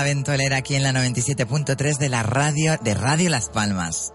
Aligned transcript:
La 0.00 0.04
ventolera 0.04 0.56
aquí 0.56 0.76
en 0.76 0.82
la 0.82 0.92
97.3 0.92 1.98
de 1.98 2.08
la 2.08 2.22
radio 2.22 2.78
de 2.82 2.94
Radio 2.94 3.28
Las 3.28 3.50
Palmas. 3.50 4.14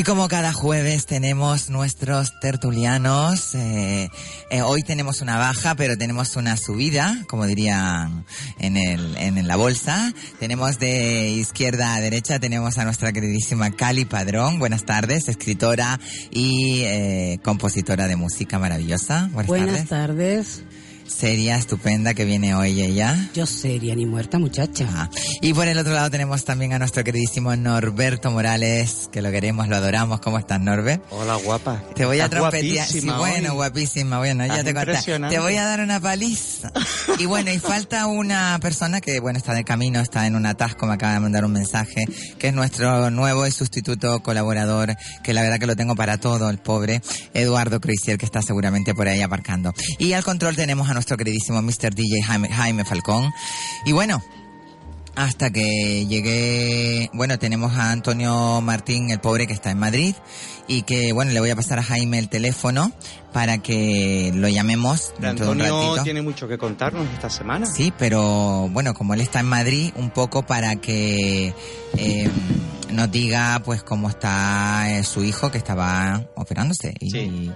Y 0.00 0.02
como 0.02 0.28
cada 0.28 0.52
jueves 0.52 1.04
tenemos 1.04 1.68
nuestros 1.68 2.38
tertulianos, 2.40 3.54
eh, 3.54 4.08
eh, 4.50 4.62
hoy 4.62 4.82
tenemos 4.82 5.20
una 5.20 5.36
baja, 5.36 5.74
pero 5.74 5.98
tenemos 5.98 6.36
una 6.36 6.56
subida, 6.56 7.24
como 7.28 7.44
dirían 7.44 8.24
en, 8.76 8.98
el, 9.00 9.16
en 9.16 9.46
la 9.46 9.56
bolsa. 9.56 10.12
Tenemos 10.38 10.78
de 10.78 11.30
izquierda 11.30 11.94
a 11.94 12.00
derecha, 12.00 12.38
tenemos 12.38 12.78
a 12.78 12.84
nuestra 12.84 13.12
queridísima 13.12 13.70
Cali 13.70 14.04
Padrón. 14.04 14.58
Buenas 14.58 14.84
tardes, 14.84 15.28
escritora 15.28 15.98
y 16.30 16.82
eh, 16.84 17.38
compositora 17.42 18.08
de 18.08 18.16
música 18.16 18.58
maravillosa. 18.58 19.28
Buenas, 19.32 19.46
Buenas 19.46 19.86
tardes. 19.86 19.88
tardes. 19.88 20.62
Seria, 21.10 21.56
estupenda, 21.56 22.14
que 22.14 22.24
viene 22.24 22.54
hoy 22.54 22.80
ella. 22.80 23.30
Yo 23.34 23.44
seria 23.44 23.94
ni 23.96 24.06
muerta, 24.06 24.38
muchacha. 24.38 24.84
Ajá. 24.84 25.10
Y 25.42 25.52
por 25.52 25.66
el 25.66 25.76
otro 25.76 25.92
lado 25.92 26.08
tenemos 26.08 26.44
también 26.44 26.72
a 26.72 26.78
nuestro 26.78 27.02
queridísimo 27.02 27.54
Norberto 27.56 28.30
Morales, 28.30 29.08
que 29.12 29.20
lo 29.20 29.30
queremos, 29.30 29.68
lo 29.68 29.76
adoramos. 29.76 30.20
¿Cómo 30.20 30.38
estás, 30.38 30.60
Norbert? 30.60 31.02
Hola, 31.10 31.34
guapa. 31.34 31.82
Te 31.94 32.06
voy 32.06 32.20
a 32.20 32.28
trompetear. 32.28 32.86
Sí, 32.86 33.00
bueno, 33.00 33.50
hoy. 33.50 33.56
guapísima. 33.56 34.18
Bueno, 34.18 34.46
ya 34.46 34.62
te. 34.62 34.72
Te 34.72 35.38
voy 35.40 35.56
a 35.56 35.64
dar 35.64 35.80
una 35.80 36.00
paliza. 36.00 36.72
Y 37.18 37.26
bueno, 37.26 37.50
y 37.50 37.58
falta 37.58 38.06
una 38.06 38.58
persona 38.62 39.00
que, 39.00 39.18
bueno, 39.20 39.38
está 39.38 39.52
de 39.52 39.64
camino, 39.64 40.00
está 40.00 40.26
en 40.26 40.36
un 40.36 40.46
atasco, 40.46 40.86
me 40.86 40.94
acaba 40.94 41.14
de 41.14 41.20
mandar 41.20 41.44
un 41.44 41.52
mensaje, 41.52 42.04
que 42.38 42.48
es 42.48 42.54
nuestro 42.54 43.10
nuevo 43.10 43.46
y 43.46 43.50
sustituto 43.50 44.22
colaborador, 44.22 44.96
que 45.22 45.34
la 45.34 45.42
verdad 45.42 45.58
que 45.58 45.66
lo 45.66 45.76
tengo 45.76 45.96
para 45.96 46.18
todo, 46.18 46.48
el 46.48 46.58
pobre, 46.58 47.02
Eduardo 47.34 47.80
Cruisier, 47.80 48.16
que 48.16 48.26
está 48.26 48.42
seguramente 48.42 48.94
por 48.94 49.08
ahí 49.08 49.20
aparcando. 49.22 49.74
Y 49.98 50.12
al 50.12 50.24
control 50.24 50.56
tenemos 50.56 50.88
a 50.88 50.94
nuestro 51.00 51.16
queridísimo 51.16 51.62
Mr. 51.62 51.94
DJ 51.94 52.22
Jaime, 52.22 52.48
Jaime 52.50 52.84
Falcón. 52.84 53.32
Y 53.86 53.92
bueno, 53.92 54.22
hasta 55.16 55.50
que 55.50 56.04
llegué, 56.06 57.08
bueno, 57.14 57.38
tenemos 57.38 57.72
a 57.72 57.90
Antonio 57.90 58.60
Martín, 58.60 59.10
el 59.10 59.18
pobre 59.18 59.46
que 59.46 59.54
está 59.54 59.70
en 59.70 59.78
Madrid, 59.78 60.14
y 60.68 60.82
que, 60.82 61.14
bueno, 61.14 61.32
le 61.32 61.40
voy 61.40 61.48
a 61.48 61.56
pasar 61.56 61.78
a 61.78 61.82
Jaime 61.82 62.18
el 62.18 62.28
teléfono 62.28 62.92
para 63.32 63.58
que 63.58 64.30
lo 64.34 64.48
llamemos 64.48 65.14
de 65.18 65.20
un 65.20 65.30
Antonio 65.30 65.64
ratito. 65.64 66.02
tiene 66.04 66.20
mucho 66.20 66.46
que 66.46 66.58
contarnos 66.58 67.08
esta 67.14 67.30
semana. 67.30 67.64
Sí, 67.64 67.94
pero 67.98 68.68
bueno, 68.68 68.92
como 68.92 69.14
él 69.14 69.22
está 69.22 69.40
en 69.40 69.46
Madrid, 69.46 69.94
un 69.96 70.10
poco 70.10 70.42
para 70.42 70.76
que 70.76 71.54
eh, 71.96 72.30
nos 72.92 73.10
diga 73.10 73.60
pues 73.64 73.82
cómo 73.82 74.08
está 74.08 74.98
eh, 74.98 75.04
su 75.04 75.24
hijo 75.24 75.50
que 75.50 75.58
estaba 75.58 76.26
operándose 76.36 76.94
y 77.00 77.10
Sí. 77.10 77.50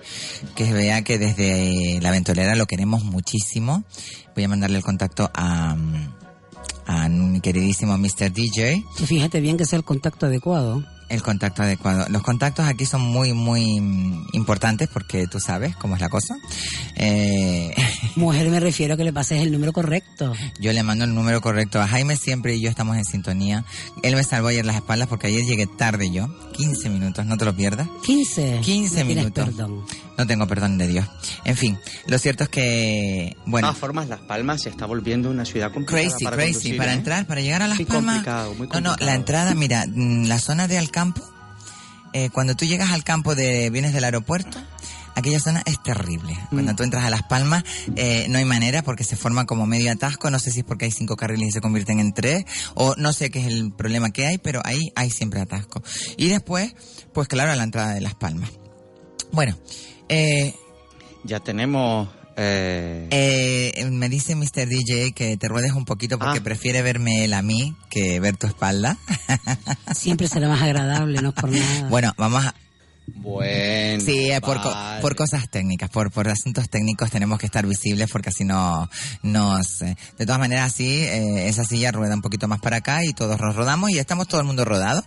que 0.55 0.73
vea 0.73 1.03
que 1.03 1.19
desde 1.19 1.99
la 2.01 2.11
ventolera 2.11 2.55
lo 2.57 2.67
queremos 2.67 3.05
muchísimo. 3.05 3.85
Voy 4.35 4.45
a 4.45 4.49
mandarle 4.49 4.79
el 4.79 4.85
contacto 4.85 5.31
a, 5.35 5.77
a 6.87 7.09
mi 7.09 7.41
queridísimo 7.41 7.97
Mr. 7.99 8.33
DJ. 8.33 8.85
Fíjate 9.07 9.41
bien 9.41 9.57
que 9.57 9.65
sea 9.67 9.79
el 9.79 9.85
contacto 9.85 10.27
adecuado. 10.27 10.85
El 11.09 11.23
contacto 11.23 11.63
adecuado. 11.63 12.07
Los 12.09 12.23
contactos 12.23 12.67
aquí 12.67 12.87
son 12.87 13.03
muy, 13.03 13.33
muy 13.33 13.63
importantes 14.33 14.89
porque 14.93 15.27
tú 15.27 15.39
sabes 15.41 15.77
cómo 15.77 15.95
es 15.95 16.01
la 16.01 16.09
cosa. 16.09 16.37
Eh, 16.97 17.75
Mujer, 18.17 18.49
me 18.51 18.61
refiero 18.61 18.95
a 18.95 18.97
que 18.97 19.05
le 19.05 19.13
pases 19.13 19.41
el 19.43 19.53
número 19.53 19.73
correcto. 19.73 20.33
Yo 20.61 20.73
le 20.73 20.83
mando 20.83 21.05
el 21.05 21.15
número 21.15 21.41
correcto 21.41 21.81
a 21.81 21.87
Jaime 21.89 22.17
siempre 22.17 22.55
y 22.57 22.61
yo 22.61 22.71
estamos 22.71 22.97
en 22.97 23.05
sintonía. 23.05 23.65
Él 24.03 24.15
me 24.17 24.23
salvó 24.25 24.49
ayer 24.49 24.65
las 24.65 24.77
espaldas 24.77 25.09
porque 25.09 25.27
ayer 25.29 25.45
llegué 25.45 25.67
tarde 25.67 26.11
yo. 26.11 26.29
15 26.57 26.89
minutos, 26.89 27.27
no 27.27 27.37
te 27.37 27.45
lo 27.45 27.55
pierdas. 27.55 27.89
15. 28.05 28.61
15 28.63 28.89
No 29.01 29.07
tienes 29.07 29.07
minutos. 29.17 29.45
perdón. 29.47 29.85
No 30.17 30.27
tengo 30.29 30.47
perdón 30.47 30.79
de 30.79 30.87
Dios. 30.87 31.05
En 31.45 31.57
fin, 31.57 31.77
lo 32.07 32.19
cierto 32.19 32.45
es 32.45 32.49
que, 32.49 32.61
De 32.61 33.37
bueno, 33.47 33.67
todas 33.67 33.81
formas, 33.81 34.09
Las 34.09 34.21
Palmas 34.21 34.63
se 34.63 34.69
está 34.69 34.87
volviendo 34.87 35.29
una 35.29 35.45
ciudad 35.45 35.73
complicada 35.73 36.09
crazy, 36.09 36.25
para 36.25 36.37
crazy. 36.37 36.53
conducir, 36.53 36.77
para 36.77 36.93
¿eh? 36.93 36.95
entrar, 36.97 37.27
para 37.27 37.41
llegar 37.41 37.63
a 37.63 37.67
Las 37.67 37.79
Muy 37.79 37.85
Palmas. 37.87 38.15
complicado, 38.15 38.55
muy 38.55 38.69
No, 38.69 38.75
no, 38.81 38.91
complicado. 38.91 38.97
la 39.07 39.15
entrada, 39.17 39.55
mira, 39.57 39.85
mm, 39.89 40.27
la 40.27 40.39
zona 40.39 40.69
de 40.69 40.79
Alcampo, 40.95 41.23
eh, 42.13 42.31
cuando 42.31 42.55
tú 42.55 42.67
llegas 42.67 42.93
al 42.93 43.03
campo 43.03 43.35
de, 43.35 43.69
vienes 43.71 43.93
del 43.93 44.05
aeropuerto, 44.05 44.61
aquella 45.17 45.41
zona 45.41 45.61
es 45.67 45.83
terrible. 45.83 46.39
Cuando 46.51 46.73
Mm. 46.73 46.77
tú 46.77 46.83
entras 46.85 47.05
a 47.05 47.11
Las 47.11 47.25
Palmas, 47.25 47.65
eh, 47.97 48.27
no 48.29 48.39
hay 48.39 48.45
manera 48.45 48.83
porque 48.83 49.03
se 49.03 49.17
forma 49.17 49.45
como 49.45 49.67
medio 49.67 49.91
atasco, 49.91 50.31
no 50.31 50.39
sé 50.39 50.53
si 50.53 50.61
es 50.61 50.65
porque 50.65 50.85
hay 50.85 50.93
cinco 50.93 51.17
carriles 51.17 51.49
y 51.49 51.51
se 51.51 51.61
convierten 51.61 51.99
en 51.99 52.13
tres, 52.15 52.45
o 52.75 52.95
no 52.97 53.13
sé 53.13 53.31
qué 53.31 53.41
es 53.41 53.47
el 53.49 53.73
problema 53.73 54.11
que 54.11 54.25
hay, 54.29 54.39
pero 54.39 54.61
ahí 54.65 54.93
hay 54.95 55.11
siempre 55.11 55.41
atasco. 55.41 55.83
Y 56.17 56.29
después, 56.29 56.77
pues 57.13 57.27
claro, 57.27 57.51
a 57.51 57.57
la 57.57 57.65
entrada 57.65 57.93
de 57.95 58.01
Las 58.01 58.15
Palmas. 58.15 58.51
Bueno, 59.33 59.59
eh, 60.09 60.55
Ya 61.25 61.41
tenemos... 61.41 62.09
eh, 62.37 63.09
eh, 63.11 63.85
me 63.91 64.09
dice 64.09 64.35
Mr. 64.35 64.67
DJ 64.69 65.13
que 65.13 65.37
te 65.37 65.49
ruedes 65.49 65.73
un 65.73 65.85
poquito 65.85 66.19
porque 66.19 66.39
Ah. 66.41 66.45
prefiere 66.45 66.83
verme 66.83 67.25
él 67.25 67.33
a 67.35 67.43
mí 67.43 67.75
que 67.91 68.19
ver 68.21 68.37
tu 68.37 68.47
espalda. 68.47 68.99
Siempre 69.95 70.29
será 70.29 70.49
más 70.49 70.63
agradable, 70.63 71.21
no 71.23 71.29
es 71.31 71.35
por 71.35 71.51
nada. 71.53 71.89
bueno, 71.89 72.13
vamos 72.17 72.45
a... 72.45 72.55
Bueno, 73.07 74.03
Sí, 74.05 74.31
eh, 74.31 74.41
por, 74.41 74.61
co- 74.61 74.71
vale. 74.71 75.01
por 75.03 75.15
cosas 75.17 75.49
técnicas, 75.51 75.91
por, 75.91 76.11
por 76.11 76.29
asuntos 76.29 76.69
técnicos 76.71 77.11
tenemos 77.11 77.39
que 77.39 77.47
estar 77.47 77.67
visibles 77.67 78.11
porque 78.11 78.31
así 78.31 78.45
no 78.45 78.89
nos... 79.23 79.83
eh, 79.83 79.97
de 80.19 80.27
todas 80.27 80.39
maneras, 80.39 80.73
sí, 80.73 81.03
eh, 81.03 81.49
esa 81.49 81.65
silla 81.65 81.93
rueda 81.93 82.15
un 82.15 82.23
poquito 82.23 82.49
más 82.49 82.61
para 82.61 82.77
acá 82.79 83.05
y 83.05 83.13
todos 83.13 83.39
nos 83.41 83.55
rodamos 83.55 83.91
y 83.91 83.99
estamos 83.99 84.27
todo 84.29 84.41
el 84.41 84.47
mundo 84.47 84.65
rodado. 84.65 85.05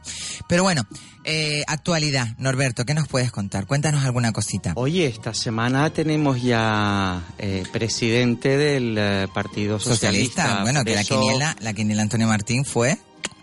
Pero 0.48 0.64
bueno, 0.64 0.84
eh, 1.24 1.64
actualidad, 1.68 2.36
Norberto, 2.38 2.86
¿qué 2.86 2.94
nos 2.94 3.08
puedes 3.08 3.32
contar? 3.32 3.66
Cuéntanos 3.66 4.04
alguna 4.06 4.32
cosita. 4.32 4.74
Oye, 4.76 5.08
esta 5.08 5.34
semana 5.34 5.92
tenemos 5.92 6.42
ya 6.42 7.24
eh, 7.40 7.64
presidente 7.72 8.58
del 8.58 8.96
eh, 8.98 9.28
Partido 9.34 9.80
Socialista. 9.80 10.44
Socialista, 10.44 10.62
bueno, 10.64 10.80
Por 10.82 10.86
que 10.88 10.96
la 10.96 11.04
quiniela, 11.04 11.56
la 11.60 11.74
quiniela 11.74 12.02
Antonio 12.04 12.28
Martín 12.28 12.64
fue... 12.64 12.98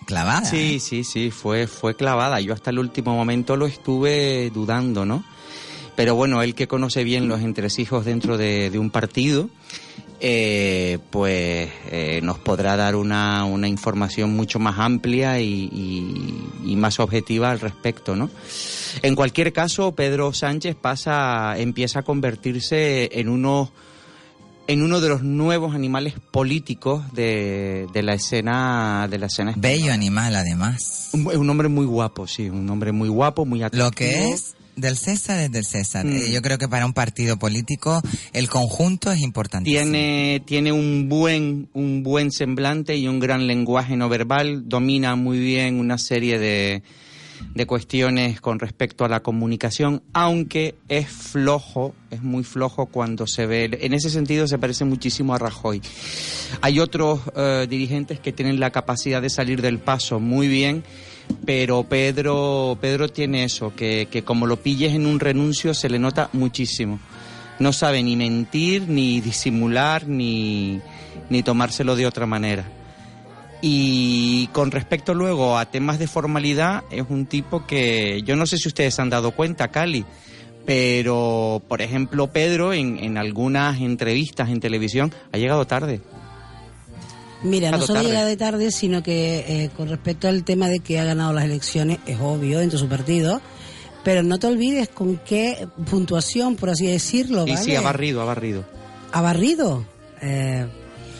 clavada. 0.04 0.44
Sí, 0.44 0.76
¿eh? 0.76 0.80
sí, 0.80 1.04
sí, 1.04 1.30
fue, 1.30 1.66
fue 1.66 1.94
clavada. 1.96 2.40
Yo 2.40 2.52
hasta 2.54 2.70
el 2.70 2.78
último 2.78 3.14
momento 3.14 3.56
lo 3.56 3.66
estuve 3.66 4.50
dudando, 4.50 5.04
¿no? 5.04 5.24
Pero 5.96 6.14
bueno, 6.16 6.42
él 6.42 6.54
que 6.54 6.66
conoce 6.66 7.04
bien 7.04 7.28
los 7.28 7.40
entresijos 7.40 8.04
dentro 8.04 8.36
de, 8.36 8.68
de 8.70 8.78
un 8.80 8.90
partido, 8.90 9.48
eh, 10.20 10.98
pues 11.10 11.70
eh, 11.90 12.20
nos 12.22 12.38
podrá 12.38 12.76
dar 12.76 12.96
una, 12.96 13.44
una 13.44 13.68
información 13.68 14.34
mucho 14.34 14.58
más 14.58 14.78
amplia 14.78 15.38
y, 15.40 15.68
y- 15.72 16.70
y 16.72 16.76
más 16.76 16.98
objetiva 16.98 17.50
al 17.50 17.60
respecto, 17.60 18.16
¿no? 18.16 18.30
En 19.02 19.14
cualquier 19.14 19.52
caso, 19.52 19.92
Pedro 19.94 20.32
Sánchez 20.32 20.76
pasa, 20.76 21.54
empieza 21.58 22.00
a 22.00 22.02
convertirse 22.02 23.10
en 23.20 23.28
uno 23.28 23.70
en 24.66 24.82
uno 24.82 25.00
de 25.00 25.08
los 25.08 25.22
nuevos 25.22 25.74
animales 25.74 26.14
políticos 26.30 27.04
de, 27.12 27.86
de 27.92 28.02
la 28.02 28.14
escena 28.14 29.06
de 29.10 29.18
la 29.18 29.26
escena 29.26 29.50
española. 29.50 29.76
Bello 29.76 29.92
animal, 29.92 30.36
además. 30.36 31.10
Un, 31.12 31.26
un 31.26 31.50
hombre 31.50 31.68
muy 31.68 31.86
guapo, 31.86 32.26
sí, 32.26 32.48
un 32.48 32.68
hombre 32.70 32.92
muy 32.92 33.08
guapo, 33.08 33.44
muy 33.44 33.62
atractivo. 33.62 33.84
Lo 33.86 33.90
que 33.90 34.30
es 34.30 34.54
del 34.76 34.96
César 34.96 35.38
es 35.40 35.52
del 35.52 35.64
César. 35.64 36.04
Mm. 36.04 36.16
Eh, 36.16 36.32
yo 36.32 36.42
creo 36.42 36.58
que 36.58 36.68
para 36.68 36.86
un 36.86 36.92
partido 36.92 37.38
político 37.38 38.02
el 38.32 38.48
conjunto 38.48 39.12
es 39.12 39.20
importantísimo. 39.20 39.82
Tiene, 39.82 40.42
tiene 40.44 40.72
un 40.72 41.08
buen, 41.08 41.68
un 41.74 42.02
buen 42.02 42.30
semblante 42.30 42.96
y 42.96 43.06
un 43.06 43.20
gran 43.20 43.46
lenguaje 43.46 43.96
no 43.96 44.08
verbal, 44.08 44.68
domina 44.68 45.14
muy 45.16 45.38
bien 45.38 45.78
una 45.78 45.98
serie 45.98 46.38
de, 46.38 46.82
de 47.54 47.66
cuestiones 47.66 48.40
con 48.40 48.58
respecto 48.58 49.04
a 49.04 49.08
la 49.08 49.20
comunicación, 49.20 50.02
aunque 50.12 50.74
es 50.88 51.08
flojo, 51.08 51.94
es 52.10 52.22
muy 52.22 52.42
flojo 52.42 52.86
cuando 52.86 53.26
se 53.26 53.46
ve, 53.46 53.70
en 53.80 53.94
ese 53.94 54.10
sentido 54.10 54.48
se 54.48 54.58
parece 54.58 54.84
muchísimo 54.84 55.34
a 55.34 55.38
Rajoy. 55.38 55.80
Hay 56.60 56.80
otros 56.80 57.20
eh, 57.36 57.66
dirigentes 57.68 58.18
que 58.18 58.32
tienen 58.32 58.58
la 58.58 58.70
capacidad 58.70 59.22
de 59.22 59.30
salir 59.30 59.62
del 59.62 59.78
paso 59.78 60.18
muy 60.18 60.48
bien, 60.48 60.82
pero 61.46 61.84
Pedro, 61.84 62.76
Pedro 62.80 63.08
tiene 63.08 63.44
eso, 63.44 63.72
que, 63.74 64.08
que 64.10 64.24
como 64.24 64.46
lo 64.46 64.56
pilles 64.56 64.94
en 64.94 65.06
un 65.06 65.20
renuncio 65.20 65.74
se 65.74 65.88
le 65.88 65.98
nota 65.98 66.30
muchísimo. 66.32 66.98
No 67.60 67.72
sabe 67.72 68.02
ni 68.02 68.16
mentir, 68.16 68.88
ni 68.88 69.20
disimular, 69.20 70.08
ni, 70.08 70.80
ni 71.30 71.42
tomárselo 71.44 71.94
de 71.94 72.06
otra 72.06 72.26
manera. 72.26 72.64
Y 73.66 74.48
con 74.48 74.70
respecto 74.70 75.14
luego 75.14 75.56
a 75.56 75.64
temas 75.70 75.98
de 75.98 76.06
formalidad, 76.06 76.84
es 76.90 77.04
un 77.08 77.24
tipo 77.24 77.64
que 77.66 78.20
yo 78.22 78.36
no 78.36 78.44
sé 78.44 78.58
si 78.58 78.68
ustedes 78.68 78.94
se 78.94 79.00
han 79.00 79.08
dado 79.08 79.30
cuenta, 79.30 79.68
Cali, 79.68 80.04
pero 80.66 81.62
por 81.66 81.80
ejemplo 81.80 82.26
Pedro 82.26 82.74
en, 82.74 82.98
en 83.02 83.16
algunas 83.16 83.80
entrevistas 83.80 84.50
en 84.50 84.60
televisión 84.60 85.14
ha 85.32 85.38
llegado 85.38 85.66
tarde. 85.66 86.02
Mira, 87.42 87.70
no 87.70 87.80
solo 87.80 88.00
tarde. 88.00 88.08
llega 88.08 88.24
de 88.26 88.36
tarde, 88.36 88.70
sino 88.70 89.02
que 89.02 89.46
eh, 89.48 89.70
con 89.74 89.88
respecto 89.88 90.28
al 90.28 90.44
tema 90.44 90.68
de 90.68 90.80
que 90.80 91.00
ha 91.00 91.04
ganado 91.04 91.32
las 91.32 91.44
elecciones, 91.46 92.00
es 92.06 92.18
obvio 92.20 92.58
dentro 92.58 92.78
de 92.78 92.84
su 92.84 92.88
partido, 92.90 93.40
pero 94.02 94.22
no 94.22 94.38
te 94.38 94.46
olvides 94.46 94.90
con 94.90 95.16
qué 95.24 95.66
puntuación, 95.90 96.56
por 96.56 96.68
así 96.68 96.86
decirlo, 96.86 97.46
Y 97.46 97.52
¿vale? 97.52 97.64
sí, 97.64 97.74
ha 97.74 97.80
barrido, 97.80 98.20
ha 98.20 98.26
barrido. 98.26 98.62
Ha 99.10 99.22
barrido. 99.22 99.86
Eh, 100.20 100.66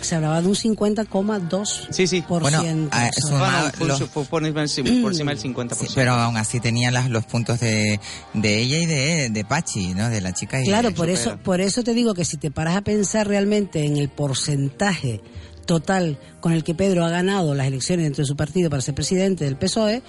se 0.05 0.15
hablaba 0.15 0.41
de 0.41 0.49
un 0.49 0.55
50,2%. 0.55 1.89
Sí, 1.91 2.06
sí. 2.06 2.23
Bueno, 2.29 2.61
son- 2.62 3.39
Bueno, 3.39 3.71
los- 3.87 4.03
fue 4.11 4.25
por, 4.25 4.45
encima, 4.47 4.91
por 5.03 5.12
encima 5.12 5.31
del 5.33 5.41
50%. 5.41 5.75
Sí, 5.89 5.93
pero 5.95 6.12
aún 6.15 6.37
así 6.37 6.61
tenía 6.61 6.91
las, 6.91 7.11
los 7.11 7.25
puntos 7.27 7.61
de, 7.61 7.99
de 8.35 8.59
ella 8.62 8.79
y 8.79 8.87
de, 8.87 9.29
de 9.31 9.45
Pachi, 9.45 9.95
¿no? 9.95 10.09
De 10.11 10.21
la 10.21 10.33
chica 10.33 10.61
y 10.62 10.65
Claro, 10.67 10.93
por 10.95 11.11
eso, 11.11 11.39
por 11.43 11.61
eso 11.61 11.83
te 11.83 11.95
digo 11.95 12.15
que 12.15 12.25
si 12.25 12.37
te 12.37 12.51
paras 12.51 12.77
a 12.77 12.81
pensar 12.83 13.27
realmente 13.27 13.85
en 13.85 13.97
el 13.97 14.09
porcentaje 14.09 15.21
total 15.67 16.19
con 16.41 16.53
el 16.53 16.62
que 16.62 16.75
Pedro 16.75 17.05
ha 17.05 17.09
ganado 17.11 17.55
las 17.55 17.67
elecciones 17.67 18.05
dentro 18.05 18.23
de 18.23 18.27
su 18.27 18.37
partido 18.37 18.69
para 18.71 18.83
ser 18.83 18.95
presidente 18.95 19.45
del 19.45 19.57
PSOE, 19.57 20.03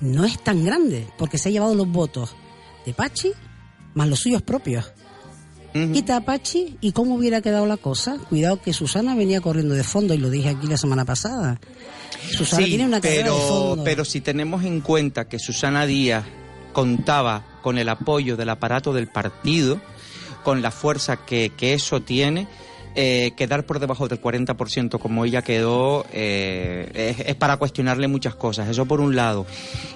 no 0.00 0.24
es 0.24 0.42
tan 0.42 0.64
grande, 0.64 1.06
porque 1.18 1.38
se 1.38 1.48
ha 1.48 1.52
llevado 1.52 1.74
los 1.74 1.88
votos 1.88 2.34
de 2.86 2.94
Pachi 2.94 3.32
más 3.94 4.08
los 4.08 4.20
suyos 4.20 4.42
propios. 4.42 4.92
Quita 5.92 6.16
a 6.16 6.20
Pachi 6.20 6.76
y 6.80 6.92
cómo 6.92 7.14
hubiera 7.14 7.40
quedado 7.40 7.66
la 7.66 7.76
cosa. 7.76 8.16
Cuidado 8.28 8.60
que 8.60 8.72
Susana 8.72 9.14
venía 9.14 9.40
corriendo 9.40 9.74
de 9.74 9.84
fondo 9.84 10.14
y 10.14 10.18
lo 10.18 10.30
dije 10.30 10.50
aquí 10.50 10.66
la 10.66 10.76
semana 10.76 11.04
pasada. 11.04 11.60
Susana 12.30 12.62
Sí, 12.64 12.70
tiene 12.70 12.84
una 12.86 13.00
carrera 13.00 13.24
de 13.24 13.30
pero, 13.30 13.38
fondo. 13.48 13.84
pero 13.84 14.04
si 14.04 14.20
tenemos 14.20 14.64
en 14.64 14.80
cuenta 14.80 15.28
que 15.28 15.38
Susana 15.38 15.86
Díaz 15.86 16.24
contaba 16.72 17.44
con 17.62 17.78
el 17.78 17.88
apoyo 17.88 18.36
del 18.36 18.48
aparato 18.50 18.92
del 18.92 19.08
partido, 19.08 19.80
con 20.44 20.62
la 20.62 20.70
fuerza 20.70 21.24
que, 21.24 21.52
que 21.56 21.74
eso 21.74 22.00
tiene, 22.02 22.46
eh, 22.96 23.32
quedar 23.36 23.64
por 23.64 23.78
debajo 23.78 24.08
del 24.08 24.20
40% 24.20 24.98
como 24.98 25.24
ella 25.24 25.42
quedó 25.42 26.06
eh, 26.12 26.90
es, 26.94 27.20
es 27.20 27.34
para 27.36 27.58
cuestionarle 27.58 28.08
muchas 28.08 28.34
cosas, 28.34 28.68
eso 28.68 28.86
por 28.86 29.00
un 29.00 29.14
lado. 29.14 29.46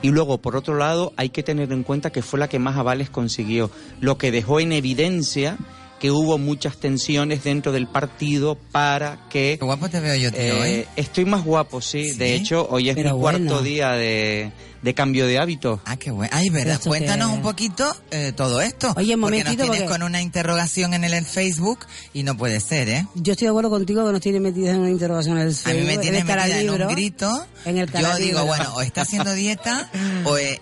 Y 0.02 0.10
luego, 0.10 0.38
por 0.38 0.54
otro 0.54 0.76
lado, 0.76 1.12
hay 1.16 1.30
que 1.30 1.42
tener 1.42 1.72
en 1.72 1.82
cuenta 1.82 2.10
que 2.10 2.22
fue 2.22 2.38
la 2.38 2.48
que 2.48 2.58
más 2.58 2.76
avales 2.76 3.08
consiguió, 3.10 3.70
lo 4.00 4.18
que 4.18 4.30
dejó 4.30 4.60
en 4.60 4.72
evidencia 4.72 5.56
que 6.00 6.10
hubo 6.10 6.38
muchas 6.38 6.78
tensiones 6.78 7.44
dentro 7.44 7.72
del 7.72 7.86
partido 7.86 8.56
para 8.72 9.28
que 9.28 9.56
Qué 9.60 9.64
guapo 9.64 9.88
te 9.90 10.00
veo 10.00 10.14
yo, 10.16 10.32
tío, 10.32 10.40
eh, 10.64 10.80
¿eh? 10.80 10.88
estoy 10.96 11.26
más 11.26 11.44
guapo, 11.44 11.80
sí. 11.82 12.10
¿Sí? 12.12 12.16
De 12.18 12.34
hecho, 12.34 12.66
hoy 12.70 12.88
es 12.88 12.96
Pero 12.96 13.14
mi 13.14 13.20
cuarto 13.20 13.60
día 13.62 13.90
de, 13.92 14.50
de 14.80 14.94
cambio 14.94 15.26
de 15.26 15.38
hábito. 15.38 15.80
Ah, 15.84 15.96
qué 15.98 16.10
bueno. 16.10 16.30
Ay, 16.34 16.48
verdad. 16.48 16.76
Esto 16.76 16.88
Cuéntanos 16.88 17.28
que- 17.28 17.34
un 17.36 17.42
poquito 17.42 17.96
eh, 18.10 18.32
todo 18.34 18.62
esto. 18.62 18.94
Oye, 18.96 19.14
un 19.14 19.20
porque 19.20 19.36
nos 19.38 19.44
momentito, 19.44 19.62
tienes 19.64 19.80
porque- 19.82 19.92
con 19.92 20.02
una 20.02 20.22
interrogación 20.22 20.94
en 20.94 21.04
el, 21.04 21.12
el 21.12 21.26
Facebook 21.26 21.80
y 22.14 22.22
no 22.22 22.34
puede 22.34 22.60
ser, 22.60 22.88
¿eh? 22.88 23.06
Yo 23.14 23.32
estoy 23.32 23.44
de 23.46 23.50
acuerdo 23.50 23.68
contigo 23.68 24.06
que 24.06 24.12
nos 24.12 24.20
tiene 24.22 24.40
metidas 24.40 24.74
en 24.76 24.80
una 24.80 24.90
interrogación 24.90 25.36
en 25.36 25.42
el 25.42 25.48
A 25.48 25.50
mí 25.50 25.54
Facebook, 25.54 25.86
me 25.86 25.94
en 25.94 26.00
tiene 26.00 26.18
el 26.20 26.24
metida 26.24 26.60
en 26.60 26.70
un 26.70 26.88
grito. 26.88 27.46
En 27.66 27.76
el 27.76 27.92
Yo 27.92 28.16
digo, 28.16 28.46
bueno, 28.46 28.72
o 28.74 28.80
está 28.80 29.02
haciendo 29.02 29.34
dieta 29.34 29.90
o 30.24 30.38
es 30.38 30.58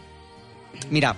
Mira, 0.90 1.14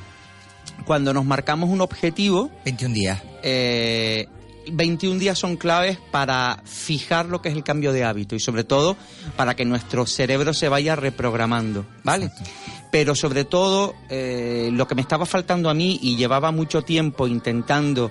cuando 0.85 1.12
nos 1.15 1.25
marcamos 1.25 1.71
un 1.71 1.81
objetivo, 1.81 2.50
21 2.65 2.94
días. 2.94 3.23
eh, 3.43 4.27
21 4.73 5.19
días 5.19 5.38
son 5.38 5.56
claves 5.56 5.99
para 6.11 6.62
fijar 6.65 7.27
lo 7.27 7.43
que 7.43 7.49
es 7.49 7.56
el 7.56 7.65
cambio 7.65 7.93
de 7.93 8.05
hábito 8.05 8.35
y 8.37 8.41
sobre 8.41 8.62
todo 8.65 8.97
para 9.37 9.56
que 9.56 9.65
nuestro 9.65 10.06
cerebro 10.06 10.55
se 10.55 10.69
vaya 10.69 10.97
reprogramando, 10.97 11.87
¿vale? 12.05 12.27
Exacto. 12.27 12.50
Pero 12.93 13.15
sobre 13.15 13.44
todo 13.44 13.94
eh, 14.09 14.71
lo 14.73 14.87
que 14.87 14.94
me 14.94 15.00
estaba 15.00 15.27
faltando 15.27 15.71
a 15.71 15.75
mí 15.75 15.99
y 16.03 16.17
llevaba 16.17 16.50
mucho 16.50 16.82
tiempo 16.82 17.27
intentando 17.27 18.11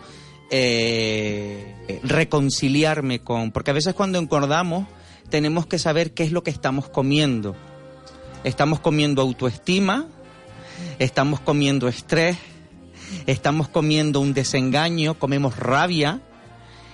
eh, 0.51 1.75
reconciliarme 2.03 3.19
con, 3.19 3.51
porque 3.51 3.71
a 3.71 3.73
veces 3.73 3.93
cuando 3.93 4.17
engordamos 4.19 4.87
tenemos 5.29 5.67
que 5.67 5.77
saber 5.77 6.13
qué 6.13 6.23
es 6.23 6.31
lo 6.31 6.43
que 6.43 6.51
estamos 6.51 6.89
comiendo. 6.89 7.55
Estamos 8.43 8.79
comiendo 8.79 9.21
autoestima, 9.21 10.07
estamos 10.97 11.39
comiendo 11.41 11.87
estrés, 11.87 12.37
estamos 13.27 13.67
comiendo 13.67 14.19
un 14.19 14.33
desengaño, 14.33 15.13
comemos 15.19 15.55
rabia, 15.57 16.19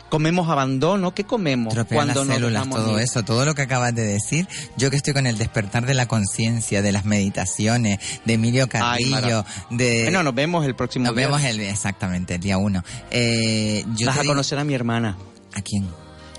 comemos 0.10 0.50
abandono, 0.50 1.14
¿qué 1.14 1.24
comemos 1.26 1.74
Tropean 1.74 2.08
las 2.08 2.16
nos 2.16 2.28
células, 2.28 2.70
todo 2.70 2.98
ir? 2.98 3.04
eso, 3.04 3.24
todo 3.24 3.44
lo 3.46 3.56
que 3.56 3.64
acabas 3.64 3.94
de 3.96 4.04
decir. 4.04 4.48
Yo 4.78 4.90
que 4.90 4.96
estoy 4.98 5.14
con 5.14 5.28
el 5.28 5.38
despertar 5.38 5.86
de 5.86 5.94
la 5.94 6.08
conciencia, 6.08 6.82
de 6.82 6.92
las 6.92 7.06
meditaciones, 7.06 8.00
de 8.24 8.34
Emilio 8.34 8.64
Ay, 8.64 8.70
Carrillo, 8.70 9.12
Mara. 9.44 9.46
de... 9.72 10.04
Bueno, 10.04 10.24
nos 10.24 10.36
vemos 10.36 10.66
el 10.66 10.76
próximo 10.76 11.06
nos 11.06 11.16
viernes. 11.16 11.42
vemos 11.42 11.50
el, 11.56 11.60
exactamente, 11.70 12.36
el 12.36 12.42
día 12.42 12.58
uno. 12.58 12.84
Eh, 13.12 13.84
yo 13.96 14.08
Vas 14.08 14.18
a 14.18 14.22
digo- 14.22 14.34
conocer 14.34 14.60
a 14.60 14.64
mi 14.64 14.74
hermana. 14.74 15.18
¿A 15.54 15.62
quién? 15.62 15.86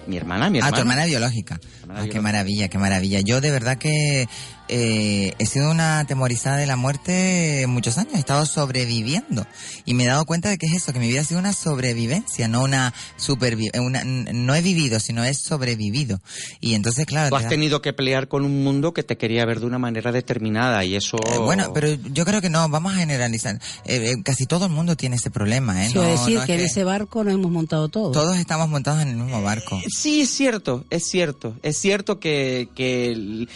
Mi 0.07 0.17
hermana, 0.17 0.49
mi 0.49 0.59
Ah, 0.59 0.69
hermana. 0.69 0.77
tu 0.77 0.81
hermana 0.83 1.05
biológica. 1.07 1.59
Ah, 1.89 2.05
qué 2.11 2.21
maravilla, 2.21 2.69
qué 2.69 2.79
maravilla. 2.79 3.21
Yo 3.21 3.41
de 3.41 3.51
verdad 3.51 3.79
que 3.79 4.29
eh, 4.69 5.33
he 5.39 5.47
sido 5.47 5.71
una 5.71 6.01
atemorizada 6.01 6.57
de 6.57 6.67
la 6.67 6.77
muerte 6.77 7.65
muchos 7.69 7.99
años. 7.99 8.15
He 8.15 8.19
estado 8.19 8.45
sobreviviendo. 8.47 9.47
Y 9.85 9.95
me 9.95 10.05
he 10.05 10.07
dado 10.07 10.25
cuenta 10.27 10.49
de 10.49 10.59
que 10.59 10.67
es 10.67 10.73
eso, 10.75 10.93
que 10.93 10.99
mi 10.99 11.09
vida 11.09 11.21
ha 11.21 11.25
sido 11.25 11.39
una 11.41 11.53
sobrevivencia, 11.53 12.49
no 12.49 12.63
una 12.63 12.93
supervivencia. 13.17 13.81
No 14.05 14.55
he 14.55 14.61
vivido, 14.63 14.99
sino 15.01 15.25
he 15.25 15.33
sobrevivido. 15.35 16.21
Y 16.61 16.75
entonces, 16.75 17.07
claro... 17.07 17.29
Tú 17.31 17.37
te 17.37 17.39
has 17.39 17.43
da- 17.45 17.49
tenido 17.51 17.81
que 17.83 17.93
pelear 17.93 18.29
con 18.29 18.45
un 18.45 18.65
mundo 18.65 18.93
que 18.93 19.03
te 19.03 19.17
quería 19.17 19.45
ver 19.45 19.61
de 19.61 19.67
una 19.67 19.79
manera 19.79 20.11
determinada 20.13 20.85
y 20.85 20.97
eso... 20.97 21.17
Eh, 21.33 21.39
bueno, 21.39 21.73
pero 21.73 21.89
yo 22.13 22.25
creo 22.25 22.41
que 22.41 22.51
no, 22.51 22.69
vamos 22.69 22.95
a 22.95 22.97
generalizar. 22.97 23.57
Eh, 23.85 24.11
eh, 24.11 24.23
casi 24.25 24.47
todo 24.47 24.67
el 24.67 24.73
mundo 24.73 24.97
tiene 24.97 25.17
ese 25.17 25.31
problema, 25.31 25.85
¿eh? 25.85 25.91
Quiero 25.93 26.09
No- 26.09 26.11
decir 26.11 26.35
no 26.35 26.41
es 26.41 26.47
que 26.47 26.53
en 26.55 26.59
que- 26.61 26.65
ese 26.67 26.85
barco 26.85 27.23
nos 27.25 27.35
hemos 27.35 27.51
montado 27.53 27.89
todos. 27.89 28.13
Todos 28.13 28.37
estamos 28.37 28.69
montados 28.69 29.03
en 29.03 29.09
el 29.09 29.17
mismo 29.17 29.41
barco. 29.43 29.81
Sí, 29.89 30.23
es 30.23 30.31
cierto, 30.31 30.85
es 30.91 31.05
cierto. 31.05 31.57
Es 31.63 31.77
cierto 31.79 31.86
que, 32.21 32.69
que, 32.75 33.47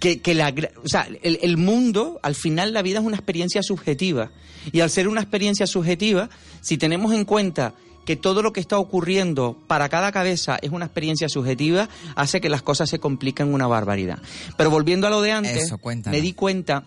que, 0.00 0.20
que 0.20 0.34
la, 0.34 0.54
o 0.82 0.88
sea, 0.88 1.08
el, 1.22 1.38
el 1.42 1.56
mundo, 1.56 2.20
al 2.22 2.34
final 2.34 2.72
la 2.72 2.82
vida 2.82 2.98
es 2.98 3.04
una 3.04 3.16
experiencia 3.16 3.62
subjetiva. 3.62 4.30
Y 4.72 4.80
al 4.80 4.90
ser 4.90 5.08
una 5.08 5.20
experiencia 5.20 5.66
subjetiva, 5.66 6.30
si 6.60 6.78
tenemos 6.78 7.12
en 7.12 7.24
cuenta 7.24 7.74
que 8.04 8.16
todo 8.16 8.42
lo 8.42 8.52
que 8.52 8.60
está 8.60 8.78
ocurriendo 8.78 9.58
para 9.66 9.88
cada 9.88 10.12
cabeza 10.12 10.58
es 10.60 10.70
una 10.70 10.86
experiencia 10.86 11.28
subjetiva, 11.28 11.88
hace 12.16 12.40
que 12.40 12.48
las 12.48 12.62
cosas 12.62 12.90
se 12.90 12.98
compliquen 12.98 13.52
una 13.52 13.66
barbaridad. 13.66 14.18
Pero 14.56 14.70
volviendo 14.70 15.06
a 15.06 15.10
lo 15.10 15.22
de 15.22 15.32
antes, 15.32 15.64
Eso, 15.64 15.78
me 16.06 16.20
di 16.20 16.32
cuenta 16.32 16.84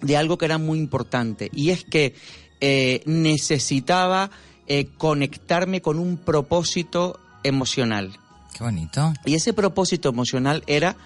de 0.00 0.16
algo 0.16 0.38
que 0.38 0.46
era 0.46 0.58
muy 0.58 0.78
importante 0.78 1.50
y 1.52 1.70
es 1.70 1.84
que 1.84 2.14
eh, 2.60 3.02
necesitaba 3.06 4.30
eh, 4.66 4.88
conectarme 4.96 5.82
con 5.82 5.98
un 5.98 6.16
propósito 6.16 7.18
emocional. 7.42 8.18
Qué 8.52 8.64
bonito. 8.64 9.12
Y 9.24 9.34
ese 9.34 9.52
propósito 9.52 10.08
emocional 10.08 10.62
era 10.66 10.96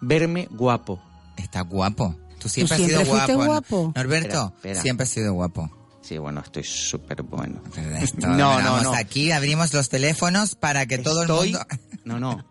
verme 0.00 0.48
guapo. 0.50 1.00
Está 1.36 1.62
guapo. 1.62 2.16
Tú 2.38 2.48
siempre, 2.48 2.76
siempre 2.76 2.96
has 2.96 3.06
sido 3.26 3.36
guapo. 3.38 3.44
guapo. 3.46 3.92
Norberto, 3.94 4.28
Espera, 4.28 4.46
espera. 4.56 4.82
siempre 4.82 5.04
has 5.04 5.10
sido 5.10 5.32
guapo. 5.34 5.70
Sí, 6.02 6.18
bueno, 6.18 6.40
estoy 6.40 6.64
súper 6.64 7.22
bueno. 7.22 7.60
Esto, 8.00 8.26
No, 8.26 8.60
no, 8.60 8.82
no. 8.82 8.94
aquí, 8.94 9.30
abrimos 9.32 9.72
los 9.74 9.88
teléfonos 9.90 10.54
para 10.54 10.86
que 10.86 10.98
todo 10.98 11.22
el 11.22 11.28
Estoy- 11.30 11.52
mundo... 11.52 11.66
No, 12.04 12.18
no. 12.18 12.44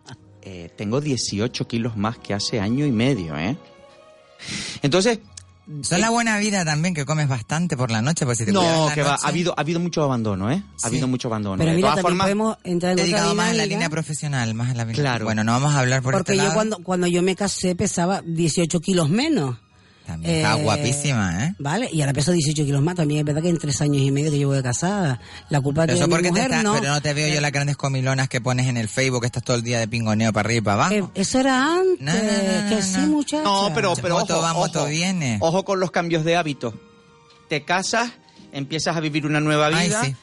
Eh, 0.44 0.72
tengo 0.78 1.02
18 1.02 1.68
kilos 1.68 1.98
más 1.98 2.18
que 2.20 2.34
hace 2.36 2.60
año 2.60 2.86
y 2.86 2.92
medio, 2.92 3.36
¿eh? 3.38 3.58
Entonces... 4.82 5.20
Son 5.84 6.02
la 6.02 6.10
buena 6.10 6.38
vida 6.40 6.66
también, 6.66 6.94
que 6.96 7.06
comes 7.06 7.28
bastante 7.28 7.78
por 7.78 7.92
la 7.92 8.02
noche, 8.02 8.26
pues 8.26 8.40
si 8.40 8.46
te 8.46 8.52
cuidas 8.52 8.76
no, 8.90 8.94
que 8.94 9.04
va. 9.04 9.12
noche, 9.12 9.24
Ha 9.26 9.30
habido, 9.30 9.54
ha 9.56 9.62
habido 9.62 9.80
mucho 9.80 10.04
abandono, 10.04 10.52
¿eh? 10.52 10.64
Ha 10.76 10.80
Sí. 10.80 10.88
habido 10.88 11.08
mucho 11.08 11.28
abandono. 11.28 11.58
Pero 11.60 11.70
de 11.72 11.76
mira, 11.76 11.90
todas 11.90 12.02
formas, 12.02 12.26
podemos 12.26 12.58
entrar 12.64 12.92
en 12.92 12.96
Te 12.98 13.02
he 13.04 13.06
otra 13.06 13.18
dedicado 13.18 13.36
más 13.36 13.50
a 13.50 13.54
la 13.54 13.66
línea 13.68 13.90
profesional, 13.90 14.54
más 14.56 14.72
a 14.72 14.74
la 14.74 14.86
Claro. 14.88 15.26
Bueno, 15.26 15.44
no 15.44 15.52
vamos 15.52 15.76
a 15.76 15.80
hablar 15.80 16.02
por 16.02 16.14
Porque 16.14 16.32
este 16.32 16.38
yo 16.38 16.44
lado. 16.44 16.56
cuando, 16.56 16.78
cuando 16.80 17.06
yo 17.08 17.22
me 17.22 17.36
casé 17.36 17.76
pesaba 17.76 18.22
18 18.26 18.80
kilos 18.80 19.10
menos. 19.10 19.58
También 20.10 20.36
está 20.38 20.58
Eh, 20.60 20.64
guapísima, 20.64 21.46
¿eh? 21.46 21.56
Vale, 21.60 21.88
y 21.92 22.02
ahora 22.02 22.14
peso 22.14 22.32
18 22.32 22.66
kilos 22.66 22.82
más. 22.82 22.96
También 22.96 23.20
es 23.20 23.26
verdad 23.26 23.42
que 23.44 23.50
en 23.50 23.58
tres 23.60 23.80
años 23.82 23.98
y 24.02 24.12
medio 24.12 24.32
que 24.32 24.38
llevo 24.40 24.54
de 24.54 24.64
casada. 24.64 25.20
La 25.50 25.62
culpa 25.62 25.82
Pero 25.82 25.94
de 25.94 26.00
eso 26.00 26.08
mi 26.08 26.12
porque 26.14 26.28
te 26.28 26.32
mujer, 26.32 26.46
estás, 26.52 26.64
no. 26.64 26.74
pero 26.74 26.92
no 26.94 27.02
te 27.02 27.14
veo 27.14 27.34
yo 27.34 27.42
las 27.42 27.52
grandes 27.52 27.78
comilonas 27.78 28.28
que 28.28 28.42
pones 28.42 28.68
en 28.68 28.78
el 28.78 28.90
Facebook, 28.90 29.22
que 29.22 29.28
estás 29.28 29.44
todo 29.44 29.56
el 29.58 29.64
día 29.64 29.80
de 29.80 29.88
pingoneo 29.88 30.34
para 30.34 30.48
arriba 30.48 30.58
y 30.60 30.62
para 30.64 30.90
Eh, 30.94 30.98
abajo. 30.98 31.12
eso 31.14 31.40
era 31.40 31.76
antes, 31.76 32.00
No, 32.00 32.14
no, 32.14 32.20
no, 32.22 32.70
que 32.70 32.76
no, 32.76 32.82
sí, 32.82 32.92
no. 32.98 33.08
muchacha. 33.08 33.44
No, 33.44 33.72
pero, 33.76 33.94
pero 34.02 34.16
Moto 34.20 34.34
ojo, 34.36 34.42
va, 34.44 34.54
moto 34.54 34.80
ojo, 34.82 34.90
viene. 34.90 35.38
Ojo 35.42 35.64
con 35.64 35.80
los 35.80 35.92
cambios 35.92 36.24
de 36.26 36.36
hábitos. 36.36 36.74
Te 37.48 37.64
casas, 37.64 38.12
empiezas 38.52 38.96
a 38.98 39.00
vivir 39.00 39.26
una 39.26 39.40
nueva 39.40 39.68
Ay, 39.68 39.88
vida. 39.88 40.04
sí. 40.04 40.16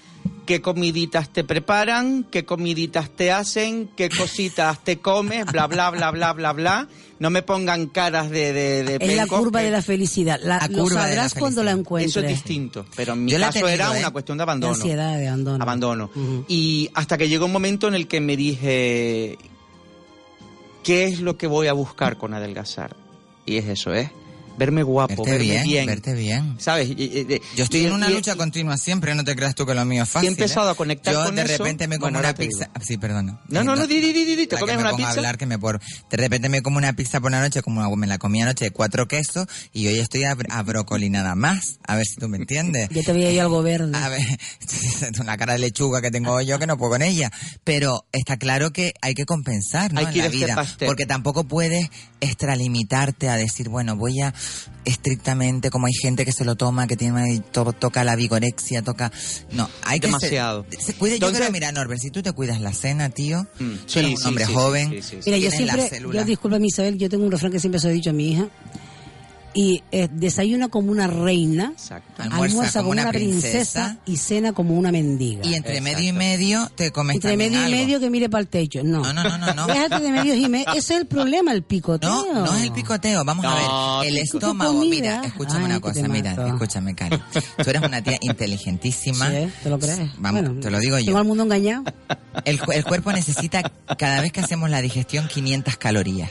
¿Qué 0.47 0.63
comiditas 0.63 1.31
te 1.31 1.43
preparan? 1.45 2.25
¿Qué 2.31 2.45
comiditas 2.45 3.11
te 3.11 3.33
hacen? 3.33 3.91
¿Qué 3.97 4.09
cositas 4.09 4.83
te 4.85 4.99
comes? 5.01 5.45
Bla, 5.47 5.67
bla, 5.67 5.91
bla, 5.91 6.11
bla, 6.13 6.33
bla, 6.33 6.53
bla. 6.53 6.89
No 7.19 7.31
me 7.31 7.43
pongan 7.43 7.87
caras 7.89 8.31
de, 8.31 8.53
de, 8.53 8.83
de 8.85 8.99
Es 9.01 9.17
la 9.17 9.27
curva 9.27 9.61
de 9.63 9.71
la 9.71 9.83
felicidad. 9.83 10.39
La, 10.43 10.59
La 10.59 10.69
lo 10.69 10.85
de 10.89 10.95
la 10.95 11.01
sabrás 11.03 11.35
cuando 11.35 11.63
la 11.65 11.73
encuentres. 11.73 12.11
Eso 12.17 12.21
es 12.21 12.29
distinto. 12.29 12.87
Pero 12.95 13.15
en 13.15 13.25
mi 13.25 13.33
Yo 13.33 13.39
caso 13.41 13.53
tenido, 13.55 13.69
era 13.69 13.97
¿eh? 13.97 14.01
una 14.01 14.11
cuestión 14.13 14.39
de 14.39 14.41
De 14.41 14.43
abandono. 14.45 14.75
ansiedad, 14.75 15.19
de 15.19 15.27
abandono. 15.29 15.63
abandono. 15.63 16.11
Y 16.47 16.91
hasta 16.95 17.19
que 17.19 17.29
llegó 17.29 17.47
un 17.47 17.53
momento 17.53 17.89
en 17.89 17.95
el 17.95 18.07
que 18.07 18.21
me 18.21 18.37
dije, 18.37 19.39
¿qué 20.85 21.05
es 21.07 21.21
lo 21.21 21.37
que 21.37 21.47
voy 21.49 21.67
a 21.67 21.73
buscar 21.73 22.17
con 22.19 22.35
adelgazar? 22.35 22.95
Y 23.47 23.57
es 23.57 23.67
eso, 23.67 23.95
¿eh? 23.95 24.13
Verme 24.59 24.83
guapo, 24.83 25.17
Verte 25.25 25.31
verme 25.31 25.45
bien, 25.45 25.63
bien. 25.65 25.87
verte 25.87 26.15
bien. 26.15 26.57
¿Sabes? 26.59 26.89
Y- 26.89 26.93
y- 26.99 27.27
y- 27.35 27.41
Yo 27.57 27.65
estoy 27.65 27.81
y- 27.81 27.87
en 27.87 27.93
una 27.93 28.11
y- 28.11 28.15
lucha 28.15 28.37
continua 28.37 28.77
siempre, 28.77 29.15
no 29.15 29.23
te 29.25 29.37
creas 29.37 29.55
tú 29.55 29.67
que 29.67 29.75
lo 29.75 29.85
mío 29.85 30.03
es 30.05 30.09
fácil. 30.09 30.29
he 30.29 30.33
empezado 30.33 30.69
¿eh? 30.69 30.73
a 30.73 30.75
conectar 30.75 31.13
Yo 31.13 31.25
con 31.25 31.35
de 31.37 31.43
eso. 31.43 31.59
repente 31.59 31.87
me 31.89 31.97
como 31.99 32.07
Bueno, 32.13 32.21
una 32.21 32.35
pizza. 32.35 32.65
digo. 32.67 32.73
Ah, 32.75 32.81
Sí, 32.83 32.97
perdona. 32.97 33.41
No, 33.49 33.65
no, 33.65 33.77
no, 33.77 33.87
di, 33.87 34.01
di, 34.01 34.13
di, 34.13 34.25
di, 34.37 34.47
te 34.47 34.57
comes 34.57 34.77
me 34.77 34.83
una 34.83 34.97
pizza. 34.97 35.11
hablar 35.11 35.37
que 35.39 35.47
me 35.47 35.59
por 35.59 35.81
de 36.11 36.17
repente 36.17 36.49
me 36.49 36.63
como 36.63 36.79
una 36.79 36.93
pizza 36.95 37.21
por 37.21 37.31
la 37.31 37.41
noche 37.41 37.63
como 37.63 37.95
me 37.97 38.07
la 38.07 38.19
comí 38.19 38.41
anoche 38.43 38.65
de 38.67 38.71
cuatro 38.71 39.07
quesos 39.09 39.47
y 39.73 39.87
hoy 39.89 39.99
estoy 39.99 40.25
a, 40.25 40.37
a 40.51 40.63
brócoli 40.63 41.11
nada 41.11 41.35
más 41.35 41.79
a 41.87 41.97
ver 41.97 42.07
si 42.07 42.17
tú 42.17 42.29
me 42.29 42.37
entiendes 42.39 42.89
Ya 42.91 43.03
te 43.03 43.13
veía 43.13 43.33
yo 43.33 43.43
algo 43.43 43.63
verde. 43.63 43.93
a 43.97 44.09
ver, 44.09 44.21
una 45.21 45.37
cara 45.37 45.55
de 45.55 45.59
lechuga 45.61 46.01
que 46.01 46.11
tengo 46.11 46.41
yo 46.41 46.59
que 46.59 46.67
no 46.67 46.77
puedo 46.79 46.93
con 46.93 47.03
ella. 47.03 47.31
Pero 47.65 48.07
está 48.13 48.37
claro 48.37 48.73
que 48.73 48.95
hay 49.03 49.15
que 49.15 49.27
compensar, 49.27 49.93
¿no? 49.93 50.01
Hay 50.01 50.07
en 50.07 50.13
que 50.13 50.19
la 50.21 50.25
este 50.27 50.37
vida. 50.39 50.65
Porque 50.87 51.07
tampoco 51.07 51.45
puedes 51.45 51.89
extralimitarte 52.21 53.29
a 53.29 53.37
decir, 53.37 53.69
bueno, 53.69 53.97
voy 53.97 54.21
a 54.21 54.33
estrictamente, 54.85 55.71
como 55.71 55.87
hay 55.87 55.93
gente 55.95 56.25
que 56.25 56.33
se 56.33 56.45
lo 56.45 56.55
toma, 56.57 56.87
que 56.87 56.97
tiene 56.97 57.41
to- 57.53 57.73
toca 57.73 58.05
la 58.05 58.15
vigorexia, 58.17 58.83
toca. 58.83 59.11
No, 59.53 59.69
hay 59.85 60.01
que. 60.01 60.07
Demasiado. 60.07 60.65
se 60.79 60.95
cuide, 60.95 61.19
yo 61.19 61.33
creo, 61.33 61.51
mira, 61.51 61.73
Norbert, 61.73 62.01
si 62.01 62.11
tú 62.11 62.23
te 62.23 62.33
cuidas 62.33 62.61
la 62.61 62.73
cena, 62.73 63.11
tío, 63.11 63.47
Mm, 63.59 63.73
eres 63.97 64.11
un 64.13 64.17
sí, 64.17 64.29
hombre 64.29 64.47
sí, 64.47 64.53
joven. 64.55 64.91
sí, 64.91 65.03
sí, 65.03 65.09
sí. 65.21 65.21
Mira, 65.27 65.39
yo 65.39 65.51
siempre, 65.51 65.91
yo 66.13 66.25
disculpa, 66.25 66.59
Isabel, 66.61 66.99
yo 66.99 67.09
tengo 67.09 67.25
un 67.25 67.33
refrán 67.33 67.51
que 67.53 67.61
siempre 67.61 67.81
se 67.81 67.89
lo 67.89 67.93
he 67.93 67.95
dicho 67.95 68.11
a 68.11 68.13
mi 68.13 68.33
hija. 68.33 68.49
Y 69.59 69.83
eh, 69.91 70.09
desayuna 70.13 70.69
como 70.69 70.91
una 70.93 71.07
reina, 71.07 71.73
Exacto. 71.73 72.23
Almuerza 72.23 72.81
como 72.81 72.91
una 72.91 73.11
princesa, 73.11 73.51
princesa 73.51 73.99
y 74.05 74.17
cena 74.19 74.53
como 74.53 74.75
una 74.79 74.93
mendiga. 74.93 75.41
Y 75.47 75.55
entre 75.55 75.79
Exacto. 75.79 75.97
medio 75.97 76.09
y 76.11 76.13
medio 76.13 76.71
te 76.77 76.91
comes 76.93 77.15
Entre 77.17 77.37
medio 77.39 77.67
y 77.67 77.71
medio 77.71 77.99
que 77.99 78.11
mire 78.11 78.29
para 78.29 78.43
el 78.43 78.49
techo. 78.49 78.83
No. 78.85 79.01
No, 79.01 79.13
no, 79.15 79.23
no, 79.25 79.39
no, 79.39 79.55
no. 79.55 79.67
Déjate 79.67 80.01
de 80.01 80.11
medios 80.11 80.37
y 80.37 80.49
medio. 80.51 80.67
Ese 80.75 80.95
es 80.95 81.01
el 81.01 81.07
problema, 81.07 81.53
el 81.53 81.63
picoteo. 81.63 82.11
No, 82.11 82.45
no 82.45 82.55
es 82.55 82.65
el 82.65 82.73
picoteo. 82.73 83.25
Vamos 83.25 83.45
No, 83.45 83.51
a 83.51 84.01
ver. 84.03 84.09
El 84.13 84.19
estómago, 84.19 84.85
mira, 84.85 85.23
escúchame 85.25 85.61
Ay, 85.61 85.65
una 85.65 85.81
cosa, 85.81 86.07
mira, 86.07 86.33
escúchame, 86.49 86.95
Cari. 86.95 87.17
Tú 87.17 87.71
eres 87.71 87.83
una 87.83 88.03
tía 88.03 88.19
inteligentísima. 88.21 89.31
Sí, 89.31 89.49
¿Te 89.63 89.71
lo 89.71 89.79
crees? 89.79 89.99
Vamos, 90.19 90.43
Bueno, 90.43 90.61
te 90.61 90.71
lo 90.71 90.79
digo 90.81 90.97
Tengo 90.99 91.13
yo. 91.13 91.19
al 91.19 91.25
mundo 91.25 91.45
engañado. 91.45 91.85
El, 92.45 92.61
cu- 92.61 92.73
el 92.73 92.85
cuerpo 92.85 93.11
necesita, 93.13 93.63
cada 93.97 94.21
vez 94.21 94.33
que 94.33 94.41
hacemos 94.41 94.69
la 94.69 94.83
digestión, 94.83 95.29
500 95.29 95.77
calorías. 95.79 96.31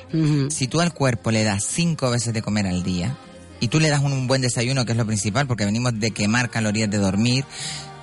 Si 0.49 0.67
tú 0.67 0.79
al 0.79 0.93
cuerpo 0.93 1.31
le 1.31 1.43
das 1.43 1.65
cinco 1.65 2.11
veces 2.11 2.33
de 2.33 2.41
comer 2.43 2.67
al 2.67 2.83
día, 2.83 3.14
y 3.59 3.67
tú 3.67 3.79
le 3.79 3.89
das 3.89 4.01
un, 4.01 4.27
buen 4.27 4.41
desayuno, 4.41 4.85
que 4.85 4.91
es 4.91 4.97
lo 4.97 5.05
principal, 5.05 5.47
porque 5.47 5.65
venimos 5.65 5.99
de 5.99 6.11
quemar 6.11 6.49
calorías 6.49 6.89
de 6.89 6.97
dormir, 6.97 7.45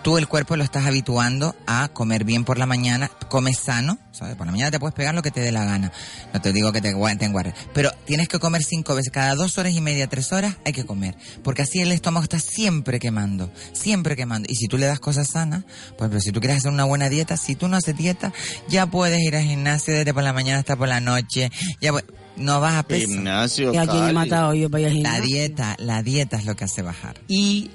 tú 0.02 0.18
el 0.18 0.26
cuerpo 0.26 0.56
lo 0.56 0.64
estás 0.64 0.87
habituando 0.87 1.54
a 1.66 1.88
comer 1.88 2.25
bien 2.25 2.44
por 2.44 2.59
la 2.59 2.66
mañana, 2.66 3.09
comes 3.28 3.59
sano, 3.59 3.99
¿sabes? 4.11 4.35
Por 4.35 4.47
la 4.47 4.52
mañana 4.52 4.71
te 4.73 4.80
puedes 4.80 4.94
pegar 4.94 5.14
lo 5.14 5.23
que 5.23 5.30
te 5.30 5.40
dé 5.40 5.52
la 5.52 5.64
gana. 5.64 5.92
No 6.35 6.40
te 6.40 6.52
digo 6.52 6.73
que 6.73 6.80
te, 6.80 6.92
te. 6.92 7.54
Pero 7.73 7.92
tienes 8.04 8.28
que 8.28 8.40
comer 8.40 8.62
cinco 8.64 8.94
veces, 8.97 9.12
cada 9.12 9.35
dos 9.37 9.59
horas 9.59 9.73
y 9.73 9.80
media, 9.80 10.09
tres 10.09 10.32
horas, 10.32 10.56
hay 10.64 10.73
que 10.73 10.85
comer. 10.85 11.16
Porque 11.44 11.62
así 11.62 11.80
el 11.80 11.92
estómago 11.92 12.25
está 12.25 12.40
siempre 12.40 12.99
quemando, 12.99 13.52
siempre 13.73 14.16
quemando. 14.16 14.49
Y 14.50 14.56
si 14.56 14.66
tú 14.66 14.76
le 14.76 14.87
das 14.87 14.99
cosas 14.99 15.28
sanas, 15.28 15.62
por 15.97 16.06
ejemplo, 16.06 16.21
si 16.21 16.32
tú 16.32 16.40
quieres 16.40 16.59
hacer 16.59 16.73
una 16.73 16.85
buena 16.85 17.09
dieta, 17.09 17.37
si 17.37 17.54
tú 17.54 17.68
no 17.68 17.76
haces 17.76 17.97
dieta, 17.97 18.32
ya 18.68 18.87
puedes 18.87 19.21
ir 19.21 19.37
al 19.37 19.44
gimnasio 19.44 19.94
desde 19.94 20.12
por 20.12 20.25
la 20.25 20.32
mañana 20.32 20.59
hasta 20.59 20.75
por 20.76 20.88
la 20.88 20.99
noche, 21.00 21.50
ya 21.80 21.92
pu- 21.92 22.04
no 22.36 22.60
vas 22.60 22.74
a 22.74 22.82
pesar. 22.82 23.08
Gimnasio, 23.08 23.72
¿Y 23.74 23.76
a 23.76 23.86
quién 23.86 24.08
he 24.08 24.12
matado 24.12 24.54
yo 24.54 24.70
para 24.70 24.82
ir 24.82 24.86
al 24.88 24.92
La 25.02 25.10
gimnasio? 25.12 25.24
dieta, 25.36 25.76
la 25.78 26.02
dieta 26.02 26.36
es 26.36 26.44
lo 26.46 26.54
que 26.56 26.64
hace 26.64 26.82
bajar. 26.82 27.20
Y 27.28 27.70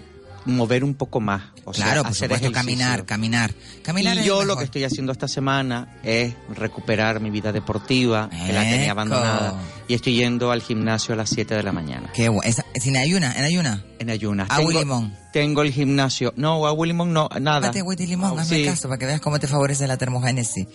mover 0.45 0.83
un 0.85 0.93
poco 0.93 1.19
más. 1.19 1.43
O 1.65 1.73
sea, 1.73 1.83
claro, 1.87 2.03
por 2.03 2.11
hacer 2.13 2.29
supuesto, 2.29 2.53
caminar, 2.53 3.05
caminar. 3.05 3.53
Caminar 3.83 4.17
y 4.19 4.23
yo 4.23 4.45
lo 4.45 4.55
que 4.55 4.63
estoy 4.63 4.85
haciendo 4.85 5.11
esta 5.11 5.27
semana 5.27 5.99
es 6.03 6.33
recuperar 6.55 7.19
mi 7.19 7.29
vida 7.29 7.51
deportiva, 7.51 8.29
que 8.29 8.53
la 8.53 8.61
tenía 8.61 8.91
abandonada. 8.91 9.55
Y 9.89 9.93
estoy 9.93 10.15
yendo 10.15 10.51
al 10.51 10.61
gimnasio 10.61 11.13
a 11.13 11.17
las 11.17 11.29
7 11.29 11.53
de 11.55 11.63
la 11.63 11.73
mañana. 11.73 12.09
Qué 12.13 12.29
bu- 12.31 12.39
esa- 12.45 12.63
sin 12.79 12.95
ayuna, 12.95 13.33
en 13.37 13.43
ayuna. 13.43 13.83
En 13.99 14.09
ayunas. 14.09 14.49
Agua 14.49 14.67
Tengo- 14.67 14.79
limón. 14.79 15.13
Tengo 15.33 15.61
el 15.63 15.71
gimnasio. 15.73 16.33
No, 16.37 16.65
agua 16.65 16.85
y 16.87 16.89
limón 16.89 17.11
no, 17.11 17.27
nada. 17.41 17.67
Pate, 17.67 17.79
agüita 17.79 18.03
y 18.03 18.07
limón, 18.07 18.39
Ah, 18.39 18.41
hazme 18.43 18.57
sí. 18.59 18.65
caso 18.65 18.87
para 18.87 18.97
que 18.97 19.05
veas 19.05 19.19
cómo 19.19 19.39
te 19.39 19.47
favorece 19.47 19.85
la 19.85 19.97
termogénesis. 19.97 20.65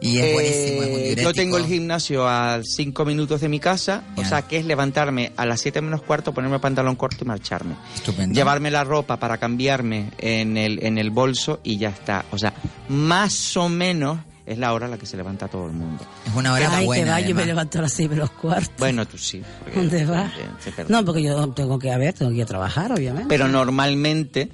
Y 0.00 0.18
es 0.18 0.24
Eh, 0.24 0.32
buenísimo, 0.32 0.82
es 0.82 0.88
un 0.88 0.94
diurético. 0.96 1.22
yo 1.22 1.34
tengo 1.34 1.56
el 1.58 1.66
gimnasio 1.66 2.28
a 2.28 2.60
5 2.62 3.04
minutos 3.04 3.40
de 3.40 3.48
mi 3.48 3.58
casa, 3.58 4.04
o 4.16 4.24
sea 4.24 4.42
que 4.42 4.58
es 4.58 4.64
levantarme 4.64 5.32
a 5.36 5.44
las 5.46 5.60
7 5.60 5.80
menos 5.80 6.02
cuarto, 6.02 6.32
ponerme 6.32 6.56
el 6.56 6.60
pantalón 6.62 6.94
corto 6.96 7.18
y 7.22 7.26
marcharme. 7.26 7.74
Estupendo. 7.94 8.34
Llevarme 8.34 8.70
la 8.70 8.84
ropa 8.84 9.16
para 9.18 9.38
cambiarme 9.38 10.10
en 10.18 10.56
el, 10.56 10.84
en 10.84 10.98
el 10.98 11.10
bolso 11.10 11.60
y 11.64 11.78
ya 11.78 11.88
está. 11.88 12.24
O 12.30 12.38
sea, 12.38 12.52
más 12.88 13.56
o 13.56 13.68
menos 13.68 14.18
es 14.46 14.56
la 14.56 14.72
hora 14.72 14.86
a 14.86 14.88
la 14.88 14.96
que 14.96 15.04
se 15.04 15.16
levanta 15.16 15.46
todo 15.48 15.66
el 15.66 15.72
mundo. 15.72 16.02
Es 16.26 16.34
una 16.34 16.54
hora 16.54 16.70
Ay, 16.74 16.86
buena, 16.86 17.04
que 17.04 17.10
va, 17.10 17.20
yo 17.20 17.34
me 17.34 17.44
levanto 17.44 17.78
a 17.80 17.82
las 17.82 17.92
seis 17.92 18.08
menos 18.08 18.30
cuarto. 18.30 18.72
Bueno, 18.78 19.06
tú 19.06 19.18
sí. 19.18 19.42
¿Dónde 19.74 20.06
vas? 20.06 20.32
eh, 20.38 20.84
No, 20.88 21.04
porque 21.04 21.22
yo 21.22 21.48
tengo 21.50 21.78
que, 21.78 21.90
a 21.92 21.98
ver, 21.98 22.14
tengo 22.14 22.30
que 22.30 22.38
ir 22.38 22.42
a 22.44 22.46
trabajar, 22.46 22.90
obviamente. 22.92 23.28
Pero 23.28 23.46
normalmente 23.46 24.48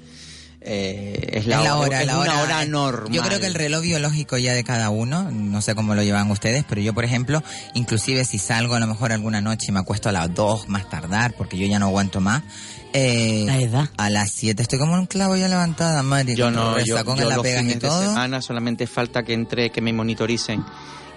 eh, 0.67 1.29
es 1.33 1.45
la, 1.45 1.57
Es 1.59 1.63
la 1.63 1.77
hora, 1.77 2.01
es 2.01 2.07
la 2.07 2.17
una 2.19 2.31
hora. 2.33 2.41
hora 2.43 2.65
normal. 2.65 3.11
Yo 3.13 3.21
creo 3.21 3.39
que 3.39 3.45
el 3.45 3.53
reloj 3.53 3.83
biológico 3.83 4.37
ya 4.37 4.53
de 4.53 4.63
cada 4.63 4.89
uno, 4.89 5.29
no 5.31 5.61
sé 5.61 5.75
cómo 5.75 5.93
lo 5.95 6.01
llevan 6.03 6.31
ustedes, 6.31 6.65
pero 6.67 6.81
yo, 6.81 6.93
por 6.93 7.05
ejemplo, 7.05 7.43
inclusive 7.75 8.25
si 8.25 8.39
salgo 8.39 8.73
a 8.75 8.79
lo 8.79 8.87
mejor 8.87 9.11
alguna 9.11 9.41
noche 9.41 9.67
y 9.69 9.71
me 9.71 9.79
acuesto 9.79 10.09
a 10.09 10.11
las 10.11 10.33
2 10.33 10.67
más 10.67 10.89
tardar, 10.89 11.33
porque 11.37 11.57
yo 11.57 11.67
ya 11.67 11.77
no 11.79 11.85
aguanto 11.85 12.19
más, 12.19 12.43
eh, 12.93 13.43
La 13.45 13.59
edad. 13.59 13.89
a 13.97 14.09
las 14.09 14.31
7 14.31 14.61
estoy 14.61 14.79
como 14.79 14.93
un 14.93 15.05
clavo 15.05 15.35
ya 15.35 15.47
levantada, 15.47 16.01
madre, 16.01 16.35
Yo 16.35 16.49
no, 16.49 16.79
yo, 16.79 16.85
yo 16.85 17.29
la 17.29 17.35
los 17.35 17.45
y 17.45 17.49
fines 17.49 17.79
de 17.79 17.89
semana 17.89 18.41
solamente 18.41 18.87
falta 18.87 19.23
que 19.23 19.33
entre, 19.33 19.69
que 19.69 19.81
me 19.81 19.93
monitoricen 19.93 20.63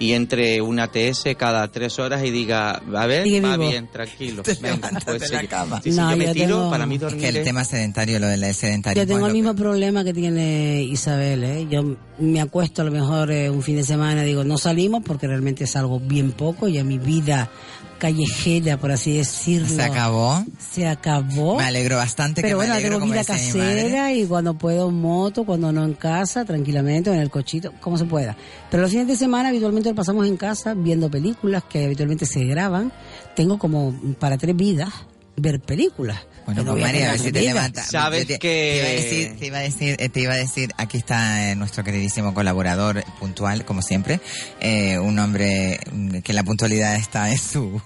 y 0.00 0.12
entre 0.12 0.62
una 0.62 0.88
TS 0.88 1.34
cada 1.36 1.66
tres 1.72 1.98
horas 1.98 2.22
y 2.24 2.30
diga, 2.30 2.80
a 2.94 3.06
ver, 3.06 3.24
Sigue 3.24 3.40
va 3.40 3.56
vivo. 3.56 3.70
bien, 3.70 3.88
tranquilo. 3.90 4.42
Venga, 4.62 4.90
pues 5.04 5.22
de 5.22 5.28
la 5.30 5.46
cama. 5.48 5.80
Sí, 5.82 5.90
sí, 5.92 5.96
No, 5.98 6.10
yo 6.10 6.16
me 6.16 6.32
tiro, 6.32 6.46
tengo- 6.56 6.70
para 6.70 6.86
mí 6.86 6.94
Es 6.96 7.00
dormir 7.00 7.20
que 7.20 7.28
el 7.28 7.36
es- 7.38 7.44
tema 7.44 7.64
sedentario, 7.64 8.18
lo 8.20 8.26
del 8.28 8.54
sedentarismo. 8.54 9.02
Yo 9.02 9.06
tengo 9.06 9.26
es 9.26 9.30
el 9.32 9.36
mismo 9.36 9.54
que- 9.54 9.60
problema 9.62 10.04
que 10.04 10.12
tiene 10.14 10.82
Isabel, 10.82 11.42
¿eh? 11.44 11.66
Yo 11.70 11.96
me 12.18 12.40
acuesto 12.40 12.82
a 12.82 12.84
lo 12.84 12.90
mejor 12.90 13.30
eh, 13.30 13.50
un 13.50 13.62
fin 13.62 13.76
de 13.76 13.84
semana, 13.84 14.22
digo, 14.22 14.44
no 14.44 14.58
salimos 14.58 15.02
porque 15.04 15.26
realmente 15.26 15.66
salgo 15.66 16.00
bien 16.00 16.32
poco, 16.32 16.68
ya 16.68 16.84
mi 16.84 16.98
vida 16.98 17.50
callejera, 17.98 18.78
por 18.78 18.90
así 18.92 19.16
decirlo, 19.16 19.68
Se 19.68 19.82
acabó. 19.82 20.44
se 20.58 20.86
acabó. 20.86 21.56
Me 21.58 21.64
alegro 21.64 21.96
bastante 21.96 22.40
Pero 22.40 22.52
que 22.52 22.54
bueno, 22.54 22.72
me 22.72 22.78
alegro, 22.78 22.98
tengo 22.98 23.12
vida 23.12 23.24
casera 23.24 24.12
y 24.12 24.26
cuando 24.26 24.54
puedo 24.54 24.90
moto, 24.90 25.44
cuando 25.44 25.72
no 25.72 25.84
en 25.84 25.94
casa, 25.94 26.44
tranquilamente, 26.44 27.12
en 27.12 27.20
el 27.20 27.30
cochito, 27.30 27.72
como 27.80 27.98
se 27.98 28.04
pueda. 28.04 28.36
Pero 28.70 28.82
los 28.82 28.90
fines 28.90 29.06
de 29.06 29.16
semana 29.16 29.48
habitualmente 29.48 29.90
lo 29.90 29.94
pasamos 29.94 30.26
en 30.26 30.36
casa 30.36 30.74
viendo 30.74 31.10
películas 31.10 31.64
que 31.64 31.84
habitualmente 31.84 32.24
se 32.26 32.44
graban. 32.44 32.92
Tengo 33.34 33.58
como 33.58 33.94
para 34.18 34.38
tres 34.38 34.56
vidas 34.56 34.90
ver 35.36 35.60
películas. 35.60 36.18
Bueno, 36.48 36.64
pues 36.64 36.82
María, 36.82 37.08
a 37.08 37.10
ver 37.12 37.20
si 37.20 37.30
te 37.30 37.42
levantas. 37.42 37.90
Sabes 37.90 38.26
te, 38.26 38.38
que- 38.38 38.48
Te 38.48 38.78
iba 38.78 38.86
a 38.86 38.90
decir, 38.90 39.36
te 39.38 39.46
iba 39.48 39.58
a 39.58 39.60
decir, 39.60 39.96
eh, 39.98 40.08
te 40.08 40.20
iba 40.20 40.32
a 40.32 40.36
decir, 40.36 40.72
aquí 40.78 40.96
está 40.96 41.50
eh, 41.50 41.56
nuestro 41.56 41.84
queridísimo 41.84 42.32
colaborador 42.32 43.04
puntual, 43.20 43.66
como 43.66 43.82
siempre. 43.82 44.18
Eh, 44.58 44.98
un 44.98 45.18
hombre 45.18 45.78
mm, 45.92 46.20
que 46.20 46.32
la 46.32 46.44
puntualidad 46.44 46.94
está 46.94 47.30
en 47.30 47.36
su... 47.38 47.82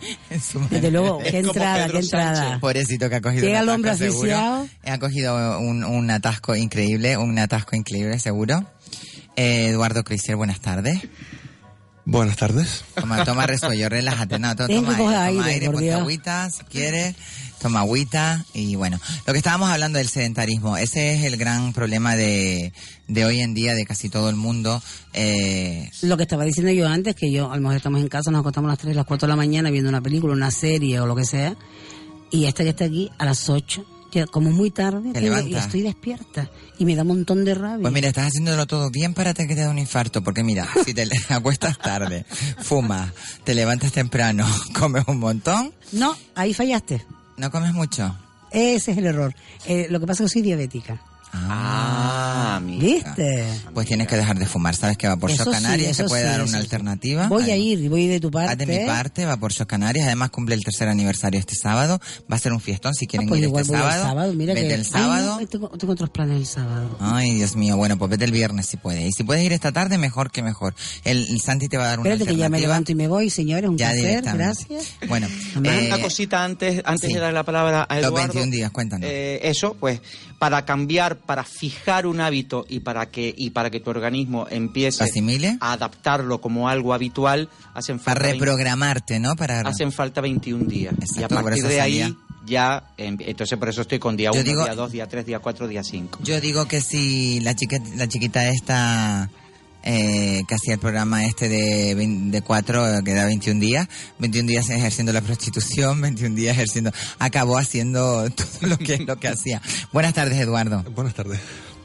Desde 0.70 0.90
luego, 0.90 1.18
qué 1.30 1.40
entrada, 1.40 1.88
qué 1.90 1.98
entrada. 1.98 2.58
Pobrecito 2.58 3.10
que 3.10 3.16
ha 3.16 3.20
cogido 3.20 3.44
Llega 3.44 3.58
un 3.60 3.68
el 3.68 3.74
hombre 3.74 3.96
seguro. 3.98 4.66
Ha 4.86 4.98
cogido 4.98 5.58
un, 5.58 5.84
un 5.84 6.10
atasco 6.10 6.56
increíble, 6.56 7.18
un 7.18 7.38
atasco 7.38 7.76
increíble 7.76 8.18
seguro. 8.18 8.64
Eh, 9.36 9.66
Eduardo 9.68 10.04
Cristier, 10.04 10.38
buenas 10.38 10.60
tardes. 10.60 11.00
Buenas 12.08 12.36
tardes. 12.36 12.84
Toma, 12.94 13.24
toma 13.24 13.48
resuello, 13.48 13.88
relájate. 13.88 14.38
No, 14.38 14.54
toma 14.54 14.96
coger 14.96 15.16
aire, 15.16 15.16
toma 15.16 15.24
aire, 15.24 15.42
aire, 15.54 15.70
ponte 15.70 15.92
agüita 15.92 16.48
si 16.50 16.62
quieres. 16.64 17.16
Toma 17.60 17.80
agüita 17.80 18.44
y 18.52 18.74
bueno, 18.76 19.00
lo 19.26 19.32
que 19.32 19.38
estábamos 19.38 19.70
hablando 19.70 19.98
del 19.98 20.08
sedentarismo, 20.08 20.76
ese 20.76 21.14
es 21.14 21.24
el 21.24 21.36
gran 21.36 21.72
problema 21.72 22.14
de, 22.14 22.72
de 23.08 23.24
hoy 23.24 23.40
en 23.40 23.54
día 23.54 23.74
de 23.74 23.86
casi 23.86 24.08
todo 24.08 24.28
el 24.28 24.36
mundo. 24.36 24.82
Eh, 25.14 25.90
Lo 26.02 26.16
que 26.16 26.24
estaba 26.24 26.44
diciendo 26.44 26.70
yo 26.72 26.86
antes, 26.86 27.14
que 27.14 27.32
yo, 27.32 27.50
a 27.50 27.56
lo 27.56 27.62
mejor 27.62 27.76
estamos 27.76 28.00
en 28.00 28.08
casa, 28.08 28.30
nos 28.30 28.40
acostamos 28.40 28.68
a 28.68 28.72
las 28.72 28.78
3, 28.78 28.94
las 28.94 29.06
4 29.06 29.26
de 29.26 29.30
la 29.30 29.36
mañana 29.36 29.70
viendo 29.70 29.88
una 29.88 30.02
película, 30.02 30.34
una 30.34 30.50
serie 30.50 31.00
o 31.00 31.06
lo 31.06 31.16
que 31.16 31.24
sea, 31.24 31.56
y 32.30 32.44
esta 32.44 32.62
que 32.62 32.70
está 32.70 32.84
aquí 32.84 33.10
a 33.18 33.24
las 33.24 33.48
8, 33.48 33.84
ya 34.12 34.26
como 34.26 34.50
muy 34.50 34.70
tarde, 34.70 35.10
y 35.48 35.54
estoy 35.54 35.80
despierta, 35.82 36.50
y 36.78 36.84
me 36.84 36.94
da 36.94 37.02
un 37.02 37.08
montón 37.08 37.44
de 37.44 37.54
rabia. 37.54 37.80
Pues 37.82 37.92
mira, 37.92 38.08
estás 38.08 38.28
haciéndolo 38.28 38.66
todo 38.66 38.90
bien 38.90 39.14
para 39.14 39.32
que 39.34 39.46
te 39.46 39.54
dé 39.54 39.68
un 39.68 39.78
infarto, 39.78 40.22
porque 40.22 40.42
mira, 40.44 40.68
si 40.84 40.92
te 40.92 41.08
acuestas 41.30 41.78
tarde, 41.78 42.26
fumas, 42.62 43.12
te 43.44 43.54
levantas 43.54 43.92
temprano, 43.92 44.46
comes 44.78 45.04
un 45.06 45.18
montón, 45.18 45.72
No, 45.92 46.14
ahí 46.34 46.52
fallaste. 46.52 47.04
No 47.36 47.50
comes 47.50 47.72
mucho. 47.74 48.16
Ese 48.50 48.92
es 48.92 48.98
el 48.98 49.06
error. 49.06 49.34
Eh, 49.66 49.86
lo 49.90 50.00
que 50.00 50.06
pasa 50.06 50.24
es 50.24 50.30
que 50.30 50.34
soy 50.34 50.42
diabética. 50.42 51.00
Ah, 51.48 52.60
mira. 52.62 52.84
¿Viste? 52.84 53.44
Pues 53.74 53.86
tienes 53.86 54.06
que 54.08 54.16
dejar 54.16 54.38
de 54.38 54.46
fumar, 54.46 54.74
sabes 54.74 54.96
que 54.96 55.06
Vapor 55.06 55.30
Eso 55.30 55.44
Shock 55.44 55.54
sí, 55.54 55.62
Canarias 55.62 55.96
te 55.96 56.04
puede 56.04 56.22
sí, 56.22 56.28
dar 56.28 56.40
una 56.42 56.50
sí. 56.50 56.56
alternativa. 56.56 57.28
Voy 57.28 57.42
a 57.42 57.44
Además- 57.54 57.60
ir, 57.66 57.88
voy 57.90 58.06
de 58.06 58.20
tu 58.20 58.30
parte. 58.30 58.52
Ah, 58.52 58.56
de 58.56 58.66
mi 58.66 58.86
parte, 58.86 59.24
Vapor 59.26 59.52
Shock 59.52 59.68
Canarias, 59.68 60.06
además 60.06 60.30
cumple 60.30 60.54
el 60.54 60.64
tercer 60.64 60.88
aniversario 60.88 61.38
este 61.40 61.54
sábado, 61.54 62.00
va 62.30 62.36
a 62.36 62.38
ser 62.38 62.52
un 62.52 62.60
fiestón 62.60 62.94
si 62.94 63.04
Ah, 63.04 63.08
quieren 63.08 63.28
pues 63.28 63.38
ir 63.40 63.44
igual 63.46 63.62
este 63.62 63.72
voy 63.72 63.80
sábado. 63.82 64.02
el 64.02 64.08
sábado. 64.08 64.32
Mira 64.34 64.54
vete 64.54 64.68
que... 64.68 64.74
el 64.74 64.80
Ay, 64.80 64.86
sábado. 64.86 65.40
no, 65.40 65.46
tengo, 65.46 65.68
tengo 65.70 65.92
otros 65.92 66.10
planes 66.10 66.36
el 66.38 66.46
sábado. 66.46 66.96
Ay, 67.00 67.34
Dios 67.34 67.56
mío, 67.56 67.76
bueno, 67.76 67.98
pues 67.98 68.10
vete 68.10 68.24
el 68.24 68.32
viernes 68.32 68.66
si 68.66 68.76
puedes. 68.76 69.02
Y 69.08 69.12
si 69.12 69.24
puedes 69.24 69.44
ir 69.44 69.52
esta 69.52 69.72
tarde, 69.72 69.98
mejor 69.98 70.30
que 70.30 70.42
mejor. 70.42 70.74
El, 71.04 71.26
el 71.28 71.40
Santi 71.40 71.68
te 71.68 71.76
va 71.76 71.84
a 71.84 71.88
dar 71.88 72.00
una 72.00 72.10
Espérate 72.10 72.30
que 72.30 72.36
ya 72.36 72.48
me 72.48 72.56
alternativa. 72.56 72.68
levanto 72.68 72.92
y 72.92 72.94
me 72.94 73.08
voy, 73.08 73.30
señores, 73.30 73.68
un 73.70 73.76
Ya 73.78 73.90
placer, 73.90 74.22
gracias. 74.24 74.92
Bueno, 75.08 75.28
Mamá. 75.54 75.68
eh, 75.74 75.86
Una 75.88 75.98
cosita 76.02 76.44
antes, 76.44 76.82
antes 76.84 77.08
sí. 77.08 77.14
de 77.14 77.20
dar 77.20 77.32
la 77.32 77.42
palabra 77.44 77.82
a 77.82 77.96
Los 77.96 78.06
Eduardo. 78.06 78.32
21 78.34 78.50
días, 78.50 78.70
cuéntanos. 78.70 79.08
Eh, 79.10 79.40
eso, 79.42 79.76
pues, 79.78 80.00
para 80.46 80.64
cambiar, 80.64 81.16
para 81.16 81.42
fijar 81.42 82.06
un 82.06 82.20
hábito 82.20 82.66
y 82.68 82.78
para 82.78 83.06
que 83.06 83.34
y 83.36 83.50
para 83.50 83.68
que 83.68 83.80
tu 83.80 83.90
organismo 83.90 84.46
empiece 84.48 85.02
¿Asimile? 85.02 85.58
a 85.60 85.72
adaptarlo 85.72 86.40
como 86.40 86.68
algo 86.68 86.94
habitual, 86.94 87.48
hacen 87.74 87.98
para 87.98 88.14
falta, 88.20 88.28
20 88.28 88.38
reprogramarte, 88.44 89.18
¿no? 89.18 89.34
Para 89.34 89.62
hacen 89.62 89.90
falta 89.90 90.20
21 90.20 90.66
días. 90.66 90.94
y 91.00 91.02
Exacto, 91.02 91.24
a 91.34 91.40
por 91.40 91.50
partir 91.50 91.66
de 91.66 91.80
ahí 91.80 92.16
ya, 92.44 92.92
em, 92.96 93.16
entonces 93.18 93.58
por 93.58 93.68
eso 93.68 93.80
estoy 93.82 93.98
con 93.98 94.16
día 94.16 94.30
Yo 94.32 94.38
1, 94.40 94.44
digo- 94.44 94.62
día 94.64 94.74
2, 94.76 94.92
día 94.92 95.08
3, 95.08 95.26
día 95.26 95.40
4, 95.40 95.66
día 95.66 95.82
5. 95.82 96.20
Yo 96.22 96.40
digo 96.40 96.68
que 96.68 96.80
si 96.80 97.40
la 97.40 97.56
chica, 97.56 97.78
la 97.96 98.06
chiquita 98.06 98.48
esta 98.48 99.28
eh, 99.86 100.42
que 100.46 100.54
hacía 100.54 100.74
el 100.74 100.80
programa 100.80 101.24
este 101.24 101.48
de, 101.48 101.94
vein- 101.94 102.30
de 102.30 102.42
cuatro, 102.42 102.86
eh, 102.86 103.02
que 103.04 103.14
da 103.14 103.24
21 103.24 103.58
días, 103.60 103.88
21 104.18 104.46
días 104.48 104.68
ejerciendo 104.68 105.12
la 105.14 105.22
prostitución, 105.22 106.00
21 106.02 106.34
días 106.36 106.52
ejerciendo, 106.56 106.92
acabó 107.18 107.56
haciendo 107.56 108.28
todo 108.36 108.68
lo 108.68 108.76
que, 108.76 108.98
lo 108.98 109.16
que 109.16 109.28
hacía. 109.28 109.62
Buenas 109.92 110.12
tardes, 110.12 110.38
Eduardo. 110.38 110.82
Buenas 110.94 111.14
tardes. 111.14 111.40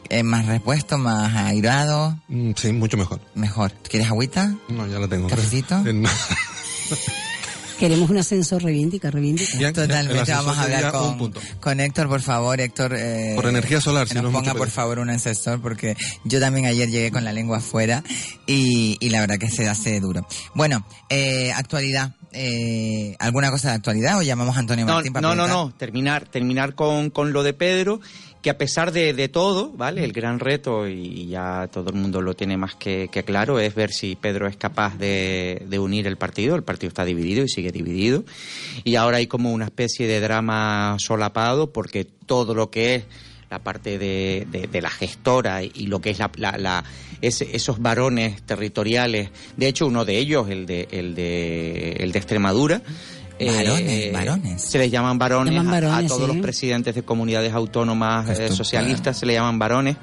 Eh, 0.10 0.24
más 0.24 0.46
repuesto, 0.48 0.98
más 0.98 1.34
airado, 1.36 2.20
Mm, 2.28 2.52
Sí, 2.58 2.74
mucho 2.74 2.98
mejor. 2.98 3.22
mejor. 3.36 3.72
¿Quieres 3.90 4.10
agüita? 4.10 4.54
No, 4.68 4.86
ya 4.88 5.00
la 5.00 5.08
tengo. 5.08 5.30
¿Cafecito? 5.30 5.78
Eh, 5.88 5.94
no. 5.94 6.10
Queremos 7.82 8.12
un 8.12 8.18
ascensor 8.20 8.62
reivindica, 8.62 9.10
reivindica. 9.10 9.58
Bien, 9.58 9.74
Totalmente, 9.74 10.32
vamos 10.32 10.56
a 10.56 10.62
hablar 10.64 10.92
con, 11.60 11.80
Héctor, 11.80 12.08
por 12.10 12.22
favor, 12.22 12.62
Héctor. 12.62 12.94
eh, 12.96 13.34
Por 13.36 13.48
energía 13.48 13.82
solar, 13.82 14.04
que 14.08 14.10
si 14.14 14.16
nos 14.22 14.32
no 14.32 14.32
ponga, 14.38 14.54
por 14.54 14.70
favor, 14.70 15.00
un 15.00 15.10
ascensor, 15.10 15.60
porque 15.64 15.98
yo 16.24 16.40
también 16.40 16.68
ayer 16.68 16.92
llegué 16.92 17.10
con 17.12 17.24
la 17.24 17.34
lengua 17.34 17.58
afuera 17.58 18.04
y, 18.46 18.98
y 19.00 19.10
la 19.10 19.22
verdad 19.22 19.40
que 19.40 19.50
se 19.50 19.68
hace 19.68 20.00
duro. 20.00 20.28
Bueno, 20.54 20.86
eh, 21.10 21.52
actualidad. 21.54 22.14
Eh, 22.34 23.16
¿Alguna 23.20 23.52
cosa 23.52 23.70
de 23.70 23.76
actualidad 23.76 24.18
o 24.18 24.22
llamamos 24.22 24.56
a 24.56 24.60
Antonio 24.60 24.86
No, 24.86 24.94
Martín 24.94 25.12
para 25.12 25.28
no, 25.28 25.36
no, 25.36 25.44
preguntar? 25.44 25.66
no, 25.66 25.78
terminar, 25.78 26.28
terminar 26.30 26.76
con, 26.76 27.10
con 27.10 27.34
lo 27.34 27.44
de 27.44 27.54
Pedro, 27.54 28.00
que 28.42 28.50
a 28.50 28.58
pesar 28.58 28.92
de, 28.92 29.14
de 29.14 29.28
todo, 29.30 29.72
¿vale? 29.72 30.04
El 30.04 30.14
gran 30.14 30.40
reto, 30.40 30.88
y 30.88 31.28
ya 31.28 31.70
todo 31.72 31.90
el 31.92 31.96
mundo 31.96 32.22
lo 32.22 32.34
tiene 32.36 32.58
más 32.58 32.74
que, 32.76 33.08
que 33.12 33.24
claro, 33.24 33.60
es 33.60 33.76
ver 33.76 33.92
si 33.92 34.16
Pedro 34.16 34.48
es 34.48 34.58
capaz 34.58 34.98
de, 34.98 35.64
de 35.68 35.80
unir 35.80 36.08
el 36.08 36.18
partido. 36.18 36.56
El 36.56 36.64
partido 36.64 36.88
está 36.90 37.06
dividido 37.06 37.44
y 37.44 37.50
sigue 37.50 37.72
dividido. 37.72 38.24
Y 38.84 38.96
ahora 38.96 39.18
hay 39.18 39.28
como 39.28 39.52
una 39.52 39.66
especie 39.66 40.08
de 40.08 40.20
drama 40.20 40.96
solapado, 41.00 41.72
porque 41.72 42.04
todo 42.06 42.56
lo 42.56 42.72
que 42.72 42.96
es 42.96 43.04
la 43.52 43.60
parte 43.60 44.00
de, 44.00 44.48
de- 44.50 44.82
la 44.82 44.90
gestora 44.90 45.62
y 45.64 45.88
lo 45.88 46.00
que 46.00 46.10
es 46.10 46.20
la, 46.20 46.32
la- 46.58 46.84
esos 47.22 47.80
varones 47.80 48.42
territoriales. 48.44 49.30
De 49.58 49.68
hecho, 49.68 49.86
uno 49.86 50.06
de 50.06 50.18
ellos, 50.18 50.50
el 50.50 50.66
de, 50.66 50.88
el 50.92 51.14
de, 51.14 51.92
el 52.00 52.12
de 52.12 52.18
Extremadura. 52.18 52.82
Varones, 53.46 54.14
varones. 54.14 54.62
Se 54.62 54.78
les 54.78 54.92
llaman 54.92 55.18
varones, 55.18 55.54
Llaman 55.54 55.84
a- 55.86 56.08
todos 56.08 56.22
sí. 56.22 56.28
los 56.28 56.38
presidentes 56.38 56.96
de 56.96 57.04
comunidades 57.04 57.54
autónomas 57.54 58.30
eh, 58.40 58.50
socialistas, 58.50 59.18
se 59.18 59.26
le 59.26 59.34
llaman 59.34 59.58
varones. 59.60 59.96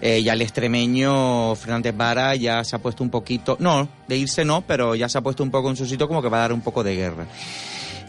Eh, 0.00 0.18
y 0.18 0.28
al 0.28 0.42
extremeño 0.42 1.54
Fernández 1.54 1.96
Vara 1.96 2.34
ya 2.34 2.64
se 2.64 2.74
ha 2.74 2.80
puesto 2.80 3.04
un 3.04 3.10
poquito, 3.10 3.56
no, 3.60 3.88
de 4.08 4.16
irse 4.16 4.44
no, 4.44 4.62
pero 4.66 4.96
ya 4.96 5.08
se 5.08 5.18
ha 5.18 5.20
puesto 5.20 5.44
un 5.44 5.50
poco 5.52 5.70
en 5.70 5.76
su 5.76 5.86
sitio 5.86 6.08
como 6.08 6.20
que 6.20 6.28
va 6.28 6.38
a 6.38 6.40
dar 6.40 6.52
un 6.52 6.60
poco 6.60 6.82
de 6.82 6.96
guerra. 6.96 7.26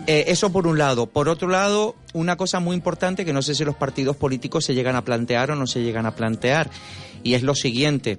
Eh, 0.07 0.25
eso 0.27 0.51
por 0.51 0.65
un 0.65 0.79
lado. 0.79 1.05
Por 1.05 1.29
otro 1.29 1.47
lado, 1.49 1.95
una 2.13 2.35
cosa 2.35 2.59
muy 2.59 2.75
importante 2.75 3.25
que 3.25 3.31
no 3.33 3.43
sé 3.43 3.53
si 3.53 3.63
los 3.63 3.75
partidos 3.75 4.15
políticos 4.17 4.65
se 4.65 4.73
llegan 4.73 4.95
a 4.95 5.03
plantear 5.05 5.51
o 5.51 5.55
no 5.55 5.67
se 5.67 5.83
llegan 5.83 6.07
a 6.07 6.15
plantear, 6.15 6.71
y 7.21 7.35
es 7.35 7.43
lo 7.43 7.53
siguiente. 7.53 8.17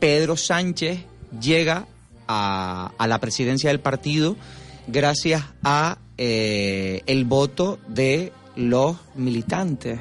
Pedro 0.00 0.36
Sánchez 0.36 0.98
llega 1.40 1.86
a, 2.28 2.92
a 2.98 3.06
la 3.06 3.20
presidencia 3.20 3.70
del 3.70 3.80
partido 3.80 4.36
gracias 4.86 5.42
a 5.62 5.98
eh, 6.18 7.02
el 7.06 7.24
voto 7.24 7.78
de 7.88 8.32
los 8.56 8.96
militantes. 9.14 9.98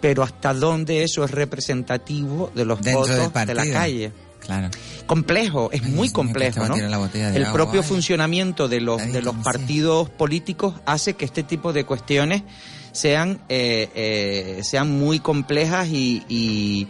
Pero 0.00 0.22
hasta 0.24 0.52
dónde 0.52 1.04
eso 1.04 1.24
es 1.24 1.30
representativo 1.30 2.50
de 2.54 2.64
los 2.64 2.80
Dentro 2.82 3.00
votos 3.00 3.46
de 3.46 3.54
la 3.54 3.70
calle 3.70 4.12
Claro. 4.40 4.70
complejo, 5.06 5.70
es 5.72 5.82
Ay, 5.84 5.90
muy 5.92 6.10
complejo, 6.10 6.66
¿no? 6.66 6.74
El 6.74 6.92
agua, 6.92 7.08
propio 7.52 7.80
ay. 7.82 7.86
funcionamiento 7.86 8.66
de 8.66 8.80
los 8.80 9.00
Ay, 9.00 9.12
de 9.12 9.22
los 9.22 9.36
partidos 9.36 10.10
políticos 10.10 10.74
hace 10.84 11.14
que 11.14 11.24
este 11.24 11.44
tipo 11.44 11.72
de 11.72 11.84
cuestiones 11.84 12.42
sean 12.90 13.40
eh, 13.48 13.88
eh, 13.94 14.60
sean 14.64 14.90
muy 14.98 15.20
complejas 15.20 15.86
y, 15.88 16.24
y 16.28 16.88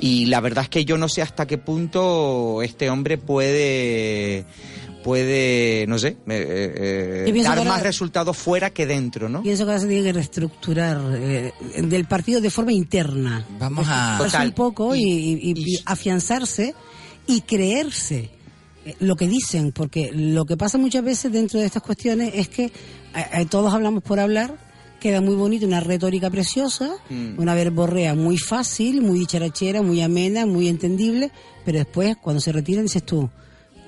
y 0.00 0.26
la 0.26 0.40
verdad 0.40 0.64
es 0.64 0.68
que 0.70 0.84
yo 0.84 0.98
no 0.98 1.08
sé 1.08 1.22
hasta 1.22 1.46
qué 1.46 1.58
punto 1.58 2.60
este 2.62 2.90
hombre 2.90 3.18
puede 3.18 4.44
puede 5.02 5.86
no 5.88 5.98
sé 5.98 6.08
eh, 6.28 7.24
eh, 7.26 7.30
pienso 7.32 7.54
dar 7.54 7.64
más 7.66 7.82
resultados 7.82 8.36
fuera 8.36 8.70
que 8.70 8.86
dentro, 8.86 9.28
¿no? 9.28 9.42
Pienso 9.42 9.64
que 9.64 9.70
ahora 9.72 9.80
se 9.80 9.88
tiene 9.88 10.02
que 10.02 10.12
reestructurar 10.12 11.00
eh, 11.16 11.52
del 11.82 12.04
partido 12.06 12.40
de 12.40 12.50
forma 12.50 12.72
interna. 12.72 13.46
Vamos 13.58 13.86
a- 13.88 14.18
Total. 14.18 14.48
un 14.48 14.54
poco 14.54 14.94
y, 14.94 15.00
y- 15.02 15.04
y- 15.06 15.50
Y- 15.56 15.74
y 15.76 15.82
afianzarse 15.86 16.74
y 17.26 17.40
creerse 17.42 18.30
eh, 18.84 18.94
lo 19.00 19.14
que 19.16 19.28
dicen, 19.28 19.72
porque 19.72 20.10
lo 20.12 20.44
que 20.46 20.56
pasa 20.56 20.78
muchas 20.78 21.04
veces 21.04 21.30
dentro 21.32 21.60
de 21.60 21.66
estas 21.66 21.82
cuestiones 21.82 22.32
es 22.34 22.48
que 22.48 22.64
eh, 22.64 22.72
eh, 23.34 23.46
todos 23.48 23.72
hablamos 23.74 24.02
por 24.02 24.18
hablar, 24.20 24.56
queda 25.00 25.20
muy 25.20 25.34
bonito, 25.34 25.66
una 25.66 25.80
retórica 25.80 26.28
preciosa, 26.30 26.90
Mm. 27.08 27.38
una 27.38 27.54
verborrea 27.54 28.14
muy 28.14 28.36
fácil, 28.38 29.00
muy 29.02 29.18
dicharachera, 29.20 29.82
muy 29.82 30.00
amena, 30.02 30.44
muy 30.46 30.68
entendible, 30.68 31.30
pero 31.64 31.78
después 31.78 32.16
cuando 32.20 32.40
se 32.40 32.52
retiran 32.52 32.84
dices 32.84 33.02
tú, 33.04 33.28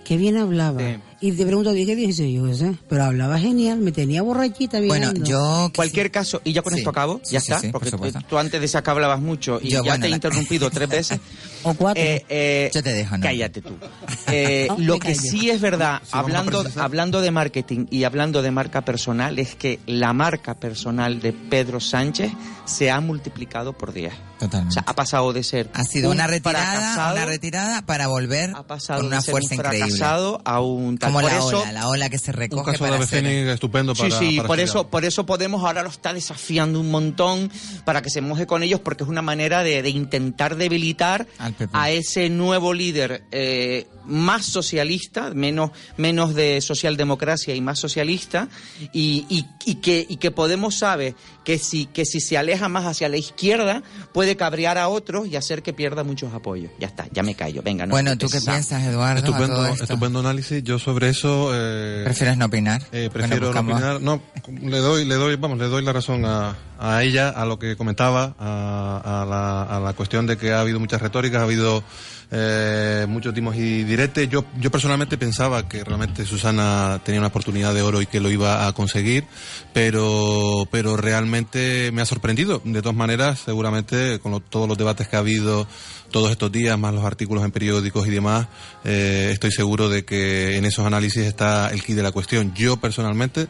qué 0.05 0.17
bien 0.17 0.37
hablaba. 0.37 0.83
Y 1.23 1.31
te 1.33 1.47
pregunto, 1.47 1.75
¿y 1.77 1.87
qué 1.87 1.95
dices? 1.95 2.29
Yo 2.33 2.45
qué 2.47 2.55
sé, 2.55 2.75
pero 2.89 3.05
hablaba 3.05 3.39
genial, 3.39 3.79
me 3.79 3.93
tenía 3.93 4.23
borrachita 4.23 4.79
Bueno, 4.81 5.13
mirando. 5.13 5.25
yo... 5.25 5.71
Cualquier 5.75 6.11
caso, 6.11 6.41
y 6.43 6.53
ya 6.53 6.63
con 6.63 6.73
Sí. 6.73 6.81
esto 6.81 6.91
acabo, 6.91 7.21
Sí, 7.23 7.35
ya 7.35 7.41
sí, 7.41 7.53
está, 7.53 7.71
por 7.71 7.89
porque 7.91 8.13
tú, 8.29 8.39
antes 8.39 8.59
de 8.61 8.67
esa 8.67 8.83
que 8.83 8.91
hablabas 8.91 9.21
mucho 9.21 9.61
y 9.63 9.69
Yo, 9.71 9.85
ya 9.85 9.93
bueno, 9.93 10.01
te 10.03 10.07
he 10.09 10.11
la- 10.11 10.17
interrumpido 10.17 10.69
tres 10.71 10.89
veces. 10.89 11.21
O 11.63 11.75
cuatro. 11.75 12.03
Eh, 12.03 12.25
eh, 12.29 12.71
Yo 12.75 12.83
te 12.83 12.93
dejo, 12.93 13.17
¿no? 13.17 13.23
Cállate 13.23 13.63
tú. 13.63 13.75
Eh, 14.35 14.67
No, 14.71 14.79
lo 14.79 14.95
que 14.99 15.15
callo. 15.15 15.21
sí 15.21 15.51
es 15.51 15.61
verdad, 15.61 16.01
hablando, 16.11 16.65
hablando 16.77 17.21
de 17.21 17.31
marketing 17.31 17.87
y 17.91 18.05
hablando 18.05 18.41
de 18.43 18.51
marca 18.51 18.81
personal, 18.83 19.39
es 19.39 19.55
que 19.55 19.79
la 19.87 20.13
marca 20.13 20.55
personal 20.55 21.21
de 21.21 21.33
Pedro 21.33 21.81
Sánchez 21.81 22.33
se 22.65 22.91
ha 22.91 23.01
multiplicado 23.01 23.73
por 23.75 23.93
10. 23.93 24.13
O 24.13 24.45
Totalmente. 24.47 24.75
sea, 24.75 24.85
ha 24.87 24.95
pasado 24.95 25.33
de 25.33 25.43
ser 25.45 25.71
ha 25.75 25.85
sido 25.85 26.09
un 26.11 26.17
una 26.17 26.27
retirada, 26.27 26.65
fracasado, 26.65 27.17
una 27.17 27.27
retirada 27.27 27.83
para 27.83 28.07
volver 28.09 28.51
ha 28.57 28.63
pasado 28.67 28.99
con 29.01 29.07
una 29.09 29.17
de 29.17 29.23
ser 29.23 29.33
fuerza 29.33 29.55
un 29.55 29.61
increíble. 29.61 29.87
fracasado 29.89 30.41
a 30.45 30.61
un 30.61 30.97
Como 30.97 31.12
Como 31.13 31.21
por 31.23 31.31
la 31.33 31.39
eso, 31.39 31.61
ola, 31.61 31.73
la 31.73 31.89
ola 31.89 32.11
que 32.11 32.19
se 32.19 32.31
Un 32.31 32.37
recoge 32.37 32.73
caso 32.73 32.85
de 32.85 32.91
para 32.91 33.03
hacer... 33.05 33.19
Aveceni 33.25 33.51
estupendo 33.51 33.95
para. 33.95 34.11
sí, 34.19 34.27
sí, 34.31 34.37
para 34.37 34.47
por 34.49 34.59
estudiar. 34.61 34.69
eso, 34.83 34.91
por 34.91 35.05
eso 35.05 35.27
Podemos 35.27 35.65
ahora 35.65 35.83
lo 35.83 35.89
está 35.91 36.13
desafiando 36.13 36.81
un 36.81 36.91
montón 36.91 37.51
para 37.85 38.03
que 38.03 38.11
se 38.11 38.21
moje 38.21 38.47
con 38.47 38.63
ellos, 38.63 38.81
porque 38.81 39.05
es 39.05 39.09
una 39.09 39.23
manera 39.23 39.63
de, 39.63 39.83
de 39.83 39.91
intentar 39.91 40.57
debilitar 40.57 41.27
a 41.73 41.91
ese 41.91 42.29
nuevo 42.29 42.75
líder 42.75 43.25
eh, 43.31 43.87
más 44.05 44.45
socialista, 44.47 45.31
menos, 45.35 45.71
menos 45.97 46.35
de 46.35 46.61
socialdemocracia 46.61 47.55
y 47.55 47.61
más 47.61 47.79
socialista, 47.79 48.49
y, 48.93 49.27
y- 49.29 49.47
y 49.65 49.75
que, 49.77 50.05
y 50.09 50.17
que 50.17 50.31
Podemos 50.33 50.75
sabe 50.77 51.15
que 51.45 51.59
si, 51.59 51.87
que 51.87 52.05
si 52.05 52.21
se 52.21 52.37
aleja 52.39 52.69
más 52.69 52.85
hacia 52.85 53.09
la 53.09 53.17
izquierda, 53.17 53.83
puede 54.13 54.37
cabrear 54.37 54.77
a 54.79 54.89
otros 54.89 55.29
y 55.29 55.37
hacer 55.37 55.63
que 55.63 55.73
pierda 55.73 56.03
muchos 56.05 56.33
apoyos. 56.35 56.71
Ya 56.81 56.87
está, 56.89 57.07
ya 57.13 57.23
me 57.23 57.35
callo. 57.35 57.63
Venga, 57.63 57.87
no 57.87 57.91
Bueno, 57.93 58.17
¿tú 58.19 58.29
qué 58.29 58.41
piensas, 58.41 58.83
Eduardo? 58.85 59.19
Estupendo, 59.19 59.67
estupendo 59.69 60.19
análisis. 60.21 60.63
Yo 60.65 60.79
sobre 60.79 61.02
eso. 61.05 61.51
Eh, 61.55 62.03
¿Prefieres 62.05 62.37
no 62.37 62.47
opinar? 62.47 62.83
Eh, 62.93 63.09
Bueno, 63.13 63.13
prefiero 63.13 63.53
no 63.53 63.61
opinar. 63.61 64.01
No, 64.01 64.23
le 64.63 64.79
doy, 64.79 65.05
le 65.05 65.15
doy, 65.17 65.37
vamos, 65.37 65.59
le 65.59 65.67
doy 65.67 65.83
la 65.85 65.93
razón 65.93 66.25
a, 66.25 66.57
a 66.79 67.03
ella, 67.03 67.29
a 67.31 67.45
lo 67.45 67.59
que 67.59 67.77
comentaba, 67.77 68.35
a, 68.39 69.23
a 69.23 69.27
la, 69.27 69.63
a 69.63 69.81
la 69.81 69.93
cuestión 69.95 70.27
de 70.27 70.37
que 70.37 70.53
ha 70.53 70.61
habido 70.61 70.81
muchas 70.81 71.01
retóricas, 71.03 71.41
ha 71.41 71.45
habido 71.45 71.83
eh, 72.31 73.07
muchos 73.09 73.35
timos 73.35 73.57
y 73.57 73.85
diretes. 73.85 74.29
Yo, 74.29 74.45
yo 74.59 74.71
personalmente 74.71 75.19
pensaba 75.19 75.69
que 75.69 75.85
realmente 75.85 76.25
Susana 76.25 77.01
tenía 77.05 77.21
una 77.21 77.29
oportunidad 77.29 77.75
de 77.75 77.83
oro 77.83 78.01
y 78.03 78.07
que 78.07 78.21
lo 78.21 78.31
iba 78.31 78.67
a 78.67 78.73
conseguir, 78.73 79.25
pero, 79.73 80.67
pero 80.71 80.97
realmente 80.97 81.91
me 81.93 82.03
ha 82.03 82.07
sorprendido. 82.07 82.61
De 82.65 82.81
todas 82.83 82.97
maneras, 82.97 83.41
seguramente 83.45 84.19
con 84.21 84.33
lo- 84.33 84.41
todos 84.41 84.69
los 84.69 84.79
debates 84.79 85.09
que 85.09 85.17
ha 85.17 85.21
habido 85.21 85.67
todos 86.13 86.31
estos 86.31 86.53
días, 86.53 86.79
más 86.79 86.95
los 86.95 87.05
artículos 87.05 87.45
en 87.45 87.51
periódicos 87.51 88.07
y 88.07 88.11
demás, 88.11 88.47
eh, 88.85 89.31
estoy 89.33 89.51
seguro 89.51 89.89
de 89.89 90.05
que 90.05 90.57
en 90.57 90.65
esos 90.65 90.87
análisis 90.87 91.25
está 91.25 91.71
el 91.71 91.83
key 91.83 91.97
de 91.97 92.03
la 92.05 92.13
cuestión. 92.13 92.55
Yo 92.55 92.77
personalmente 92.77 93.49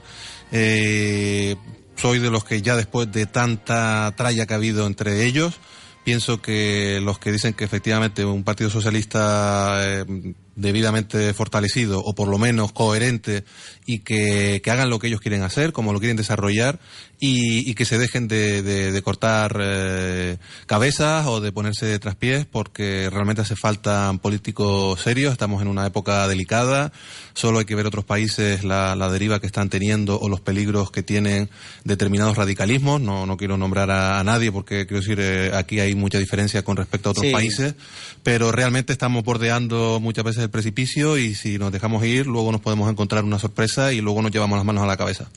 eh, 0.51 1.57
soy 1.96 2.20
de 2.20 2.31
los 2.31 2.44
que 2.44 2.62
ya 2.62 2.77
después 2.77 3.12
de 3.12 3.27
tanta 3.27 4.14
tralla 4.16 4.46
que 4.46 4.55
ha 4.55 4.57
habido 4.57 4.87
entre 4.87 5.27
ellos, 5.27 5.55
pienso 6.05 6.40
que 6.40 7.01
los 7.03 7.18
que 7.18 7.33
dicen 7.33 7.53
que 7.53 7.64
efectivamente 7.64 8.25
un 8.25 8.44
partido 8.44 8.70
socialista 8.70 9.77
eh, 9.81 10.35
debidamente 10.54 11.32
fortalecido 11.34 12.00
o 12.00 12.14
por 12.14 12.28
lo 12.28 12.38
menos 12.38 12.72
coherente 12.72 13.44
y 13.86 14.00
que, 14.00 14.60
que 14.62 14.70
hagan 14.70 14.90
lo 14.90 14.98
que 14.98 15.06
ellos 15.08 15.20
quieren 15.20 15.42
hacer, 15.42 15.72
como 15.72 15.92
lo 15.92 15.98
quieren 15.98 16.16
desarrollar 16.16 16.78
y, 17.18 17.68
y 17.70 17.74
que 17.74 17.84
se 17.84 17.98
dejen 17.98 18.28
de, 18.28 18.62
de- 18.62 18.92
de 18.92 19.02
cortar 19.02 19.56
eh, 19.62 20.36
cabezas 20.66 21.26
o 21.26 21.40
de 21.40 21.52
ponerse 21.52 21.86
de 21.86 21.98
traspiés 21.98 22.44
porque 22.46 23.08
realmente 23.10 23.42
hace 23.42 23.56
falta 23.56 24.12
políticos 24.20 25.00
serios, 25.00 25.32
estamos 25.32 25.62
en 25.62 25.68
una 25.68 25.86
época 25.86 26.26
delicada, 26.28 26.92
solo 27.34 27.58
hay 27.60 27.64
que 27.64 27.74
ver 27.74 27.86
otros 27.86 28.04
países 28.04 28.64
la, 28.64 28.94
la 28.96 29.08
deriva 29.10 29.40
que 29.40 29.46
están 29.46 29.68
teniendo 29.70 30.18
o 30.20 30.28
los 30.28 30.40
peligros 30.40 30.90
que 30.90 31.02
tienen 31.02 31.48
determinados 31.84 32.36
radicalismos, 32.36 33.00
no, 33.00 33.24
no 33.26 33.36
quiero 33.36 33.56
nombrar 33.56 33.90
a, 33.90 34.18
a 34.20 34.24
nadie 34.24 34.52
porque 34.52 34.86
quiero 34.86 35.00
decir 35.00 35.18
eh, 35.20 35.50
aquí 35.54 35.80
hay 35.80 35.94
mucha 35.94 36.18
diferencia 36.18 36.62
con 36.62 36.76
respecto 36.76 37.08
a 37.08 37.12
otros 37.12 37.22
Sí. 37.26 37.32
países, 37.32 37.74
pero 38.24 38.50
realmente 38.52 38.92
estamos 38.92 39.22
bordeando 39.22 40.00
muchas 40.00 40.24
veces 40.24 40.41
el 40.42 40.50
precipicio 40.50 41.16
y 41.16 41.35
si 41.35 41.59
nos 41.59 41.72
dejamos 41.72 42.05
ir 42.05 42.26
luego 42.26 42.52
nos 42.52 42.61
podemos 42.61 42.90
encontrar 42.90 43.24
una 43.24 43.38
sorpresa 43.38 43.92
y 43.92 44.00
luego 44.00 44.22
nos 44.22 44.31
llevamos 44.31 44.57
las 44.57 44.64
manos 44.64 44.85
a 44.85 44.87
la 44.87 44.96
cabeza. 44.96 45.28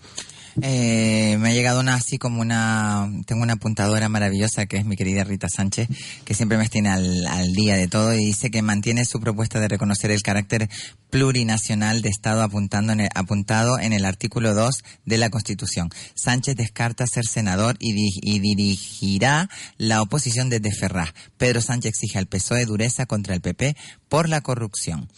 Eh, 0.61 1.37
me 1.39 1.49
ha 1.49 1.53
llegado 1.53 1.79
una 1.81 1.95
así 1.95 2.17
como 2.17 2.41
una, 2.41 3.09
tengo 3.25 3.43
una 3.43 3.53
apuntadora 3.53 4.07
maravillosa 4.09 4.65
que 4.67 4.77
es 4.77 4.85
mi 4.85 4.95
querida 4.95 5.23
Rita 5.23 5.47
Sánchez, 5.49 5.87
que 6.23 6.33
siempre 6.33 6.57
me 6.57 6.69
tiene 6.69 6.89
al, 6.89 7.53
día 7.53 7.75
de 7.75 7.87
todo 7.87 8.13
y 8.13 8.25
dice 8.25 8.49
que 8.51 8.61
mantiene 8.61 9.05
su 9.05 9.19
propuesta 9.19 9.59
de 9.59 9.67
reconocer 9.67 10.11
el 10.11 10.21
carácter 10.21 10.69
plurinacional 11.09 12.01
de 12.01 12.09
Estado 12.09 12.41
apuntando 12.43 12.93
en 12.93 13.01
el- 13.01 13.09
apuntado 13.15 13.79
en 13.79 13.93
el 13.93 14.05
artículo 14.05 14.53
2 14.53 14.83
de 15.05 15.17
la 15.17 15.29
Constitución. 15.29 15.89
Sánchez 16.15 16.55
descarta 16.55 17.05
ser 17.07 17.25
senador 17.25 17.75
y, 17.79 17.93
di- 17.93 18.19
y 18.21 18.39
dirigirá 18.39 19.49
la 19.77 20.01
oposición 20.01 20.49
desde 20.49 20.71
Ferraz. 20.71 21.09
Pedro 21.37 21.61
Sánchez 21.61 21.89
exige 21.89 22.17
al 22.17 22.27
PSOE 22.27 22.65
dureza 22.65 23.05
contra 23.05 23.33
el 23.33 23.41
PP 23.41 23.75
por 24.09 24.29
la 24.29 24.41
corrupción. 24.41 25.09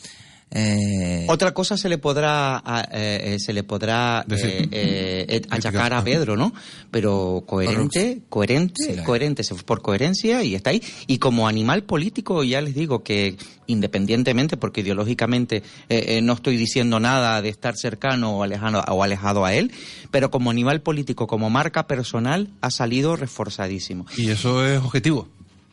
Eh, 0.49 1.25
Otra 1.29 1.53
cosa 1.53 1.77
se 1.77 1.89
le 1.89 1.97
podrá 1.97 2.63
eh, 2.91 3.33
eh, 3.35 3.39
se 3.39 3.51
le 3.51 3.63
podrá 3.63 4.25
eh, 4.29 5.41
achacar 5.49 5.93
a. 5.93 6.03
Pedro, 6.03 6.37
¿no? 6.37 6.53
Pero 6.89 7.43
coherente, 7.45 8.21
coherente, 8.29 8.75
Sí, 8.95 9.03
coherente, 9.03 9.43
se 9.43 9.53
fue 9.55 9.63
por 9.63 9.81
coherencia 9.81 10.43
y 10.43 10.55
está 10.55 10.69
ahí. 10.69 10.81
Y 11.05 11.17
como 11.17 11.47
animal 11.47 11.83
político, 11.83 12.43
ya 12.43 12.61
les 12.61 12.75
digo 12.75 13.03
que 13.03 13.35
independientemente, 13.67 14.55
porque 14.55 14.81
ideológicamente 14.81 15.57
eh, 15.89 16.05
eh, 16.07 16.21
no 16.21 16.33
estoy 16.33 16.55
diciendo 16.55 16.99
nada 17.01 17.41
de 17.41 17.49
estar 17.49 17.75
cercano 17.75 18.37
o 18.37 18.43
alejado, 18.43 18.81
o 18.87 19.03
alejado 19.03 19.43
a 19.43 19.53
él, 19.53 19.71
pero 20.11 20.31
como 20.31 20.49
animal 20.49 20.81
político, 20.81 21.27
como 21.27 21.49
marca 21.49 21.85
personal, 21.87 22.49
ha 22.61 22.71
salido 22.71 23.17
reforzadísimo. 23.17 24.05
Y 24.15 24.29
eso 24.29 24.65
es 24.65 24.79
objetivo. 24.79 25.27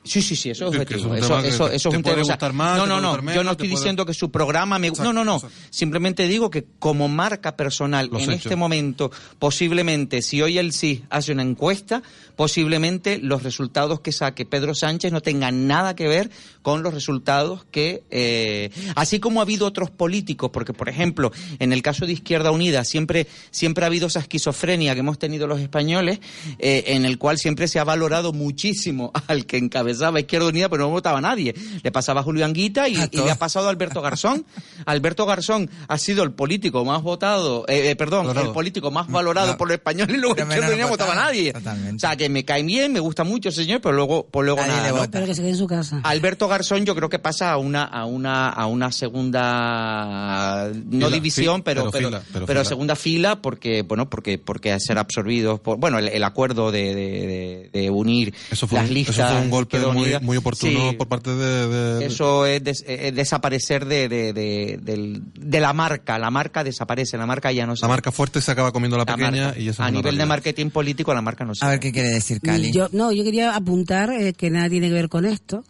Sí, 0.05 0.21
sí, 0.21 0.37
sí, 0.37 0.51
eso 0.51 0.67
es 0.67 0.75
objetivo. 0.75 1.15
eso 1.15 1.39
Eso, 1.39 1.41
eso, 1.41 1.69
es 1.71 1.87
un 1.87 2.03
tema. 2.03 2.77
no, 2.77 2.87
no, 2.87 3.01
no. 3.01 3.35
yo 3.35 3.43
no 3.43 3.53
estoy 3.53 3.69
diciendo 3.69 4.05
que 4.05 4.13
su 4.13 4.31
programa 4.31 4.79
me. 4.79 4.89
Exacto, 4.89 5.13
no, 5.13 5.25
no, 5.25 5.39
no. 5.41 5.49
Simplemente 5.71 6.29
digo 6.29 6.51
que 6.51 6.67
como 6.79 7.09
marca 7.09 7.57
personal 7.57 8.11
en 8.13 8.31
este 8.31 8.55
momento, 8.55 9.11
posiblemente, 9.39 10.21
si 10.21 10.43
hoy 10.43 10.59
el 10.59 10.73
sí 10.73 11.05
hace 11.09 11.33
una 11.33 11.43
encuesta, 11.43 12.03
posiblemente 12.37 13.19
los 13.19 13.43
resultados 13.43 14.01
que 14.01 14.13
saque 14.13 14.45
Pedro 14.45 14.75
Sánchez 14.75 15.13
no 15.13 15.21
tengan 15.21 15.67
nada 15.67 15.95
que 15.95 16.09
ver 16.09 16.31
con 16.63 16.83
los 16.83 16.95
resultados 16.95 17.65
que. 17.71 18.03
eh, 18.11 18.71
así 18.97 19.21
como 19.21 19.41
ha 19.41 19.43
habido 19.45 19.67
otros 19.67 19.91
políticos, 19.91 20.51
porque, 20.53 20.73
por 20.73 20.89
ejemplo, 20.89 21.33
en 21.59 21.73
el 21.73 21.83
caso 21.83 22.07
de 22.07 22.13
Izquierda 22.13 22.51
Unida, 22.51 22.85
siempre, 22.85 23.27
siempre 23.51 23.85
ha 23.85 23.87
habido 23.87 24.07
esa 24.07 24.21
esquizofrenia 24.21 24.95
que 24.95 25.01
hemos 25.01 25.19
tenido 25.19 25.47
los 25.47 25.61
españoles, 25.61 26.21
eh, 26.59 26.85
en 26.89 27.05
el 27.05 27.19
cual 27.19 27.39
siempre 27.39 27.69
se 27.69 27.79
ha 27.79 27.85
valorado 27.85 28.33
muchísimo 28.33 29.13
al 29.27 29.47
que 29.47 29.57
encabezaba 29.59 30.21
Izquierda 30.21 30.49
Unida, 30.49 30.69
pero 30.69 30.85
no 30.85 30.91
votaba 30.91 31.19
a 31.19 31.23
nadie. 31.23 31.55
Le 31.83 31.93
pasaba 31.93 32.21
a 32.21 32.23
Julio 32.25 32.45
Anguita 32.45 32.89
y, 32.89 32.95
le 32.95 33.31
ha 33.31 33.37
pasado 33.37 33.67
a 33.67 33.71
Alberto 33.71 34.01
Garzón. 34.03 34.45
Alberto 34.87 35.27
Garzón 35.27 35.71
ha 35.89 35.99
sido 35.99 36.23
el 36.25 36.33
político 36.33 36.85
más 36.85 37.03
votado, 37.03 37.65
eh, 37.69 37.91
eh, 37.91 37.97
perdón, 37.97 38.27
Valorado. 38.27 38.47
el 38.49 38.53
político 38.53 38.91
más 38.91 39.09
valorado 39.09 39.53
No. 39.53 39.57
por 39.57 39.69
los 39.69 39.77
españoles 39.77 40.17
y 40.17 40.19
luego 40.19 40.37
Izquierda 40.37 40.69
Unida 40.69 40.85
no 40.85 40.89
votaba 40.89 41.13
a 41.13 41.17
nadie. 41.17 41.53
Totalmente. 41.53 41.97
O 41.97 41.99
sea, 41.99 42.17
que 42.17 42.24
me 42.29 42.45
cae 42.45 42.63
bien, 42.63 42.93
me 42.93 43.01
gusta 43.01 43.25
mucho 43.25 43.49
ese 43.51 43.63
señor, 43.65 43.81
pero 43.81 43.95
luego, 43.95 44.27
pues 44.31 44.45
luego 44.45 44.61
Nadie 44.61 44.73
nada. 44.73 44.83
le 44.85 44.89
¿no? 44.93 44.97
vota. 45.01 45.11
Pero 45.13 45.27
que 45.27 45.35
se 45.35 45.41
quede 45.43 45.51
en 45.51 45.57
su 45.57 45.67
casa. 45.67 46.01
Alberto 46.05 46.49
Garzón 46.49 46.85
yo 46.85 46.95
creo 46.95 47.09
que 47.09 47.19
pasa 47.19 47.53
a 47.53 47.57
una 47.59 47.85
a 47.85 48.05
una 48.05 48.49
a 48.49 48.67
una 48.67 48.91
segunda 48.93 50.71
no 50.75 51.07
Fila, 51.07 51.11
división 51.11 51.57
fi- 51.59 51.63
pero 51.65 51.91
pero 51.91 51.93
pero, 51.93 52.09
fila, 52.09 52.23
pero 52.33 52.47
pero 52.47 52.61
fila. 52.61 52.69
segunda 52.69 52.97
fila 52.97 53.43
porque 53.43 53.83
bueno 53.83 54.09
porque 54.09 54.39
porque 54.39 54.73
a 54.73 54.81
ser 54.81 54.99
absorbidos 54.99 55.61
por 55.61 55.79
bueno 55.79 55.99
el, 55.99 56.09
el 56.09 56.23
acuerdo 56.25 56.71
de, 56.73 56.95
de, 56.95 57.05
de- 57.05 57.71
de 57.73 57.91
unir 57.91 58.35
Eso 58.51 58.67
fue, 58.67 58.79
las 58.79 58.89
un, 58.89 58.95
listas 58.95 59.19
eso 59.19 59.29
fue 59.29 59.41
un 59.41 59.51
golpe 59.51 59.79
muy, 59.79 60.17
muy 60.21 60.37
oportuno 60.37 60.91
Sí, 60.91 60.97
por 60.97 61.09
parte 61.09 61.31
de... 61.35 61.69
de- 61.99 62.07
eso 62.07 62.47
es, 62.47 62.63
des- 62.63 62.85
es 62.87 63.15
desaparecer 63.15 63.87
de, 63.87 64.09
de, 64.09 64.33
de, 64.33 64.79
del- 64.83 65.23
de 65.35 65.61
la 65.61 65.73
marca 65.73 66.19
la 66.19 66.31
marca 66.31 66.65
desaparece 66.65 67.17
la 67.19 67.27
marca 67.27 67.53
ya 67.53 67.67
no 67.67 67.77
se 67.77 67.83
La 67.83 67.89
marca 67.89 68.13
fuerte 68.13 68.41
se 68.41 68.51
acaba 68.51 68.73
comiendo 68.73 68.97
la 68.97 69.05
la 69.05 69.17
pequeña 69.17 69.47
marca. 69.47 69.61
y 69.61 69.69
eso 69.69 69.83
a 69.83 69.91
nivel 69.91 70.17
de 70.17 70.27
marketing 70.27 70.71
político 70.71 71.13
la 71.15 71.23
marca 71.23 71.45
no 71.45 71.55
se 71.55 71.65
a 71.65 71.69
ver 71.69 71.81
qué 71.81 71.93
quiere 71.93 72.11
decir 72.15 72.41
Cali. 72.41 72.73
Yo, 72.73 72.89
no, 72.93 73.13
yo 73.13 73.25
quería 73.25 73.55
apuntar 73.55 74.11
eh, 74.13 74.33
que 74.33 74.51
nada 74.51 74.69
tiene 74.69 74.89
que 74.89 74.95
ver 74.95 75.09
con 75.09 75.25
esto. 75.25 75.65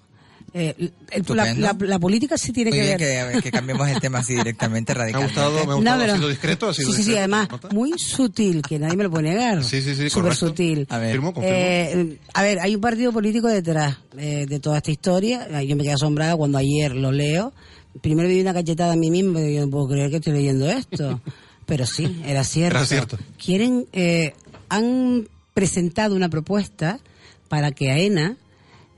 Eh, 0.57 0.73
el- 0.79 0.93
la, 1.11 1.17
Estupendo. 1.17 1.61
la- 1.67 1.77
la 1.81 1.99
política 1.99 2.39
sí 2.39 2.53
tiene 2.53 2.71
Muy 2.71 2.79
que 2.79 2.85
bien 2.87 2.99
ver. 2.99 3.35
que, 3.37 3.43
que 3.43 3.51
cambiemos 3.51 3.89
el 3.89 4.01
tema 4.01 4.21
así 4.21 4.37
directamente, 4.37 4.95
Me 4.95 5.11
ha 5.13 5.19
gustado, 5.19 5.53
me 5.57 5.61
ha 5.63 5.65
No, 5.67 5.75
gustado. 5.77 6.01
pero- 6.01 6.13
ha 6.13 6.17
sido 6.17 6.29
discreto, 6.29 6.69
ha 6.69 6.75
sido 6.75 6.93
sí, 6.93 7.03
sí, 7.03 7.17
además, 7.17 7.49
muy 7.73 7.93
sutil, 7.99 8.63
que 8.63 8.79
nadie 8.79 8.97
me 8.97 9.03
lo 9.03 9.11
puede 9.11 9.31
negar. 9.31 9.65
Sí, 9.65 9.83
sí, 9.83 9.97
sí, 9.97 10.09
Súper 10.09 10.37
sutil. 10.37 10.87
A 10.91 10.99
ver. 10.99 11.09
Confirmo, 11.19 11.35
confirmo. 11.35 11.59
Eh, 11.59 12.19
a 12.35 12.43
ver, 12.45 12.61
hay 12.61 12.75
un 12.77 12.81
partido 12.81 13.13
político 13.13 13.49
detrás 13.49 13.99
eh, 14.17 14.47
de 14.49 14.61
toda 14.61 14.77
esta 14.77 14.93
historia. 14.93 15.61
Yo 15.63 15.75
me 15.75 15.83
quedé 15.83 15.95
asombrada 15.95 16.37
cuando 16.37 16.57
ayer 16.59 16.95
lo 16.95 17.11
leo. 17.11 17.53
Primero 18.01 18.29
vi 18.29 18.41
una 18.41 18.55
cachetada 18.55 18.93
a 18.93 18.97
mí 18.97 19.11
mismo 19.11 19.41
y 19.41 19.55
yo 19.57 19.63
no 19.63 19.71
puedo 19.71 19.89
creer 19.89 20.11
que 20.11 20.17
estoy 20.19 20.35
leyendo 20.35 20.71
esto. 20.71 21.21
Pero 21.67 21.85
sí, 21.85 22.23
era 22.27 22.45
cierto. 22.45 22.77
Era 22.77 22.87
cierto. 22.87 23.19
Quieren, 23.45 23.87
eh, 23.93 24.35
han 24.69 25.27
presentado 25.55 26.15
una 26.17 26.29
propuesta 26.29 27.01
para 27.49 27.71
que 27.73 27.91
AENA 27.91 28.37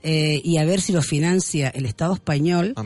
eh, 0.03 0.41
y 0.43 0.57
a 0.57 0.65
ver 0.65 0.81
si 0.81 0.91
lo 0.91 1.01
financia 1.01 1.69
el 1.69 1.85
Estado 1.85 2.13
español 2.13 2.73
Ah, 2.75 2.83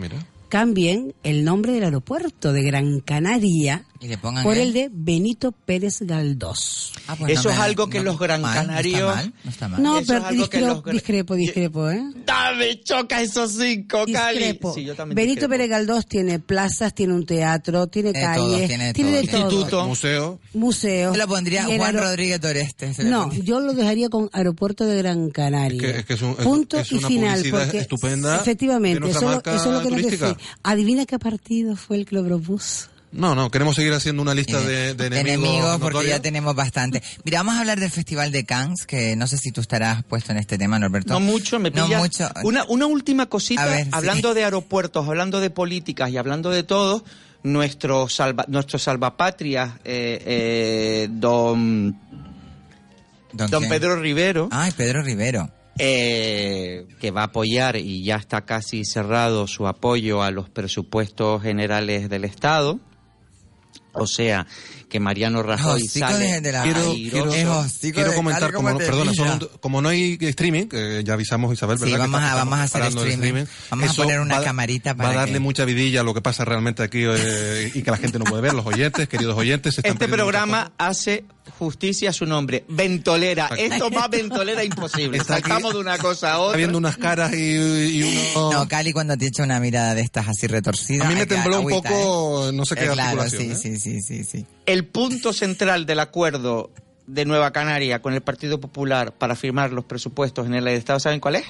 cambien 0.49 1.13
el 1.23 1.43
nombre 1.45 1.71
del 1.71 1.85
aeropuerto 1.85 2.51
de 2.51 2.61
Gran 2.63 2.99
Canaria 2.99 3.85
Y 4.01 4.07
le 4.07 4.17
pongan 4.17 4.43
por 4.43 4.55
el- 4.57 4.69
el 4.69 4.73
de 4.73 4.89
Benito 4.91 5.51
Pérez 5.51 5.99
Galdós. 6.01 6.91
Ah, 7.07 7.15
pues 7.15 7.33
Eso 7.33 7.49
no 7.49 7.53
es 7.55 7.59
algo 7.61 7.87
que 7.87 7.99
no- 7.99 8.05
los 8.05 8.19
gran 8.19 8.41
mal, 8.41 8.55
canarios- 8.65 8.99
No 9.43 9.51
está 9.51 9.67
mal, 9.67 9.83
no 9.83 9.99
está 9.99 10.19
mal. 10.19 10.23
Pero 10.29 10.41
discrepo, 10.41 10.91
discrepo, 10.91 11.35
discrepo, 11.35 11.89
¿eh? 11.91 12.03
Dame, 12.25 12.81
choca 12.81 13.21
esos 13.21 13.51
cinco, 13.51 14.05
Cali. 14.11 14.37
Discrepo. 14.39 14.73
Sí, 14.73 14.83
yo 14.85 14.95
también 14.95 15.15
Benito 15.15 15.41
discrepo. 15.41 15.51
Pérez 15.51 15.69
Galdós 15.69 16.05
tiene 16.07 16.39
plazas, 16.39 16.95
tiene 16.95 17.13
un 17.13 17.25
teatro, 17.27 17.85
tiene 17.87 18.11
todo, 18.13 18.21
calles, 18.23 18.67
tiene 18.67 18.93
tiene, 18.93 19.09
todo, 19.11 19.21
de 19.21 19.27
tiene 19.27 19.37
todo. 19.45 19.51
Instituto. 19.51 19.87
Museo. 19.87 20.39
Museo. 20.53 21.13
Yo 21.13 21.17
lo 21.19 21.27
pondría 21.27 21.65
Juan 21.65 21.95
Rodríguez 21.95 22.39
Toreste. 22.39 22.93
No, 23.03 23.21
pondría. 23.21 23.43
yo 23.43 23.59
lo 23.59 23.73
dejaría 23.73 24.09
con 24.09 24.29
Aeropuerto 24.33 24.85
de 24.85 24.97
Gran 24.97 25.29
Canaria. 25.29 25.77
Es 25.77 25.93
que- 25.93 25.99
es 25.99 26.05
que 26.05 26.13
es 26.15 26.21
un- 26.23 26.35
Punto 26.37 26.79
es 26.79 26.91
y 26.91 26.95
una 26.95 27.07
final. 27.07 27.43
Porque 27.51 27.77
estupenda 27.77 28.37
Efectivamente, 28.37 29.09
eso, 29.09 29.19
es 29.31 29.65
lo 29.65 29.81
que 29.83 29.91
nos 29.91 30.01
decía. 30.11 30.37
Adivina 30.63 31.05
qué 31.05 31.19
partido 31.19 31.75
fue 31.75 31.97
el 31.97 32.05
que 32.07 32.15
lo 32.15 32.25
propuso. 32.25 32.87
No, 33.13 33.35
no, 33.35 33.51
queremos 33.51 33.75
seguir 33.75 33.91
haciendo 33.93 34.21
una 34.21 34.33
lista 34.33 34.61
de, 34.61 34.93
de 34.93 35.07
enemigos. 35.07 35.79
porque 35.79 35.95
notorios. 35.95 36.05
ya 36.17 36.21
tenemos 36.21 36.55
bastante. 36.55 37.03
Mira, 37.25 37.39
vamos 37.39 37.55
a 37.55 37.59
hablar 37.59 37.79
del 37.79 37.91
Festival 37.91 38.31
de 38.31 38.45
Cannes, 38.45 38.85
que 38.85 39.15
no 39.17 39.27
sé 39.27 39.37
si 39.37 39.51
tú 39.51 39.59
estarás 39.59 40.03
puesto 40.05 40.31
en 40.31 40.37
este 40.37 40.57
tema, 40.57 40.79
Norberto. 40.79 41.13
No 41.13 41.19
mucho, 41.19 41.59
me 41.59 41.71
No 41.71 41.85
pilla. 41.87 41.97
mucho. 41.99 42.29
Una, 42.43 42.63
una 42.69 42.85
última 42.85 43.25
cosita, 43.25 43.83
sí. 43.83 43.89
hablando 43.91 44.33
de 44.33 44.45
aeropuertos, 44.45 45.05
hablando 45.07 45.41
de 45.41 45.49
políticas 45.49 46.09
y 46.09 46.15
hablando 46.17 46.49
de 46.51 46.63
todo, 46.63 47.03
nuestro 47.43 48.07
salva, 48.07 48.45
nuestro 48.47 48.79
salvapatrias, 48.79 49.73
eh, 49.83 50.21
eh, 50.25 51.07
don, 51.11 51.99
¿Don? 53.33 53.67
Pedro 53.67 53.97
Rivero, 53.97 54.47
Ay, 54.51 54.71
Pedro 54.77 55.01
Rivero. 55.03 55.49
eh, 55.79 56.85
que 56.99 57.11
va 57.11 57.21
a 57.21 57.25
apoyar 57.25 57.75
y 57.75 58.03
ya 58.03 58.15
está 58.15 58.41
casi 58.45 58.85
cerrado 58.85 59.47
su 59.47 59.67
apoyo 59.67 60.21
a 60.23 60.31
los 60.31 60.49
presupuestos 60.49 61.41
generales 61.41 62.09
del 62.09 62.23
Estado. 62.25 62.79
O 63.93 64.07
sea, 64.07 64.45
que 64.91 64.99
Mariano 64.99 65.41
Rajoy 65.41 65.87
sale 65.87 66.25
de- 66.25 66.41
de 66.41 66.51
la- 66.51 66.63
Quiero, 66.63 67.33
Es 67.33 68.13
comentar, 68.13 68.51
como, 68.51 68.67
como 68.67 68.71
no- 68.71 68.77
te 68.77 68.85
perdona, 68.85 69.11
un- 69.11 69.49
como 69.61 69.81
no 69.81 69.87
hay 69.89 70.17
streaming, 70.19 70.65
que 70.67 71.01
ya 71.05 71.13
avisamos 71.13 71.53
Isabel, 71.53 71.77
Sí, 71.79 71.85
¿verdad? 71.85 72.05
Que 72.05 72.11
vamos 72.11 72.21
a- 72.29 72.35
vamos 72.35 72.59
a 72.59 72.63
hacer 72.63 72.83
streaming. 72.83 73.45
Vamos 73.69 73.89
a 73.89 73.93
poner 73.93 74.19
una 74.19 74.39
va- 74.39 74.43
camarita 74.43 74.93
para 74.93 75.09
Va 75.09 75.15
a 75.15 75.17
darle 75.19 75.33
que- 75.35 75.39
mucha 75.39 75.63
vidilla 75.63 76.01
a 76.01 76.03
lo 76.03 76.13
que 76.13 76.21
pasa 76.21 76.43
realmente 76.43 76.83
aquí 76.83 77.03
eh, 77.07 77.71
y 77.73 77.81
que 77.83 77.89
la 77.89 77.97
gente 77.97 78.19
no 78.19 78.25
puede 78.25 78.41
ver, 78.41 78.53
los 78.53 78.65
oyentes, 78.65 79.07
queridos 79.07 79.37
oyentes. 79.37 79.75
se 79.75 79.79
están 79.81 79.93
Este 79.93 80.09
programa 80.09 80.73
hace 80.77 81.23
justicia 81.57 82.09
a 82.09 82.13
su 82.13 82.25
nombre. 82.25 82.65
Ventolera. 82.67 83.49
Esto 83.57 83.89
más 83.91 84.09
ventolera 84.09 84.63
imposible. 84.63 85.17
Está 85.17 85.35
aquí- 85.35 85.43
Saltamos 85.49 85.73
de 85.73 85.79
una 85.79 85.97
cosa 85.97 86.27
a 86.27 86.31
Está 86.31 86.39
otra. 86.39 86.57
viendo 86.57 86.77
unas 86.77 86.97
caras 86.97 87.31
y, 87.33 87.37
y 87.37 88.03
uno... 88.35 88.51
No, 88.51 88.67
Cali 88.67 88.91
cuando 88.91 89.15
te 89.17 89.27
echa 89.27 89.43
una 89.43 89.59
mirada 89.61 89.95
de 89.95 90.01
estas 90.01 90.27
así 90.27 90.47
retorcida. 90.47 91.05
a 91.05 91.09
mí 91.09 91.15
me 91.15 91.25
tembló 91.25 91.61
un 91.61 91.69
poco, 91.69 92.49
¿eh? 92.49 92.51
no 92.53 92.65
sé 92.65 92.75
qué 92.75 92.85
Eh, 92.85 92.89
claro, 92.91 93.29
sí, 93.29 93.37
¿eh? 93.51 93.55
sí, 93.55 93.77
sí, 93.77 94.01
sí, 94.01 94.23
sí. 94.23 94.45
El 94.65 94.80
punto 94.83 95.33
central 95.33 95.85
del 95.85 95.99
acuerdo 95.99 96.71
de 97.07 97.25
Nueva 97.25 97.51
Canaria 97.51 98.01
con 98.01 98.13
el 98.13 98.21
Partido 98.21 98.59
Popular 98.59 99.11
para 99.11 99.35
firmar 99.35 99.71
los 99.71 99.85
presupuestos 99.85 100.45
en 100.45 100.53
el 100.53 100.67
Estado, 100.67 100.99
¿saben 100.99 101.19
cuál 101.19 101.35
es? 101.35 101.45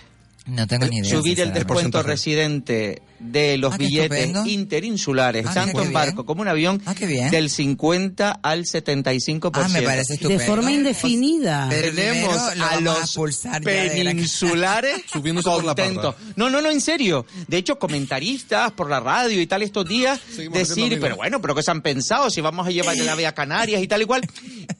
No 0.47 0.65
tengo 0.67 0.88
ni 0.88 0.97
idea. 0.97 1.10
Subir 1.17 1.39
el 1.39 1.54
descuento 1.54 2.01
residente 2.04 3.01
de 3.19 3.58
los 3.58 3.75
Ah, 3.75 3.77
billetes 3.77 4.32
interinsulares, 4.47 5.45
Ah, 5.47 5.54
tanto 5.54 5.77
en 5.77 5.84
bien. 5.89 5.93
barco 5.93 6.25
como 6.25 6.41
en 6.41 6.49
avión, 6.49 6.82
Ah, 6.88 6.95
qué 6.95 7.06
bien. 7.06 7.30
del 7.30 7.51
50 7.51 8.32
al 8.41 8.65
75%. 8.65 9.51
Ah, 9.54 9.80
me 9.80 9.84
parece 9.84 10.17
De 10.17 10.39
forma 10.39 10.71
indefinida. 10.71 11.69
Tenemos 11.69 12.36
a 12.36 12.51
a 12.71 12.82
los 12.82 13.15
la- 13.45 13.60
peninsulares 13.60 15.04
contentos. 15.43 16.15
No, 16.36 16.49
no, 16.49 16.62
no, 16.62 16.71
en 16.71 16.82
serio. 16.82 17.25
De 17.47 17.58
hecho, 17.58 17.77
comentaristas 17.77 18.71
por 18.71 18.89
la 18.89 18.99
radio 18.99 19.39
y 19.39 19.45
tal 19.45 19.62
estos 19.62 19.88
días 19.88 20.19
Seguimos 20.36 20.58
decir, 20.58 20.97
pero 20.99 21.15
bueno, 21.17 21.39
pero 21.41 21.54
¿qué 21.54 21.62
se 21.63 21.69
han 21.71 21.82
pensado? 21.82 22.30
Si 22.32 22.41
vamos 22.41 22.65
a 22.65 22.71
llevar 22.71 22.97
la 22.97 23.13
ave 23.13 23.27
a 23.27 23.34
Canarias 23.36 23.82
y 23.84 23.88
tal 23.88 24.01
y 24.01 24.06
cual. 24.06 24.21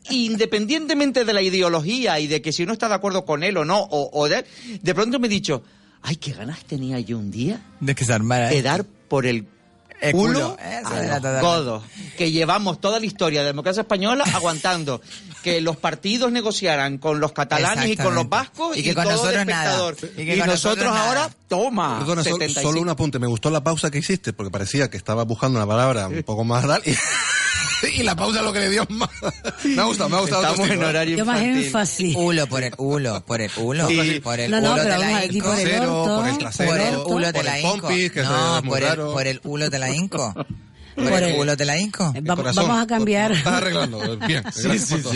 Independientemente 0.10 1.24
de 1.26 1.34
la 1.34 1.42
ideología 1.42 2.20
y 2.20 2.28
de 2.28 2.42
que 2.42 2.52
si 2.52 2.64
uno 2.64 2.74
está 2.74 2.88
de 2.90 2.96
acuerdo 2.96 3.24
con 3.26 3.44
él 3.44 3.56
o 3.58 3.66
no, 3.66 3.80
o, 3.80 4.10
o 4.20 4.28
de, 4.28 4.46
de 4.82 4.96
pronto 4.96 5.20
me 5.20 5.28
he 5.28 5.30
dicho, 5.30 5.51
ay, 6.04 6.16
qué 6.18 6.32
ganas 6.34 6.64
tenía 6.66 7.00
yo 7.00 7.18
un 7.18 7.32
día 7.32 7.62
De 7.80 7.96
que 7.96 8.06
se 8.06 8.14
armara. 8.14 8.50
de 8.50 8.62
dar 8.62 8.84
por 9.08 9.26
el 9.26 9.48
El 10.00 10.14
culo, 10.14 10.56
culo, 10.56 10.58
a 10.86 11.20
los 11.20 11.42
godos, 11.42 11.84
que 12.18 12.32
llevamos 12.32 12.80
toda 12.82 13.00
la 13.00 13.06
historia 13.06 13.40
de 13.42 13.46
la 13.46 13.52
democracia 13.52 13.82
española 13.82 14.24
aguantando 14.34 15.00
que 15.44 15.60
los 15.62 15.76
partidos 15.78 16.32
negociaran 16.32 16.98
con 17.00 17.20
los 17.20 17.32
catalanes 17.34 17.90
y 17.90 17.98
con 17.98 18.14
los 18.16 18.28
vascos 18.30 18.78
Y 18.78 18.84
que 18.84 18.94
con 18.96 19.04
todo 19.06 19.14
nosotros 19.14 19.46
nada. 19.46 19.90
espectador. 19.90 19.98
Y 20.18 20.22
Y, 20.22 20.26
que 20.26 20.38
con 20.40 20.48
nosotros 20.48 20.86
nosotros 20.86 20.98
ahora, 21.08 21.22
nada. 21.22 21.36
toma, 21.48 21.98
Perdona, 22.00 22.24
sol- 22.24 22.34
75. 22.34 22.62
solo 22.70 22.82
un 22.82 22.90
apunte. 22.90 23.20
Me 23.20 23.28
gustó 23.28 23.50
la 23.52 23.64
pausa 23.64 23.90
que 23.92 23.98
hiciste 24.00 24.34
porque 24.34 24.52
parecía 24.52 24.90
que 24.90 24.98
estaba 24.98 25.24
buscando 25.24 25.58
una 25.60 25.68
palabra 25.68 26.08
un 26.08 26.22
poco 26.24 26.44
más 26.44 26.66
tal 26.66 26.82
y, 26.86 26.96
y 27.96 28.04
la 28.04 28.16
pausa 28.16 28.42
lo 28.42 28.52
que 28.54 28.60
le 28.60 28.70
dio 28.70 28.86
más. 28.90 29.10
Me 29.64 29.82
ha 29.82 29.86
gustado, 29.86 30.10
me 30.10 30.18
ha 30.18 30.20
gustado. 30.22 30.44
Estamos 30.44 30.70
en 30.70 30.84
horario 30.84 31.18
Yo 31.18 31.26
más 31.26 31.42
énfasis. 31.42 32.16
Hulo 32.16 32.48
por 32.48 32.64
el 32.64 32.74
hulo, 32.78 33.24
por 33.26 33.42
el 33.42 33.52
hulo, 33.58 33.88
Sí. 33.88 34.20
por 34.24 34.40
el 34.40 34.52
No, 34.52 34.62
no, 34.62 34.74
hulo 34.74 34.84
pero 34.84 34.94
de 34.96 35.00
vamos 35.00 35.14
la 35.14 35.26
inco. 35.26 35.46
por 35.48 35.58
el 35.60 35.64
Trasero, 35.64 36.02
orto, 36.02 36.16
por 36.20 36.28
el 36.30 36.38
trasero, 36.38 36.70
Por 36.70 36.80
el 36.80 36.86
de 36.92 37.34
por 37.34 37.46
la 37.46 37.60
el 37.60 37.66
inco. 37.66 37.88
que 37.88 38.22
no, 38.24 38.62
por 38.64 38.84
el, 38.84 39.40
por 39.42 39.62
el 39.62 39.70
de 39.70 39.80
la 39.80 39.90
inco. 39.96 40.34
Por, 40.94 41.06
Por 41.10 41.24
el 41.24 41.30
el- 41.30 41.40
hulo 41.40 41.56
de 41.56 41.66
la 41.66 41.80
inco. 41.80 42.12
El 42.14 42.30
va- 42.30 42.36
corazón. 42.36 42.68
vamos 42.68 42.84
a 42.84 42.86
cambiar. 42.88 43.32
Lo 43.32 43.38
Estás 43.38 43.54
arreglando. 43.54 44.18
Bien. 44.28 44.44
todo. 45.02 45.14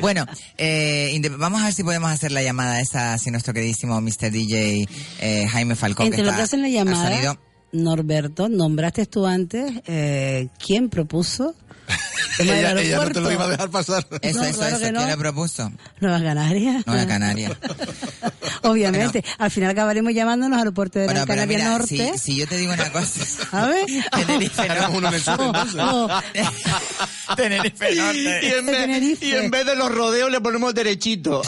Bueno, 0.00 0.24
eh, 0.56 1.20
vamos 1.36 1.60
a 1.60 1.64
ver 1.64 1.74
si 1.74 1.82
podemos 1.82 2.10
hacer 2.12 2.30
la 2.30 2.44
llamada 2.44 2.80
esa, 2.80 3.18
si 3.18 3.32
nuestro 3.32 3.52
queridísimo 3.52 4.00
Mr. 4.00 4.30
DJ 4.30 4.86
eh, 5.20 5.46
Jaime 5.48 5.74
Falcón. 5.74 6.06
Entre 6.06 6.22
lo 6.22 6.28
está 6.28 6.36
que 6.36 6.42
hacen 6.44 6.62
la 6.62 6.68
llamada. 6.68 7.36
Norberto, 7.72 8.48
nombraste 8.48 9.06
tú 9.06 9.26
antes 9.26 9.72
eh, 9.86 10.48
quién 10.64 10.88
propuso 10.88 11.54
Ella, 12.38 12.72
ella 12.72 12.98
no 13.02 13.10
te 13.10 13.20
lo 13.20 13.32
iba 13.32 13.44
a 13.44 13.48
dejar 13.48 13.70
pasar. 13.70 14.06
Eso, 14.20 14.38
No, 14.40 14.44
eso, 14.44 14.58
claro 14.58 14.76
eso. 14.76 14.84
que 14.84 14.92
no. 14.92 14.98
¿Quién 15.00 15.10
lo 15.12 15.16
propuso? 15.18 15.72
Nueva 16.00 16.20
Canarias. 16.22 16.86
Nueva 16.86 17.06
Canaria. 17.06 17.58
Obviamente. 18.62 19.24
Al 19.38 19.50
final 19.50 19.70
acabaremos 19.70 20.12
llamándonos 20.12 20.58
aeropuerto 20.58 20.98
de 20.98 21.06
Bueno, 21.06 21.20
Gran 21.24 21.26
pero 21.28 21.40
Canaria 21.42 21.58
mira, 21.58 21.70
Norte. 21.78 22.12
si, 22.14 22.18
si 22.18 22.36
yo 22.36 22.46
te 22.46 22.56
digo 22.58 22.72
una 22.74 22.90
cosa... 22.92 23.20
A 23.52 23.66
ver. 23.66 23.86
Tenerife 24.14 24.62
Haremos 24.62 24.90
uno 24.96 25.08
en 25.08 25.14
el 25.14 25.22
sur, 25.22 25.40
entonces. 25.40 25.80
Oh, 25.80 26.08
Tenerife 27.36 27.94
Norte. 27.94 28.18
Y 28.42 28.46
en, 28.52 28.66
vez, 28.66 28.76
Tenerife. 28.76 29.26
y 29.26 29.32
en 29.32 29.50
vez 29.50 29.66
de 29.66 29.76
los 29.76 29.90
rodeos 29.94 30.30
le 30.30 30.40
ponemos 30.40 30.74
derechito. 30.74 31.42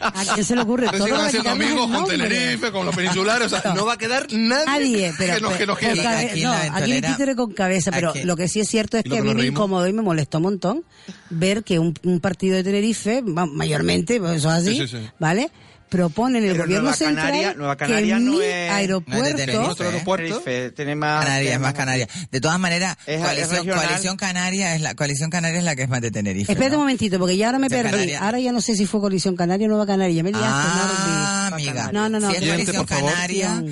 ¿A 0.00 0.24
quién 0.34 0.44
se 0.44 0.54
le 0.54 0.62
ocurre? 0.62 0.86
Entonces 0.86 1.10
Todo 1.10 1.22
haciendo 1.26 1.50
amigos 1.50 1.90
con. 1.90 2.06
Tenerife, 2.06 2.72
con 2.72 2.86
los 2.86 2.94
peninsulares. 2.96 3.52
O 3.52 3.60
sea, 3.60 3.72
no 3.74 3.84
va 3.86 3.94
a 3.94 3.98
quedar 3.98 4.26
nadie, 4.32 4.64
Nadie, 4.66 5.14
pero, 5.18 5.34
que 5.34 5.40
nos, 5.40 5.52
que 5.52 5.58
pero- 5.58 5.94
nos 5.94 6.04
cabe- 6.04 6.30
Aquí 6.30 6.42
no, 6.42 6.52
aquí 6.52 7.00
títere 7.00 7.36
con 7.36 7.52
cabeza, 7.52 7.90
pero 7.90 8.12
lo 8.24 8.36
que 8.36 8.48
sí 8.48 8.60
es 8.60 8.68
cierto 8.68 8.77
es 8.80 9.06
Y 9.06 9.10
que 9.10 9.18
a 9.18 9.22
mí 9.22 9.28
me 9.34 9.46
incomodó 9.46 9.86
y 9.86 9.92
me 9.92 10.02
molestó 10.02 10.38
un 10.38 10.44
montón 10.44 10.84
ver 11.30 11.64
que 11.64 11.78
un, 11.78 11.94
un 12.04 12.20
partido 12.20 12.56
de 12.56 12.64
Tenerife, 12.64 13.22
ma- 13.22 13.46
mayormente, 13.46 14.18
pues 14.20 14.36
eso 14.38 14.48
es 14.48 14.54
así, 14.54 14.76
Sí, 14.76 14.86
sí, 14.88 14.96
sí. 14.98 15.10
¿vale? 15.18 15.50
Proponen 15.88 16.44
el 16.44 16.52
Pero 16.52 16.64
gobierno 16.64 16.82
Nueva 16.82 16.96
central 16.96 17.26
Canaria- 17.32 17.54
Nueva 17.54 17.76
que 17.76 17.84
Canaria 17.86 18.18
mi 18.18 18.24
no 18.24 18.42
es- 18.42 18.70
aeropuerto... 18.70 19.46
no 19.52 19.72
es 19.72 19.80
aeropuerto. 19.80 20.42
Tiene 20.76 20.94
más... 20.94 21.24
Canarias, 21.24 21.54
es 21.54 21.60
más 21.60 21.74
Canaria. 21.74 22.08
De 22.30 22.40
todas 22.40 22.58
maneras, 22.60 22.96
Es- 23.06 23.16
es 23.16 23.22
coalición, 23.22 23.66
coalición 23.66 24.16
Canaria 24.16 24.74
es 24.74 24.80
la 24.82 24.94
coalición 24.94 25.30
Canaria 25.30 25.58
es 25.58 25.64
la 25.64 25.74
que 25.76 25.82
es 25.82 25.88
más 25.88 26.00
de 26.00 26.10
Tenerife. 26.10 26.52
Espérate 26.52 26.72
¿no? 26.72 26.78
un 26.78 26.82
momentito, 26.84 27.18
porque 27.18 27.36
ya 27.36 27.46
ahora 27.46 27.58
me 27.58 27.68
perdí. 27.68 27.90
Canarias. 27.90 28.22
Ahora 28.22 28.38
ya 28.40 28.52
no 28.52 28.60
sé 28.60 28.76
si 28.76 28.86
fue 28.86 29.00
Coalición 29.00 29.36
Canaria 29.36 29.66
o 29.66 29.70
Nueva 29.70 29.86
Canaria. 29.86 30.14
Ya 30.16 30.22
me 30.22 30.30
liaste, 30.30 30.48
Ah, 30.48 31.50
amiga. 31.52 31.90
No, 31.92 32.08
no, 32.08 32.20
no. 32.20 32.30
Si 32.30 32.36
es 32.36 32.44
coalición. 32.44 32.84
Canaria, 32.86 33.62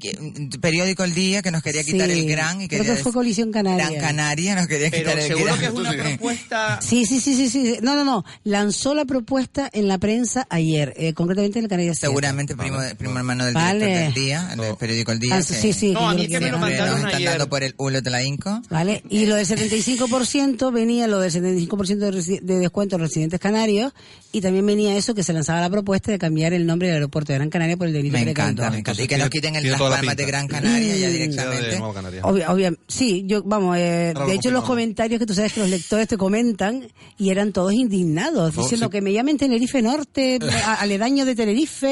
que- 0.00 0.16
mm, 0.20 0.60
periódico 0.60 1.04
El 1.04 1.14
Día 1.14 1.42
que 1.42 1.50
nos 1.50 1.62
quería 1.62 1.84
quitar 1.84 2.08
Sí, 2.10 2.20
el 2.20 2.28
gran 2.28 2.60
y 2.60 2.68
creo 2.68 2.84
que 2.84 2.96
fue 2.96 3.12
Coalición 3.12 3.52
Canaria. 3.52 3.88
Gran 3.90 4.00
Canaria 4.00 4.54
nos 4.54 4.66
quería 4.66 4.90
Pero 4.90 5.02
quitar 5.04 5.18
el 5.18 5.26
seguro 5.28 5.44
gran. 5.46 5.58
que 5.60 5.66
es 5.66 5.72
una 5.72 5.92
propuesta... 5.92 6.78
Sí, 6.82 7.06
sí, 7.06 7.20
sí, 7.20 7.34
sí, 7.36 7.48
sí. 7.48 7.78
No, 7.82 7.94
no, 7.94 8.04
no. 8.04 8.24
Lanzó 8.44 8.94
la 8.94 9.04
propuesta 9.04 9.68
en 9.72 9.88
la 9.88 9.98
prensa 9.98 10.46
ayer, 10.50 10.92
eh, 10.96 11.12
concretamente 11.14 11.58
en 11.58 11.59
el. 11.68 11.94
Seguramente 11.96 12.56
primo, 12.56 12.78
primo 12.96 13.16
hermano 13.18 13.44
del 13.44 13.54
Vale. 13.54 13.78
director 13.86 14.04
del 14.04 14.14
Día, 14.14 14.54
del 14.56 14.76
periódico 14.76 15.12
El 15.12 15.18
Día. 15.18 15.36
Ah, 15.36 15.42
sí, 15.42 15.72
sí. 15.72 15.92
No, 15.92 16.08
a 16.08 16.14
mí 16.14 16.28
que 16.28 16.40
me 16.40 16.50
lo 16.50 16.58
mandaron 16.58 17.00
nos 17.02 17.04
están 17.12 17.24
dando 17.24 17.48
por 17.48 17.62
el 17.62 17.74
hulo 17.76 18.00
de 18.00 18.10
la 18.10 18.22
Inco. 18.22 18.62
¿Vale? 18.70 19.02
Y 19.10 19.26
lo 19.26 19.34
del 19.36 19.46
75% 19.46 20.72
venía 20.72 21.06
lo 21.06 21.18
del 21.20 21.30
75% 21.32 21.96
de, 21.98 22.40
de 22.40 22.58
descuento 22.58 22.96
a 22.96 22.98
los 22.98 23.08
residentes 23.08 23.40
canarios 23.40 23.92
y 24.32 24.40
también 24.40 24.64
venía 24.66 24.96
eso 24.96 25.14
que 25.14 25.22
se 25.22 25.32
lanzaba 25.32 25.60
la 25.60 25.70
propuesta 25.70 26.10
de 26.12 26.18
cambiar 26.18 26.52
el 26.52 26.66
nombre 26.66 26.88
del 26.88 26.96
aeropuerto 26.96 27.32
de 27.32 27.38
Gran 27.38 27.50
Canaria 27.50 27.76
por 27.76 27.86
el 27.88 27.92
de 27.92 28.02
Me 28.04 28.10
Felipe 28.10 28.30
encanta, 28.30 28.70
me 28.70 28.78
encanta. 28.78 29.02
Y 29.02 29.06
que 29.08 29.18
nos 29.18 29.28
quiten 29.30 29.56
el 29.56 29.70
Las 29.70 29.80
Palmas 29.80 30.16
de. 30.16 30.24
Gran 30.24 30.46
Canaria 30.46 30.96
ya 30.96 31.06
de 31.08 31.12
directamente. 31.12 31.78
Obvia- 32.22 32.48
obvia- 32.50 32.76
sí, 32.86 33.24
yo, 33.26 33.42
vamos, 33.42 33.76
eh, 33.78 34.14
de 34.26 34.34
hecho 34.34 34.50
los 34.50 34.64
comentarios 34.64 35.18
que 35.18 35.26
tú 35.26 35.34
sabes 35.34 35.52
que 35.52 35.60
los 35.60 35.68
lectores 35.68 36.06
te 36.06 36.16
comentan 36.16 36.86
y 37.18 37.30
eran 37.30 37.52
todos 37.52 37.72
indignados, 37.72 38.54
Oh, 38.56 38.62
diciendo 38.62 38.90
que 38.90 39.00
me 39.00 39.12
llamen 39.12 39.36
Tenerife 39.38 39.82
Norte, 39.82 40.38
aledaño 40.78 41.24
de 41.24 41.34
Tenerife. 41.34 41.49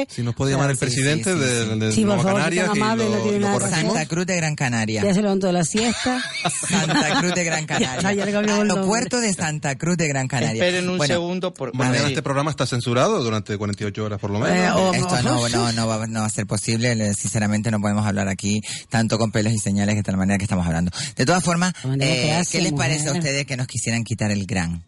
Si 0.09 0.23
nos 0.23 0.35
puede 0.35 0.51
llamar 0.53 0.69
el 0.69 0.75
Sí, 0.77 0.79
presidente 0.85 1.33
sí, 1.33 1.39
de, 1.39 1.63
sí. 1.73 1.79
de 1.79 1.91
Sí, 1.91 2.03
Nueva 2.03 2.23
favor, 2.23 2.37
Canarias 2.39 2.67
y 2.67 2.77
amable, 2.79 3.03
lo, 3.05 3.11
no 3.11 3.17
tiene 3.23 3.39
lo 3.39 3.47
nada 3.47 3.57
que 3.57 3.63
corregimos. 3.65 3.93
Santa 3.93 4.09
Cruz 4.09 4.25
de 4.25 4.35
Gran 4.35 4.55
Canaria. 4.55 5.03
Ya 5.03 5.13
se 5.13 5.21
levantó 5.21 5.47
de 5.47 5.53
la 5.53 5.63
siesta. 5.63 6.21
Santa 6.69 7.19
Cruz 7.19 7.33
de 7.35 7.43
Gran 7.43 7.65
Canaria. 7.67 8.01
Ya, 8.13 8.25
ya 8.31 8.39
Aeropuerto 8.39 9.19
de 9.21 9.33
Santa 9.33 9.75
Cruz 9.77 9.97
de 9.97 10.07
Gran 10.07 10.27
Canaria. 10.27 10.63
Esperen 10.63 10.89
un 10.89 10.97
Bueno, 10.97 11.13
segundo 11.13 11.53
por... 11.53 11.73
Mañana 11.75 12.07
este 12.07 12.21
programa 12.21 12.51
está 12.51 12.65
censurado 12.65 13.23
durante 13.23 13.57
48 13.57 14.03
horas 14.03 14.19
por 14.19 14.31
lo 14.31 14.39
menos. 14.39 14.57
Eh, 14.57 14.69
o- 14.71 14.93
Esto 14.93 15.21
no, 15.23 15.49
no, 15.49 15.71
no, 15.73 15.87
va, 15.87 16.07
no 16.07 16.19
va 16.21 16.25
a 16.25 16.29
ser 16.29 16.45
posible. 16.47 16.95
Le- 16.95 17.13
Sinceramente 17.13 17.71
no 17.71 17.79
podemos 17.81 18.05
hablar 18.05 18.27
aquí 18.27 18.61
tanto 18.89 19.17
con 19.17 19.31
pelos 19.31 19.53
y 19.53 19.57
señales 19.57 19.95
de 19.95 20.03
tal 20.03 20.17
manera 20.17 20.37
que 20.37 20.43
estamos 20.45 20.65
hablando. 20.65 20.91
De 21.15 21.25
todas 21.25 21.43
formas, 21.43 21.73
eh, 21.99 22.41
¿qué 22.51 22.61
les 22.61 22.73
parece 22.73 23.09
a 23.09 23.13
ustedes 23.13 23.45
que 23.45 23.57
nos 23.57 23.67
quisieran 23.67 24.03
quitar 24.03 24.31
el 24.31 24.45
gran? 24.45 24.83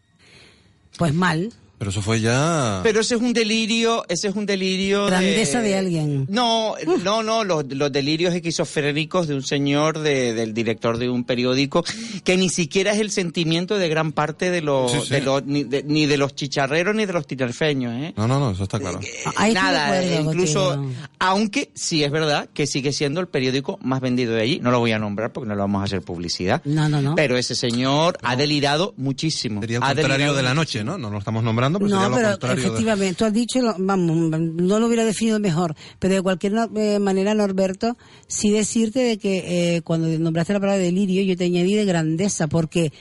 Pues 0.97 1.13
mal. 1.13 1.51
Pero 1.81 1.89
eso 1.89 2.03
fue 2.03 2.21
ya... 2.21 2.81
Pero 2.83 2.99
ese 3.01 3.15
es 3.15 3.21
un 3.21 3.33
delirio, 3.33 4.05
ese 4.07 4.27
es 4.27 4.35
un 4.35 4.45
delirio 4.45 5.07
Grandeza 5.07 5.61
de 5.61 5.75
alguien. 5.79 6.27
No, 6.29 6.75
no, 7.03 7.23
no, 7.23 7.43
los, 7.43 7.65
los 7.73 7.91
delirios 7.91 8.35
esquizofrénicos 8.35 9.27
de 9.27 9.33
un 9.33 9.41
señor, 9.41 9.97
de- 9.97 10.35
del 10.35 10.53
director 10.53 10.99
de 10.99 11.09
un 11.09 11.23
periódico, 11.23 11.83
que 12.23 12.37
ni 12.37 12.49
siquiera 12.49 12.91
es 12.91 12.99
el 12.99 13.09
sentimiento 13.09 13.79
de 13.79 13.89
gran 13.89 14.11
parte 14.11 14.51
de 14.51 14.61
los, 14.61 14.91
Sí, 14.91 14.99
sí. 15.05 15.09
de 15.09 15.21
los 15.21 15.43
ni, 15.47 15.63
de, 15.63 15.81
ni 15.81 16.05
de 16.05 16.17
los 16.17 16.35
chicharreros 16.35 16.93
ni 16.93 17.07
de 17.07 17.13
los 17.13 17.25
tinerfeños, 17.25 17.93
¿eh? 17.95 18.13
No, 18.15 18.27
no, 18.27 18.39
no, 18.39 18.51
eso 18.51 18.61
está 18.61 18.77
claro. 18.77 18.99
Estoy 18.99 19.47
de 19.47 19.53
Nada, 19.55 19.85
acuerdo 19.87 20.21
incluso, 20.29 20.75
contigo. 20.75 21.01
aunque 21.17 21.71
sí 21.73 22.03
es 22.03 22.11
verdad 22.11 22.47
que 22.53 22.67
sigue 22.67 22.93
siendo 22.93 23.21
el 23.21 23.27
periódico 23.27 23.79
más 23.81 24.01
vendido 24.01 24.35
de 24.35 24.43
allí, 24.43 24.59
no 24.59 24.69
lo 24.69 24.77
voy 24.77 24.91
a 24.91 24.99
nombrar 24.99 25.33
porque 25.33 25.47
no 25.47 25.55
le 25.55 25.61
vamos 25.61 25.81
a 25.81 25.85
hacer 25.85 26.03
publicidad. 26.03 26.61
No, 26.63 26.87
no, 26.89 27.01
no. 27.01 27.15
Pero 27.15 27.37
ese 27.37 27.55
señor 27.55 28.19
ha 28.21 28.35
delirado 28.35 28.93
muchísimo. 28.97 29.61
Sería 29.61 29.77
el 29.77 29.83
Ha 29.83 29.87
contrario 29.87 30.13
delirado 30.13 30.37
de 30.37 30.43
la 30.43 30.53
noche, 30.53 30.83
¿no? 30.83 30.99
No 30.99 31.09
lo 31.09 31.17
estamos 31.17 31.43
nombrando, 31.43 31.70
pero 31.79 31.89
No, 31.89 32.01
sería 32.01 32.09
lo 32.09 32.15
pero 32.15 32.29
contrario. 32.31 32.55
de- 32.55 32.61
efectivamente, 32.67 33.15
tú 33.15 33.25
has 33.25 33.33
dicho, 33.33 33.59
vamos, 33.77 34.15
no 34.39 34.79
lo 34.79 34.87
hubiera 34.87 35.05
definido 35.05 35.39
mejor, 35.39 35.75
pero 35.99 36.15
de 36.15 36.21
cualquier 36.21 36.53
eh, 36.75 36.99
manera, 36.99 37.33
Norberto, 37.33 37.97
sí 38.27 38.49
decirte 38.51 38.99
de 38.99 39.17
que 39.17 39.75
eh, 39.77 39.81
cuando 39.81 40.07
nombraste 40.19 40.53
la 40.53 40.59
palabra 40.59 40.81
delirio, 40.81 41.21
yo 41.23 41.35
te 41.37 41.45
añadí 41.45 41.73
de 41.75 41.85
grandeza, 41.85 42.47
porque 42.47 42.91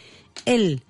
él, 0.44 0.83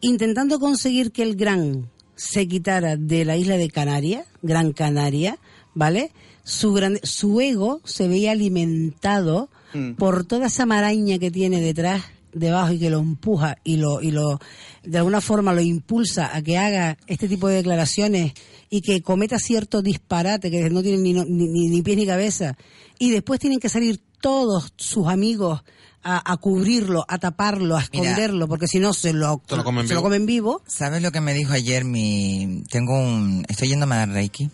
intentando 0.00 0.58
conseguir 0.58 1.12
que 1.12 1.22
el 1.22 1.36
gran 1.36 1.88
se 2.16 2.46
quitara 2.46 2.96
de 2.96 3.24
la 3.24 3.36
isla 3.36 3.56
de 3.56 3.68
Canarias, 3.70 4.26
Gran 4.42 4.72
Canaria, 4.72 5.38
¿vale? 5.74 6.12
Su, 6.44 6.72
gran, 6.72 6.98
su 7.02 7.40
ego 7.40 7.80
se 7.84 8.06
veía 8.08 8.32
alimentado 8.32 9.48
Mm. 9.72 9.94
por 9.94 10.24
toda 10.24 10.46
esa 10.46 10.66
maraña 10.66 11.18
que 11.18 11.32
tiene 11.32 11.60
detrás, 11.60 12.04
debajo 12.34 12.72
y 12.72 12.78
que 12.78 12.90
lo 12.90 12.98
empuja 12.98 13.56
y 13.64 13.76
lo, 13.76 14.00
y 14.02 14.10
lo, 14.10 14.38
de 14.82 14.98
alguna 14.98 15.20
forma 15.20 15.52
lo 15.54 15.60
impulsa 15.60 16.34
a 16.36 16.42
que 16.42 16.58
haga 16.58 16.98
este 17.06 17.28
tipo 17.28 17.48
de 17.48 17.56
declaraciones 17.56 18.32
y 18.70 18.80
que 18.82 19.00
cometa 19.02 19.38
cierto 19.38 19.82
disparate 19.82 20.50
que 20.50 20.68
no 20.70 20.82
tienen 20.82 21.02
ni, 21.02 21.12
ni, 21.14 21.68
ni, 21.68 21.82
pies 21.82 21.96
ni 21.96 22.06
cabeza. 22.06 22.56
Y 22.98 23.10
después 23.10 23.40
tienen 23.40 23.60
que 23.60 23.68
salir 23.68 24.00
todos 24.20 24.72
sus 24.76 25.06
amigos 25.08 25.62
a, 26.02 26.32
a 26.32 26.36
cubrirlo, 26.36 27.04
a 27.08 27.18
taparlo, 27.18 27.76
a 27.76 27.84
Mira. 27.92 28.04
esconderlo, 28.10 28.46
porque 28.48 28.66
si 28.66 28.78
no 28.78 28.92
se 28.92 29.12
lo, 29.12 29.42
Se 29.48 29.56
lo 29.56 29.64
comen 29.64 29.86
se 29.88 29.94
lo 29.94 30.00
vivo. 30.00 30.06
comen 30.08 30.26
vivo. 30.26 30.62
¿Sabes 30.66 31.02
lo 31.02 31.12
que 31.12 31.20
me 31.20 31.32
dijo 31.34 31.52
ayer 31.54 31.84
mi... 31.84 32.62
Tengo 32.70 32.92
un... 32.98 33.44
Estoy 33.48 33.68
yéndome 33.68 33.94
a 33.94 33.98
dar 33.98 34.08
Reiki. 34.10 34.50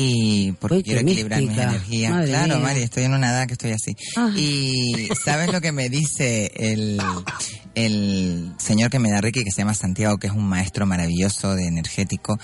Y 0.00 0.52
porque 0.60 0.76
Uy, 0.76 0.82
quiero 0.84 1.00
equilibrar 1.00 1.40
mis 1.40 1.48
mística. 1.48 1.70
energías. 1.70 2.12
Madre 2.12 2.28
claro, 2.28 2.54
mía. 2.54 2.58
Mari, 2.58 2.82
estoy 2.82 3.02
en 3.02 3.14
una 3.14 3.30
edad 3.30 3.46
que 3.48 3.54
estoy 3.54 3.72
así. 3.72 3.96
Ah. 4.16 4.30
Y 4.36 5.08
¿sabes 5.24 5.52
lo 5.52 5.60
que 5.60 5.72
me 5.72 5.88
dice 5.88 6.52
el, 6.54 7.02
el 7.74 8.52
señor 8.58 8.90
que 8.90 9.00
me 9.00 9.10
da 9.10 9.20
Reiki, 9.20 9.42
que 9.42 9.50
se 9.50 9.62
llama 9.62 9.74
Santiago, 9.74 10.18
que 10.18 10.28
es 10.28 10.32
un 10.32 10.44
maestro 10.48 10.86
maravilloso 10.86 11.56
de 11.56 11.66
energético? 11.66 12.38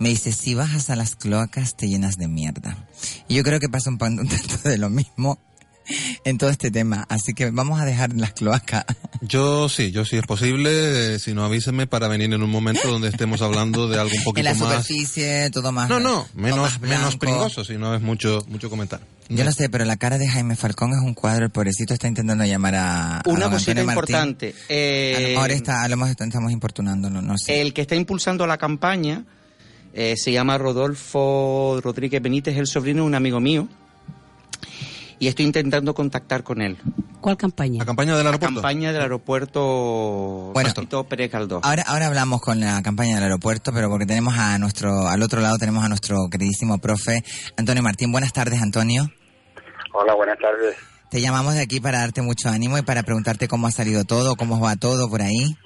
Me 0.00 0.08
dice, 0.08 0.32
si 0.32 0.54
bajas 0.54 0.90
a 0.90 0.96
las 0.96 1.14
cloacas 1.14 1.76
te 1.76 1.88
llenas 1.88 2.16
de 2.16 2.26
mierda. 2.26 2.88
Y 3.28 3.36
yo 3.36 3.44
creo 3.44 3.60
que 3.60 3.68
pasa 3.68 3.90
un, 3.90 3.98
un 4.02 4.26
tanto 4.28 4.56
de 4.68 4.78
lo 4.78 4.90
mismo 4.90 5.38
en 6.24 6.38
todo 6.38 6.50
este 6.50 6.70
tema. 6.70 7.06
Así 7.08 7.32
que 7.34 7.50
vamos 7.50 7.80
a 7.80 7.84
dejar 7.84 8.12
las 8.14 8.32
cloacas. 8.32 8.84
Yo 9.20 9.68
sí, 9.68 9.90
yo 9.90 10.04
sí 10.04 10.16
es 10.16 10.24
posible, 10.26 11.14
eh, 11.14 11.18
si 11.18 11.34
no 11.34 11.44
avísenme 11.44 11.86
para 11.86 12.08
venir 12.08 12.32
en 12.32 12.42
un 12.42 12.50
momento 12.50 12.88
donde 12.90 13.08
estemos 13.08 13.42
hablando 13.42 13.88
de 13.88 13.98
algo 13.98 14.10
un 14.12 14.18
En 14.18 14.24
poquito 14.24 14.44
la 14.44 14.54
más... 14.54 14.58
superficie, 14.86 15.50
todo 15.50 15.72
más... 15.72 15.88
No, 15.88 16.00
no, 16.00 16.26
menos, 16.34 16.58
más 16.58 16.80
menos 16.80 17.16
pringoso, 17.16 17.64
si 17.64 17.76
no 17.76 17.94
es 17.94 18.00
mucho, 18.02 18.44
mucho 18.48 18.70
comentar. 18.70 19.00
Yo 19.30 19.44
no 19.44 19.52
sé, 19.52 19.68
pero 19.68 19.84
la 19.84 19.96
cara 19.98 20.16
de 20.16 20.26
Jaime 20.26 20.56
Falcón 20.56 20.92
es 20.92 21.00
un 21.04 21.12
cuadro. 21.12 21.44
El 21.44 21.50
pobrecito 21.50 21.92
está 21.92 22.08
intentando 22.08 22.44
llamar 22.46 22.74
a. 22.76 23.18
a 23.18 23.22
Una 23.26 23.40
don 23.44 23.52
cosita 23.52 23.78
importante. 23.82 24.54
eh, 24.70 25.14
A 25.16 25.20
lo 25.20 25.28
mejor 25.28 25.50
está, 25.50 25.82
a 25.82 25.88
lo 25.88 25.96
mejor 25.98 26.16
estamos 26.18 26.50
importunándolo, 26.50 27.20
no 27.20 27.36
sé. 27.36 27.60
El 27.60 27.74
que 27.74 27.82
está 27.82 27.94
impulsando 27.94 28.46
la 28.46 28.56
campaña 28.56 29.24
eh, 29.92 30.14
se 30.16 30.32
llama 30.32 30.56
Rodolfo 30.56 31.78
Rodríguez 31.82 32.22
Benítez, 32.22 32.56
el 32.56 32.66
sobrino 32.66 33.02
de 33.02 33.06
un 33.08 33.14
amigo 33.14 33.38
mío. 33.40 33.68
Y 35.20 35.26
estoy 35.28 35.46
intentando 35.46 35.94
contactar 35.94 36.44
con 36.44 36.62
él. 36.62 36.78
¿Cuál 37.20 37.36
campaña? 37.36 37.78
La 37.80 37.84
campaña 37.84 38.14
del 38.14 38.22
La 38.24 38.30
aeropuerto. 38.30 38.54
campaña 38.62 38.92
del 38.92 39.02
aeropuerto 39.02 40.52
Bueno. 40.54 41.04
Pérez 41.08 41.32
Galdós. 41.32 41.60
Ahora, 41.64 41.82
ahora 41.88 42.06
hablamos 42.06 42.40
con 42.40 42.60
la 42.60 42.80
campaña 42.82 43.16
del 43.16 43.24
aeropuerto, 43.24 43.72
pero 43.72 43.88
porque 43.90 44.06
tenemos 44.06 44.38
a 44.38 44.56
nuestro, 44.58 45.08
al 45.08 45.20
otro 45.22 45.40
lado 45.40 45.58
tenemos 45.58 45.82
a 45.84 45.88
nuestro 45.88 46.28
queridísimo 46.30 46.78
profe 46.78 47.24
Antonio 47.56 47.82
Martín. 47.82 48.12
Buenas 48.12 48.32
tardes, 48.32 48.62
Antonio. 48.62 49.10
Hola, 49.92 50.14
buenas 50.14 50.38
tardes. 50.38 50.76
Te 51.10 51.20
llamamos 51.20 51.54
de 51.54 51.62
aquí 51.62 51.80
para 51.80 51.98
darte 52.00 52.22
mucho 52.22 52.48
ánimo 52.50 52.78
y 52.78 52.82
para 52.82 53.02
preguntarte 53.02 53.48
cómo 53.48 53.66
ha 53.66 53.70
salido 53.72 54.04
todo, 54.04 54.36
cómo 54.36 54.60
va 54.60 54.76
todo 54.76 55.08
por 55.10 55.22
ahí. 55.22 55.56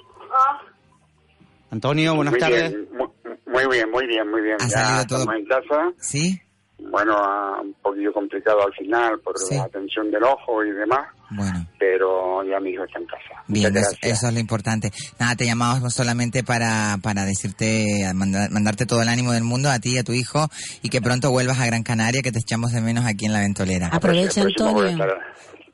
Antonio, 1.71 2.15
buenas 2.15 2.33
muy 2.33 2.41
tardes. 2.41 2.71
Bien, 2.71 2.89
muy, 2.97 3.09
muy 3.47 3.77
bien, 3.77 3.91
muy 3.91 4.07
bien, 4.07 4.31
muy 4.31 4.41
bien. 4.43 4.57
Ha 4.61 4.69
ya 4.69 4.79
salido 4.87 5.07
todo- 5.07 5.33
en 5.35 5.45
casa. 5.47 5.91
¿Sí? 6.01 6.41
Bueno, 6.91 7.17
un 7.63 7.73
poquito 7.83 8.13
complicado 8.13 8.67
al 8.67 8.73
final 8.75 9.19
por 9.21 9.39
Sí. 9.39 9.57
la 9.57 9.69
tensión 9.69 10.11
del 10.11 10.23
ojo 10.25 10.63
y 10.65 10.71
demás, 10.73 11.09
Bueno. 11.31 11.67
pero 11.79 12.43
ya 12.45 12.61
mi 12.61 12.71
hijo 12.71 12.85
está 12.85 12.99
en 12.99 13.07
casa. 13.07 13.43
Bien, 13.49 13.73
Muchas 13.73 13.83
eso, 13.89 13.91
gracias. 14.01 14.19
eso 14.19 14.29
es 14.29 14.35
lo 14.35 14.41
importante. 14.41 14.91
Nada, 15.19 15.35
te 15.37 15.47
llamamos 15.47 15.95
solamente 15.95 16.45
para, 16.45 16.99
para 17.03 17.25
decirte, 17.25 18.11
mandar- 18.15 18.51
mandarte 18.51 18.85
todo 18.87 19.01
el 19.03 19.09
ánimo 19.09 19.33
del 19.33 19.45
mundo 19.45 19.71
a 19.71 19.79
ti 19.79 19.95
y 19.95 19.99
a 19.99 20.05
tu 20.05 20.13
hijo 20.13 20.49
y 20.83 20.89
que 20.91 21.01
pronto 21.01 21.31
vuelvas 21.31 21.59
a 21.61 21.67
Gran 21.67 21.83
Canaria, 21.83 22.21
que 22.23 22.33
te 22.33 22.41
echamos 22.41 22.73
de 22.73 22.81
menos 22.83 23.07
aquí 23.07 23.25
en 23.27 23.33
la 23.33 23.41
ventolera. 23.41 23.89
Aprovecha, 23.93 24.43
Antonio. 24.43 24.87
estar- 24.87 25.19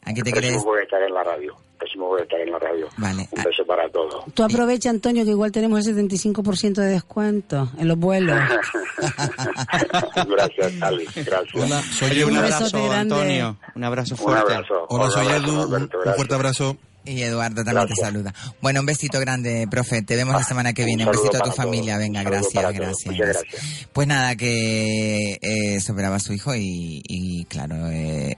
Aquí 0.05 0.23
te 0.23 0.33
quieres. 0.33 0.62
voy 0.64 0.81
a 0.81 0.83
estar 0.85 1.03
en 1.03 1.12
la 1.12 1.23
radio. 1.25 1.55
Próximo 1.99 2.09
voy 2.09 2.21
a 2.21 2.23
estar 2.25 2.41
en 2.41 2.53
la 2.53 2.59
radio. 2.59 2.89
Vale. 2.97 3.29
Un 3.33 3.43
beso 3.43 3.65
para 3.67 3.89
todos. 3.91 4.25
Tú 4.35 4.43
aprovecha, 4.45 4.91
Antonio, 4.91 5.25
que 5.25 5.31
igual 5.31 5.51
tenemos 5.53 5.87
el 5.87 5.97
75% 5.97 6.75
de 6.75 6.87
descuento 6.87 7.71
en 7.79 7.89
los 7.89 7.99
vuelos. 7.99 8.39
gracias, 10.29 10.73
Ali. 10.83 11.05
Gracias. 11.15 11.55
Hola, 11.55 11.83
soy 11.83 12.11
Oye, 12.11 12.25
un 12.25 12.33
Un 12.33 12.39
abrazo. 12.39 12.93
Antonio. 12.93 13.57
Un 13.75 13.85
abrazo 13.85 14.15
Un 14.15 14.19
fuerte. 14.19 14.53
abrazo. 14.55 14.87
Hola, 14.89 15.05
Un 15.07 15.11
soy 15.13 15.27
abrazo, 15.27 15.45
Edu. 15.47 15.63
Un, 15.77 15.83
un 15.83 16.15
fuerte 16.15 16.35
abrazo. 16.35 16.77
Y 17.05 17.23
Eduardo 17.23 17.65
también 17.65 17.87
te 17.87 17.95
Gracias. 17.95 18.07
saluda. 18.07 18.35
Bueno, 18.61 18.81
un 18.81 18.87
besito 18.87 19.19
grande, 19.19 19.67
profe. 19.71 20.03
Te 20.03 20.15
vemos 20.15 20.35
la 20.35 20.43
semana 20.45 20.75
que 20.75 20.83
Un 20.83 20.87
viene. 20.87 21.05
Un 21.07 21.15
saludo 21.15 21.23
besito 21.31 21.43
a 21.43 21.49
tu 21.51 21.57
familia. 21.57 21.95
todos. 21.95 22.05
Venga, 22.07 22.21
Un 22.21 22.27
gracias, 22.27 22.75
gracias. 22.75 23.17
gracias. 23.17 23.89
Pues 23.95 24.07
nada, 24.07 24.37
que 24.37 25.39
eh, 25.41 25.81
superaba 25.81 26.17
a 26.17 26.21
su 26.21 26.35
hijo 26.35 26.55
y, 26.55 27.03
y 27.09 27.45
claro, 27.47 27.77
eh, 27.89 28.35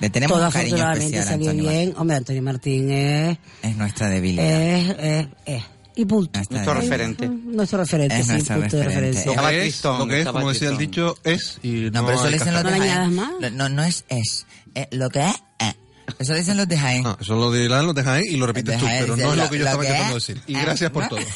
le 0.00 0.10
tenemos 0.10 0.36
Todo 0.36 0.46
un 0.46 0.52
cariño 0.52 0.92
especial 0.92 1.24
salió 1.24 1.50
Antonio 1.50 1.70
bien. 1.70 1.94
Hombre, 1.96 2.16
Antonio 2.16 2.42
Martín 2.42 2.90
es... 2.90 3.38
Es 3.62 3.76
nuestra 3.76 4.08
debilidad. 4.08 4.44
es, 4.62 4.96
es, 4.98 5.26
es. 5.46 5.62
Y 5.98 6.04
punto. 6.04 6.38
Nuestro 6.50 6.74
referente. 6.74 7.26
Nuestro 7.28 7.78
referente, 7.78 8.18
Es 8.18 8.26
sí, 8.26 8.32
nuestro 8.32 8.56
punto 8.60 8.76
de 8.76 8.84
referente. 8.84 9.18
referencia. 9.18 9.30
Estaba 9.30 9.50
Lo 9.50 9.58
que 9.58 9.66
es, 9.66 9.84
lo 9.84 10.06
que 10.06 10.20
es, 10.20 10.26
como 10.28 10.52
decía 10.52 10.68
el 10.68 10.76
dicho, 10.78 11.14
es 11.24 11.58
y 11.62 11.90
No, 11.90 12.02
no, 12.02 12.06
pero 12.06 12.18
eso 12.18 12.28
dicen 12.28 12.52
los 12.52 12.64
de 12.64 12.70
No 12.70 12.76
le 12.78 12.90
Jaén. 12.90 13.56
No, 13.56 13.68
no 13.70 13.82
es 13.82 14.04
es. 14.10 14.46
Eh, 14.74 14.88
lo 14.90 15.08
que 15.08 15.20
es, 15.26 15.34
eh. 15.60 15.72
Eso 16.18 16.34
dicen 16.34 16.56
los 16.58 16.68
de 16.68 16.76
Jaén. 16.78 17.02
No, 17.02 17.16
eso 17.18 17.34
lo 17.34 17.50
dirán, 17.50 17.86
lo 17.86 17.94
dejan 17.94 18.16
ahí 18.16 18.24
y 18.28 18.36
lo 18.36 18.46
repites 18.46 18.74
Los 18.74 18.80
tú, 18.80 18.84
de 18.86 18.90
Jaén 18.92 19.04
pero 19.04 19.16
no 19.16 19.32
es 19.32 19.38
lo- 19.38 19.50
que 19.50 19.58
yo 19.58 19.64
estaba 19.64 19.84
intentando 19.84 20.16
es, 20.18 20.26
decir. 20.26 20.42
Y 20.46 20.54
eh, 20.54 20.60
gracias 20.62 20.90
por 20.90 21.08
todo. 21.08 21.18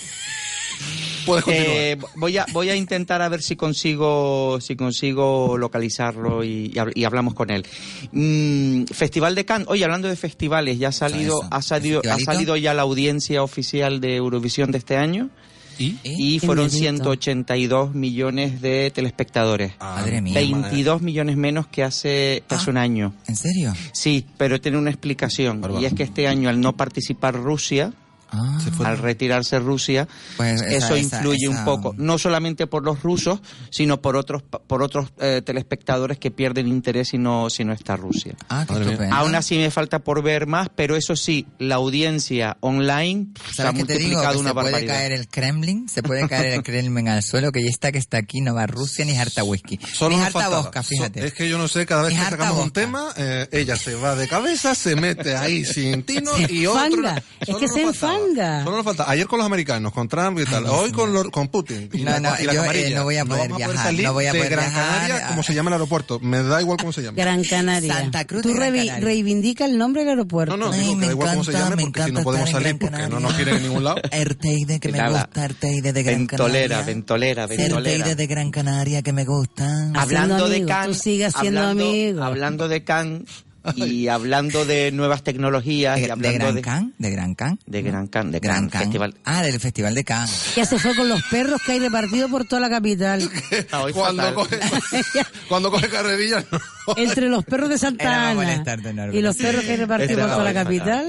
Puedes 1.27 1.45
continuar. 1.45 1.77
Eh, 1.77 1.99
voy 2.17 2.39
a 2.39 2.47
voy 2.53 2.71
a 2.71 2.77
intentar 2.77 3.23
a 3.23 3.29
ver 3.29 3.43
si 3.43 3.57
consigo 3.57 4.59
si 4.61 4.77
consigo 4.77 5.57
localizarlo 5.59 6.43
y, 6.45 6.67
y 6.67 6.73
hab- 6.75 6.93
y 6.95 7.05
hablamos 7.05 7.35
con 7.35 7.51
él. 7.51 7.65
Mm, 8.13 8.85
Festival 8.87 9.35
de 9.35 9.45
Cannes. 9.45 9.69
Oye, 9.69 9.85
hablando 9.85 10.09
de 10.09 10.17
festivales, 10.17 10.79
ya 10.79 10.89
ha 10.89 10.93
salido 10.93 11.41
ha 11.51 11.63
salido 11.63 12.03
ha 12.11 12.19
salido 12.19 12.57
ya 12.57 12.75
la 12.75 12.83
audiencia 12.83 13.43
oficial 13.43 14.01
de 14.01 14.17
Eurovisión 14.17 14.71
de 14.73 14.79
este 14.79 14.97
año 14.97 15.31
¿Y? 15.79 15.97
y 16.05 16.39
fueron 16.41 16.67
miedito. 16.67 16.79
182 17.15 17.95
millones 17.95 18.61
de 18.61 18.91
telespectadores. 18.95 19.73
Madre 19.81 20.21
mía. 20.21 20.35
22 20.35 21.01
millones 21.01 21.37
menos 21.39 21.67
que 21.69 21.83
hace, 21.83 22.43
hace 22.51 22.65
Ah. 22.67 22.71
un 22.71 22.77
año. 22.77 23.15
¿En 23.27 23.37
serio? 23.37 23.73
Sí, 23.93 24.27
pero 24.37 24.61
tiene 24.61 24.77
una 24.77 24.91
explicación. 24.91 25.63
Y 25.81 25.87
es 25.87 25.95
que 25.95 26.03
este 26.03 26.29
año, 26.29 26.49
al 26.51 26.61
no 26.61 26.77
participar 26.77 27.35
Rusia, 27.35 27.93
Ah, 28.33 28.59
Se 28.63 28.71
fue. 28.71 28.87
al 28.87 28.99
retirarse 28.99 29.59
Rusia, 29.59 30.07
Pues 30.37 30.61
esa- 30.63 30.69
eso 30.71 30.95
esa- 30.95 30.99
influye 31.17 31.47
esa- 31.47 31.59
un 31.59 31.65
poco, 31.65 31.95
no 31.99 32.19
solamente 32.19 32.67
por 32.67 32.85
los 32.85 33.03
rusos, 33.03 33.41
sino 33.71 34.01
por 34.01 34.17
otros 34.17 34.43
por 34.43 34.83
otros 34.83 35.09
eh, 35.21 35.43
telespectadores 35.45 36.19
que 36.19 36.31
pierden 36.31 36.69
interés 36.69 37.09
si 37.09 37.19
no 37.19 37.51
si 37.51 37.65
no 37.65 37.73
está 37.73 37.97
Rusia. 37.97 38.35
Ah, 38.49 38.65
qué. 38.69 39.09
Aún 39.11 39.35
así 39.35 39.57
me 39.57 39.71
falta 39.71 39.99
por 40.01 40.23
ver 40.23 40.47
más, 40.47 40.69
pero 40.75 40.97
eso 40.97 41.17
sí, 41.17 41.47
la 41.59 41.77
audiencia 41.77 42.57
online 42.61 43.29
se 43.55 43.63
ha 43.63 43.73
multiplicado 43.73 44.39
una 44.39 44.51
se 44.51 44.55
puede 44.55 44.65
barbaridad. 44.73 44.95
caer 44.95 45.13
el 45.13 45.29
Kremlin, 45.29 45.89
se 45.89 46.03
puede 46.03 46.29
caer 46.29 46.55
el 46.55 46.63
Kremlin 46.63 47.09
al 47.09 47.23
suelo, 47.23 47.53
que 47.53 47.63
ya 47.63 47.71
está 47.71 47.93
que 47.93 47.99
está 47.99 48.19
aquí, 48.19 48.41
no 48.41 48.55
va 48.55 48.67
Rusia 48.67 49.05
ni 49.05 49.17
harta 49.17 49.43
whisky. 49.45 49.79
Solo 49.93 50.17
ni 50.17 50.23
harta 50.23 50.49
bosca, 50.49 50.83
So- 50.83 50.89
fíjate. 50.89 51.27
es 51.27 51.33
que 51.35 51.49
yo 51.49 51.59
no 51.59 51.69
sé, 51.69 51.87
cada 51.87 52.03
vez 52.03 52.13
Ni 52.13 52.19
que 52.19 52.25
harta 52.25 52.45
sacamos 52.45 52.65
un 52.65 52.71
tema, 52.71 53.09
eh, 53.17 53.49
ella 53.53 53.77
se 53.77 53.95
va 53.95 54.15
de 54.15 54.29
cabeza, 54.29 54.75
se 54.75 54.97
mete 54.97 55.37
ahí 55.37 55.65
sin 55.65 56.03
tino 56.05 56.31
y 56.49 56.67
otro. 56.67 57.03
Es 57.41 57.57
que 57.57 57.69
se 57.69 57.83
faltaba. 58.29 58.65
Solo 58.65 58.77
nos 58.77 58.85
falta. 58.85 59.11
Ayer 59.11 59.27
con 59.27 59.39
los 59.39 59.47
americanos, 59.47 59.93
con 59.93 60.09
Trump 60.09 60.39
y 60.41 60.45
tal. 60.45 60.67
Hoy 60.67 60.93
con, 60.93 61.13
los- 61.13 61.29
con 61.31 61.49
Putin. 61.49 61.89
Y 61.93 61.99
No, 62.03 62.11
la, 62.13 62.21
no, 62.21 62.31
y 62.41 62.45
la 62.45 62.53
yo, 62.55 62.65
eh, 62.65 62.93
no 62.95 63.05
voy 63.05 63.17
a 63.17 63.25
poder 63.25 63.43
vamos 63.51 63.57
viajar, 63.59 63.77
salir 63.77 64.05
no 64.05 64.13
voy 64.13 64.27
a 64.27 64.33
de 64.33 64.39
poder 64.39 64.53
Gran 64.53 64.71
viajar 64.71 65.01
Canaria, 65.01 65.27
a- 65.27 65.29
como 65.29 65.43
se 65.43 65.55
llama 65.55 65.71
el 65.71 65.75
aeropuerto. 65.75 66.19
Me 66.21 66.43
da 66.43 66.61
igual 66.61 66.79
cómo 66.79 66.93
se 66.93 67.03
llama. 67.03 67.17
Gran 67.17 67.43
Canaria. 67.45 67.95
Santa 67.95 68.25
Cruz 68.27 68.43
Tú 68.43 68.49
de 68.49 68.55
Gran 68.55 68.73
revi- 68.75 68.87
Canaria. 68.87 69.05
reivindica 69.05 69.65
el 69.65 69.79
nombre 69.79 70.03
del 70.03 70.11
aeropuerto. 70.11 70.57
No, 70.57 70.67
no, 70.67 70.73
Ay, 70.73 70.81
digo 70.81 70.97
me 70.97 71.07
da 71.07 71.13
igual 71.13 71.31
cómo 71.31 71.45
se 71.45 71.53
llame 71.53 71.77
me 71.77 71.83
porque 71.85 72.03
si 72.05 72.13
no 72.13 72.23
podemos 72.23 72.51
salir 72.51 72.79
porque 72.79 73.09
no 73.09 73.21
nos 73.21 73.33
quieren 73.35 73.57
en 73.57 73.63
ningún 73.63 73.85
lado. 73.85 73.97
Erteide, 74.11 74.81
que 74.81 74.91
¿Qué 74.91 75.01
me 75.01 75.09
gusta, 75.11 75.45
Erteide 75.45 75.93
de 75.93 76.03
Gran 76.03 76.19
Ventolera, 76.27 76.69
Canaria. 76.69 76.87
ventolera, 76.87 77.47
ventolera. 77.47 77.97
Erteide 77.97 78.15
de 78.17 78.27
Gran 78.27 78.51
Canaria, 78.51 79.03
que 79.03 79.13
me 79.13 79.25
gusta. 79.25 79.91
Hablando 79.95 80.49
de 80.49 80.65
Cannes, 80.65 80.97
tú 80.99 81.03
sigues 81.03 81.33
siendo 81.41 81.61
hablando, 81.61 81.85
amigo. 81.85 82.23
hablando 82.23 82.69
de 82.69 82.85
Cannes 82.85 83.23
y 83.77 84.09
hablando 84.09 84.65
de 84.65 84.93
nuevas 84.93 85.23
tecnologías 85.23 85.99
y 85.99 86.03
¿De, 86.03 86.07
de 86.07 86.13
hablando 86.13 86.39
Gran 86.39 86.55
de, 86.55 86.63
Can? 86.63 86.95
¿De 86.99 87.11
Gran 87.11 87.35
Can? 87.35 87.59
de 87.67 87.83
Gran 87.83 88.07
Cannes, 88.09 88.33
de 88.33 88.41
Gran 88.41 88.69
Can. 88.69 88.83
Festival. 88.83 89.15
Ah, 89.25 89.43
del 89.43 89.61
Festival 89.61 89.95
de 89.95 90.05
Cannes. 90.05 90.55
Ya 90.57 90.65
se 90.65 90.79
fue 90.79 90.95
con 90.95 91.09
los 91.09 91.23
perros 91.25 91.61
que 91.65 91.73
hay 91.73 91.79
repartidos 91.81 92.31
por 92.31 92.45
toda 92.47 92.61
la 92.61 92.71
capital. 92.71 93.29
Ah, 93.73 93.83
hoy 93.83 93.93
Cuando 93.93 94.35
coge, 94.35 94.59
cuando 95.49 95.71
coge 95.71 95.89
carrerilla, 95.89 96.45
no. 96.51 96.59
Entre 96.97 97.29
los 97.29 97.45
perros 97.45 97.69
de 97.69 97.79
Santa 97.79 98.31
Ana 98.31 98.65
y 99.13 99.21
los 99.21 99.37
perros 99.37 99.63
que 99.65 99.73
hay 99.73 99.77
repartidos 99.77 100.11
Este 100.13 100.23
por 100.23 100.31
toda 100.33 100.45
la 100.45 100.55
capital. 100.55 101.07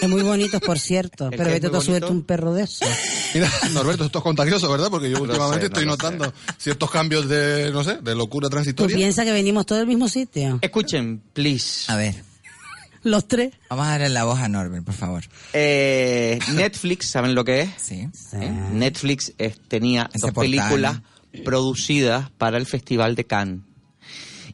Es 0.00 0.08
muy 0.08 0.22
bonitos, 0.22 0.60
por 0.60 0.78
cierto. 0.78 1.26
¿El 1.30 1.36
Pero 1.36 1.50
vete 1.50 1.68
tú 1.70 1.76
a 1.76 1.80
subirte 1.80 2.10
un 2.10 2.22
perro 2.22 2.52
de 2.54 2.64
eso. 2.64 2.84
Mira, 3.34 3.50
Norberto, 3.72 4.04
esto 4.04 4.18
es 4.18 4.22
contagioso, 4.24 4.70
¿verdad? 4.70 4.88
Porque 4.90 5.10
yo 5.10 5.16
No 5.18 5.22
últimamente 5.24 5.60
sé, 5.60 5.66
estoy 5.66 5.84
no 5.86 5.92
lo 5.92 5.96
sé. 5.96 6.02
notando 6.02 6.32
ciertos 6.58 6.90
cambios 6.90 7.28
de, 7.28 7.70
no 7.72 7.84
sé, 7.84 7.98
de 8.02 8.14
locura 8.14 8.46
Tú 8.48 8.50
transitoria. 8.50 8.96
piensas 8.96 9.24
que 9.24 9.32
venimos 9.32 9.66
todos 9.66 9.80
del 9.80 9.88
mismo 9.88 10.08
sitio. 10.08 10.58
Escuchen, 10.62 11.19
please. 11.32 11.90
A 11.90 11.96
ver, 11.96 12.14
Los 13.02 13.26
tres. 13.28 13.52
vamos 13.68 13.86
a 13.86 13.90
darle 13.90 14.08
la 14.10 14.24
voz 14.24 14.38
a 14.40 14.48
Norbert, 14.48 14.84
por 14.84 14.94
favor. 14.94 15.24
Eh, 15.52 16.38
Netflix, 16.54 17.06
¿saben 17.10 17.34
lo 17.34 17.44
que 17.44 17.62
es? 17.62 17.70
Sí. 17.78 18.08
Netflix 18.72 19.32
eh, 19.38 19.54
tenía 19.68 20.10
Ese 20.12 20.26
dos 20.26 20.32
portal. 20.32 20.50
películas 20.50 21.00
producidas 21.44 22.30
para 22.30 22.58
el 22.58 22.66
Festival 22.66 23.14
de 23.14 23.24
Cannes. 23.24 23.60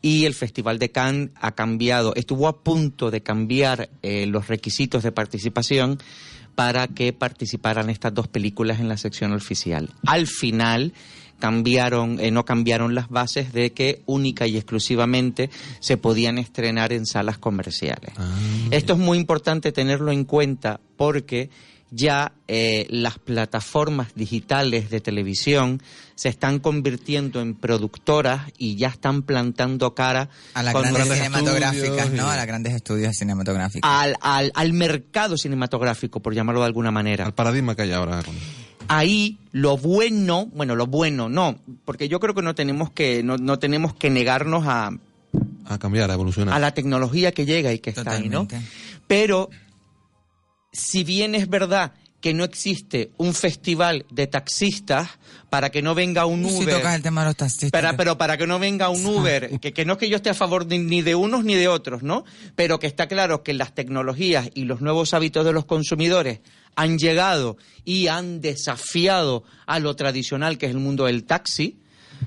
Y 0.03 0.27
el 0.27 0.35
Festival 0.35 0.79
de 0.79 0.93
Cannes 0.93 1.31
ha 1.41 1.53
cambiado, 1.53 2.15
estuvo 2.15 2.47
a 2.49 2.63
punto 2.63 3.11
de 3.11 3.23
cambiar 3.23 3.89
eh, 4.03 4.27
los 4.27 4.47
requisitos 4.49 5.03
de 5.03 5.11
participación 5.11 5.99
para 6.55 6.87
que 6.89 7.13
participaran 7.13 7.91
estas 7.91 8.15
dos 8.15 8.29
películas 8.29 8.79
en 8.79 8.89
la 8.89 8.97
sección 8.97 9.33
oficial. 9.33 9.93
Al 10.07 10.27
final 10.27 10.93
cambiaron, 11.39 12.19
eh, 12.21 12.31
no 12.31 12.45
cambiaron 12.45 12.95
las 12.95 13.09
bases 13.09 13.53
de 13.53 13.73
que 13.73 14.03
única 14.07 14.47
y 14.47 14.57
exclusivamente 14.57 15.51
se 15.81 15.97
podían 15.97 16.39
estrenar 16.39 16.93
en 16.93 17.07
salas 17.07 17.39
comerciales. 17.39 18.13
Esto 18.71 18.95
es 18.95 18.99
muy 18.99 19.19
importante 19.19 19.73
tenerlo 19.73 20.13
en 20.13 20.25
cuenta 20.25 20.81
porque 20.97 21.51
ya 21.93 22.33
eh, 22.49 22.87
las 22.91 23.19
plataformas 23.21 24.09
digitales 24.17 24.91
de 24.91 25.01
televisión 25.01 25.81
se 26.17 26.29
están 26.29 26.59
convirtiendo 26.59 27.41
en 27.41 27.55
productoras 27.55 28.43
y 28.59 28.75
ya 28.77 28.89
están 28.89 29.23
plantando 29.23 29.95
cara 29.95 30.29
A 30.55 30.65
las 30.65 30.75
grandes 30.75 31.07
cinematográficas, 31.17 32.11
¿no? 32.11 32.25
y- 32.27 32.29
A 32.31 32.37
las 32.37 32.47
grandes 32.47 32.75
estudios 32.75 33.17
cinematográficos. 33.17 33.89
al, 33.89 34.17
al, 34.21 34.51
al 34.57 34.73
mercado 34.73 35.37
cinematográfico, 35.37 36.19
por 36.21 36.35
llamarlo 36.35 36.63
de 36.63 36.67
alguna 36.67 36.91
manera. 36.91 37.25
Al 37.25 37.35
paradigma 37.35 37.77
que 37.77 37.83
hay 37.83 37.93
ahora. 37.93 38.21
Ahí 38.89 39.39
lo 39.53 39.77
bueno, 39.77 40.47
bueno, 40.53 40.75
lo 40.77 40.87
bueno 40.87 41.29
no, 41.29 41.59
porque 41.85 42.09
yo 42.09 42.21
creo 42.21 42.35
que 42.35 42.43
no 42.43 42.55
tenemos 42.55 42.91
que 42.91 43.23
no, 43.23 43.37
no 43.37 43.59
tenemos 43.59 43.95
que 43.95 44.11
negarnos 44.11 44.65
a, 44.67 44.91
A 45.65 45.79
cambiar, 45.79 46.11
a 46.11 46.15
evolucionar. 46.15 46.55
a 46.55 46.59
la 46.59 46.73
tecnología 46.73 47.33
que 47.33 47.47
llega 47.47 47.73
y 47.73 47.79
que 47.79 47.91
está 47.91 48.13
ahí, 48.13 48.29
¿no? 48.29 48.47
Pero 49.07 49.51
si 50.73 51.05
bien 51.05 51.35
es 51.35 51.49
verdad 51.49 51.93
que 52.27 52.35
no 52.35 52.43
existe 52.43 53.13
un 53.19 53.35
festival 53.35 54.05
de 54.11 54.27
taxistas 54.27 55.09
para 55.49 55.71
que 55.71 55.81
no 55.81 55.95
venga 55.95 56.27
un 56.27 56.45
Si 56.45 56.65
Uber, 56.65 56.75
tocas 56.79 56.97
el 56.97 57.03
tema 57.03 57.21
de 57.21 57.27
los 57.29 57.37
taxistas. 57.37 57.71
para, 57.71 57.97
pero 57.97 58.19
para 58.19 58.37
que 58.37 58.49
no 58.49 58.59
venga 58.59 58.89
un 58.89 59.07
Uber, 59.07 59.61
que, 59.61 59.73
que 59.73 59.85
no 59.85 59.93
es 59.93 59.99
que 60.01 60.09
yo 60.09 60.17
esté 60.17 60.31
a 60.31 60.35
favor 60.35 60.67
de- 60.67 60.81
ni 60.81 61.03
de 61.03 61.15
unos 61.15 61.45
ni 61.45 61.55
de 61.55 61.69
otros, 61.69 62.03
¿no? 62.03 62.25
Pero 62.57 62.81
que 62.81 62.89
está 62.89 63.07
claro 63.07 63.45
que 63.45 63.55
las 63.55 63.77
tecnologías 63.77 64.51
y 64.55 64.65
los 64.65 64.81
nuevos 64.81 65.15
hábitos 65.15 65.45
de 65.45 65.53
los 65.53 65.67
consumidores 65.67 66.41
han 66.75 66.99
llegado 66.99 67.59
y 67.85 68.09
han 68.09 68.41
desafiado 68.41 69.45
a 69.67 69.79
lo 69.79 69.95
tradicional 69.95 70.59
que 70.59 70.67
es 70.67 70.73
el 70.73 70.79
mundo 70.79 71.05
del 71.05 71.23
taxi, 71.23 71.79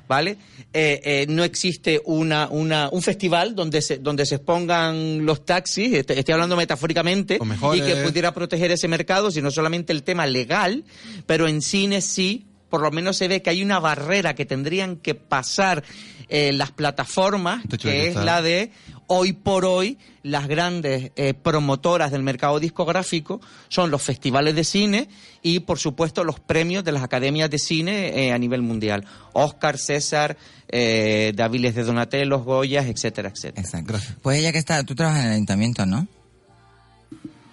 ¿vale? 0.08 0.38
Eh, 0.74 1.02
eh, 1.04 1.26
no 1.30 1.44
existe 1.44 2.02
una, 2.06 2.48
una, 2.50 2.90
un 2.92 3.02
festival 3.02 3.56
donde 3.56 3.82
se, 3.82 3.98
donde 3.98 4.26
se 4.26 4.36
expongan 4.36 5.26
los 5.26 5.46
taxis, 5.46 5.94
est- 5.94 6.12
estoy 6.12 6.34
hablando 6.34 6.56
metafóricamente, 6.56 7.38
y 7.78 7.82
que 7.82 7.96
pudiera 8.04 8.34
proteger 8.34 8.72
ese 8.72 8.88
mercado, 8.88 9.32
sino 9.32 9.50
solamente 9.52 9.92
el 9.94 10.04
tema 10.04 10.28
legal, 10.28 10.84
pero 11.26 11.48
en 11.48 11.62
cine 11.62 12.02
sí, 12.02 12.46
por 12.70 12.82
lo 12.82 12.92
menos 12.92 13.18
se 13.18 13.28
ve 13.28 13.42
que 13.42 13.50
hay 13.50 13.64
una 13.64 13.80
barrera 13.80 14.36
que 14.36 14.46
tendrían 14.46 14.96
que 14.98 15.16
pasar 15.16 15.84
eh, 16.30 16.52
las 16.54 16.72
plataformas, 16.72 17.68
de 17.68 17.78
que 17.78 18.08
es 18.08 18.16
la 18.16 18.42
de 18.42 18.72
hoy 19.08 19.34
por 19.34 19.66
hoy 19.66 19.98
las 20.24 20.48
grandes 20.48 21.12
eh, 21.16 21.34
promotoras 21.34 22.12
del 22.12 22.24
mercado 22.24 22.60
discográfico 22.60 23.42
son 23.68 23.90
los 23.90 24.02
festivales 24.02 24.56
de 24.56 24.64
cine 24.64 25.10
y 25.42 25.62
por 25.62 25.80
supuesto 25.80 26.24
los 26.24 26.40
premios 26.40 26.84
de 26.84 26.92
las 26.92 27.04
academias 27.04 27.50
de 27.50 27.58
cine 27.58 28.28
eh, 28.28 28.32
a 28.32 28.38
nivel 28.38 28.62
mundial. 28.62 29.06
Oscar, 29.34 29.78
César, 29.78 30.38
eh, 30.68 31.34
Daviles 31.36 31.76
de 31.76 31.84
Donatello, 31.84 32.40
Goyas, 32.40 32.86
etcétera, 32.86 33.30
etcétera. 33.30 33.62
Exacto. 33.62 33.98
Pues 34.22 34.40
ella 34.40 34.52
que 34.52 34.60
está, 34.60 34.84
tú 34.84 34.96
trabajas 34.96 35.22
en 35.22 35.28
el 35.28 35.34
ayuntamiento, 35.34 35.86
¿no? 35.86 36.08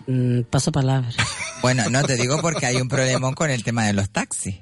Mm, 0.07 0.43
paso 0.43 0.70
palabra. 0.70 1.11
Bueno, 1.62 1.89
no 1.91 2.03
te 2.05 2.16
digo 2.16 2.41
porque 2.41 2.66
hay 2.66 2.77
un 2.77 2.89
problemón 2.89 3.35
con 3.35 3.51
el 3.51 3.64
tema 3.64 3.87
de 3.87 3.93
los 3.93 4.11
taxis. 4.11 4.57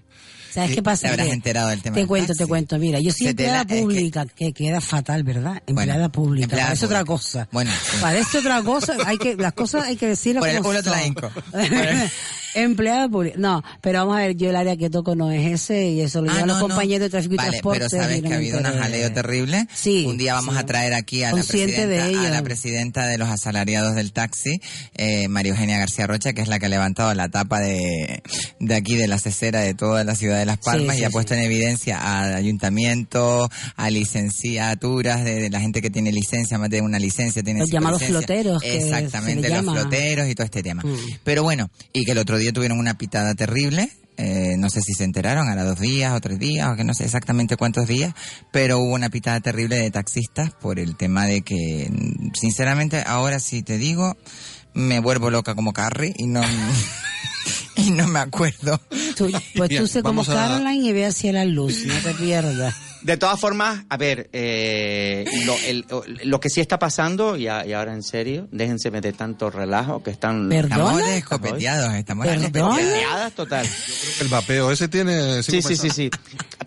¿Sabes 0.55 0.71
Sí, 0.71 0.77
qué 0.77 0.83
pasa? 0.85 1.03
te 1.09 1.09
habrás 1.09 1.29
enterado 1.29 1.69
del 1.71 1.83
tema 1.83 1.95
Te 1.95 2.01
del 2.03 2.09
cuento, 2.09 2.29
taxi. 2.29 2.45
te 2.45 2.47
cuento. 2.49 2.79
Mira, 2.79 3.01
yo 3.01 3.11
soy 3.13 3.27
empleada 3.27 3.63
es 3.63 3.67
que- 3.67 3.81
pública, 3.81 4.27
que... 4.27 4.53
queda 4.53 4.81
fatal, 4.81 5.25
¿verdad? 5.25 5.61
Empleada 5.67 5.95
Bueno, 5.95 6.13
pública. 6.13 6.45
empleada 6.45 6.69
Parece 6.69 6.87
otra 6.87 7.05
cosa. 7.05 7.49
Bueno, 7.51 7.73
sí. 7.73 7.97
Parece 8.01 8.39
otra 8.39 8.63
cosa. 8.63 8.97
Hay 9.05 9.19
que, 9.19 9.35
las 9.37 9.53
cosas 9.53 9.85
hay 9.85 9.97
que 9.97 10.07
decirlas 10.07 10.41
Por 10.43 10.49
el 10.51 10.59
como 10.59 10.69
culo 10.69 10.83
te 10.83 10.91
la. 10.91 11.03
empleada 12.55 13.09
pública. 13.09 13.37
No, 13.39 13.63
pero 13.81 14.01
vamos 14.01 14.17
a 14.17 14.21
ver, 14.21 14.37
yo 14.37 14.51
el 14.51 14.57
área 14.57 14.77
que 14.77 14.91
toco 14.91 15.15
no 15.15 15.31
es 15.31 15.53
ese 15.61 15.89
y 15.89 16.01
eso 16.01 16.23
lo 16.23 16.31
Ah, 16.31 16.35
llevan 16.35 16.49
los 16.49 16.59
no. 16.61 16.69
compañeros 16.69 17.01
de 17.07 17.11
tráfico 17.11 17.35
y 17.35 17.37
Vale, 17.37 17.51
transporte. 17.51 17.79
Pero 17.91 18.03
sabes 18.03 18.23
que 18.23 18.33
ha 18.33 18.37
habido 18.37 18.59
un 18.59 18.67
enteré. 18.67 18.83
jaleo 18.83 19.13
terrible. 19.13 19.67
Sí. 19.75 20.05
Un 20.09 20.17
día 20.19 20.35
vamos 20.35 20.55
sí. 20.55 20.61
a 20.61 20.67
traer 20.67 20.95
aquí 20.95 21.23
a 21.23 21.31
la, 21.33 21.37
de 21.39 21.45
presidenta, 21.45 22.05
a 22.05 22.09
ello. 22.09 22.29
la 22.31 22.43
presidenta 22.43 23.07
de 23.07 23.19
los 23.19 23.29
asalariados 23.29 23.95
del 23.95 24.13
taxi, 24.13 24.61
eh, 24.95 25.29
María 25.29 25.53
Eugenia 25.53 25.79
García 25.79 26.07
Rocha, 26.07 26.33
que 26.33 26.41
es 26.43 26.49
la 26.49 26.59
que 26.59 26.67
ha 26.67 26.69
levantado 26.69 27.13
la 27.15 27.29
tapa 27.29 27.61
de, 27.61 28.23
de 28.61 28.75
aquí 28.75 28.95
de 28.97 29.09
la 29.09 29.19
cesera 29.19 29.61
de 29.61 29.75
toda 29.75 30.05
la 30.05 30.15
ciudad 30.15 30.39
de 30.39 30.47
Las 30.47 30.59
Palmas 30.59 30.97
Sí, 30.97 31.03
y 31.03 31.05
ha 31.05 31.11
puesto 31.11 31.35
en 31.35 31.41
evidencia 31.41 32.21
al 32.21 32.35
ayuntamiento, 32.35 33.49
a 33.77 33.91
licenciaturas 33.91 35.25
de, 35.25 35.35
de 35.41 35.51
la 35.51 35.61
gente 35.61 35.81
que 35.83 35.91
tiene 35.91 36.13
licencia, 36.13 36.59
más 36.59 36.71
de 36.71 36.81
una 36.81 36.99
licencia, 36.99 37.43
tiene 37.43 37.61
Los 37.61 37.71
llamados 37.71 38.03
floteros, 38.03 38.63
Exactamente, 38.65 39.49
los 39.49 39.59
llama. 39.59 39.73
floteros 39.73 40.29
y 40.29 40.35
todo 40.35 40.45
este 40.45 40.63
tema. 40.63 40.83
Mm. 40.85 40.97
Pero 41.25 41.43
bueno, 41.43 41.71
y 41.93 42.05
que 42.05 42.13
el 42.13 42.19
otro 42.19 42.39
día 42.39 42.44
tuvieron 42.53 42.79
una 42.79 42.97
pitada 42.99 43.35
terrible. 43.35 43.91
eh, 44.17 44.57
no 44.59 44.71
sé 44.71 44.81
si 44.81 44.93
se 44.93 45.05
enteraron, 45.05 45.49
a 45.49 45.65
dos 45.65 45.81
días 45.81 46.13
o 46.15 46.21
tres 46.21 46.39
días, 46.39 46.69
o 46.71 46.77
que 46.77 46.85
no 46.85 46.95
sé 46.95 47.05
exactamente 47.05 47.57
cuántos 47.57 47.89
días, 47.89 48.15
pero 48.53 48.79
hubo 48.79 48.95
una 48.95 49.11
pitada 49.11 49.41
terrible 49.41 49.77
de 49.77 49.91
taxistas 49.91 50.53
por 50.53 50.79
el 50.79 50.97
tema 50.97 51.27
de 51.27 51.43
que, 51.43 51.91
sinceramente, 52.35 53.03
ahora 53.05 53.41
sí 53.41 53.63
te 53.63 53.77
digo, 53.77 54.17
me 54.73 55.01
vuelvo 55.01 55.31
loca 55.31 55.55
como 55.55 55.73
Carrie 55.73 56.15
y 56.17 56.27
no, 56.27 56.43
y 57.87 57.91
no 57.91 58.07
me 58.09 58.19
acuerdo. 58.21 58.81
Tú- 59.17 59.31
pues 59.57 59.69
Bien, 59.69 59.83
tú 59.83 59.87
sé 59.89 60.03
como 60.03 60.23
a- 60.23 60.27
Caroline 60.27 60.89
y 60.89 60.93
ve 60.93 61.07
hacia 61.07 61.33
la 61.33 61.45
luz, 61.45 61.85
no 61.87 61.95
te 62.03 62.15
pierdas. 62.15 62.75
De 63.03 63.19
todas 63.19 63.39
formas, 63.39 63.85
a 63.91 63.99
ver, 63.99 64.31
eh, 64.33 65.27
lo, 65.45 65.55
el- 65.67 65.85
lo 66.25 66.41
que 66.41 66.49
sí 66.49 66.61
está 66.63 66.79
pasando, 66.79 67.37
y, 67.37 67.49
a- 67.49 67.67
y 67.67 67.75
ahora 67.75 67.93
en 67.93 68.03
serio, 68.03 68.49
déjense 68.51 68.91
de 68.91 69.13
tanto 69.13 69.51
relajo 69.51 70.03
que 70.03 70.11
están 70.11 70.49
Perdón. 70.49 70.71
Estamos 70.73 70.93
¿Perdona? 70.95 71.17
escopeteados, 71.17 71.95
estamos 71.95 72.27
¿Perdona? 72.27 72.47
escopeteadas 72.47 73.33
total. 73.35 73.67
El 74.21 74.29
vapeo 74.29 74.71
ese 74.71 74.89
tiene... 74.89 75.43
Sí, 75.43 75.61
sí, 75.61 75.77
sí, 75.77 75.91
sí. 75.91 76.11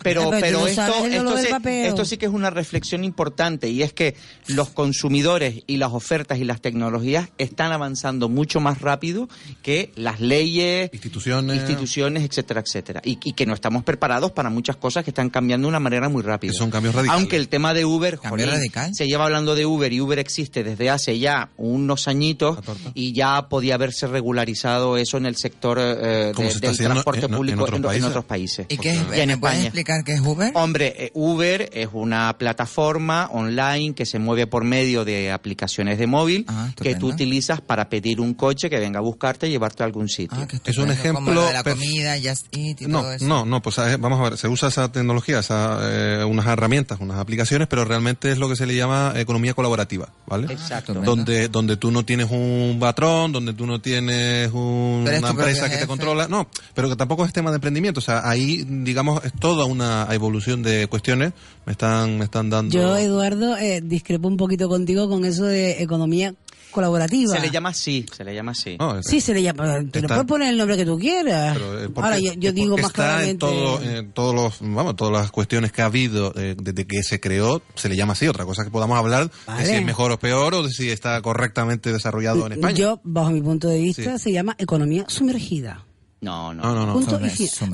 Pero, 0.00 0.30
pero 0.30 0.64
esto, 0.68 0.82
sí, 1.04 1.68
esto 1.68 2.04
sí 2.04 2.16
que 2.18 2.26
es 2.26 2.32
una 2.32 2.50
reflexión 2.50 3.02
importante 3.02 3.68
y 3.68 3.82
es 3.82 3.92
que 3.92 4.14
los 4.46 4.68
consumidores 4.68 5.64
y 5.66 5.78
las 5.78 5.92
ofertas 5.92 6.38
y 6.38 6.44
las 6.44 6.60
tecnologías 6.60 7.30
están 7.38 7.72
avanzando 7.72 8.28
mucho 8.28 8.60
más 8.60 8.80
rápido 8.80 9.28
que 9.60 9.90
las 9.96 10.20
leyes, 10.20 10.90
Instituciones. 10.98 11.56
instituciones, 11.56 12.22
etcétera, 12.24 12.60
etcétera. 12.60 13.00
Y, 13.04 13.18
y 13.24 13.32
que 13.32 13.46
no 13.46 13.54
estamos 13.54 13.84
preparados 13.84 14.32
para 14.32 14.50
muchas 14.50 14.76
cosas 14.76 15.04
que 15.04 15.10
están 15.10 15.30
cambiando 15.30 15.66
de 15.66 15.70
una 15.70 15.80
manera 15.80 16.08
muy 16.08 16.22
rápida. 16.22 16.52
Que 16.52 16.58
son 16.58 16.70
cambios 16.70 16.94
radicales. 16.94 17.18
Aunque 17.20 17.36
el 17.36 17.48
tema 17.48 17.74
de 17.74 17.84
Uber, 17.84 18.16
jolín, 18.16 18.46
radical. 18.46 18.94
se 18.94 19.06
lleva 19.06 19.24
hablando 19.24 19.54
de 19.54 19.66
Uber 19.66 19.92
y 19.92 20.00
Uber 20.00 20.18
existe 20.18 20.64
desde 20.64 20.90
hace 20.90 21.18
ya 21.18 21.50
unos 21.56 22.08
añitos 22.08 22.58
y 22.94 23.12
ya 23.12 23.48
podía 23.48 23.74
haberse 23.74 24.06
regularizado 24.06 24.96
eso 24.96 25.16
en 25.16 25.26
el 25.26 25.36
sector 25.36 25.78
eh, 25.80 26.32
de- 26.36 26.50
se 26.50 26.58
del 26.60 26.76
transporte 26.76 27.20
en- 27.26 27.32
en 27.32 27.36
público 27.36 27.62
otros 27.64 27.94
en, 27.94 28.04
otros 28.04 28.24
países. 28.24 28.66
¿Y 28.68 28.76
qué? 28.78 28.92
En 29.12 29.28
¿Me 29.28 29.36
puedes 29.38 29.60
explicar 29.64 30.04
qué 30.04 30.12
es 30.14 30.20
Uber? 30.20 30.52
Hombre, 30.54 30.94
eh, 30.98 31.10
Uber 31.14 31.68
es 31.72 31.88
una 31.92 32.36
plataforma 32.38 33.28
online 33.32 33.94
que 33.94 34.04
se 34.06 34.18
mueve 34.18 34.46
por 34.46 34.64
medio 34.64 35.04
de 35.04 35.30
aplicaciones 35.32 35.98
de 35.98 36.06
móvil 36.06 36.44
Ah, 36.48 36.72
que 36.76 36.94
tú 36.94 37.08
utilizas 37.08 37.60
para 37.60 37.88
pedir 37.88 38.20
un 38.20 38.34
coche 38.34 38.68
que 38.70 38.78
venga 38.78 38.98
a 38.98 39.02
buscarte 39.02 39.46
y 39.48 39.50
llevarte 39.50 39.82
a 39.82 39.86
algún 39.86 40.08
sitio. 40.08 40.38
Ah, 40.40 40.46
Es 40.64 40.78
un 40.78 40.87
Como 40.96 41.00
ejemplo 41.00 41.34
lo 41.34 41.46
de 41.46 41.52
la 41.52 41.62
comida, 41.64 42.14
Just 42.22 42.46
Eat 42.56 42.82
y 42.82 42.86
No, 42.86 43.00
todo 43.02 43.12
eso. 43.12 43.24
no, 43.26 43.44
no, 43.44 43.62
pues 43.62 43.76
vamos 43.98 44.20
a 44.20 44.22
ver, 44.30 44.38
se 44.38 44.48
usa 44.48 44.68
esa 44.68 44.90
tecnología, 44.92 45.38
esa, 45.40 45.78
eh, 45.82 46.24
unas 46.24 46.46
herramientas, 46.46 46.98
unas 47.00 47.18
aplicaciones, 47.18 47.68
pero 47.68 47.84
realmente 47.84 48.30
es 48.32 48.38
lo 48.38 48.48
que 48.48 48.56
se 48.56 48.66
le 48.66 48.74
llama 48.76 49.12
economía 49.16 49.54
colaborativa, 49.54 50.08
¿vale? 50.26 50.52
Exacto. 50.52 50.92
estupendo. 50.92 51.10
Donde, 51.16 51.48
donde 51.48 51.76
tú 51.76 51.90
no 51.90 52.04
tienes 52.04 52.28
un 52.30 52.78
patrón, 52.80 53.32
donde 53.32 53.52
tú 53.52 53.66
no 53.66 53.80
tienes 53.80 54.50
un- 54.52 55.04
una 55.06 55.28
empresa 55.30 55.64
que 55.64 55.70
jefe. 55.70 55.80
te 55.82 55.86
controla, 55.86 56.28
no, 56.28 56.48
pero 56.74 56.88
que 56.88 56.96
tampoco 56.96 57.24
es 57.24 57.32
tema 57.32 57.50
de 57.50 57.56
emprendimiento, 57.56 57.98
o 57.98 58.02
sea, 58.02 58.28
ahí, 58.28 58.64
digamos, 58.68 59.24
es 59.24 59.32
toda 59.32 59.64
una 59.64 60.06
evolución 60.10 60.62
de 60.62 60.86
cuestiones, 60.86 61.32
me 61.66 61.72
están, 61.72 62.18
me 62.18 62.24
están 62.24 62.50
dando... 62.50 62.72
Yo, 62.74 62.96
Eduardo, 62.96 63.56
eh, 63.56 63.80
discrepo 63.82 64.28
un 64.28 64.36
poquito 64.36 64.68
contigo 64.68 65.08
con 65.08 65.24
eso 65.24 65.44
de 65.44 65.82
economía 65.82 66.34
colaborativa. 66.70 67.34
Se 67.34 67.40
le 67.40 67.50
llama 67.50 67.70
así, 67.70 68.04
se 68.16 68.24
le 68.24 68.34
llama 68.34 68.52
así. 68.52 68.76
No, 68.78 69.02
Sí, 69.02 69.20
se 69.20 69.34
le 69.34 69.42
llama. 69.42 69.78
Te 69.90 69.98
Está- 70.00 70.08
puedes 70.14 70.24
poner 70.26 70.48
el 70.50 70.58
nombre 70.58 70.76
que 70.76 70.84
tú 70.84 70.98
quieras. 70.98 71.54
Pero, 71.56 71.82
eh, 71.84 71.88
porque- 71.88 72.00
Ahora, 72.06 72.18
yo, 72.18 72.52
digo 72.52 72.76
más 72.76 72.86
está 72.86 72.94
claramente. 72.94 73.32
En, 73.32 73.38
todo, 73.38 73.82
en 73.82 74.12
todos 74.12 74.34
los, 74.34 74.58
vamos, 74.60 74.96
todas 74.96 75.12
las 75.12 75.30
cuestiones 75.30 75.72
que 75.72 75.82
ha 75.82 75.86
habido 75.86 76.32
eh, 76.36 76.54
desde 76.60 76.86
que 76.86 77.02
se 77.02 77.20
creó, 77.20 77.62
se 77.74 77.88
le 77.88 77.96
llama 77.96 78.12
así. 78.14 78.26
Otra 78.28 78.44
cosa 78.44 78.64
que 78.64 78.70
podamos 78.70 78.98
hablar 78.98 79.30
Vale. 79.46 79.62
de 79.62 79.68
si 79.68 79.74
es 79.74 79.84
mejor 79.84 80.12
o 80.12 80.18
peor 80.18 80.54
o 80.54 80.62
de 80.62 80.70
si 80.70 80.90
está 80.90 81.20
correctamente 81.22 81.92
desarrollado 81.92 82.46
en 82.46 82.52
España. 82.52 82.74
Yo, 82.76 83.00
bajo 83.04 83.30
mi 83.30 83.40
punto 83.42 83.68
de 83.68 83.78
vista, 83.80 84.16
Sí. 84.18 84.24
se 84.24 84.32
llama 84.32 84.54
economía 84.58 85.04
sumergida. 85.08 85.84
No, 86.20 86.52
no. 86.52 86.62
no, 86.62 86.74
no, 86.74 86.86
no. 86.86 86.92
Punto. 86.94 87.20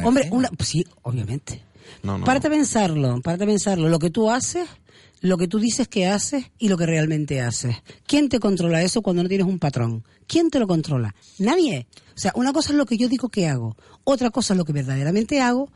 Hombre, 0.05 0.29
una, 0.31 0.49
pues 0.51 0.69
sí, 0.69 0.85
obviamente. 1.03 1.63
no, 2.03 2.19
no, 2.19 2.25
párate 2.27 2.49
no. 2.49 2.55
a 2.55 2.59
pensarlo, 2.59 3.21
párate 3.23 3.45
a 3.45 3.47
pensarlo. 3.47 3.89
Lo 3.89 3.99
que 3.99 4.11
tú 4.11 4.31
haces, 4.31 4.69
lo 5.25 5.39
que 5.39 5.49
tú 5.49 5.59
dices 5.59 5.89
que 5.89 6.07
haces 6.07 6.45
y 6.59 6.69
lo 6.69 6.77
que 6.77 6.85
realmente 6.85 7.41
haces. 7.41 7.77
¿Quién 8.07 8.29
te 8.29 8.39
controla 8.39 8.83
eso 8.83 9.01
cuando 9.01 9.23
no 9.23 9.29
tienes 9.31 9.47
un 9.47 9.59
patrón? 9.59 10.05
¿Quién 10.27 10.51
te 10.51 10.59
lo 10.59 10.67
controla? 10.67 11.15
Nadie. 11.39 11.87
O 12.15 12.19
sea, 12.19 12.33
una 12.35 12.53
cosa 12.53 12.73
es 12.73 12.77
lo 12.77 12.85
que 12.85 12.99
yo 12.99 13.09
digo 13.09 13.31
que 13.31 13.49
hago, 13.49 13.75
otra 14.05 14.29
cosa 14.29 14.53
es 14.53 14.59
lo 14.59 14.67
que 14.67 14.75
verdaderamente 14.75 15.41
hago 15.41 15.71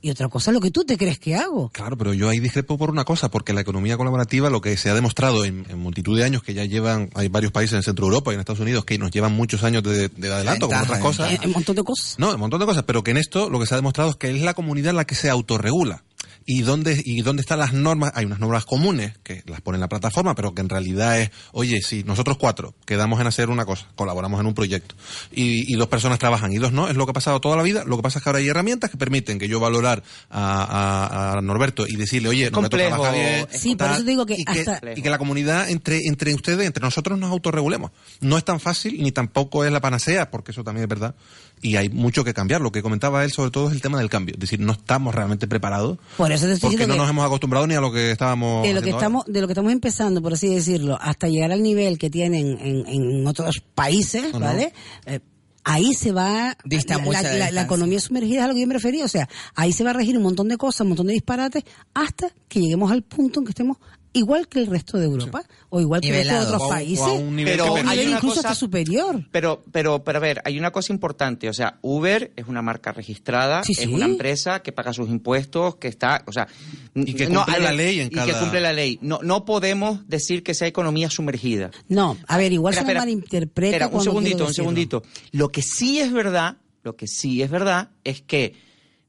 y 0.00 0.08
otra 0.08 0.28
cosa 0.28 0.50
es 0.50 0.54
lo 0.54 0.60
que 0.62 0.70
tú 0.70 0.84
te 0.84 0.96
crees 0.96 1.18
que 1.18 1.34
hago. 1.34 1.68
Claro, 1.68 1.98
pero 1.98 2.14
yo 2.14 2.30
ahí 2.30 2.40
discrepo 2.40 2.78
por 2.78 2.90
una 2.90 3.04
cosa, 3.04 3.30
porque 3.30 3.52
la 3.52 3.60
economía 3.60 3.98
colaborativa, 3.98 4.48
lo 4.48 4.62
que 4.62 4.74
se 4.78 4.88
ha 4.88 4.94
demostrado 4.94 5.44
en, 5.44 5.66
en 5.68 5.78
multitud 5.78 6.16
de 6.16 6.24
años, 6.24 6.42
que 6.42 6.54
ya 6.54 6.64
llevan, 6.64 7.10
hay 7.14 7.28
varios 7.28 7.52
países 7.52 7.76
en 7.76 7.82
Centro 7.82 8.06
Europa 8.06 8.30
y 8.30 8.34
en 8.34 8.40
Estados 8.40 8.60
Unidos 8.60 8.86
que 8.86 8.96
nos 8.98 9.10
llevan 9.10 9.32
muchos 9.32 9.64
años 9.64 9.82
de, 9.82 10.08
de 10.08 10.32
adelanto 10.32 10.66
con 10.68 10.78
otras 10.78 10.98
cosas. 10.98 11.30
Eh, 11.30 11.40
Un 11.44 11.52
montón 11.52 11.76
de 11.76 11.84
cosas. 11.84 12.16
No, 12.18 12.32
un 12.32 12.40
montón 12.40 12.58
de 12.60 12.66
cosas, 12.66 12.84
pero 12.86 13.02
que 13.04 13.10
en 13.10 13.18
esto 13.18 13.50
lo 13.50 13.60
que 13.60 13.66
se 13.66 13.74
ha 13.74 13.76
demostrado 13.76 14.10
es 14.10 14.16
que 14.16 14.30
es 14.34 14.40
la 14.40 14.54
comunidad 14.54 14.94
la 14.94 15.04
que 15.06 15.14
se 15.14 15.28
autorregula. 15.28 16.04
¿Y 16.46 16.60
dónde, 16.62 17.00
¿Y 17.04 17.22
dónde 17.22 17.40
están 17.40 17.58
las 17.58 17.72
normas? 17.72 18.12
Hay 18.14 18.26
unas 18.26 18.38
normas 18.38 18.64
comunes 18.66 19.14
que 19.22 19.42
las 19.46 19.60
pone 19.62 19.76
en 19.76 19.80
la 19.80 19.88
plataforma, 19.88 20.34
pero 20.34 20.54
que 20.54 20.60
en 20.60 20.68
realidad 20.68 21.18
es, 21.20 21.30
oye, 21.52 21.80
si 21.80 22.04
nosotros 22.04 22.36
cuatro 22.36 22.74
quedamos 22.84 23.20
en 23.20 23.26
hacer 23.26 23.48
una 23.48 23.64
cosa, 23.64 23.86
colaboramos 23.94 24.40
en 24.40 24.46
un 24.46 24.54
proyecto, 24.54 24.94
y, 25.32 25.72
y 25.72 25.76
dos 25.76 25.88
personas 25.88 26.18
trabajan 26.18 26.52
y 26.52 26.56
dos 26.58 26.72
no, 26.72 26.88
es 26.88 26.96
lo 26.96 27.06
que 27.06 27.10
ha 27.10 27.14
pasado 27.14 27.40
toda 27.40 27.56
la 27.56 27.62
vida, 27.62 27.84
lo 27.86 27.96
que 27.96 28.02
pasa 28.02 28.18
es 28.18 28.22
que 28.24 28.28
ahora 28.28 28.40
hay 28.40 28.48
herramientas 28.48 28.90
que 28.90 28.96
permiten 28.98 29.38
que 29.38 29.48
yo 29.48 29.58
valorar 29.60 30.02
a, 30.30 31.32
a- 31.32 31.38
a 31.38 31.40
Norberto 31.40 31.86
y 31.86 31.96
decirle, 31.96 32.28
oye, 32.28 32.50
Norberto 32.50 32.76
complejo, 32.76 33.02
trabaja 33.02 33.12
bien. 33.12 33.46
Sí, 33.60 33.76
por 33.76 33.86
eso 33.96 34.04
te 34.04 34.10
digo 34.10 34.26
que 34.26 34.34
y 34.38 34.44
hasta- 34.46 34.80
y 34.98 35.02
que 35.02 35.10
la 35.10 35.18
comunidad 35.18 35.70
entre, 35.70 36.00
entre 36.06 36.34
ustedes, 36.34 36.66
entre 36.66 36.82
nosotros 36.82 37.18
nos 37.18 37.30
autorregulemos. 37.30 37.90
No 38.20 38.36
es 38.36 38.44
tan 38.44 38.60
fácil 38.60 39.02
ni 39.02 39.12
tampoco 39.12 39.64
es 39.64 39.72
la 39.72 39.80
panacea, 39.80 40.30
porque 40.30 40.52
eso 40.52 40.62
también 40.62 40.82
es 40.84 40.88
verdad. 40.88 41.14
Y 41.62 41.76
hay 41.76 41.88
mucho 41.88 42.24
que 42.24 42.34
cambiar. 42.34 42.60
Lo 42.60 42.70
que 42.72 42.82
comentaba 42.82 43.24
él 43.24 43.32
sobre 43.32 43.50
todo 43.50 43.68
es 43.68 43.74
el 43.74 43.80
tema 43.80 43.98
del 43.98 44.10
cambio. 44.10 44.34
Es 44.34 44.40
decir, 44.40 44.60
no 44.60 44.72
estamos 44.72 45.14
realmente 45.14 45.46
preparados 45.48 45.98
Por 46.18 46.30
eso 46.30 46.46
te 46.46 46.52
estoy 46.52 46.70
porque 46.72 46.86
no 46.86 46.94
que- 46.94 46.98
nos 47.00 47.08
hemos 47.08 47.24
acostumbrado 47.24 47.66
ni 47.66 47.74
a 47.74 47.80
lo 47.80 47.90
que 47.92 48.10
estábamos 48.10 48.62
de 48.66 48.74
lo 48.74 48.82
que 48.82 48.90
estamos 48.90 49.24
de 49.26 49.40
lo 49.40 49.46
que 49.46 49.52
estamos 49.52 49.72
empezando 49.72 50.20
por 50.20 50.34
así 50.34 50.54
decirlo 50.54 50.98
hasta 51.00 51.28
llegar 51.28 51.52
al 51.52 51.62
nivel 51.62 51.96
que 51.98 52.10
tienen 52.10 52.58
en, 52.60 52.86
en 52.86 53.26
otros 53.26 53.62
países 53.74 54.30
vale 54.32 54.72
Eh, 55.06 55.20
ahí 55.64 55.94
se 55.94 56.12
va 56.12 56.56
Dista 56.64 56.98
la, 56.98 57.50
la 57.50 57.62
economía 57.62 57.98
sumergida 57.98 58.40
es 58.40 58.44
a 58.44 58.48
lo 58.48 58.54
que 58.54 58.60
yo 58.60 58.66
me 58.66 58.74
refería 58.74 59.04
o 59.06 59.08
sea 59.08 59.26
ahí 59.54 59.72
se 59.72 59.82
va 59.84 59.90
a 59.90 59.94
regir 59.94 60.16
un 60.18 60.22
montón 60.22 60.48
de 60.48 60.58
cosas 60.58 60.82
un 60.82 60.88
montón 60.88 61.06
de 61.06 61.14
disparates 61.14 61.64
hasta 61.94 62.28
que 62.48 62.60
lleguemos 62.60 62.92
al 62.92 63.02
punto 63.02 63.40
en 63.40 63.46
que 63.46 63.50
estemos 63.52 63.78
igual 64.14 64.48
que 64.48 64.60
el 64.60 64.66
resto 64.68 64.96
de 64.98 65.04
Europa 65.04 65.44
o 65.68 65.80
igual 65.80 66.00
que 66.00 66.08
el 66.08 66.14
resto 66.14 66.32
de 66.32 66.38
Nivelado. 66.40 66.54
otros 66.56 66.70
países 66.70 67.00
o 67.00 67.04
a 67.06 67.12
un 67.12 67.36
nivel 67.36 67.52
Pero 67.58 67.74
hay 67.76 68.06
una 68.06 68.16
incluso 68.16 68.36
cosa- 68.36 68.48
hasta 68.48 68.54
superior 68.58 69.26
Pero, 69.30 69.62
pero, 69.70 70.02
pero 70.02 70.18
a 70.18 70.20
ver, 70.20 70.40
hay 70.44 70.58
una 70.58 70.70
cosa 70.70 70.92
importante. 70.92 71.48
O 71.48 71.52
sea, 71.52 71.78
Uber 71.82 72.32
es 72.36 72.46
una 72.48 72.62
marca 72.62 72.92
registrada, 72.92 73.62
Sí, 73.64 73.72
es 73.72 73.78
sí. 73.80 73.86
una 73.92 74.06
empresa 74.06 74.60
que 74.62 74.72
paga 74.72 74.92
sus 74.92 75.08
impuestos, 75.10 75.76
que 75.76 75.88
está, 75.88 76.22
o 76.26 76.32
sea, 76.32 76.46
Y 76.94 77.12
que 77.14 77.28
no, 77.28 77.44
cumple 77.44 77.60
la 77.62 77.72
ley 77.72 78.00
en 78.00 78.06
y 78.06 78.10
que 78.10 78.32
cumple 78.40 78.60
la 78.60 78.72
ley. 78.72 78.98
No, 79.02 79.18
no 79.22 79.44
podemos 79.44 80.08
decir 80.08 80.42
que 80.42 80.54
sea 80.54 80.68
economía 80.68 81.10
sumergida. 81.10 81.70
no 81.88 82.16
a 82.26 82.36
ver 82.38 82.52
igual 82.52 82.72
Espera, 82.74 82.86
se 82.86 82.92
espera. 82.92 83.00
malinterpreta 83.00 83.76
Espera, 83.76 83.88
un 83.96 84.02
segundito, 84.04 84.46
un 84.46 84.54
segundito. 84.54 85.02
Lo 85.32 85.48
que 85.50 85.62
sí 85.62 85.98
es 86.00 86.12
verdad, 86.12 86.56
lo 86.82 86.96
que 86.96 87.06
sí 87.08 87.42
es 87.42 87.50
verdad 87.50 87.90
es 88.04 88.22
que 88.22 88.54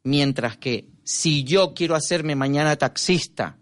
mientras 0.03 0.57
que 0.57 0.87
si 1.03 1.43
yo 1.43 1.73
quiero 1.75 1.95
hacerme 1.95 2.35
mañana 2.35 2.75
taxista, 2.77 3.57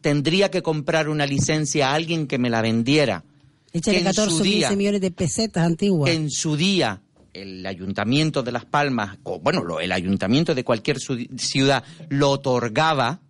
tendría 0.00 0.50
que 0.50 0.62
comprar 0.62 1.08
una 1.08 1.26
licencia 1.26 1.90
a 1.90 1.94
alguien 1.94 2.26
que 2.26 2.38
me 2.38 2.50
la 2.50 2.62
vendiera. 2.62 3.24
échale 3.72 3.96
que 3.96 4.00
en 4.00 4.04
14 4.06 4.30
su 4.30 4.36
o 4.40 4.42
15 4.42 4.56
día- 4.58 4.70
millones 4.76 5.00
de 5.00 5.10
pesetas 5.10 5.64
antiguas 5.66 6.08
que 6.10 6.16
en 6.16 6.30
su 6.30 6.56
día 6.56 7.02
el 7.34 7.64
ayuntamiento 7.66 8.42
de 8.42 8.50
Las 8.52 8.64
Palmas, 8.64 9.18
o 9.24 9.38
bueno, 9.40 9.62
lo- 9.62 9.80
el 9.80 9.92
ayuntamiento 9.92 10.54
de 10.54 10.64
cualquier 10.64 10.98
ciudad 10.98 11.84
lo 12.08 12.30
otorgaba, 12.30 13.20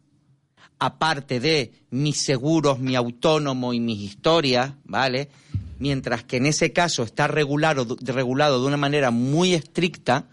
aparte 0.79 1.41
de 1.41 1.73
mis 1.91 2.19
seguros, 2.23 2.79
mi 2.79 2.95
autónomo 2.95 3.75
y 3.75 3.81
mis 3.81 3.99
historias, 4.01 4.73
¿vale? 4.85 5.29
Mientras 5.81 6.23
que 6.25 6.37
en 6.37 6.47
ese 6.47 6.73
caso 6.73 7.03
está 7.03 7.27
regulado, 7.27 7.97
regulado 8.01 8.61
de 8.61 8.67
una 8.69 8.77
manera 8.77 9.11
muy 9.11 9.55
estricta, 9.55 10.29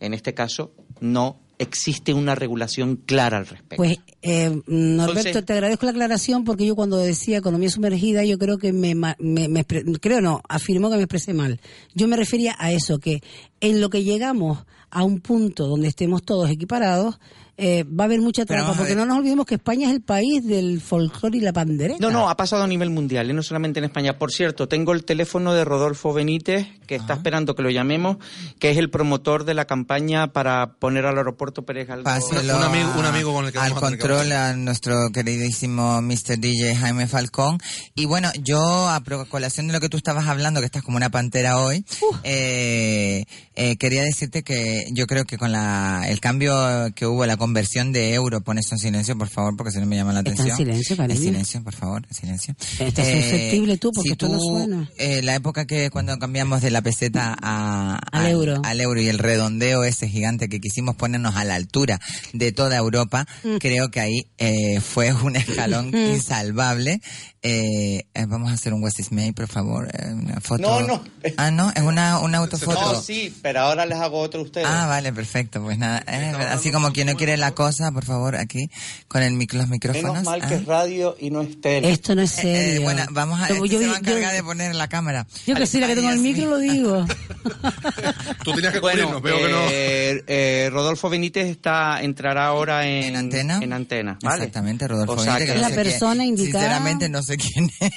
en 0.00 0.14
este 0.14 0.34
caso 0.34 0.72
no 1.00 1.40
existe 1.58 2.14
una 2.14 2.34
regulación 2.34 2.96
clara 2.96 3.38
al 3.38 3.46
respecto. 3.46 3.76
Pues, 3.76 3.98
eh, 4.22 4.48
Norberto, 4.66 5.20
Entonces- 5.20 5.44
te 5.44 5.52
agradezco 5.52 5.86
la 5.86 5.92
aclaración 5.92 6.44
porque 6.44 6.66
yo 6.66 6.74
cuando 6.76 6.96
decía 6.96 7.38
economía 7.38 7.70
sumergida, 7.70 8.24
yo 8.24 8.38
creo 8.38 8.58
que 8.58 8.72
me, 8.72 8.94
me, 8.94 9.16
me 9.18 9.64
creo 10.00 10.20
no, 10.20 10.42
afirmó 10.48 10.90
que 10.90 10.96
me 10.96 11.02
expresé 11.02 11.34
mal. 11.34 11.60
Yo 11.94 12.08
me 12.08 12.16
refería 12.16 12.54
a 12.58 12.72
eso, 12.72 12.98
que 12.98 13.22
en 13.60 13.80
lo 13.80 13.90
que 13.90 14.04
llegamos 14.04 14.64
a 14.90 15.04
un 15.04 15.20
punto 15.20 15.66
donde 15.66 15.88
estemos 15.88 16.22
todos 16.22 16.50
equiparados, 16.50 17.18
eh, 17.56 17.84
va 17.84 18.04
a 18.04 18.06
haber 18.06 18.20
mucha 18.20 18.44
trampa, 18.44 18.72
a 18.72 18.74
porque 18.74 18.94
no 18.94 19.06
nos 19.06 19.18
olvidemos 19.18 19.46
que 19.46 19.54
España 19.54 19.88
es 19.88 19.94
el 19.94 20.02
país 20.02 20.44
del 20.46 20.80
folclore 20.80 21.38
y 21.38 21.40
la 21.40 21.52
pandereta. 21.52 21.98
No, 22.00 22.10
no, 22.10 22.28
ha 22.28 22.36
pasado 22.36 22.62
a 22.62 22.66
nivel 22.66 22.90
mundial, 22.90 23.30
¿eh? 23.30 23.32
no 23.32 23.42
solamente 23.42 23.78
en 23.78 23.84
España. 23.84 24.18
Por 24.18 24.32
cierto, 24.32 24.66
tengo 24.68 24.92
el 24.92 25.04
teléfono 25.04 25.54
de 25.54 25.64
Rodolfo 25.64 26.12
Benítez, 26.12 26.66
que 26.86 26.96
está 26.96 27.14
esperando 27.14 27.54
que 27.54 27.62
lo 27.62 27.70
llamemos, 27.70 28.16
que 28.58 28.70
es 28.70 28.76
el 28.78 28.90
promotor 28.90 29.44
de 29.44 29.54
la 29.54 29.64
campaña 29.66 30.32
para 30.32 30.74
poner 30.74 31.06
al 31.06 31.16
aeropuerto 31.18 31.62
Pérez 31.64 31.86
Galdós. 31.88 32.04
Páselo 32.04 32.56
Un 32.56 32.62
amigo- 32.64 32.92
un 32.98 33.04
a- 33.04 33.08
amigo 33.08 33.32
con 33.32 33.46
el 33.46 33.52
que 33.52 33.58
al 33.58 33.70
vamos 33.70 33.82
a 33.82 33.86
tener 33.86 33.98
que 33.98 34.02
control 34.08 34.20
hablar. 34.32 34.50
a 34.50 34.56
nuestro 34.56 35.10
queridísimo 35.12 36.02
Mr. 36.02 36.38
DJ 36.38 36.74
Jaime 36.76 37.06
Falcón. 37.06 37.58
Y 37.94 38.06
bueno, 38.06 38.30
yo 38.42 38.88
a 38.88 39.00
colación 39.30 39.66
de 39.68 39.72
lo 39.74 39.80
que 39.80 39.88
tú 39.88 39.96
estabas 39.96 40.26
hablando, 40.26 40.60
que 40.60 40.66
estás 40.66 40.82
como 40.82 40.96
una 40.96 41.10
pantera 41.10 41.58
hoy, 41.58 41.84
eh, 42.24 43.24
eh, 43.54 43.76
quería 43.76 44.02
decirte 44.02 44.42
que 44.42 44.86
yo 44.92 45.06
creo 45.06 45.24
que 45.24 45.38
con 45.38 45.52
la, 45.52 46.04
el 46.08 46.20
cambio 46.20 46.54
que 46.94 47.06
hubo, 47.06 47.24
la 47.26 47.36
conversión 47.44 47.92
de 47.92 48.14
euro, 48.14 48.40
pon 48.40 48.56
esto 48.58 48.74
en 48.74 48.78
silencio, 48.78 49.18
por 49.18 49.28
favor, 49.28 49.54
porque 49.56 49.70
si 49.72 49.78
no 49.78 49.86
me 49.86 49.96
llama 49.96 50.12
la 50.14 50.20
Está 50.20 50.30
en 50.30 50.34
atención. 50.34 50.56
silencio, 50.56 50.96
cariño. 50.96 51.18
En 51.20 51.24
silencio, 51.26 51.62
por 51.62 51.74
favor, 51.74 52.06
en 52.08 52.14
silencio. 52.14 52.54
Estás 52.78 53.06
susceptible 53.06 53.76
tú, 53.76 53.90
porque 53.94 54.08
si 54.08 54.12
esto 54.12 54.28
no 54.28 54.38
tú, 54.38 54.44
suena. 54.58 54.90
eh, 54.96 55.20
la 55.22 55.34
época 55.34 55.66
que 55.66 55.90
cuando 55.90 56.18
cambiamos 56.18 56.62
de 56.62 56.70
la 56.70 56.80
peseta 56.80 57.36
a, 57.40 57.98
Al 58.12 58.26
euro. 58.28 58.60
al 58.64 58.80
euro 58.80 59.00
y 59.00 59.08
el 59.08 59.18
redondeo 59.18 59.84
ese 59.84 60.08
gigante 60.08 60.48
que 60.48 60.58
quisimos 60.60 60.96
ponernos 60.96 61.36
a 61.36 61.44
la 61.44 61.54
altura 61.56 62.00
de 62.32 62.52
toda 62.52 62.76
Europa, 62.76 63.26
Mm. 63.44 63.56
creo 63.58 63.90
que 63.90 64.00
ahí 64.00 64.26
eh, 64.38 64.80
fue 64.80 65.12
un 65.12 65.36
escalón 65.36 65.94
insalvable. 65.94 67.00
Eh, 67.46 68.06
eh, 68.14 68.24
vamos 68.26 68.50
a 68.50 68.54
hacer 68.54 68.72
un 68.72 68.82
West 68.82 68.98
May, 69.10 69.32
por 69.32 69.46
favor, 69.48 69.86
eh, 69.92 70.14
una 70.14 70.40
foto. 70.40 70.62
No, 70.62 70.80
no. 70.80 71.04
Ah, 71.36 71.50
no, 71.50 71.70
es 71.74 71.82
una, 71.82 72.18
una 72.20 72.38
autofoto. 72.38 72.80
No, 72.94 72.98
sí, 73.02 73.36
pero 73.42 73.60
ahora 73.60 73.84
les 73.84 73.98
hago 73.98 74.18
otro 74.18 74.40
a 74.40 74.44
ustedes. 74.44 74.66
Ah, 74.66 74.86
vale, 74.86 75.12
perfecto. 75.12 75.62
Pues 75.62 75.76
nada, 75.76 76.02
eh, 76.06 76.32
así 76.50 76.72
como 76.72 76.90
quien 76.94 77.08
no 77.08 77.16
quiere 77.16 77.36
la 77.36 77.50
cosa, 77.52 77.92
por 77.92 78.06
favor, 78.06 78.34
aquí 78.36 78.70
con 79.08 79.22
el 79.22 79.34
mic- 79.34 79.52
los 79.52 79.68
micrófonos. 79.68 80.12
Menos 80.12 80.24
mal 80.24 80.40
Ah. 80.42 80.48
que 80.48 80.54
es 80.54 80.64
radio 80.64 81.16
y 81.20 81.28
no 81.30 81.42
es 81.42 81.60
tele. 81.60 81.90
Esto 81.90 82.14
no 82.14 82.22
es 82.22 82.32
Eh, 82.38 82.42
serio. 82.42 82.80
eh, 82.80 82.82
bueno, 82.84 83.02
vamos 83.10 83.38
a, 83.38 83.48
Yo- 83.50 83.56
este 83.56 83.68
yo- 83.68 83.78
se 83.78 83.86
va 83.88 83.92
a 83.96 84.00
yo- 84.00 84.08
encargar 84.12 84.32
de 84.34 84.42
poner 84.42 84.74
la 84.74 84.88
cámara. 84.88 85.26
Yo 85.46 85.54
que 85.54 85.66
sí, 85.66 85.80
la 85.80 85.86
que 85.86 85.96
tengo 85.96 86.08
el 86.08 86.20
micro 86.20 86.46
lo 86.48 86.56
digo. 86.58 87.04
Tú 88.42 88.52
tenías 88.54 88.72
que 88.72 88.80
Bueno, 88.80 89.20
cubrirnos, 89.20 89.22
veo 89.22 89.36
que 89.36 89.52
no. 89.52 89.58
eh, 89.70 90.24
eh, 90.26 90.70
Rodolfo 90.72 91.10
Benítez 91.10 91.46
está 91.48 92.00
entrará 92.02 92.46
ahora 92.46 92.86
en, 92.86 93.04
¿En 93.04 93.16
antena? 93.16 93.58
En 93.62 93.72
antena, 93.74 94.18
¿vale? 94.22 94.36
Exactamente, 94.44 94.88
Rodolfo 94.88 95.12
O 95.12 95.18
sea 95.22 95.34
Benítez, 95.34 95.54
que- 95.56 95.60
que 95.62 95.68
La 95.68 95.74
persona 95.74 96.14
quién- 96.22 96.28
indicada. 96.28 96.64
Sinceramente 96.64 97.08
no 97.10 97.22
sé 97.22 97.33
quién 97.36 97.70
es. 97.80 97.90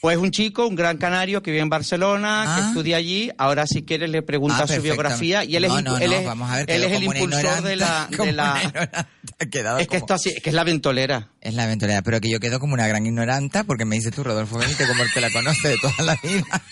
Pues 0.00 0.16
un 0.16 0.30
chico, 0.30 0.64
un 0.68 0.76
gran 0.76 0.96
canario 0.96 1.42
que 1.42 1.50
vive 1.50 1.60
en 1.60 1.68
Barcelona, 1.68 2.44
que 2.56 2.62
Ah. 2.62 2.68
estudia 2.68 2.98
allí. 2.98 3.32
Ahora 3.36 3.66
si 3.66 3.82
quieres 3.82 4.08
le 4.10 4.22
pregunta 4.22 4.60
Ah, 4.62 4.66
su 4.68 4.80
biografía 4.80 5.42
y 5.44 5.56
él 5.56 5.64
es, 5.64 5.70
No, 5.72 5.80
impu- 5.80 5.82
no, 5.84 5.98
él 5.98 6.10
no, 6.10 6.16
es, 6.18 6.24
vamos 6.24 6.50
a 6.50 6.56
ver 6.58 6.66
que 6.66 6.74
él 6.76 6.82
yo 6.82 6.86
es 6.88 6.92
el 6.94 7.02
impulsor 7.04 7.62
de 7.62 7.76
la, 7.76 8.08
de 8.16 8.32
la 8.32 9.08
quedado 9.50 9.78
Es 9.78 9.88
que 9.88 9.98
como- 9.98 10.04
esto 10.04 10.14
así, 10.14 10.28
es 10.36 10.40
que 10.42 10.50
es 10.50 10.54
la 10.54 10.62
ventolera. 10.62 11.30
Es 11.40 11.52
la 11.54 11.64
aventurera, 11.64 12.02
pero 12.02 12.20
que 12.20 12.30
yo 12.30 12.38
quedo 12.38 12.60
como 12.60 12.74
una 12.74 12.86
gran 12.86 13.06
ignoranta 13.06 13.64
porque 13.64 13.84
me 13.84 13.96
dices 13.96 14.12
tú, 14.14 14.22
Rodolfo 14.22 14.58
Benítez, 14.58 14.86
como 14.86 15.02
el 15.02 15.12
que 15.12 15.20
la 15.20 15.30
conoce 15.32 15.66
de 15.68 15.76
toda 15.82 16.02
la 16.04 16.16
vida. 16.22 16.62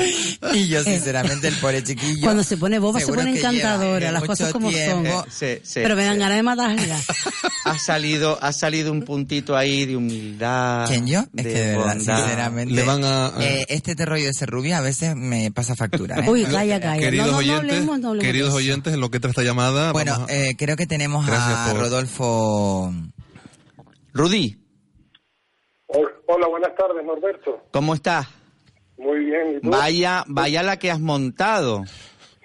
Y 0.54 0.68
yo, 0.68 0.82
sinceramente, 0.82 1.48
el 1.48 1.54
pobre 1.56 1.82
chiquillo. 1.84 2.22
Cuando 2.22 2.42
se 2.42 2.56
pone 2.56 2.78
boba, 2.78 2.98
se 3.00 3.06
pone 3.06 3.36
encantadora, 3.36 4.10
las 4.10 4.22
mucho 4.22 4.32
cosas 4.32 4.52
como 4.52 4.68
tiempo. 4.70 5.10
son. 5.22 5.30
Sí, 5.30 5.58
sí, 5.62 5.80
Pero 5.82 5.94
me 5.96 6.04
dan 6.04 6.14
sí. 6.14 6.20
ganas 6.20 6.36
de 6.36 6.42
matarla. 6.42 6.96
Ha 7.62 7.78
salido, 7.78 8.38
ha 8.42 8.52
salido 8.54 8.90
un 8.90 9.02
puntito 9.02 9.54
ahí 9.54 9.84
de 9.84 9.94
humildad. 9.94 10.86
¿Quién 10.88 11.06
yo? 11.06 11.20
Es 11.36 11.46
que 11.46 11.52
de 11.52 11.76
verdad, 11.76 11.94
bondad. 11.94 12.16
sinceramente. 12.16 12.74
Le 12.74 12.82
van 12.84 13.04
a- 13.04 13.26
a- 13.26 13.44
eh, 13.44 13.66
este 13.68 13.94
te 13.94 14.06
rollo 14.06 14.24
de 14.24 14.32
ser 14.32 14.48
rubia 14.48 14.78
a 14.78 14.80
veces 14.80 15.14
me 15.14 15.50
pasa 15.52 15.76
factura. 15.76 16.16
¿eh? 16.20 16.28
Uy, 16.30 16.44
calla, 16.44 16.80
calla. 16.80 16.98
Queridos 17.00 17.26
no, 17.26 17.32
no, 17.32 17.38
no 17.38 17.38
oyentes, 17.38 17.58
hablemos, 17.70 18.00
no 18.00 18.08
hablemos 18.08 18.26
queridos 18.26 18.48
de 18.54 18.58
eso. 18.60 18.66
oyentes, 18.70 18.94
en 18.94 19.00
lo 19.00 19.10
que 19.10 19.18
entra 19.18 19.30
esta 19.30 19.42
llamada, 19.42 19.92
bueno, 19.92 20.26
a- 20.26 20.32
eh, 20.32 20.56
creo 20.58 20.76
que 20.76 20.86
tenemos 20.86 21.26
Gracias 21.26 21.58
a 21.58 21.70
por- 21.72 21.80
Rodolfo. 21.82 22.94
Rudy, 24.14 24.56
Hola, 26.26 26.46
buenas 26.48 26.74
tardes, 26.76 27.04
Norberto. 27.04 27.66
¿cómo 27.72 27.94
estás? 27.94 28.26
Muy 29.00 29.24
bien. 29.24 29.56
¿y 29.56 29.60
tú? 29.60 29.70
Vaya, 29.70 30.24
vaya 30.26 30.62
la 30.62 30.78
que 30.78 30.90
has 30.90 31.00
montado. 31.00 31.84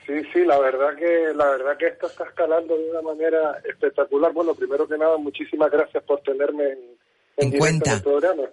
Sí, 0.08 0.14
sí, 0.32 0.46
la 0.46 0.60
verdad 0.60 0.96
que 0.96 1.34
la 1.36 1.50
verdad 1.50 1.78
que 1.78 1.88
esto 1.88 2.08
está 2.08 2.26
escalando 2.26 2.78
de 2.78 2.92
una 2.92 3.02
manera 3.02 3.60
espectacular. 3.68 4.32
Bueno, 4.32 4.54
primero 4.54 4.88
que 4.88 4.98
nada, 4.98 5.18
muchísimas 5.18 5.70
gracias 5.72 6.04
por 6.04 6.22
tenerme 6.22 6.64
en, 6.64 6.80
En 7.38 7.58
cuenta. 7.58 7.94
el 7.96 8.02
programa. 8.04 8.44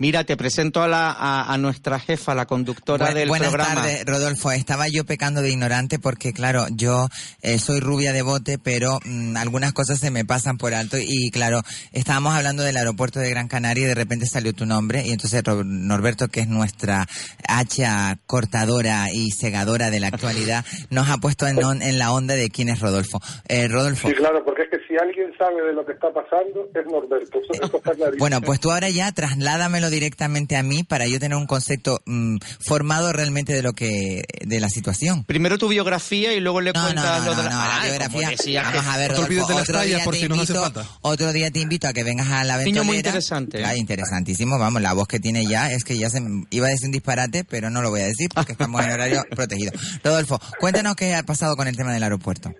Mira, 0.00 0.22
te 0.22 0.36
presento 0.36 0.80
a, 0.80 0.86
la, 0.86 1.10
a, 1.10 1.52
a 1.52 1.58
nuestra 1.58 1.98
jefa, 1.98 2.32
la 2.32 2.46
conductora 2.46 3.10
Bu- 3.10 3.14
del 3.14 3.28
buenas 3.28 3.48
programa. 3.48 3.82
tardes, 3.82 4.04
Rodolfo. 4.06 4.52
Estaba 4.52 4.86
yo 4.86 5.04
pecando 5.04 5.42
de 5.42 5.50
ignorante 5.50 5.98
porque, 5.98 6.32
claro, 6.32 6.66
yo 6.70 7.08
eh, 7.42 7.58
soy 7.58 7.80
rubia 7.80 8.12
de 8.12 8.22
bote, 8.22 8.58
pero 8.58 9.00
mm, 9.04 9.36
algunas 9.36 9.72
cosas 9.72 9.98
se 9.98 10.12
me 10.12 10.24
pasan 10.24 10.56
por 10.56 10.72
alto. 10.72 10.98
Y, 11.00 11.32
claro, 11.32 11.62
estábamos 11.90 12.32
hablando 12.36 12.62
del 12.62 12.76
aeropuerto 12.76 13.18
de 13.18 13.28
Gran 13.30 13.48
Canaria 13.48 13.86
y 13.86 13.86
de 13.88 13.96
repente 13.96 14.26
salió 14.26 14.52
tu 14.52 14.66
nombre. 14.66 15.02
Y 15.04 15.10
entonces 15.10 15.42
Ro- 15.42 15.64
Norberto, 15.64 16.28
que 16.28 16.42
es 16.42 16.48
nuestra 16.48 17.08
hacha 17.48 18.20
cortadora 18.26 19.06
y 19.12 19.32
segadora 19.32 19.90
de 19.90 19.98
la 19.98 20.06
actualidad, 20.08 20.64
nos 20.90 21.08
ha 21.08 21.16
puesto 21.18 21.48
en, 21.48 21.58
on- 21.64 21.82
en 21.82 21.98
la 21.98 22.12
onda 22.12 22.34
de 22.34 22.50
quién 22.50 22.68
es 22.68 22.78
Rodolfo. 22.78 23.20
Eh, 23.48 23.66
Rodolfo. 23.66 24.06
Sí, 24.06 24.14
claro, 24.14 24.44
porque 24.44 24.62
es 24.62 24.68
que 24.70 24.77
si 24.88 24.94
alguien 24.96 25.30
sabe 25.38 25.62
de 25.66 25.72
lo 25.74 25.84
que 25.84 25.92
está 25.92 26.08
pasando 26.12 26.66
es 26.74 26.86
Norberto. 26.90 27.38
Eso, 27.38 27.52
eso 27.62 27.76
está 27.76 27.92
clarísimo. 27.92 28.18
Bueno, 28.18 28.40
pues 28.40 28.58
tú 28.58 28.72
ahora 28.72 28.88
ya 28.88 29.12
trasládamelo 29.12 29.90
directamente 29.90 30.56
a 30.56 30.62
mí 30.62 30.82
para 30.82 31.06
yo 31.06 31.20
tener 31.20 31.36
un 31.36 31.46
concepto 31.46 32.00
mm, 32.06 32.38
formado 32.58 33.12
realmente 33.12 33.52
de 33.52 33.62
lo 33.62 33.74
que 33.74 34.22
de 34.40 34.60
la 34.60 34.68
situación. 34.70 35.24
Primero 35.24 35.58
tu 35.58 35.68
biografía 35.68 36.32
y 36.32 36.40
luego 36.40 36.60
le 36.62 36.72
No, 36.72 36.82
cuentas 36.82 37.20
no, 37.20 37.26
lo 37.26 37.34
no, 37.34 37.42
de 37.42 37.48
la, 37.48 37.50
no, 37.50 37.56
la 37.58 37.76
Ah, 37.76 37.84
biografía. 37.84 38.30
decía 38.30 38.62
Vamos 38.62 38.86
a 38.86 38.96
ver, 38.96 39.10
Rodolfo, 39.12 39.46
de 39.46 39.54
otro 39.54 39.80
día 39.82 39.98
por 40.04 40.14
te 40.14 40.20
si 40.20 40.28
nos 40.28 40.38
hace 40.40 40.52
invito, 40.52 40.72
falta. 40.72 40.90
otro 41.02 41.32
día 41.32 41.50
te 41.50 41.60
invito 41.60 41.86
a 41.88 41.92
que 41.92 42.02
vengas 42.04 42.28
a 42.30 42.44
la 42.44 42.54
Niño 42.56 42.64
ventolera. 42.64 42.84
muy 42.84 42.96
interesante. 42.96 43.58
Claro, 43.58 43.76
interesantísimo, 43.76 44.58
vamos, 44.58 44.80
la 44.80 44.94
voz 44.94 45.06
que 45.06 45.20
tiene 45.20 45.44
ya 45.46 45.70
es 45.70 45.84
que 45.84 45.98
ya 45.98 46.08
se 46.08 46.20
me- 46.20 46.46
iba 46.50 46.66
a 46.66 46.70
decir 46.70 46.86
un 46.86 46.92
disparate, 46.92 47.44
pero 47.44 47.68
no 47.70 47.82
lo 47.82 47.90
voy 47.90 48.00
a 48.00 48.06
decir 48.06 48.28
porque 48.34 48.52
estamos 48.52 48.82
en 48.84 48.90
horario 48.92 49.22
protegido. 49.36 49.72
Rodolfo, 50.02 50.40
cuéntanos 50.60 50.96
qué 50.96 51.14
ha 51.14 51.22
pasado 51.24 51.56
con 51.56 51.68
el 51.68 51.76
tema 51.76 51.92
del 51.92 52.02
aeropuerto. 52.02 52.52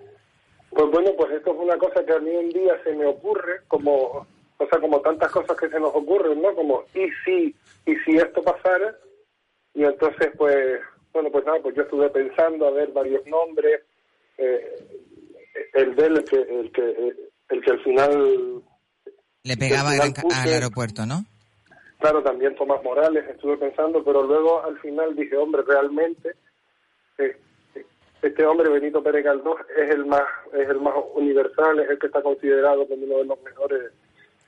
Pues 0.79 0.91
bueno, 0.91 1.11
pues 1.17 1.33
esto 1.33 1.51
es 1.51 1.57
una 1.59 1.77
cosa 1.77 2.05
que 2.05 2.13
a 2.13 2.19
mí 2.19 2.33
un 2.33 2.47
día 2.51 2.81
se 2.85 2.93
me 2.93 3.05
ocurre, 3.05 3.63
como, 3.67 4.25
o 4.57 4.67
sea, 4.69 4.79
como 4.79 5.01
tantas 5.01 5.29
cosas 5.29 5.57
que 5.57 5.67
se 5.67 5.77
nos 5.77 5.93
ocurren, 5.93 6.41
¿no? 6.41 6.55
Como, 6.55 6.85
¿y 6.93 7.09
si, 7.25 7.53
y 7.85 7.95
si 8.05 8.15
esto 8.15 8.41
pasara? 8.41 8.95
Y 9.73 9.83
entonces, 9.83 10.29
pues, 10.37 10.79
bueno, 11.11 11.29
pues 11.31 11.43
nada, 11.43 11.59
pues 11.61 11.75
yo 11.75 11.81
estuve 11.81 12.09
pensando 12.11 12.65
a 12.65 12.71
ver 12.71 12.93
varios 12.93 13.27
nombres, 13.27 13.81
eh, 14.37 14.87
el 15.73 15.97
de 15.97 16.05
él, 16.05 16.15
el 16.15 16.23
que, 16.23 16.37
el 16.37 16.71
que, 16.71 17.13
el 17.49 17.61
que 17.61 17.71
al 17.71 17.83
final, 17.83 18.63
Le 19.43 19.57
pegaba 19.57 19.89
Al 19.89 20.13
Gran 20.13 20.47
aeropuerto, 20.47 21.05
¿no? 21.05 21.25
claro, 21.97 22.23
también 22.23 22.55
Tomás 22.55 22.81
Morales, 22.85 23.25
estuve 23.27 23.57
pensando, 23.57 24.01
pero 24.01 24.23
luego 24.23 24.63
al 24.63 24.79
final 24.79 25.13
dije, 25.13 25.35
hombre, 25.35 25.61
realmente, 25.67 26.35
eh, 27.17 27.35
este 28.21 28.45
hombre, 28.45 28.69
Benito 28.69 29.01
Pérez 29.01 29.23
Galdós, 29.23 29.59
es 29.77 29.89
el 29.89 30.05
más, 30.05 30.23
es 30.53 30.69
el 30.69 30.79
más 30.79 30.95
universal, 31.15 31.79
es 31.79 31.89
el 31.89 31.99
que 31.99 32.07
está 32.07 32.21
considerado 32.21 32.87
como 32.87 33.03
uno 33.05 33.17
de 33.17 33.25
los 33.25 33.41
mejores, 33.43 33.91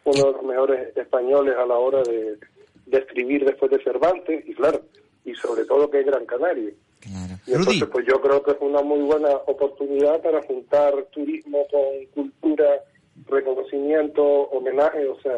uno 0.03 0.25
de 0.25 0.31
los 0.31 0.43
mejores 0.43 0.97
españoles 0.97 1.55
a 1.57 1.65
la 1.65 1.75
hora 1.75 2.01
de, 2.03 2.37
de 2.85 2.97
escribir 2.97 3.45
después 3.45 3.71
de 3.71 3.83
Cervantes, 3.83 4.47
y 4.47 4.53
claro, 4.53 4.81
y 5.23 5.33
sobre 5.35 5.65
todo 5.65 5.89
que 5.89 6.01
es 6.01 6.05
Gran 6.05 6.25
Canario. 6.25 6.71
Claro. 6.99 7.33
Y 7.47 7.53
entonces, 7.53 7.87
pues 7.91 8.05
yo 8.05 8.21
creo 8.21 8.43
que 8.43 8.51
es 8.51 8.57
una 8.59 8.81
muy 8.81 8.99
buena 8.99 9.29
oportunidad 9.47 10.21
para 10.21 10.41
juntar 10.43 10.93
turismo 11.11 11.65
con 11.71 12.05
cultura, 12.13 12.83
reconocimiento, 13.27 14.23
homenaje, 14.23 15.07
o 15.07 15.19
sea, 15.21 15.37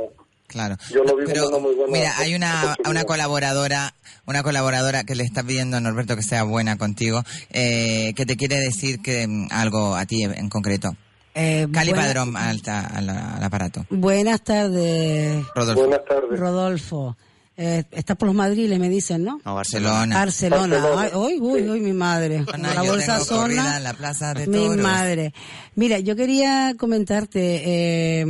Claro. 0.53 0.77
Yo 0.91 1.03
lo 1.03 1.17
vi 1.17 1.25
Pero, 1.25 1.45
como 1.45 1.57
una 1.57 1.67
muy 1.67 1.75
buena 1.75 1.91
mira, 1.91 2.17
hay 2.19 2.35
una, 2.35 2.77
una 2.87 3.03
colaboradora, 3.05 3.93
una 4.27 4.43
colaboradora 4.43 5.03
que 5.03 5.15
le 5.15 5.23
está 5.23 5.43
pidiendo 5.43 5.77
a 5.77 5.81
Norberto 5.81 6.15
que 6.15 6.21
sea 6.21 6.43
buena 6.43 6.77
contigo, 6.77 7.23
eh, 7.51 8.13
que 8.15 8.25
te 8.25 8.37
quiere 8.37 8.59
decir 8.59 9.01
que 9.01 9.27
mm, 9.27 9.47
algo 9.51 9.95
a 9.95 10.05
ti 10.05 10.23
en 10.23 10.49
concreto. 10.49 10.95
Eh, 11.35 11.67
Cali 11.73 11.89
buena- 11.89 12.05
Padrón 12.05 12.37
alta, 12.37 12.85
al, 12.85 13.09
al 13.09 13.43
aparato. 13.43 13.85
Buenas 13.89 14.41
tardes, 14.43 15.43
Rodolfo. 15.55 15.81
buenas 15.81 16.05
tardes. 16.05 16.39
Rodolfo. 16.39 17.17
Eh, 17.55 17.83
estás 17.91 18.17
por 18.17 18.27
los 18.27 18.35
madriles, 18.35 18.79
me 18.79 18.89
dicen, 18.89 19.23
¿no? 19.23 19.39
No, 19.45 19.53
Barcelona. 19.53 20.15
Barcelona. 20.17 20.77
Barcelona. 20.79 20.79
Bolsona. 20.79 21.01
Ay, 21.27 21.37
uy, 21.39 21.39
uy, 21.61 21.69
uy, 21.69 21.79
mi 21.81 21.93
madre. 21.93 22.41
Bueno, 22.43 22.67
la 22.73 22.83
yo 22.83 22.91
bolsa 22.93 23.13
tengo 23.19 23.25
zona. 23.25 23.77
en 23.77 23.83
la 23.83 23.93
plaza 23.93 24.33
de 24.33 24.47
Mi 24.47 24.57
toros. 24.57 24.77
madre. 24.77 25.33
Mira, 25.75 25.99
yo 25.99 26.15
quería 26.15 26.73
comentarte, 26.77 27.61
eh, 27.63 28.25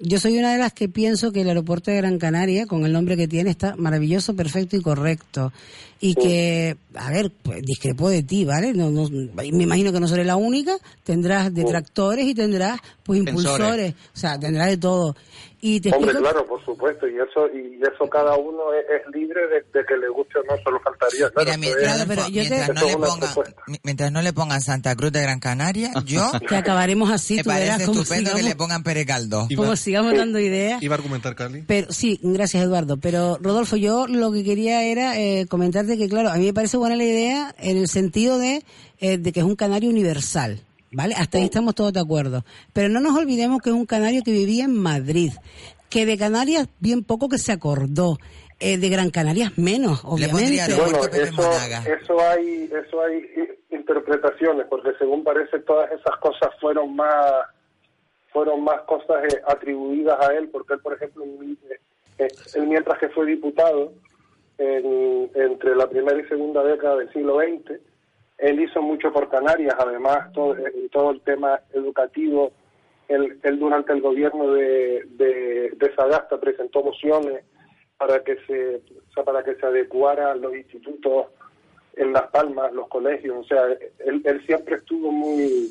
yo 0.00 0.18
soy 0.20 0.38
una 0.38 0.52
de 0.52 0.58
las 0.58 0.72
que 0.72 0.88
pienso 0.88 1.32
que 1.32 1.42
el 1.42 1.48
aeropuerto 1.48 1.90
de 1.90 1.98
Gran 1.98 2.18
Canaria, 2.18 2.66
con 2.66 2.86
el 2.86 2.92
nombre 2.92 3.16
que 3.18 3.28
tiene, 3.28 3.50
está 3.50 3.76
maravilloso, 3.76 4.34
perfecto 4.34 4.74
y 4.76 4.80
correcto. 4.80 5.52
Y 6.02 6.14
que, 6.14 6.78
a 6.94 7.10
ver, 7.10 7.30
pues 7.42 7.60
discrepo 7.62 8.08
de 8.08 8.22
ti, 8.22 8.46
¿vale? 8.46 8.72
No, 8.72 8.88
no, 8.90 9.06
me 9.10 9.44
imagino 9.46 9.92
que 9.92 10.00
no 10.00 10.08
seré 10.08 10.24
la 10.24 10.36
única, 10.36 10.72
tendrás 11.04 11.52
detractores 11.52 12.26
y 12.26 12.34
tendrás, 12.34 12.80
pues, 13.02 13.18
impulsores, 13.18 13.92
o 13.92 14.18
sea, 14.18 14.38
tendrás 14.40 14.68
de 14.68 14.78
todo. 14.78 15.14
Y 15.62 15.80
te 15.80 15.90
Hombre, 15.90 16.12
explico- 16.12 16.30
claro, 16.30 16.46
por 16.46 16.64
supuesto, 16.64 17.06
y 17.06 17.16
eso 17.16 17.46
y 17.54 17.80
eso 17.82 18.08
cada 18.08 18.34
uno 18.36 18.72
es, 18.72 18.84
es 19.00 19.14
libre 19.14 19.40
de, 19.48 19.56
de 19.78 19.84
que 19.86 19.96
le 19.96 20.08
guste 20.08 20.38
o 20.38 20.42
no, 20.44 20.56
solo 20.64 20.80
faltaría. 20.80 21.28
Claro, 21.30 21.50
Mira, 21.58 21.96
es- 21.96 22.04
pero 22.06 22.28
yo 22.28 22.42
te- 22.42 22.48
mientras, 22.48 22.68
no 22.68 22.80
le 22.86 22.96
mi- 23.66 23.78
mientras 23.82 24.12
no 24.12 24.22
le 24.22 24.32
pongan 24.32 24.60
Santa 24.62 24.96
Cruz 24.96 25.12
de 25.12 25.20
Gran 25.22 25.38
Canaria, 25.40 25.90
yo 26.06 26.30
que 26.48 26.56
acabaremos 26.56 27.10
así, 27.10 27.36
me 27.36 27.42
tú 27.42 27.50
parece 27.50 27.70
estupendo 27.84 28.00
que 28.04 28.14
sigamos, 28.38 28.42
le 28.42 28.56
pongan 28.56 28.82
Pere 28.82 29.04
Caldo. 29.04 29.46
Iba- 29.50 29.62
cómo 29.62 29.76
sigamos 29.76 30.14
dando 30.16 30.38
ideas. 30.38 30.82
Iba 30.82 30.94
a 30.94 30.98
argumentar, 30.98 31.34
Carly. 31.34 31.62
Pero 31.66 31.92
sí, 31.92 32.18
gracias 32.22 32.62
Eduardo. 32.64 32.96
Pero 32.96 33.38
Rodolfo, 33.40 33.76
yo 33.76 34.06
lo 34.06 34.32
que 34.32 34.42
quería 34.44 34.82
era 34.84 35.18
eh, 35.18 35.46
comentarte 35.48 35.98
que, 35.98 36.08
claro, 36.08 36.30
a 36.30 36.36
mí 36.36 36.46
me 36.46 36.54
parece 36.54 36.76
buena 36.78 36.96
la 36.96 37.04
idea 37.04 37.54
en 37.58 37.76
el 37.76 37.88
sentido 37.88 38.38
de, 38.38 38.64
eh, 39.00 39.18
de 39.18 39.32
que 39.32 39.40
es 39.40 39.46
un 39.46 39.56
canario 39.56 39.90
universal. 39.90 40.60
¿Vale? 40.92 41.14
Hasta 41.16 41.38
ahí 41.38 41.44
estamos 41.44 41.74
todos 41.74 41.92
de 41.92 42.00
acuerdo. 42.00 42.44
Pero 42.72 42.88
no 42.88 43.00
nos 43.00 43.16
olvidemos 43.16 43.62
que 43.62 43.70
es 43.70 43.76
un 43.76 43.86
canario 43.86 44.22
que 44.24 44.32
vivía 44.32 44.64
en 44.64 44.74
Madrid, 44.76 45.32
que 45.88 46.04
de 46.06 46.18
Canarias 46.18 46.68
bien 46.80 47.04
poco 47.04 47.28
que 47.28 47.38
se 47.38 47.52
acordó, 47.52 48.18
eh, 48.58 48.76
de 48.76 48.88
Gran 48.88 49.10
Canarias 49.10 49.52
menos, 49.56 50.02
obviamente. 50.04 50.56
Bueno, 50.76 50.98
eso, 52.02 52.20
hay, 52.20 52.70
eso 52.86 53.02
hay 53.02 53.22
interpretaciones, 53.70 54.66
porque 54.68 54.90
según 54.98 55.24
parece 55.24 55.60
todas 55.60 55.90
esas 55.92 56.16
cosas 56.20 56.50
fueron 56.60 56.94
más, 56.94 57.14
fueron 58.32 58.62
más 58.64 58.80
cosas 58.82 59.24
eh, 59.32 59.40
atribuidas 59.46 60.18
a 60.20 60.34
él, 60.34 60.48
porque 60.50 60.74
él, 60.74 60.80
por 60.80 60.94
ejemplo, 60.94 61.24
en- 61.24 61.56
eh, 62.18 62.28
él 62.54 62.66
mientras 62.66 62.98
que 62.98 63.08
fue 63.10 63.26
diputado 63.26 63.92
en- 64.58 65.30
entre 65.34 65.74
la 65.74 65.88
primera 65.88 66.20
y 66.20 66.28
segunda 66.28 66.62
década 66.62 66.96
del 66.96 67.12
siglo 67.12 67.38
XX, 67.40 67.80
él 68.40 68.60
hizo 68.60 68.80
mucho 68.82 69.12
por 69.12 69.28
Canarias, 69.28 69.74
además 69.78 70.32
todo, 70.32 70.56
en 70.56 70.88
todo 70.90 71.10
el 71.10 71.20
tema 71.20 71.60
educativo, 71.72 72.52
él, 73.08 73.38
él 73.42 73.58
durante 73.58 73.92
el 73.92 74.00
gobierno 74.00 74.52
de, 74.52 75.04
de, 75.10 75.94
Sagasta 75.96 76.38
presentó 76.40 76.82
mociones 76.82 77.44
para 77.98 78.22
que 78.22 78.36
se 78.46 78.80
para 79.24 79.42
que 79.42 79.56
se 79.56 79.66
adecuara 79.66 80.30
a 80.30 80.34
los 80.36 80.54
institutos 80.56 81.26
en 81.96 82.12
Las 82.12 82.30
Palmas, 82.30 82.72
los 82.72 82.88
colegios, 82.88 83.36
o 83.36 83.44
sea, 83.44 83.66
él, 83.98 84.22
él 84.24 84.46
siempre 84.46 84.76
estuvo 84.76 85.10
muy 85.10 85.70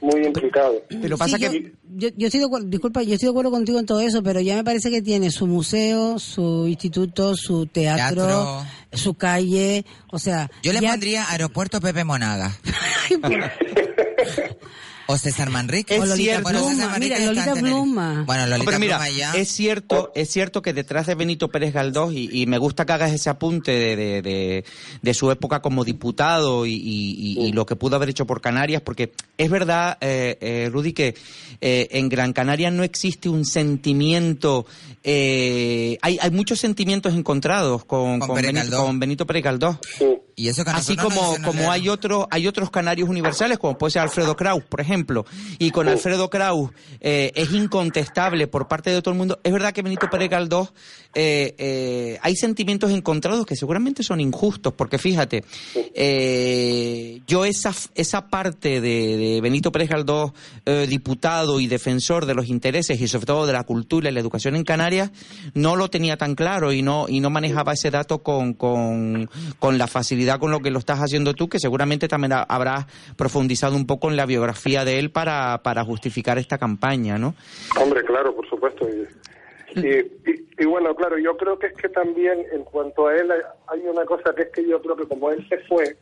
muy 0.00 0.24
implicado. 0.26 0.82
Pero 0.88 1.16
pasa 1.16 1.36
Sí, 1.38 1.42
que... 1.44 1.72
yo, 1.96 2.08
yo, 2.08 2.14
yo 2.16 2.26
estoy 2.26 2.40
de 2.40 2.46
acuerdo, 2.46 2.66
disculpa, 2.68 3.02
yo 3.02 3.14
estoy 3.14 3.26
de 3.26 3.30
acuerdo 3.30 3.50
contigo 3.50 3.78
en 3.78 3.86
todo 3.86 4.00
eso, 4.00 4.22
pero 4.22 4.40
ya 4.40 4.56
me 4.56 4.64
parece 4.64 4.90
que 4.90 5.02
tiene 5.02 5.30
su 5.30 5.46
museo, 5.46 6.18
su 6.18 6.66
instituto, 6.68 7.34
su 7.36 7.66
teatro, 7.66 8.26
Teatro. 8.26 8.66
su 8.92 9.14
calle, 9.14 9.84
o 10.12 10.18
sea... 10.18 10.50
Yo 10.62 10.72
le 10.72 10.80
ya- 10.80 10.90
pondría 10.90 11.30
Aeropuerto 11.30 11.80
Pepe 11.80 12.04
Monaga. 12.04 12.56
O 15.08 15.16
César 15.16 15.50
Manrique. 15.50 15.94
Es 15.94 16.00
O 16.02 16.04
Lolita 16.06 16.16
cierto. 16.16 16.42
Bueno, 16.42 16.68
César 16.68 16.90
Manrique 16.90 17.14
mira, 17.18 17.26
Lolita. 17.32 17.54
Pluma. 17.54 18.24
Bueno, 18.26 18.42
No, 18.42 18.48
Lolita 18.50 18.66
pero 18.66 18.78
mira, 18.80 18.96
Pluma 18.98 19.10
ya. 19.10 19.32
es 19.34 19.48
cierto, 19.48 20.10
es 20.14 20.30
cierto 20.30 20.62
que 20.62 20.72
detrás 20.72 21.06
de 21.06 21.14
Benito 21.14 21.48
Pérez 21.48 21.72
Galdós, 21.72 22.12
y, 22.12 22.28
y 22.42 22.46
me 22.46 22.58
gusta 22.58 22.84
que 22.86 22.92
hagas 22.92 23.12
ese 23.12 23.30
apunte 23.30 23.70
de, 23.72 23.96
de- 23.96 24.22
de- 24.22 24.64
de 25.02 25.14
su 25.14 25.30
época 25.30 25.60
como 25.62 25.84
diputado 25.84 26.66
y, 26.66 26.72
y- 26.74 27.36
y- 27.38 27.46
y 27.46 27.52
lo 27.52 27.66
que 27.66 27.76
pudo 27.76 27.96
haber 27.96 28.08
hecho 28.08 28.26
por 28.26 28.40
Canarias, 28.40 28.82
porque 28.82 29.12
es 29.38 29.50
verdad, 29.50 29.96
eh, 30.00 30.38
eh, 30.40 30.70
Rudy, 30.72 30.92
que 30.92 31.14
eh, 31.60 31.88
en 31.92 32.08
Gran 32.08 32.32
Canaria 32.32 32.70
no 32.70 32.82
existe 32.82 33.28
un 33.28 33.44
sentimiento, 33.44 34.66
eh, 35.04 35.98
hay, 36.02 36.18
hay 36.20 36.30
muchos 36.30 36.58
sentimientos 36.58 37.14
encontrados 37.14 37.84
con, 37.84 38.18
Con 38.20 38.34
Benito, 38.34 38.54
Galdós. 38.54 38.80
con 38.84 38.98
Benito 38.98 39.26
Pérez 39.26 39.44
Galdós. 39.44 39.76
Sí. 39.98 40.04
Y 40.38 40.48
eso 40.48 40.64
que 40.64 40.70
Así 40.70 40.96
como, 40.96 41.34
como 41.42 41.72
hay 41.72 41.88
otros 41.88 42.26
hay 42.30 42.46
otros 42.46 42.70
canarios 42.70 43.08
universales, 43.08 43.58
como 43.58 43.78
puede 43.78 43.92
ser 43.92 44.02
Alfredo 44.02 44.36
Kraus, 44.36 44.62
por 44.62 44.82
ejemplo, 44.82 45.24
y 45.58 45.70
con 45.70 45.88
Alfredo 45.88 46.28
Kraus 46.28 46.72
eh, 47.00 47.32
es 47.34 47.52
incontestable 47.52 48.46
por 48.46 48.68
parte 48.68 48.90
de 48.90 49.00
todo 49.00 49.12
el 49.12 49.18
mundo. 49.18 49.40
Es 49.44 49.52
verdad 49.52 49.72
que 49.72 49.80
Benito 49.80 50.10
Pérez 50.10 50.28
Galdós 50.28 50.74
eh, 51.18 51.54
eh, 51.58 52.18
hay 52.20 52.36
sentimientos 52.36 52.90
encontrados 52.92 53.46
que 53.46 53.56
seguramente 53.56 54.02
son 54.02 54.20
injustos, 54.20 54.74
porque 54.74 54.98
fíjate, 54.98 55.42
eh, 56.10 57.20
yo 57.26 57.44
esa 57.44 57.72
esa 57.94 58.28
parte 58.28 58.80
de, 58.82 59.16
de 59.16 59.40
Benito 59.40 59.72
Pérez 59.72 59.88
Galdós, 59.88 60.32
eh, 60.66 60.86
diputado 60.88 61.58
y 61.58 61.66
defensor 61.66 62.26
de 62.26 62.34
los 62.34 62.48
intereses 62.48 63.00
y 63.00 63.08
sobre 63.08 63.26
todo 63.26 63.46
de 63.46 63.52
la 63.54 63.64
cultura 63.64 64.08
y 64.08 64.12
la 64.12 64.20
educación 64.20 64.56
en 64.56 64.64
Canarias, 64.64 65.10
no 65.54 65.74
lo 65.74 65.88
tenía 65.88 66.16
tan 66.18 66.34
claro 66.34 66.72
y 66.72 66.82
no 66.82 67.06
y 67.08 67.20
no 67.20 67.30
manejaba 67.30 67.72
ese 67.72 67.90
dato 67.90 68.18
con, 68.22 68.52
con, 68.54 69.30
con 69.58 69.78
la 69.78 69.86
facilidad 69.86 70.38
con 70.38 70.50
lo 70.50 70.60
que 70.60 70.70
lo 70.70 70.78
estás 70.78 70.98
haciendo 71.00 71.32
tú, 71.34 71.48
que 71.48 71.58
seguramente 71.58 72.08
también 72.08 72.34
ha- 72.34 72.42
habrás 72.42 72.86
profundizado 73.16 73.74
un 73.74 73.86
poco 73.86 74.10
en 74.10 74.16
la 74.16 74.26
biografía 74.26 74.84
de 74.84 74.98
él 74.98 75.10
para, 75.10 75.62
para 75.62 75.82
justificar 75.82 76.38
esta 76.38 76.58
campaña, 76.58 77.16
¿no? 77.18 77.34
Hombre, 77.80 78.04
claro, 78.04 78.34
por 78.36 78.46
supuesto. 78.48 78.86
Y, 78.88 79.06
y, 79.76 80.30
y- 80.30 80.48
y 80.58 80.64
bueno, 80.66 80.94
claro, 80.94 81.18
yo 81.18 81.36
creo 81.36 81.58
que 81.58 81.66
es 81.68 81.74
que 81.74 81.88
también 81.88 82.44
en 82.52 82.64
cuanto 82.64 83.06
a 83.08 83.14
él 83.14 83.30
hay- 83.68 83.80
una 83.86 84.04
cosa 84.04 84.34
que 84.34 84.42
es 84.42 84.48
que 84.52 84.66
yo 84.68 84.80
creo 84.80 84.96
que 84.96 85.06
como 85.06 85.30
él 85.30 85.46
se 85.48 85.58
fue, 85.68 85.96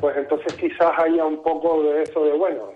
pues 0.00 0.16
entonces 0.16 0.52
quizás 0.54 0.90
haya 0.98 1.24
un 1.24 1.42
poco 1.42 1.82
de 1.84 2.02
eso 2.02 2.24
de, 2.24 2.32
bueno, 2.32 2.70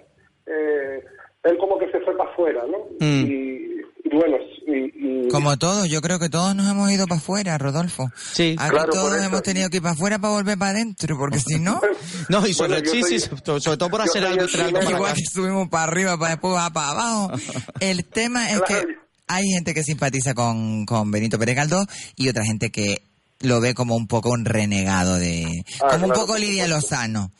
eh, 0.46 1.04
él 1.44 1.58
como 1.58 1.78
que 1.78 1.90
se 1.90 2.00
fue 2.00 2.16
para 2.16 2.30
afuera, 2.30 2.62
¿no? 2.70 2.78
Mm. 3.00 3.24
Y, 3.26 3.80
y 4.04 4.16
bueno, 4.16 4.36
y, 4.66 5.24
y- 5.26 5.28
Como 5.28 5.56
todos, 5.58 5.88
yo 5.88 6.00
creo 6.00 6.18
que 6.18 6.28
todos 6.28 6.54
nos 6.56 6.68
hemos 6.70 6.90
ido 6.90 7.06
para 7.06 7.20
afuera, 7.20 7.58
Rodolfo. 7.58 8.08
Sí. 8.16 8.56
Aquí 8.58 8.70
Claro, 8.70 8.90
todos 8.92 9.16
hemos 9.24 9.42
tenido 9.42 9.68
que 9.70 9.76
ir 9.76 9.82
para 9.82 9.92
afuera 9.94 10.18
para 10.18 10.34
volver 10.34 10.58
para 10.58 10.72
adentro, 10.72 11.16
porque 11.18 11.38
si 11.38 11.58
no, 11.58 11.80
No, 12.28 12.46
y 12.46 12.52
sobre, 12.54 12.74
Bueno, 12.80 12.90
sí, 12.90 13.02
soy- 13.02 13.20
sí, 13.20 13.28
sobre 13.44 13.60
sobre 13.60 13.76
todo 13.76 13.90
por 13.90 14.00
hacer 14.02 14.24
algo 14.24 14.44
para 14.50 14.90
igual 14.90 15.14
que 15.14 15.24
subimos 15.30 15.68
para 15.68 15.84
arriba, 15.84 16.16
para 16.18 16.30
después 16.32 16.54
va 16.54 16.70
para 16.70 16.90
abajo. 16.90 17.30
El 17.80 18.04
tema 18.06 18.50
es 18.50 18.60
Claro. 18.62 18.86
que 18.88 18.94
hay 19.32 19.46
gente 19.48 19.74
que 19.74 19.82
simpatiza 19.82 20.34
con, 20.34 20.84
con 20.86 21.10
Benito 21.10 21.38
Pérez 21.38 21.56
Galdós 21.56 21.86
y 22.16 22.28
otra 22.28 22.44
gente 22.44 22.70
que 22.70 23.02
lo 23.40 23.60
ve 23.60 23.74
como 23.74 23.96
un 23.96 24.06
poco 24.06 24.30
un 24.30 24.44
renegado 24.44 25.16
de... 25.16 25.64
Ah, 25.82 25.88
como 25.92 26.06
un 26.06 26.12
poco 26.12 26.36
Lidia 26.36 26.66
Lozano. 26.66 27.30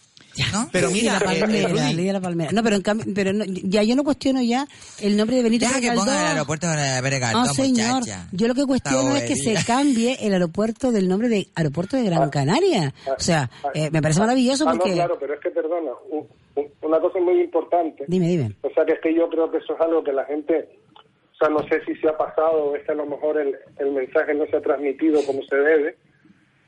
¿no? 0.53 0.69
Pero 0.73 0.89
Sí, 0.89 0.95
mira, 1.03 1.19
la 1.19 1.35
eh, 1.35 1.37
eh, 1.37 1.41
palmera, 1.41 2.13
la 2.15 2.21
palmera. 2.21 2.53
No, 2.53 2.63
pero 2.63 2.77
en 2.77 2.83
cambio, 2.83 3.05
pero 3.15 3.33
no- 3.33 3.45
ya 3.45 3.83
yo 3.83 3.97
no 3.97 4.05
cuestiono 4.05 4.41
ya 4.41 4.67
el 5.01 5.17
nombre 5.17 5.37
de 5.37 5.43
Benito 5.43 5.67
Deja 5.67 5.81
que 5.81 5.91
pongan 5.93 6.17
el 6.21 6.27
aeropuerto 6.29 6.69
de 6.69 7.03
Pérez 7.03 7.21
No, 7.21 7.27
Galdós, 7.27 7.57
señor. 7.57 7.95
muchacha. 7.99 8.29
Yo 8.33 8.49
lo 8.49 8.55
que 8.55 8.65
cuestiono 8.65 9.17
es 9.17 9.25
que 9.25 9.37
se 9.37 9.55
cambie 9.67 10.17
el 10.21 10.33
aeropuerto 10.33 10.93
del 10.93 11.09
nombre 11.09 11.29
de 11.29 11.49
Aeropuerto 11.57 11.97
de 11.97 12.05
Gran 12.05 12.31
Canaria. 12.31 12.95
O 13.07 13.21
sea, 13.21 13.51
eh, 13.75 13.91
me 13.91 14.01
parece 14.01 14.21
maravilloso 14.21 14.67
Ah, 14.67 14.73
no, 14.73 14.79
porque... 14.79 14.95
claro, 14.95 15.19
pero 15.21 15.35
es 15.35 15.41
que, 15.41 15.51
perdona, 15.51 15.91
un- 16.11 16.27
un- 16.55 16.69
una 16.83 17.01
cosa 17.01 17.19
muy 17.21 17.43
importante. 17.43 18.05
Dime, 18.09 18.29
dime. 18.29 18.53
O 18.63 18.71
sea, 18.73 18.87
que 18.87 18.93
es 18.93 19.01
que 19.03 19.15
yo 19.15 19.29
creo 19.29 19.51
que 19.51 19.59
eso 19.59 19.75
es 19.75 19.81
algo 19.81 20.03
que 20.03 20.13
la 20.13 20.25
gente, 20.25 20.69
o 21.41 21.47
sea, 21.47 21.49
no 21.49 21.67
sé 21.69 21.83
si 21.87 21.95
se 22.01 22.09
ha 22.09 22.17
pasado 22.17 22.65
o 22.67 22.77
es 22.77 22.85
que 22.85 22.93
a 22.93 22.97
lo 22.97 23.07
mejor 23.07 23.39
el, 23.41 23.57
el 23.79 23.93
mensaje 23.93 24.35
no 24.35 24.45
se 24.47 24.57
ha 24.57 24.61
transmitido 24.61 25.25
como 25.25 25.43
se 25.45 25.57
debe. 25.57 25.97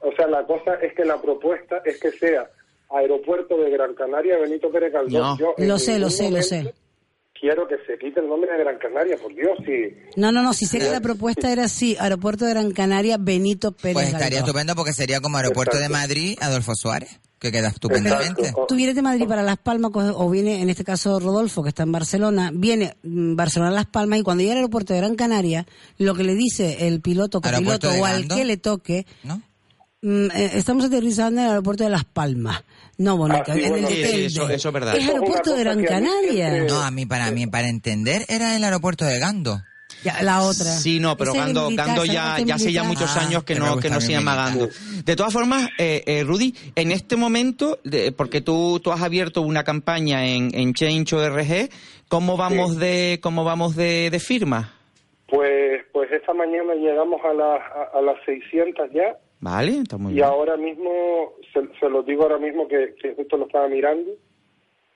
O 0.00 0.12
sea, 0.16 0.26
la 0.26 0.44
cosa 0.46 0.74
es 0.82 0.94
que 0.94 1.04
la 1.04 1.20
propuesta 1.20 1.82
es 1.84 2.00
que 2.00 2.10
sea 2.12 2.48
Aeropuerto 2.90 3.56
de 3.58 3.70
Gran 3.70 3.94
Canaria 3.94 4.38
Benito 4.38 4.70
Pérez 4.70 4.92
Galdós. 4.92 5.12
No. 5.12 5.38
Yo 5.38 5.54
Lo 5.58 5.78
sé, 5.78 5.98
lo 5.98 6.10
sé, 6.10 6.30
lo 6.30 6.42
sé. 6.42 6.74
Quiero 7.38 7.66
que 7.66 7.76
se 7.86 7.98
quite 7.98 8.20
el 8.20 8.28
nombre 8.28 8.52
de 8.52 8.58
Gran 8.58 8.78
Canaria, 8.78 9.16
por 9.16 9.34
Dios, 9.34 9.58
sí. 9.66 9.94
No, 10.16 10.30
no, 10.30 10.42
no, 10.42 10.52
si 10.52 10.64
sé 10.66 10.78
que 10.78 10.88
la 10.90 11.00
propuesta 11.00 11.52
era 11.52 11.64
así, 11.64 11.96
Aeropuerto 11.98 12.44
de 12.44 12.52
Gran 12.52 12.70
Canaria, 12.72 13.16
Benito 13.18 13.72
Pérez 13.72 13.94
Pues 13.94 14.06
estaría 14.06 14.28
Galdós. 14.38 14.48
estupendo 14.48 14.74
porque 14.76 14.92
sería 14.92 15.20
como 15.20 15.38
aeropuerto 15.38 15.76
de. 15.78 15.88
Madrid, 15.88 16.38
Adolfo 16.40 16.74
Suárez, 16.74 17.20
que 17.42 17.50
queda 17.52 17.68
estupendamente. 17.68 18.40
Exacto. 18.42 18.66
Tú 18.68 18.76
vienes 18.76 18.94
de 18.94 19.02
Madrid 19.02 19.26
para 19.26 19.42
Las 19.42 19.58
Palmas, 19.58 19.90
o 19.94 20.30
viene, 20.30 20.62
en 20.62 20.70
este 20.70 20.84
caso 20.84 21.18
Rodolfo, 21.18 21.62
que 21.64 21.70
está 21.70 21.82
en 21.82 21.90
Barcelona, 21.92 22.50
viene 22.54 22.96
mm, 23.02 23.34
Barcelona 23.34 23.72
a 23.72 23.74
Las 23.74 23.86
Palmas 23.86 24.20
y 24.20 24.22
cuando 24.22 24.42
llega 24.42 24.52
al 24.52 24.58
aeropuerto 24.58 24.94
de 24.94 25.00
Gran 25.00 25.16
Canaria, 25.16 25.66
lo 25.98 26.14
que 26.14 26.22
le 26.22 26.34
dice 26.36 26.86
el 26.86 27.00
piloto, 27.00 27.40
copiloto 27.40 27.90
o 27.92 28.04
al 28.06 28.28
que 28.28 28.44
le 28.44 28.56
toque, 28.58 29.06
¿No? 29.24 29.42
mm, 30.02 30.26
eh, 30.34 30.50
estamos 30.54 30.84
aterrizando 30.84 31.40
en 31.40 31.46
el 31.46 31.50
aeropuerto 31.50 31.82
de 31.84 31.90
Las 31.90 32.04
Palmas. 32.04 32.62
No, 32.98 33.16
Bonica, 33.16 33.44
Ah, 33.48 33.54
sí, 33.54 33.62
en 33.64 33.70
bueno, 33.70 33.88
el 33.88 33.94
sí, 33.94 34.00
de 34.00 34.06
sí, 34.06 34.12
Telde. 34.12 34.26
eso- 34.26 34.48
eso 34.50 34.68
es 34.68 34.74
verdad. 34.74 34.96
Es 34.96 35.08
aeropuerto 35.08 35.52
de 35.54 35.58
Gran 35.64 35.82
Canaria. 35.82 36.64
No, 36.68 36.80
a 36.80 36.90
mí, 36.92 37.06
para 37.06 37.30
mí, 37.32 37.46
para 37.48 37.68
entender, 37.68 38.24
era 38.28 38.54
el 38.54 38.62
aeropuerto 38.62 39.04
de 39.04 39.18
Gando. 39.18 39.60
Ya, 40.04 40.22
la 40.22 40.40
otra. 40.42 40.64
Sí, 40.64 40.98
no, 41.00 41.16
pero 41.16 41.32
Gando, 41.32 41.64
militar, 41.66 41.86
Gando 41.86 42.00
¿sabes 42.06 42.12
ya, 42.14 42.38
ya 42.44 42.54
hace 42.56 42.72
ya 42.72 42.82
muchos 42.84 43.16
Ah, 43.16 43.20
años 43.20 43.44
que 43.44 43.54
que 43.54 43.60
me 43.60 43.66
no, 43.66 43.76
que 43.78 43.90
no 43.90 44.00
se 44.00 44.12
llama. 44.12 44.34
Gando. 44.34 44.68
De 45.04 45.16
todas 45.16 45.32
formas, 45.32 45.68
eh, 45.78 46.02
eh, 46.06 46.24
Rudy, 46.24 46.54
en 46.74 46.90
este 46.92 47.16
momento, 47.16 47.78
de- 47.84 48.12
porque 48.12 48.40
tú, 48.40 48.80
tú 48.82 48.90
has 48.92 49.02
abierto 49.02 49.42
una 49.42 49.64
campaña 49.64 50.26
en, 50.26 50.50
en 50.54 50.74
Change 50.74 51.12
ORG, 51.14 51.68
¿cómo 52.08 52.36
vamos 52.36 52.76
de, 52.78 53.20
cómo 53.22 53.44
vamos 53.44 53.76
de, 53.76 54.10
de 54.10 54.18
firmas? 54.20 54.68
Pues, 55.28 55.82
pues 55.92 56.10
esta 56.12 56.34
mañana 56.34 56.74
llegamos 56.74 57.20
a, 57.24 57.32
las 57.32 57.60
a, 57.60 57.98
a 57.98 58.02
las 58.02 58.16
600 58.26 58.90
ya 58.92 59.16
Vale, 59.40 59.78
está 59.78 59.96
muy 59.96 60.12
y 60.12 60.16
bien. 60.16 60.26
ahora 60.26 60.56
mismo, 60.56 60.90
se, 61.52 61.60
se 61.80 61.88
los 61.88 62.04
digo 62.06 62.22
ahora 62.24 62.38
mismo 62.38 62.68
que, 62.68 62.94
que 63.00 63.14
justo 63.14 63.36
lo 63.36 63.46
estaba 63.46 63.66
mirando, 63.68 64.10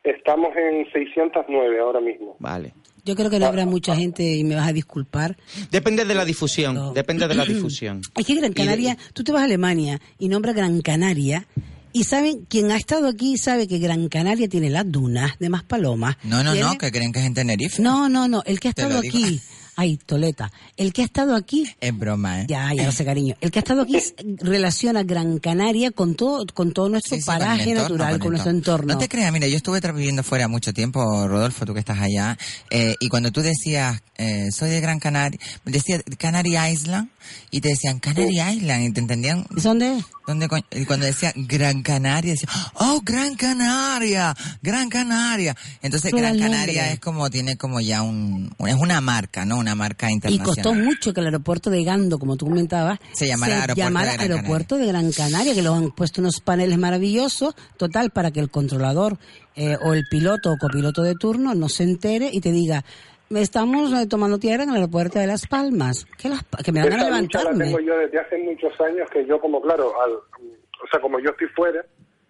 estamos 0.05 0.55
en 0.57 0.87
609 0.93 1.81
ahora 1.81 2.01
mismo. 2.01 2.37
Vale. 2.39 2.73
Yo 3.07 3.15
creo 3.17 3.31
que 3.31 3.39
no 3.39 3.47
habrá 3.47 3.65
mucha 3.65 3.95
gente, 3.97 4.35
y 4.37 4.43
me 4.45 4.57
vas 4.57 4.69
a 4.69 4.73
disculpar, 4.73 5.37
Depende 5.71 6.05
de 6.05 6.15
la 6.15 6.25
difusión, 6.25 6.75
No. 6.75 6.93
depende 6.93 7.27
de 7.29 7.35
la 7.35 7.45
difusión. 7.55 8.03
Es 8.17 8.27
que 8.27 8.35
Gran 8.35 8.53
Canaria, 8.53 8.99
tú 9.15 9.23
te 9.25 9.33
vas 9.33 9.43
a 9.43 9.45
Alemania 9.45 10.01
y 10.19 10.29
nombra 10.29 10.53
Gran 10.53 10.83
Canaria 10.83 11.47
y 11.93 12.05
saben, 12.05 12.45
quien 12.49 12.71
ha 12.73 12.77
estado 12.77 13.07
aquí 13.09 13.39
sabe 13.39 13.67
que 13.69 13.79
Gran 13.79 14.09
Canaria 14.09 14.49
tiene 14.49 14.69
las 14.71 14.91
dunas 14.91 15.39
de 15.39 15.49
Maspalomas. 15.49 16.17
No, 16.25 16.43
no, 16.43 16.53
tiene- 16.53 16.67
no, 16.67 16.77
que 16.77 16.91
creen 16.93 17.13
que 17.13 17.21
es 17.21 17.27
en 17.27 17.35
Tenerife. 17.35 17.81
No, 17.81 18.09
no, 18.09 18.29
no, 18.29 18.43
el 18.45 18.59
que 18.61 18.69
ha 18.69 18.71
estado 18.73 18.99
aquí, 18.99 19.41
ay, 19.77 19.99
Toleta, 19.99 20.51
el 20.77 20.93
que 20.93 21.03
ha 21.03 21.05
estado 21.05 21.37
aquí, 21.37 21.67
Es 21.81 21.97
broma, 21.97 22.43
¿eh? 22.43 22.47
ya, 22.49 22.73
ya 22.75 22.85
lo 22.85 22.93
sé, 22.93 23.05
cariño, 23.05 23.37
el 23.41 23.51
que 23.51 23.59
ha 23.59 23.63
estado 23.63 23.83
aquí 23.83 23.99
relaciona 24.41 25.03
Gran 25.03 25.39
Canaria 25.39 25.91
con 25.91 26.15
todo, 26.15 26.45
con 26.53 26.73
todo 26.73 26.89
nuestro 26.89 27.17
Sí, 27.17 27.23
sí, 27.23 27.27
con 27.27 27.35
el 27.37 27.41
paraje 27.41 27.71
entorno, 27.71 27.97
natural, 27.97 28.19
con 28.19 28.31
nuestro 28.31 28.51
entorno. 28.51 28.95
No 28.95 28.99
te 28.99 29.09
creas, 29.09 29.33
mira, 29.33 29.47
yo 29.47 29.57
estuve 29.57 29.81
viviendo 29.93 30.23
fuera 30.23 30.49
mucho 30.49 30.73
tiempo, 30.73 31.29
Rodolfo, 31.29 31.67
tú 31.67 31.75
que 31.75 31.81
estás 31.81 32.01
allá, 32.01 32.37
eh, 32.71 32.95
y 32.99 33.09
cuando 33.09 33.31
tú 33.31 33.43
decías, 33.43 34.03
eh, 34.17 34.49
soy 34.51 34.71
de 34.71 34.81
Gran 34.81 34.99
Canaria, 34.99 35.39
decía 35.65 36.01
Canary 36.19 36.57
Island, 36.57 37.11
y 37.51 37.61
te 37.61 37.69
decían 37.69 37.99
Canary 37.99 38.41
Island, 38.41 38.85
y 38.85 38.93
te 38.93 39.01
entendían, 39.01 39.47
¿Y 39.55 39.61
dónde? 39.61 40.03
¿Dónde 40.27 40.49
coño? 40.49 40.65
Y 40.71 40.85
cuando 40.85 41.07
decía 41.07 41.33
Gran 41.37 41.83
Canaria, 41.83 42.33
decía, 42.33 42.49
oh, 42.75 43.01
Gran 43.05 43.35
Canaria, 43.37 44.35
Gran 44.63 44.89
Canaria. 44.89 45.57
Entonces, 45.83 46.13
Gran 46.13 46.39
Canaria 46.39 46.93
es 46.93 47.01
como, 47.01 47.31
tiene 47.31 47.57
como 47.57 47.81
ya 47.81 48.03
un, 48.03 48.51
es 48.67 48.75
una 48.75 49.01
marca, 49.01 49.45
¿no? 49.45 49.57
Una 49.59 49.75
marca 49.75 50.11
Y 50.11 50.15
internacional. 50.15 50.55
costó 50.55 50.75
mucho 50.75 51.13
que 51.13 51.21
el 51.21 51.27
aeropuerto 51.27 51.71
de 51.71 51.85
Gando, 51.85 52.19
como 52.19 52.37
tú 52.37 52.47
comentabas, 52.47 52.99
Se 53.13 53.27
llamara 53.27 53.55
Aeropuerto 53.55 53.83
llamara 53.83 54.11
de 54.13 54.17
Gran 54.19 54.31
Aeropuerto 54.33 54.77
de 54.77 54.87
Gran 54.87 55.13
Canaria, 55.13 55.55
que 55.55 55.63
lo 55.63 55.75
han 55.75 55.91
puesto 55.93 56.21
unos 56.21 56.41
paneles 56.41 56.79
maravillosos, 56.79 57.55
total, 57.77 58.11
para 58.11 58.31
que 58.31 58.41
el 58.41 58.51
controlador 58.51 59.19
eh, 59.55 59.77
o 59.83 59.95
el 59.95 60.05
piloto 60.11 60.53
o 60.53 60.59
copiloto 60.59 61.03
de 61.03 61.15
turno 61.15 61.55
no 61.55 61.69
se 61.69 61.83
entere 61.85 62.31
y 62.33 62.41
te 62.41 62.53
diga, 62.53 62.85
estamos 63.31 63.93
eh, 63.93 64.07
tomando 64.07 64.39
tierra 64.39 64.63
en 64.65 64.71
el 64.71 64.77
aeropuerto 64.77 65.19
de 65.19 65.27
Las 65.27 65.47
Palmas. 65.47 66.07
Que, 66.19 66.29
las 66.29 66.45
que 66.65 66.73
me 66.73 66.81
van 66.83 66.93
a 66.93 66.97
Esa 66.97 67.21
lucha 67.21 67.39
la 67.43 67.51
levantarme. 67.51 67.65
tengo 67.67 67.81
yo 67.81 67.99
desde 67.99 68.19
hace 68.19 68.39
muchos 68.39 68.81
años 68.81 69.09
que 69.11 69.27
yo 69.27 69.41
como 69.41 69.61
claro, 69.61 69.93
al, 70.03 70.13
o 70.13 70.87
sea, 70.91 71.01
como 71.01 71.19
yo 71.21 71.31
estoy 71.31 71.49
fuera, 71.49 71.85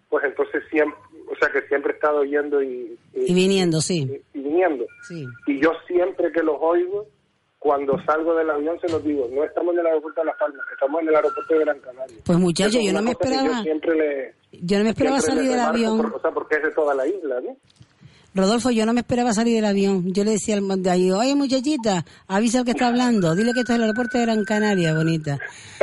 pues 0.09 0.23
entonces 0.25 0.63
siempre, 0.71 0.97
o 1.31 1.35
sea, 1.39 1.49
que 1.51 1.67
siempre 1.67 1.91
he 1.91 1.95
estado 1.95 2.23
yendo 2.23 2.61
y, 2.63 2.97
Y 3.13 3.33
viniendo, 3.33 3.81
sí. 3.81 4.07
y- 4.33 4.39
y 4.39 4.41
viniendo. 4.41 4.85
Sí. 5.07 5.25
Y 5.47 5.61
yo 5.61 5.71
siempre 5.87 6.31
que 6.31 6.41
los 6.41 6.55
oigo, 6.59 7.05
cuando 7.59 7.99
salgo 8.05 8.35
del 8.35 8.49
avión 8.49 8.79
se 8.79 8.87
los 8.89 9.03
digo, 9.03 9.27
no 9.33 9.43
estamos 9.43 9.73
en 9.73 9.79
el 9.81 9.87
aeropuerto 9.87 10.21
de 10.21 10.25
Las 10.27 10.37
Palmas, 10.37 10.65
estamos 10.71 11.01
en 11.01 11.07
el 11.09 11.15
aeropuerto 11.15 11.53
de 11.53 11.59
Gran 11.59 11.79
Canaria. 11.79 12.17
Pues 12.23 12.37
muchacho, 12.39 12.69
Eso 12.69 12.79
es 12.79 12.85
yo 12.85 12.93
no 12.93 13.01
me 13.01 13.11
esperaba, 13.11 13.47
Yo 13.57 13.63
siempre 13.63 13.95
le... 13.95 14.33
yo 14.61 14.77
no 14.77 14.83
me 14.85 14.89
esperaba 14.91 15.19
salir 15.21 15.49
del 15.49 15.59
avión. 15.59 15.97
por- 15.97 16.13
o 16.15 16.19
sea, 16.21 16.31
porque 16.31 16.55
es 16.57 16.63
de 16.63 16.71
toda 16.71 16.93
la 16.95 17.05
isla, 17.07 17.41
¿no? 17.41 17.57
Rodolfo, 18.37 18.69
yo 18.69 18.85
no 18.85 18.93
me 18.93 19.01
esperaba 19.01 19.33
salir 19.33 19.55
del 19.55 19.65
avión. 19.65 20.13
Yo 20.13 20.23
le 20.23 20.31
decía 20.31 20.55
al 20.55 20.83
de 20.83 20.89
ahí, 20.89 21.11
oye 21.11 21.35
muchachita, 21.35 22.05
avisa 22.27 22.59
al 22.59 22.65
que 22.65 22.71
está 22.71 22.87
hablando, 22.87 23.35
dile 23.35 23.51
que 23.53 23.61
esto 23.61 23.73
es 23.73 23.77
el 23.77 23.83
aeropuerto 23.83 24.17
de 24.17 24.25
Gran 24.25 24.45
Canaria, 24.45 24.93
bonita. 24.93 25.39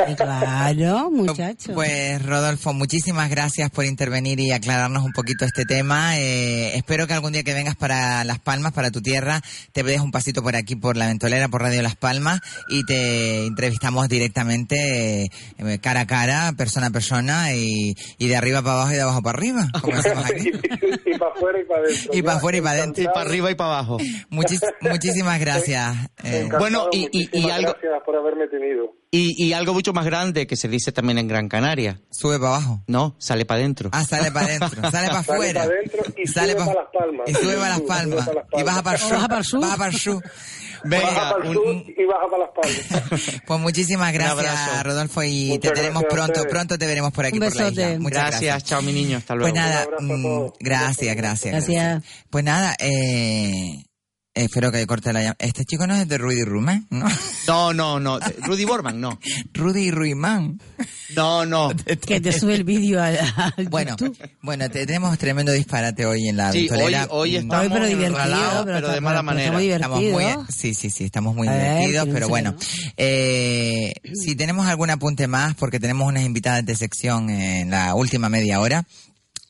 Y 0.07 0.15
claro, 0.15 1.11
muchacho. 1.11 1.73
Pues 1.73 2.25
Rodolfo, 2.25 2.73
muchísimas 2.73 3.29
gracias 3.29 3.69
por 3.69 3.85
intervenir 3.85 4.39
y 4.39 4.51
aclararnos 4.51 5.03
un 5.03 5.11
poquito 5.11 5.45
este 5.45 5.65
tema. 5.65 6.17
Eh, 6.17 6.77
espero 6.77 7.07
que 7.07 7.13
algún 7.13 7.33
día 7.33 7.43
que 7.43 7.53
vengas 7.53 7.75
para 7.75 8.23
Las 8.23 8.39
Palmas, 8.39 8.71
para 8.71 8.89
tu 8.89 9.01
tierra, 9.01 9.41
te 9.73 9.83
des 9.83 9.99
un 9.99 10.11
pasito 10.11 10.41
por 10.41 10.55
aquí, 10.55 10.75
por 10.75 10.97
la 10.97 11.07
ventolera, 11.07 11.49
por 11.49 11.61
Radio 11.61 11.81
Las 11.81 11.95
Palmas 11.95 12.39
y 12.69 12.85
te 12.85 13.45
entrevistamos 13.45 14.07
directamente 14.07 15.25
eh, 15.25 15.79
cara 15.81 16.01
a 16.01 16.07
cara, 16.07 16.53
persona 16.57 16.87
a 16.87 16.91
persona 16.91 17.53
y, 17.53 17.95
y 18.17 18.27
de 18.27 18.35
arriba 18.35 18.61
para 18.61 18.75
abajo 18.75 18.91
y 18.91 18.95
de 18.95 19.01
abajo 19.01 19.21
para 19.21 19.37
arriba, 19.37 19.67
como 19.81 19.97
aquí. 19.97 20.51
y, 21.05 21.17
para 21.17 21.31
afuera 21.31 21.59
y 21.59 21.65
para 21.65 21.81
adentro. 21.81 22.11
Afuera 22.45 22.57
y 22.57 22.61
para 22.61 22.77
adentro. 22.81 23.03
Y 23.03 23.07
para 23.07 23.21
arriba 23.21 23.51
y 23.51 23.55
para 23.55 23.69
abajo. 23.71 23.97
Muchis- 24.29 24.61
muchísimas 24.81 25.39
gracias. 25.45 25.95
eh, 26.23 26.47
Bueno, 26.59 26.87
y- 26.91 27.09
y- 27.11 27.29
y 27.31 27.49
algo- 27.49 27.71
Gracias 27.73 28.03
por 28.05 28.15
haberme 28.15 28.47
tenido. 28.47 28.93
Y, 29.15 29.45
y 29.45 29.53
algo 29.53 29.73
mucho 29.73 29.93
más 29.93 30.05
grande 30.05 30.45
que 30.47 30.55
se 30.57 30.67
dice 30.67 30.91
también 30.91 31.17
en 31.17 31.27
Gran 31.27 31.47
Canaria. 31.47 32.01
sube 32.11 32.37
para 32.37 32.55
abajo. 32.55 32.83
No, 32.87 33.15
sale 33.19 33.45
para 33.45 33.59
adentro. 33.61 33.89
Ah, 33.93 34.03
sale 34.03 34.31
para 34.31 34.47
adentro, 34.47 34.69
sale 34.91 34.91
para 34.91 34.91
Sale 34.91 35.17
afuera. 35.19 35.61
pa' 35.61 35.67
adentro 35.67 36.03
y 36.17 36.27
Sale 36.27 36.53
sube 36.53 36.59
pa- 36.59 36.65
pa' 36.65 36.73
Las 36.73 36.87
Palmas. 36.93 37.29
Y 37.29 37.33
sube 37.33 37.53
para 37.55 37.69
Las 37.69 37.81
Palmas. 37.81 38.29
Y 38.57 38.63
baja 38.63 38.83
para 38.83 38.97
sur. 38.97 39.11
¿Baja 39.13 39.27
para 39.27 39.39
el 39.39 39.45
sur? 39.45 39.59
Baja 39.61 39.77
para 39.77 39.91
el 39.91 39.97
sur. 39.99 40.23
baja 40.83 41.31
para 41.31 41.43
el 41.43 41.47
un- 41.49 41.53
sur 41.55 41.67
un- 41.67 41.85
y 41.97 42.05
baja 42.05 42.27
para 42.29 42.43
Las 42.43 42.89
Palmas. 43.09 43.41
Pues 43.45 43.59
muchísimas 43.61 44.13
gracias, 44.13 44.83
Rodolfo, 44.83 45.23
y 45.23 45.49
Muchas 45.49 45.61
te 45.73 45.79
tenemos 45.81 46.03
gracias 46.03 46.25
pronto. 46.31 46.49
Pronto 46.49 46.77
te 46.77 46.85
veremos 46.87 47.11
por 47.13 47.25
aquí 47.25 47.37
Un 47.37 47.43
por 47.45 47.55
la 47.55 47.63
besote. 47.63 47.81
isla. 47.89 47.99
Muchas 47.99 48.19
gracias, 48.21 48.41
gracias. 48.41 48.63
chao 48.69 48.81
mi 48.81 48.91
niño, 48.91 49.17
hasta 49.17 49.35
luego. 49.35 49.51
Pues 49.53 49.61
nada, 49.61 49.85
Un 49.87 49.93
abrazo 49.93 50.13
a 50.13 50.17
mm, 50.17 50.23
todos. 50.23 50.53
gracias, 50.59 51.15
gracias, 51.15 51.51
Gracias. 51.53 52.03
Pues 52.29 52.43
nada, 52.43 52.75
eh, 52.79 53.83
espero 54.35 54.71
que 54.71 54.85
corte 54.85 55.11
la 55.13 55.19
llamada. 55.21 55.37
Este 55.39 55.65
chico 55.65 55.87
no 55.87 55.95
es 55.95 56.07
de 56.07 56.17
Rudy 56.17 56.43
Ruman, 56.43 56.85
¿no? 56.91 57.07
No, 57.47 57.73
no, 57.73 57.99
no. 57.99 58.19
Rudy 58.43 58.65
Borman, 58.65 58.99
no. 59.01 59.19
Rudy 59.53 59.89
Ruimán. 59.91 60.59
No, 61.15 61.45
no. 61.45 61.71
Que 62.05 62.19
te 62.21 62.31
sube 62.37 62.55
el 62.55 62.63
vídeo 62.63 63.01
al, 63.01 63.17
al 63.17 63.67
Bueno, 63.69 63.91
YouTube. 63.97 64.17
bueno, 64.41 64.69
te- 64.69 64.85
tenemos 64.85 65.17
tremendo 65.17 65.51
disparate 65.51 66.05
hoy 66.05 66.27
en 66.27 66.37
la 66.37 66.51
Sí, 66.51 66.59
hoy, 66.63 66.67
ventolera. 66.69 67.07
hoy 67.11 67.35
estamos 67.37 67.65
Hoy, 67.65 67.69
pero 67.71 67.85
enralados, 67.87 68.65
pero 68.65 68.89
de 68.91 69.01
mala 69.01 69.21
manera. 69.21 69.59
Estamos 69.61 69.97
muy, 69.99 70.07
divertido. 70.07 70.45
sí, 70.49 70.73
sí, 70.73 70.89
sí, 70.89 71.05
estamos 71.05 71.35
muy 71.35 71.47
ver, 71.47 71.79
divertidos, 71.87 72.09
pero 72.11 72.27
bueno, 72.27 72.55
eh, 72.97 73.93
si 74.13 74.35
tenemos 74.35 74.67
algún 74.67 74.89
apunte 74.89 75.27
más, 75.27 75.55
porque 75.55 75.79
tenemos 75.79 76.07
unas 76.07 76.23
invitadas 76.23 76.65
de 76.65 76.75
sección 76.75 77.29
en 77.29 77.69
la 77.71 77.95
última 77.95 78.29
media 78.29 78.59
hora, 78.59 78.85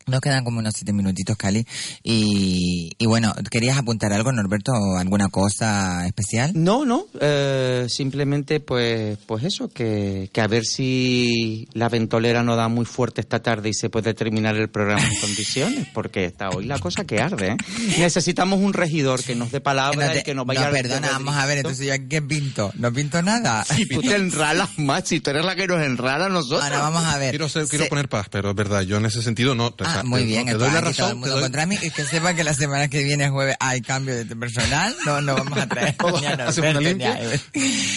nos 0.07 0.21
quedan 0.21 0.43
como 0.43 0.59
unos 0.59 0.73
siete 0.75 0.93
minutitos, 0.93 1.35
Cali, 1.35 1.65
y, 2.03 2.91
y 2.97 3.05
bueno, 3.07 3.33
¿querías 3.49 3.77
apuntar 3.77 4.13
algo, 4.13 4.31
Norberto, 4.31 4.71
alguna 4.99 5.29
cosa 5.29 6.05
especial? 6.05 6.51
No, 6.53 6.85
no, 6.85 7.05
eh, 7.19 7.87
simplemente 7.89 8.59
pues 8.59 9.17
pues 9.25 9.43
eso, 9.43 9.67
que, 9.69 10.29
que 10.31 10.41
a 10.41 10.47
ver 10.47 10.63
si 10.65 11.67
la 11.73 11.89
ventolera 11.89 12.43
no 12.43 12.55
da 12.55 12.67
muy 12.67 12.85
fuerte 12.85 13.21
esta 13.21 13.41
tarde 13.41 13.69
y 13.69 13.73
se 13.73 13.89
puede 13.89 14.13
terminar 14.13 14.55
el 14.55 14.69
programa 14.69 15.03
en 15.07 15.19
condiciones, 15.19 15.87
porque 15.93 16.25
está 16.25 16.49
hoy 16.49 16.65
la 16.65 16.77
cosa 16.77 17.03
que 17.05 17.19
arde. 17.19 17.53
¿eh? 17.53 17.57
Necesitamos 17.97 18.59
un 18.59 18.73
regidor 18.73 19.23
que 19.23 19.33
nos 19.35 19.51
dé 19.51 19.59
palabra 19.59 20.11
te- 20.11 20.19
y 20.19 20.23
que 20.23 20.35
nos 20.35 20.45
vaya 20.45 20.61
no, 20.61 20.67
a- 20.67 20.71
perdona, 20.71 21.09
vamos 21.13 21.35
a 21.35 21.45
ver, 21.47 21.57
entonces 21.57 21.85
yo 21.87 21.93
aquí 21.93 22.05
qué 22.09 22.21
pinto, 22.21 22.71
no 22.75 22.93
pinto 22.93 23.21
nada. 23.23 23.65
Tú 23.91 24.01
te 24.01 24.15
enralas 24.15 24.77
más, 24.77 25.07
si 25.07 25.19
tú 25.19 25.31
eres 25.31 25.43
la 25.45 25.55
que 25.55 25.65
nos 25.67 25.81
enrala 25.81 26.27
a 26.27 26.29
nosotros. 26.29 26.61
Ahora 26.63 26.79
vamos 26.79 27.03
a 27.05 27.17
ver. 27.17 27.31
Quiero, 27.31 27.49
ser- 27.49 27.67
quiero 27.67 27.85
Se- 27.85 27.89
poner 27.89 28.07
paz, 28.07 28.27
pero 28.29 28.51
es 28.51 28.55
verdad, 28.55 28.81
yo 28.83 28.97
en 28.97 29.05
ese 29.07 29.23
sentido 29.23 29.55
no. 29.55 29.67
o 29.67 29.94
sea, 29.95 30.01
Ah, 30.01 30.03
muy 30.03 30.21
te- 30.21 30.27
bien, 30.27 30.45
Te 30.45 30.53
doy 30.53 30.59
la 30.61 30.65
aquí 30.67 30.73
todo 30.73 30.89
el 30.89 30.95
razón. 30.97 31.19
mundo 31.19 31.33
doy- 31.35 31.41
contra 31.43 31.65
mí 31.65 31.77
y 31.81 31.89
que 31.91 32.05
sepa 32.05 32.33
que 32.33 32.43
la 32.43 32.53
semana 32.53 32.87
que 32.87 33.03
viene 33.03 33.29
jueves 33.29 33.55
hay 33.59 33.81
cambio 33.81 34.15
de 34.15 34.35
personal, 34.35 34.95
no, 35.05 35.21
no 35.21 35.35
vamos 35.35 35.57
a 35.57 35.67
traer 35.67 35.95
ni 36.21 36.25
a 36.25 36.47
Hace 36.47 36.61
una 36.61 36.73
Norberto 36.73 36.79
ni 36.81 36.85
limpia. 36.85 37.13
a 37.13 37.21
Ever. 37.21 37.39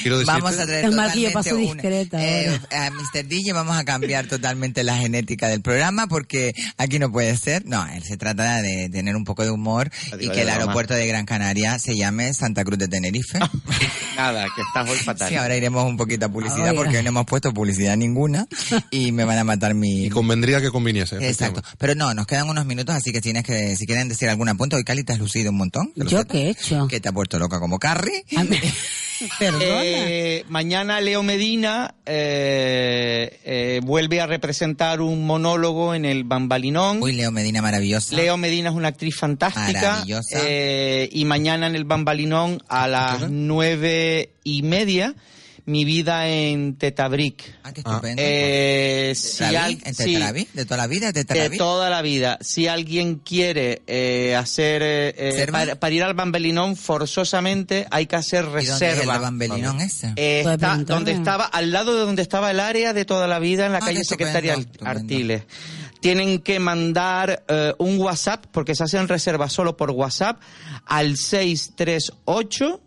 Quiero 0.03 0.19
decirte- 0.19 0.25
Vamos 0.27 0.59
a 0.59 0.67
traer 0.67 0.85
Es 0.85 0.95
más 0.95 1.13
que 1.13 1.21
yo 1.21 1.29
totalmente 1.29 1.33
paso 1.33 1.57
un- 1.57 1.63
discreta 1.63 2.25
eh, 2.25 2.61
a 2.73 2.91
Mr. 2.91 3.25
DJ 3.27 3.53
vamos 3.53 3.77
a 3.77 3.85
cambiar 3.85 4.27
totalmente 4.27 4.83
la 4.85 4.97
genética 4.97 5.49
del 5.49 5.61
programa 5.63 6.07
porque 6.07 6.55
aquí 6.77 6.99
no 6.99 7.11
puede 7.11 7.37
ser, 7.37 7.65
no, 7.67 7.87
él 7.89 8.03
se 8.05 8.17
trata 8.17 8.63
de 8.63 8.89
tener 8.91 9.17
un 9.17 9.25
poco 9.25 9.45
de 9.45 9.51
humor 9.51 9.91
y 10.11 10.15
Adiós, 10.15 10.33
que 10.35 10.43
el 10.43 10.49
aeropuerto 10.49 10.95
de 10.95 11.07
Gran 11.07 11.27
Canaria 11.27 11.79
se 11.79 11.97
llame 11.97 12.33
Santa 12.35 12.65
Cruz 12.65 12.79
de 12.79 12.89
Tenerife. 12.89 13.39
Nada, 14.17 14.47
que 14.55 14.63
estás 14.63 14.89
hoy 14.89 14.99
fatal. 14.99 15.29
Sí, 15.29 15.37
ahora 15.37 15.57
iremos 15.57 15.85
un 15.85 15.97
poquito 15.97 16.27
a 16.27 16.29
publicidad 16.29 16.71
Oiga. 16.71 16.75
porque 16.75 16.97
hoy 16.99 17.03
no 17.05 17.09
hemos 17.11 17.27
puesto 17.27 17.53
publicidad 17.55 17.97
ninguna 17.97 18.47
y 18.91 19.13
me 19.13 19.25
van 19.25 19.39
a 19.39 19.45
matar 19.45 19.75
mi... 19.75 20.07
Y 20.07 20.11
convendría 20.11 20.61
que 20.61 20.71
conviniese. 20.71 21.17
Exacto. 21.17 21.61
efectivamente. 21.61 21.77
Pero 21.89 22.01
no, 22.01 22.13
nos 22.13 22.27
quedan 22.27 22.51
unos 22.51 22.67
minutos, 22.67 22.95
así 22.95 23.13
que 23.13 23.23
tienes 23.23 23.45
que, 23.45 23.75
si 23.75 23.87
quieren 23.87 24.11
decir 24.11 24.29
algún 24.29 24.47
apunte, 24.51 24.77
hoy 24.77 24.85
Cali 24.85 25.05
te 25.05 25.15
has 25.15 25.19
lucido 25.19 25.53
un 25.53 25.57
montón. 25.57 25.91
¿Yo 25.97 26.07
sepas. 26.07 26.27
qué 26.27 26.43
he 26.43 26.51
hecho? 26.51 26.87
Que 26.87 27.01
te 27.01 27.09
ha 27.09 27.13
puesto 27.13 27.39
loca 27.39 27.61
como 27.61 27.79
Carrie. 27.79 28.27
Perdona. 29.39 29.65
Eh, 29.65 30.45
mañana 30.51 31.01
Leo 31.01 31.23
Medina 31.23 31.95
eh, 32.05 33.41
eh, 33.43 33.81
vuelve 33.83 34.21
a 34.21 34.27
representar 34.27 35.01
un 35.01 35.25
monólogo 35.25 35.95
en 35.95 36.05
el 36.05 36.25
Bambalinón. 36.25 37.03
Uy, 37.03 37.13
Leo 37.13 37.31
Medina 37.31 37.63
maravillosa. 37.63 38.15
Leo 38.15 38.37
Medina 38.37 38.69
es 38.69 38.77
una 38.77 38.89
actriz 38.89 39.17
fantástica. 39.17 39.93
Maravillosa. 39.93 40.41
eh, 40.43 41.09
y 41.11 41.25
mañana 41.25 41.69
en 41.69 41.75
el 41.75 41.87
Bambalinón 41.87 42.63
a 42.69 42.87
las 42.87 43.31
nueve 43.31 44.29
y 44.45 44.61
media, 44.63 45.15
mi 45.69 45.85
vida 45.85 46.27
en 46.29 46.77
Tetabric. 46.77 47.55
Ah, 47.63 47.73
qué 47.75 47.81
estupendo. 47.81 48.23
Eh, 48.25 49.13
si 49.15 49.45
¿En 49.45 49.95
sí? 49.95 50.17
¿De 50.55 50.65
toda 50.65 50.79
la 50.79 50.87
vida? 50.87 51.13
¿De 51.13 51.25
toda 51.59 51.91
la 51.91 52.01
vida. 52.01 52.39
Si 52.41 52.67
alguien 52.67 53.17
quiere 53.17 53.83
eh, 53.87 54.35
hacer 54.35 54.83
eh, 54.83 55.09
eh, 55.17 55.31
¿Reserva? 55.33 55.59
para, 55.59 55.75
para 55.81 55.95
ir 55.95 56.03
al 56.03 56.15
Bambalinón 56.15 56.75
forzosamente 56.75 57.87
hay 57.91 58.07
que 58.07 58.17
hacer 58.17 58.45
¿Y 58.45 58.47
dónde 58.47 58.61
es 58.63 58.71
el 58.83 58.91
reserva. 58.91 59.19
Bambelinón 59.19 59.81
ese? 59.83 60.15
Eh, 60.17 60.41
está 60.47 60.77
donde 60.79 61.13
estaba, 61.13 61.45
al 61.45 61.71
lado 61.71 61.95
de 61.95 62.01
donde 62.01 62.23
estaba 62.23 62.51
el 62.51 62.61
área 62.61 62.95
de 62.95 63.05
toda 63.05 63.27
la 63.29 63.39
vida, 63.39 63.67
en 63.67 63.73
la 63.73 63.79
Ah, 63.79 63.87
calle 63.87 64.05
Secretaria. 64.05 64.57
Artiles. 64.81 65.43
Tienen 66.01 66.39
que 66.39 66.61
mandar 66.61 67.45
eh, 67.49 67.75
un 67.79 67.99
WhatsApp, 67.99 68.47
porque 68.53 68.75
se 68.75 68.85
hacen 68.85 69.07
reservas 69.09 69.53
solo 69.53 69.77
por 69.77 69.91
WhatsApp, 69.91 70.41
al 70.87 71.17
638 71.17 72.81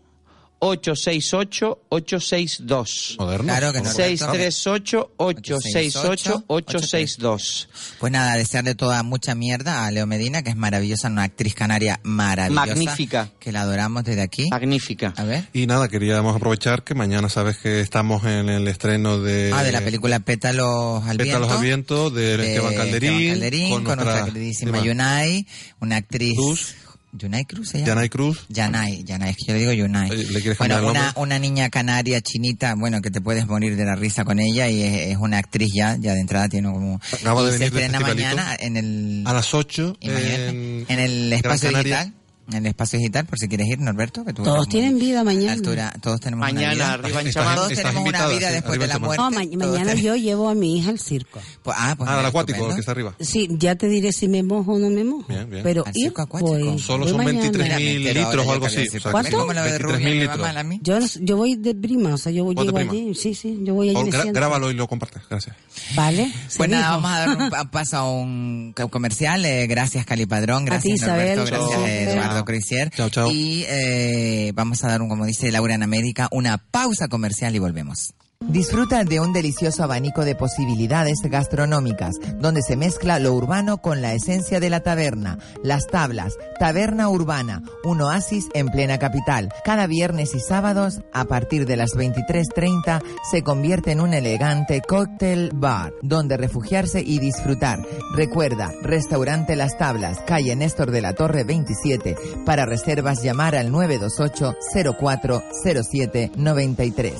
868 0.64 1.86
862. 1.88 3.16
Moderno. 3.18 3.44
Claro 3.44 3.72
que 3.72 3.80
no. 3.80 3.92
638 3.92 5.10
868 5.16 6.44
862. 6.46 7.68
Pues 7.98 8.12
nada, 8.12 8.36
desearle 8.36 8.76
toda 8.76 9.02
mucha 9.02 9.34
mierda 9.34 9.84
a 9.84 9.90
Leo 9.90 10.06
Medina, 10.06 10.42
que 10.42 10.50
es 10.50 10.56
maravillosa, 10.56 11.08
una 11.08 11.24
actriz 11.24 11.56
canaria 11.56 11.98
maravillosa. 12.04 12.66
Magnífica. 12.66 13.30
Que 13.40 13.50
la 13.50 13.62
adoramos 13.62 14.04
desde 14.04 14.22
aquí. 14.22 14.50
Magnífica. 14.50 15.12
A 15.16 15.24
ver. 15.24 15.48
Y 15.52 15.66
nada, 15.66 15.88
queríamos 15.88 16.36
aprovechar 16.36 16.84
que 16.84 16.94
mañana 16.94 17.28
sabes 17.28 17.58
que 17.58 17.80
estamos 17.80 18.24
en 18.24 18.48
el 18.48 18.68
estreno 18.68 19.18
de... 19.18 19.50
Ah, 19.52 19.64
de 19.64 19.72
la 19.72 19.80
película 19.80 20.20
Pétalos 20.20 21.02
al 21.04 21.16
Pétalos 21.16 21.48
viento. 21.48 21.54
al 21.56 21.62
viento, 21.64 22.10
de 22.10 22.34
Esteban 22.34 22.74
Calderín, 22.76 23.10
Esteban 23.10 23.32
Calderín, 23.32 23.70
con, 23.70 23.84
nuestra 23.84 24.04
nuestra 24.04 24.24
queridísima 24.26 24.80
Yunai, 24.80 25.44
una 25.80 25.96
actriz... 25.96 26.36
Cruz. 26.36 26.74
Yunai 27.12 27.44
Cruz 27.44 27.68
se 27.68 27.78
llama. 27.78 27.88
Yanay 27.88 28.08
Cruz. 28.08 28.46
Yanai, 28.48 29.04
Yanai, 29.04 29.30
es 29.30 29.36
que 29.36 29.44
yo 29.46 29.52
le 29.52 29.60
digo 29.60 29.72
Yunai. 29.72 30.08
¿le 30.08 30.40
quieres 30.40 30.56
bueno, 30.56 30.88
una, 30.88 31.12
una 31.16 31.38
niña 31.38 31.68
canaria 31.68 32.22
chinita, 32.22 32.74
bueno, 32.74 33.02
que 33.02 33.10
te 33.10 33.20
puedes 33.20 33.46
morir 33.46 33.76
de 33.76 33.84
la 33.84 33.94
risa 33.96 34.24
con 34.24 34.38
ella 34.40 34.68
y 34.68 34.82
es, 34.82 35.12
es 35.12 35.16
una 35.18 35.36
actriz 35.36 35.70
ya, 35.74 35.96
ya 36.00 36.14
de 36.14 36.20
entrada 36.20 36.48
tiene 36.48 36.72
como... 36.72 37.00
Acaba 37.12 37.44
de 37.44 37.52
se 37.52 37.58
venir 37.58 37.72
del 37.72 37.82
estrena 37.84 38.00
mañana 38.00 38.56
en 38.58 38.76
el... 38.78 39.24
A 39.26 39.34
las 39.34 39.52
8 39.52 39.98
imagínate, 40.00 40.48
en, 40.48 40.86
en 40.88 40.98
el 40.98 41.32
espacio 41.34 41.68
digital. 41.68 42.14
En 42.50 42.56
el 42.58 42.66
espacio 42.66 42.98
digital, 42.98 43.24
por 43.24 43.38
si 43.38 43.46
quieres 43.48 43.68
ir, 43.68 43.78
Norberto. 43.78 44.24
Que 44.24 44.32
tú 44.32 44.42
Todos 44.42 44.58
muy- 44.58 44.66
tienen 44.66 44.98
vida 44.98 45.22
mañana. 45.22 45.52
altura, 45.52 45.92
todos 46.02 46.20
tenemos 46.20 46.44
una 46.44 46.52
Mañana, 46.52 46.74
vida. 46.74 46.92
arriba 46.94 47.20
en 47.22 47.30
Chamán. 47.30 47.54
Todos 47.54 47.70
estás 47.70 47.84
tenemos 47.84 48.00
una 48.08 48.18
invitada, 48.18 48.36
vida 48.38 48.48
sí, 48.48 48.54
después 48.54 48.80
de 48.80 48.86
la 48.88 48.98
muerte. 48.98 49.22
No, 49.22 49.30
ma- 49.30 49.66
mañana 49.66 49.94
yo 49.94 50.16
llevo 50.16 50.48
a 50.48 50.54
mi 50.56 50.76
hija 50.76 50.90
al 50.90 50.98
circo. 50.98 51.40
Pues, 51.62 51.76
ah, 51.78 51.94
pues 51.96 52.10
Ah, 52.10 52.18
al 52.18 52.26
acuático, 52.26 52.56
estupendo. 52.56 52.74
que 52.74 52.80
está 52.80 52.90
arriba. 52.92 53.14
Sí, 53.20 53.48
ya 53.52 53.76
te 53.76 53.88
diré 53.88 54.12
si 54.12 54.26
me 54.28 54.42
mojo 54.42 54.72
o 54.72 54.78
no 54.80 54.90
me 54.90 55.04
mojo. 55.04 55.24
Bien, 55.28 55.48
bien. 55.48 55.62
Pero 55.62 55.84
Al 55.86 55.92
ir, 55.96 56.02
circo 56.06 56.22
acuático. 56.22 56.50
pues, 56.58 56.82
Solo 56.82 57.06
son 57.06 57.16
mañana. 57.18 57.40
23.000 57.42 57.62
Mira, 57.62 57.78
me 57.78 57.92
entero 58.08 58.26
litros 58.28 58.46
o 58.46 58.52
algo 58.52 58.66
así. 58.66 58.74
O 58.74 58.76
sea, 58.78 58.82
decir, 58.82 59.02
que 59.30 59.36
¿Cómo 59.36 59.52
lo 59.52 59.62
de 59.62 59.70
23.000 59.70 59.78
rubia 59.78 59.98
me 59.98 60.14
va 60.14 60.20
litros. 60.20 60.38
mal 60.40 60.56
a 60.58 60.62
mí? 60.64 60.80
Yo, 60.82 60.98
yo 61.20 61.36
voy 61.36 61.54
de 61.54 61.74
prima, 61.76 62.14
o 62.14 62.18
sea, 62.18 62.32
yo 62.32 62.42
voy- 62.44 62.56
¿Vas 62.56 62.66
de 62.66 62.72
llego 62.72 62.90
allí. 62.90 63.14
Sí, 63.14 63.34
sí, 63.34 63.60
yo 63.62 63.74
voy 63.74 63.96
allí. 63.96 64.10
Grábalo 64.32 64.68
y 64.70 64.74
lo 64.74 64.88
compartes. 64.88 65.22
Gracias. 65.30 65.54
Vale. 65.94 66.32
Pues 66.56 66.68
nada, 66.68 66.90
vamos 66.96 67.10
a 67.12 67.18
dar 67.20 67.38
un 67.38 67.50
pa- 67.50 67.70
paso 67.70 67.96
a 67.98 68.10
un 68.10 68.72
co- 68.76 68.88
comercial. 68.88 69.44
Eh, 69.46 69.68
gracias, 69.68 70.04
Cali 70.04 70.26
Padrón. 70.26 70.64
Gracias. 70.64 71.00
Norberto. 71.02 71.44
Gracias, 71.46 72.14
Chao. 72.14 72.41
Crisier. 72.44 72.90
Chao, 72.90 73.10
chao. 73.10 73.30
Y 73.30 73.64
eh, 73.68 74.52
vamos 74.54 74.84
a 74.84 74.88
dar, 74.88 75.02
un, 75.02 75.08
como 75.08 75.26
dice 75.26 75.50
Laura 75.50 75.74
en 75.74 75.82
América, 75.82 76.28
una 76.32 76.58
pausa 76.58 77.08
comercial 77.08 77.54
y 77.54 77.58
volvemos. 77.58 78.14
Disfruta 78.48 79.04
de 79.04 79.20
un 79.20 79.32
delicioso 79.32 79.82
abanico 79.82 80.24
de 80.24 80.34
posibilidades 80.34 81.20
gastronómicas, 81.22 82.16
donde 82.38 82.62
se 82.62 82.76
mezcla 82.76 83.18
lo 83.18 83.32
urbano 83.32 83.78
con 83.78 84.02
la 84.02 84.14
esencia 84.14 84.60
de 84.60 84.68
la 84.68 84.80
taberna. 84.80 85.38
Las 85.62 85.86
Tablas, 85.86 86.34
Taberna 86.58 87.08
Urbana, 87.08 87.62
un 87.84 88.00
oasis 88.00 88.48
en 88.54 88.68
plena 88.68 88.98
capital. 88.98 89.48
Cada 89.64 89.86
viernes 89.86 90.34
y 90.34 90.40
sábados, 90.40 91.00
a 91.12 91.24
partir 91.24 91.66
de 91.66 91.76
las 91.76 91.96
23.30, 91.96 93.02
se 93.30 93.42
convierte 93.42 93.92
en 93.92 94.00
un 94.00 94.12
elegante 94.12 94.82
cóctel 94.82 95.50
bar, 95.54 95.92
donde 96.02 96.36
refugiarse 96.36 97.00
y 97.00 97.18
disfrutar. 97.18 97.80
Recuerda, 98.14 98.72
restaurante 98.82 99.56
Las 99.56 99.78
Tablas, 99.78 100.18
calle 100.26 100.54
Néstor 100.56 100.90
de 100.90 101.00
la 101.00 101.14
Torre 101.14 101.44
27. 101.44 102.16
Para 102.44 102.66
reservas, 102.66 103.22
llamar 103.22 103.56
al 103.56 103.70
928 103.70 104.56
04 104.98 105.42
07 105.90 106.32
93. 106.36 107.14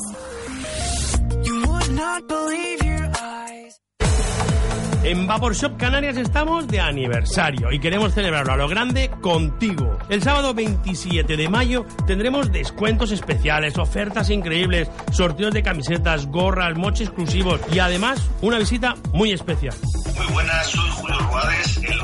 En 5.13 5.27
Vapor 5.27 5.55
Shop 5.55 5.77
Canarias 5.77 6.17
estamos 6.17 6.67
de 6.69 6.81
aniversario 6.81 7.71
y 7.71 7.81
queremos 7.81 8.15
celebrarlo 8.15 8.55
a 8.55 8.57
lo 8.57 8.67
grande 8.67 9.11
contigo. 9.21 9.99
El 10.09 10.23
sábado 10.23 10.55
27 10.55 11.37
de 11.37 11.49
mayo 11.51 11.85
tendremos 12.07 12.51
descuentos 12.51 13.13
especiales, 13.13 13.77
ofertas 13.77 14.31
increíbles, 14.31 14.91
sorteos 15.11 15.53
de 15.53 15.63
camisetas, 15.63 16.29
gorras, 16.29 16.79
moches 16.79 17.09
exclusivos 17.09 17.61
y 17.71 17.81
además 17.81 18.27
una 18.41 18.59
visita 18.59 18.95
muy 19.13 19.33
especial. 19.33 19.75
Muy 20.17 20.33
buenas, 20.33 20.69
soy 20.69 20.91
Julio 20.91 21.19
el 21.19 21.27
Bono. 21.27 21.43
Y 21.83 21.93
el 21.93 22.01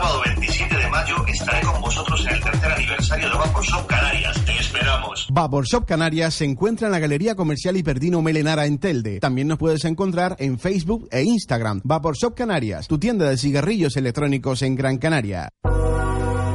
sábado 0.00 0.22
27 0.24 0.76
de 0.76 0.88
mayo 0.88 1.16
estaré 1.26 1.60
con 1.60 1.80
vosotros 1.80 2.26
en 2.26 2.34
el 2.34 2.42
tercer 2.42 2.72
aniversario 2.72 3.28
de 3.28 3.34
Vapor 3.36 3.64
Shop 3.64 3.86
Canarias. 3.86 4.44
Te 4.46 4.52
esperamos. 4.52 5.26
Vapor 5.30 5.66
Shop 5.66 5.84
Canarias 5.84 6.34
se 6.34 6.46
encuentra 6.46 6.86
en 6.86 6.92
la 6.92 6.98
Galería 6.98 7.34
Comercial 7.34 7.76
Hiperdino 7.76 8.22
Melenara 8.22 8.64
en 8.64 8.78
Telde. 8.78 9.20
También 9.20 9.48
nos 9.48 9.58
puedes 9.58 9.84
encontrar 9.84 10.36
en 10.38 10.58
Facebook 10.58 11.06
e 11.10 11.22
Instagram. 11.22 11.82
Vapor 11.84 12.16
Shop 12.16 12.34
Canarias, 12.34 12.88
tu 12.88 12.98
tienda 12.98 13.28
de 13.28 13.36
cigarrillos 13.36 13.94
electrónicos 13.96 14.62
en 14.62 14.74
Gran 14.74 14.96
Canaria. 14.96 15.50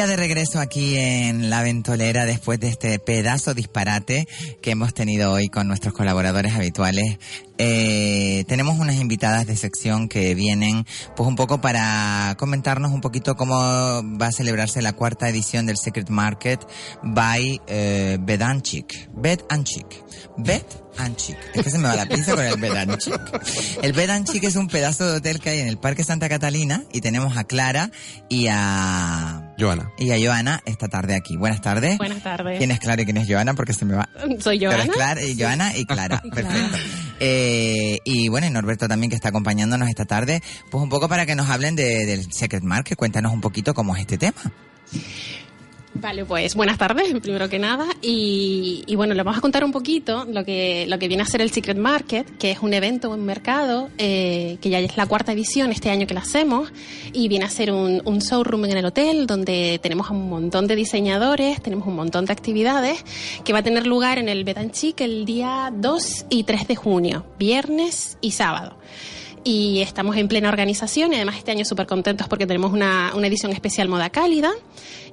Ya 0.00 0.06
de 0.06 0.16
regreso 0.16 0.60
aquí 0.60 0.96
en 0.96 1.50
La 1.50 1.62
Ventolera 1.62 2.24
después 2.24 2.58
de 2.58 2.68
este 2.68 2.98
pedazo 2.98 3.52
disparate 3.52 4.26
que 4.62 4.70
hemos 4.70 4.94
tenido 4.94 5.30
hoy 5.30 5.50
con 5.50 5.68
nuestros 5.68 5.92
colaboradores 5.92 6.54
habituales. 6.54 7.18
Eh, 7.58 8.46
tenemos 8.48 8.78
unas 8.78 8.96
invitadas 8.96 9.46
de 9.46 9.56
sección 9.56 10.08
que 10.08 10.34
vienen 10.34 10.86
pues 11.16 11.28
un 11.28 11.36
poco 11.36 11.60
para 11.60 12.34
comentarnos 12.38 12.92
un 12.92 13.02
poquito 13.02 13.36
cómo 13.36 13.56
va 13.56 14.28
a 14.28 14.32
celebrarse 14.32 14.80
la 14.80 14.94
cuarta 14.94 15.28
edición 15.28 15.66
del 15.66 15.76
Secret 15.76 16.08
Market 16.08 16.66
by 17.02 17.60
eh, 17.66 18.16
Bedanchik. 18.22 19.10
Bedanchik. 19.12 20.02
Bed 20.38 20.62
and 20.98 21.16
Chic. 21.16 21.36
Es 21.54 21.62
que 21.62 21.70
se 21.70 21.78
me 21.78 21.88
va 21.88 21.96
la 21.96 22.06
pinza 22.06 22.34
con 22.34 22.44
el 22.44 22.58
Bed 22.58 22.76
and 22.76 22.98
Chic. 22.98 23.20
El 23.82 23.92
Bed 23.92 24.10
and 24.10 24.30
Chic 24.30 24.44
es 24.44 24.56
un 24.56 24.68
pedazo 24.68 25.06
de 25.06 25.16
hotel 25.18 25.40
que 25.40 25.50
hay 25.50 25.60
en 25.60 25.68
el 25.68 25.78
Parque 25.78 26.04
Santa 26.04 26.28
Catalina 26.28 26.84
y 26.92 27.00
tenemos 27.00 27.36
a 27.36 27.44
Clara 27.44 27.90
y 28.28 28.46
a 28.48 29.49
Joana. 29.60 29.92
y 29.98 30.10
a 30.12 30.18
Joana 30.18 30.62
esta 30.64 30.88
tarde 30.88 31.14
aquí. 31.14 31.36
Buenas 31.36 31.60
tardes. 31.60 31.98
Buenas 31.98 32.22
tardes. 32.22 32.58
¿Quién 32.58 32.70
es 32.70 32.80
Clara 32.80 33.02
y 33.02 33.04
quién 33.04 33.16
es 33.18 33.28
Joana? 33.28 33.54
Porque 33.54 33.72
se 33.74 33.84
me 33.84 33.94
va. 33.94 34.08
Soy 34.40 34.58
Pero 34.58 34.72
Joana. 34.72 34.84
es 34.84 34.90
Clara 34.90 35.22
y 35.24 35.38
Joana 35.40 35.76
y 35.76 35.84
Clara. 35.86 36.22
Perfecto. 36.34 36.78
Eh, 37.20 37.98
y 38.04 38.28
bueno, 38.28 38.46
y 38.46 38.50
Norberto 38.50 38.88
también 38.88 39.10
que 39.10 39.16
está 39.16 39.28
acompañándonos 39.28 39.88
esta 39.88 40.06
tarde, 40.06 40.42
pues 40.70 40.82
un 40.82 40.88
poco 40.88 41.08
para 41.08 41.26
que 41.26 41.34
nos 41.34 41.50
hablen 41.50 41.76
de- 41.76 42.06
del 42.06 42.32
Secret 42.32 42.62
Market. 42.62 42.96
Cuéntanos 42.96 43.32
un 43.32 43.40
poquito 43.40 43.74
cómo 43.74 43.94
es 43.94 44.00
este 44.00 44.16
tema. 44.18 44.40
Vale, 45.94 46.24
pues 46.24 46.54
buenas 46.54 46.78
tardes, 46.78 47.12
primero 47.22 47.48
que 47.48 47.58
nada. 47.58 47.86
Y, 48.00 48.84
bueno, 48.94 49.14
les 49.14 49.24
vamos 49.24 49.38
a 49.38 49.40
contar 49.40 49.64
un 49.64 49.72
poquito 49.72 50.24
lo 50.24 50.44
que, 50.44 50.86
lo 50.88 50.98
que 50.98 51.08
viene 51.08 51.22
a 51.22 51.26
ser 51.26 51.40
el 51.40 51.50
Secret 51.50 51.76
Market, 51.76 52.38
que 52.38 52.52
es 52.52 52.60
un 52.60 52.72
evento, 52.72 53.10
un 53.10 53.24
mercado, 53.24 53.90
eh, 53.98 54.58
que 54.60 54.70
ya 54.70 54.78
es 54.78 54.96
la 54.96 55.06
cuarta 55.06 55.32
edición 55.32 55.72
este 55.72 55.90
año 55.90 56.06
que 56.06 56.14
lo 56.14 56.20
hacemos. 56.20 56.72
Y 57.12 57.28
viene 57.28 57.44
a 57.44 57.50
ser 57.50 57.72
un, 57.72 58.00
un 58.04 58.18
showroom 58.20 58.66
en 58.66 58.76
el 58.76 58.84
hotel 58.84 59.26
donde 59.26 59.80
tenemos 59.82 60.10
a 60.10 60.12
un 60.12 60.28
montón 60.30 60.66
de 60.68 60.76
diseñadores, 60.76 61.60
tenemos 61.60 61.86
un 61.88 61.96
montón 61.96 62.24
de 62.24 62.32
actividades, 62.32 63.04
que 63.44 63.52
va 63.52 63.58
a 63.58 63.62
tener 63.62 63.86
lugar 63.86 64.18
en 64.18 64.28
el 64.28 64.44
Betanchic 64.44 65.00
el 65.00 65.24
día 65.24 65.72
2 65.74 66.26
y 66.30 66.44
3 66.44 66.68
de 66.68 66.76
junio, 66.76 67.26
viernes 67.38 68.16
y 68.20 68.30
sábado. 68.32 68.76
y 69.42 69.80
estamos 69.80 70.16
en 70.16 70.28
plena 70.28 70.50
organización 70.50 71.12
y 71.12 71.16
además 71.16 71.36
este 71.38 71.50
año 71.50 71.64
súper 71.64 71.86
contentos 71.86 72.28
porque 72.28 72.46
tenemos 72.46 72.74
una, 72.74 73.12
una 73.14 73.26
edición 73.26 73.52
especial 73.52 73.88
moda 73.88 74.10
cálida 74.10 74.50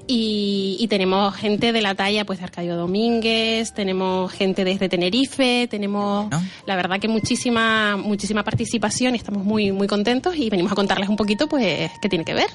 y, 0.08 0.78
y 0.80 0.88
tenemos 0.88 1.36
gente 1.36 1.74
de 1.74 1.82
la 1.82 1.94
talla 1.96 2.26
pues 2.26 2.40
de 2.40 2.46
Arcadio 2.46 2.76
Domínguez, 2.76 3.74
tenemos 3.74 4.32
gente 4.32 4.64
desde 4.64 4.90
Tenerife, 4.90 5.68
tenemos 5.70 6.30
la 6.66 6.76
verdad 6.76 7.00
que 7.00 7.08
muchísima 7.08 7.98
muchísima 7.98 8.44
participación 8.44 9.16
y 9.16 9.18
estamos 9.18 9.44
muy 9.44 9.72
muy 9.72 9.88
contentos 9.88 10.36
y 10.36 10.50
venimos 10.50 10.72
a 10.72 10.76
contarles 10.76 11.10
un 11.10 11.18
poquito 11.18 11.48
pues 11.48 11.92
qué 12.02 12.10
tiene 12.10 12.26
que 12.26 12.34
ver. 12.34 12.48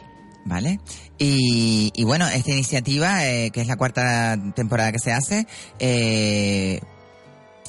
¿Vale? 0.44 0.80
Y, 1.18 1.92
y 1.94 2.04
bueno, 2.04 2.26
esta 2.26 2.50
iniciativa, 2.50 3.24
eh, 3.28 3.50
que 3.52 3.60
es 3.60 3.68
la 3.68 3.76
cuarta 3.76 4.36
temporada 4.56 4.90
que 4.90 4.98
se 4.98 5.12
hace, 5.12 5.46
eh, 5.78 6.80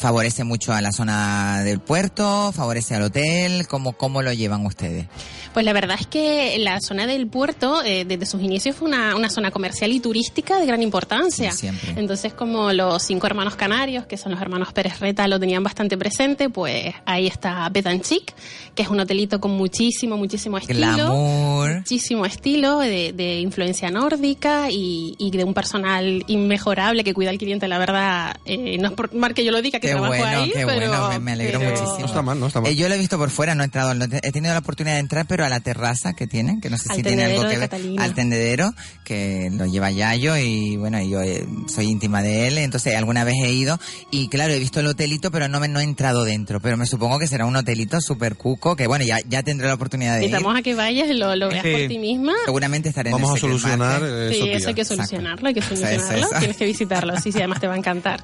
favorece 0.03 0.43
mucho 0.43 0.73
a 0.73 0.81
la 0.81 0.91
zona 0.91 1.63
del 1.63 1.79
puerto, 1.79 2.51
favorece 2.51 2.93
al 2.93 3.03
hotel, 3.03 3.65
¿cómo, 3.69 3.93
cómo 3.93 4.21
lo 4.21 4.33
llevan 4.33 4.65
ustedes? 4.65 5.05
Pues 5.53 5.65
la 5.65 5.71
verdad 5.71 5.95
es 5.97 6.07
que 6.07 6.57
la 6.59 6.81
zona 6.81 7.07
del 7.07 7.27
puerto, 7.27 7.81
eh, 7.85 8.03
desde 8.03 8.25
sus 8.25 8.41
inicios, 8.41 8.75
fue 8.75 8.89
una, 8.89 9.15
una 9.15 9.29
zona 9.29 9.51
comercial 9.51 9.93
y 9.93 10.01
turística 10.01 10.59
de 10.59 10.65
gran 10.65 10.81
importancia. 10.81 11.53
Siempre. 11.53 11.93
Entonces, 11.95 12.33
como 12.33 12.73
los 12.73 13.01
cinco 13.03 13.27
hermanos 13.27 13.55
canarios, 13.55 14.05
que 14.05 14.17
son 14.17 14.33
los 14.33 14.41
hermanos 14.41 14.73
Pérez 14.73 14.99
Reta, 14.99 15.25
lo 15.29 15.39
tenían 15.39 15.63
bastante 15.63 15.97
presente, 15.97 16.49
pues 16.49 16.93
ahí 17.05 17.27
está 17.27 17.69
Betanchic, 17.69 18.33
que 18.75 18.81
es 18.81 18.89
un 18.89 18.99
hotelito 18.99 19.39
con 19.39 19.51
muchísimo, 19.51 20.17
muchísimo 20.17 20.57
estilo. 20.57 20.79
Glamour. 20.79 21.75
Muchísimo 21.77 22.25
estilo 22.25 22.79
de, 22.79 23.13
de 23.13 23.39
influencia 23.39 23.89
nórdica 23.89 24.69
y, 24.69 25.15
y 25.17 25.31
de 25.31 25.45
un 25.45 25.53
personal 25.53 26.25
inmejorable 26.27 27.05
que 27.05 27.13
cuida 27.13 27.29
al 27.29 27.37
cliente, 27.37 27.69
la 27.69 27.77
verdad, 27.77 28.35
eh, 28.43 28.77
no 28.79 28.89
es 28.89 28.93
por 28.95 29.13
mal 29.13 29.33
que 29.33 29.45
yo 29.45 29.51
lo 29.51 29.61
diga, 29.61 29.79
que 29.79 29.92
trabajo 29.93 30.13
bueno, 30.23 30.39
ahí, 30.39 30.47
qué 30.51 30.65
pero, 30.65 30.87
bueno, 30.91 31.09
me, 31.09 31.19
me 31.19 31.31
alegro 31.33 31.59
pero- 31.59 31.71
muchísimo. 31.71 31.99
No 31.99 32.05
está 32.05 32.21
mal, 32.21 32.39
no 32.39 32.47
está 32.47 32.61
mal. 32.61 32.71
Eh, 32.71 32.75
yo 32.75 32.89
lo 32.89 32.95
he 32.95 32.97
visto 32.97 33.17
por 33.17 33.29
fuera, 33.29 33.55
no 33.55 33.63
he 33.63 33.65
entrado, 33.65 33.93
no 33.93 34.05
he 34.05 34.31
tenido 34.31 34.53
la 34.53 34.59
oportunidad 34.59 34.95
de 34.95 34.99
entrar, 34.99 35.25
pero 35.27 35.45
a 35.45 35.49
la 35.49 35.59
terraza 35.59 36.13
que 36.13 36.27
tienen, 36.27 36.61
que 36.61 36.69
no 36.69 36.77
sé 36.77 36.85
Al 36.89 36.95
si 36.97 37.03
tiene 37.03 37.23
algo 37.25 37.47
que 37.47 37.57
ver, 37.57 37.69
al 37.99 38.13
tendedero, 38.13 38.73
que 39.03 39.49
lo 39.51 39.65
lleva 39.65 39.91
Yayo 39.91 40.37
y 40.37 40.77
bueno, 40.77 40.99
y 41.01 41.09
yo 41.09 41.21
eh, 41.21 41.45
soy 41.73 41.87
íntima 41.87 42.21
de 42.21 42.47
él, 42.47 42.57
entonces 42.57 42.95
alguna 42.95 43.23
vez 43.23 43.35
he 43.43 43.51
ido 43.51 43.79
y 44.11 44.27
claro, 44.29 44.53
he 44.53 44.59
visto 44.59 44.79
el 44.79 44.87
hotelito, 44.87 45.31
pero 45.31 45.47
no 45.47 45.59
me 45.59 45.67
no 45.67 45.79
he 45.79 45.83
entrado 45.83 46.23
dentro, 46.23 46.59
pero 46.61 46.77
me 46.77 46.85
supongo 46.85 47.19
que 47.19 47.27
será 47.27 47.45
un 47.45 47.55
hotelito 47.55 47.99
súper 48.01 48.35
cuco, 48.35 48.75
que 48.75 48.87
bueno, 48.87 49.05
ya, 49.05 49.19
ya 49.27 49.43
tendré 49.43 49.67
la 49.67 49.73
oportunidad 49.75 50.13
de 50.15 50.25
ir. 50.25 50.29
Invitamos 50.29 50.57
a 50.57 50.61
que 50.61 50.75
vayas 50.75 51.07
lo, 51.09 51.35
lo 51.35 51.49
veas 51.49 51.63
Sí. 51.63 51.71
por 51.71 51.87
ti 51.87 51.97
misma. 51.99 52.33
Seguramente 52.45 52.89
estaré 52.89 53.09
en 53.09 53.15
Vamos 53.15 53.37
a 53.37 53.39
solucionar 53.39 54.01
Market. 54.01 54.09
eh, 54.09 54.29
Sí, 54.33 54.49
eso 54.51 54.69
hay 54.69 54.75
que 54.75 54.85
solucionarlo, 54.85 55.47
hay 55.47 55.53
que 55.53 55.59
Eso, 55.61 55.73
eso, 55.73 55.85
solucionarlo. 55.85 56.25
eso. 56.27 56.39
Tienes 56.39 56.57
que 56.57 56.65
visitarlo, 56.65 57.19
sí, 57.21 57.31
sí, 57.31 57.37
además 57.39 57.59
te 57.59 57.67
va 57.67 57.73
a 57.73 57.77
encantar. 57.77 58.23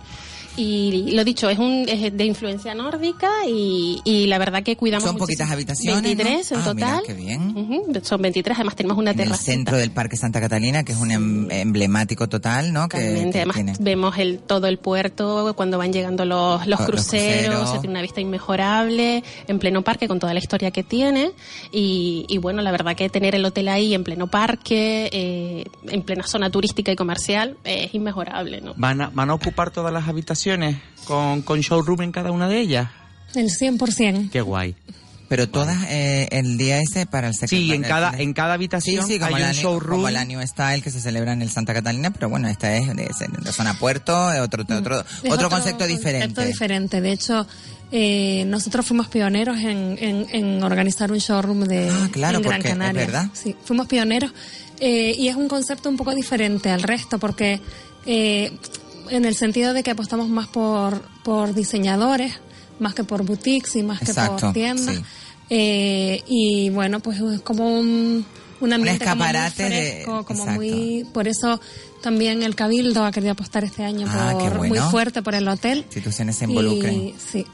Y 0.58 1.12
lo 1.12 1.24
dicho, 1.24 1.50
es, 1.50 1.58
un, 1.58 1.86
es 1.88 2.16
de 2.16 2.26
influencia 2.26 2.74
nórdica 2.76 3.30
y, 3.48 4.02
y 4.04 4.28
la 4.28 4.38
verdad 4.38 4.62
que 4.64 4.76
cuidamos 4.76 5.06
Son 5.08 5.18
poquitas 5.18 5.50
habitaciones, 5.50 6.02
23 6.04 6.52
¿no? 6.52 6.58
en 6.58 6.64
Ah, 6.64 6.74
mira, 6.74 6.88
total. 6.90 7.04
qué 7.08 7.14
bien. 7.14 7.58
Ujú, 7.58 8.02
Son 8.04 8.22
23, 8.22 8.58
además 8.58 8.76
tenemos 8.76 8.98
una 8.98 9.12
En 9.12 9.20
el 9.20 9.26
terraza. 9.26 9.44
centro 9.44 9.78
del 9.78 9.92
Parque 9.92 10.18
Santa 10.18 10.42
Catalina, 10.42 10.84
que 10.84 10.92
es 10.92 10.98
un 10.98 11.12
em- 11.12 11.52
emblemático 11.52 12.28
total, 12.28 12.74
¿no? 12.74 12.90
Que, 12.90 12.98
Totalmente. 12.98 13.32
que 13.32 13.38
Además 13.40 13.56
tiene. 13.56 13.74
vemos 13.80 14.18
el 14.18 14.40
todo 14.40 14.68
el 14.68 14.80
puerto 14.80 15.54
cuando 15.56 15.78
van 15.78 15.94
llegando 15.94 16.26
los, 16.26 16.60
los 16.68 16.68
Los- 16.68 16.80
los 16.80 16.88
cruceros, 16.90 17.70
se 17.72 17.80
tiene 17.80 17.92
una 17.92 18.02
vista 18.02 18.20
inmejorable 18.20 19.24
en 19.48 19.60
pleno 19.60 19.82
parque 19.84 20.08
con 20.08 20.20
toda 20.20 20.34
la 20.34 20.40
historia 20.40 20.72
que 20.72 20.84
tiene 20.84 21.32
y, 21.72 22.26
y 22.28 22.38
bueno, 22.38 22.62
la 22.62 22.72
verdad 22.72 22.96
que 22.96 23.08
tener 23.10 23.36
el 23.36 23.46
hotel 23.46 23.68
ahí 23.70 23.94
en 23.94 24.04
pleno 24.04 24.28
parque, 24.28 25.10
eh, 25.14 25.66
en 25.88 26.02
plena 26.02 26.24
zona 26.28 26.50
turística 26.50 26.92
y 26.92 26.96
comercial 26.96 27.58
es 27.64 27.94
inmejorable, 27.94 28.62
¿no? 28.62 28.74
¿Van 28.76 29.00
a, 29.02 29.10
van 29.10 29.30
a 29.30 29.34
ocupar 29.36 29.72
todas 29.72 29.94
las 29.94 30.08
habitaciones 30.08 30.39
con, 31.06 31.42
con 31.42 31.60
showroom 31.62 32.02
en 32.02 32.12
cada 32.12 32.32
una 32.32 32.48
de 32.48 32.60
ellas? 32.60 32.90
El 33.36 33.50
100%. 33.50 34.30
Qué 34.32 34.42
guay. 34.42 34.76
Pero 35.28 35.48
todas 35.48 35.78
eh, 35.90 36.28
el 36.32 36.58
día 36.58 36.80
ese 36.82 37.06
para 37.06 37.28
el 37.28 37.36
Secret 37.36 37.50
Sí, 37.50 37.72
en 37.72 37.84
cada, 37.84 38.20
en 38.20 38.34
cada 38.34 38.54
Sí, 38.54 38.56
habitación 38.56 39.06
sí, 39.06 39.20
como 39.20 39.36
hay 39.36 39.44
la, 39.44 39.50
un 39.50 39.54
showroom. 39.54 39.98
como 40.02 40.10
la 40.10 40.26
New 40.26 40.42
Style 40.48 40.82
que 40.82 40.90
se 40.90 41.00
celebra 41.00 41.34
en 41.34 41.44
el 41.44 41.52
Santa 41.52 41.72
Catalina, 41.76 42.10
pero 42.12 42.30
bueno, 42.30 42.48
esta 42.48 42.76
es 42.76 42.88
de, 42.88 42.96
de 43.06 43.52
zona 43.54 43.78
puerto, 43.78 44.34
eh, 44.34 44.40
otro, 44.42 44.64
otro, 44.64 45.02
Es 45.24 45.32
otro, 45.32 45.50
concepto 45.52 45.86
diferente. 45.86 46.26
concepto 46.30 46.48
diferente. 46.50 47.00
De 47.02 47.12
hecho, 47.12 47.46
eh, 47.92 48.44
nosotros 48.48 48.88
fuimos 48.88 49.08
pioneros 49.10 49.58
en, 49.60 49.98
en- 50.00 50.26
en 50.32 50.64
organizar 50.64 51.12
un 51.12 51.20
showroom 51.20 51.66
de 51.66 51.90
Ah, 51.92 52.10
claro, 52.12 52.38
en 52.38 52.44
Gran 52.44 52.56
porque 52.56 52.68
es 52.70 52.74
Canaria. 52.74 53.02
verdad. 53.06 53.28
Sí, 53.34 53.56
fuimos 53.64 53.86
pioneros 53.86 54.32
eh, 54.80 55.14
y 55.16 55.28
es 55.28 55.36
un 55.36 55.48
concepto 55.48 55.90
un 55.90 55.98
poco 55.98 56.16
diferente 56.16 56.72
al 56.72 56.82
resto 56.82 57.20
porque 57.20 57.62
eh, 58.08 58.52
en 59.10 59.26
el 59.26 59.36
sentido 59.36 59.74
de 59.74 59.84
que 59.84 59.92
apostamos 59.92 60.30
más 60.30 60.48
por, 60.48 61.02
por 61.24 61.54
diseñadores, 61.54 62.34
más 62.80 62.94
que 62.94 63.04
por 63.04 63.24
boutiques 63.26 63.76
y 63.76 63.84
más 63.84 64.00
que 64.00 64.14
por 64.14 64.54
tiendas. 64.54 64.96
sí. 64.96 65.04
Eh, 65.52 66.22
y 66.28 66.70
bueno, 66.70 67.00
pues 67.00 67.20
es 67.20 67.42
como 67.42 67.80
un, 67.80 68.24
un 68.62 68.74
ambiente 68.74 69.04
como 69.04 69.16
muy 69.16 69.26
escaparate 69.26 69.70
de- 69.70 70.04
como 70.26 70.46
muy... 70.46 71.06
Por 71.12 71.28
eso 71.28 71.60
también 72.04 72.44
el 72.44 72.56
Cabildo 72.56 73.04
ha 73.04 73.12
querido 73.12 73.32
apostar 73.32 73.64
este 73.64 73.84
año 73.84 74.06
Ah, 74.10 74.36
por, 74.40 74.58
bueno. 74.60 74.76
muy 74.76 74.92
fuerte 74.92 75.24
por 75.24 75.34
el 75.34 75.48
hotel. 75.48 75.80
Instituciones 75.80 76.36
se 76.36 76.46
involucren. 76.46 76.94
Y, 76.94 77.16
sí. 77.18 77.46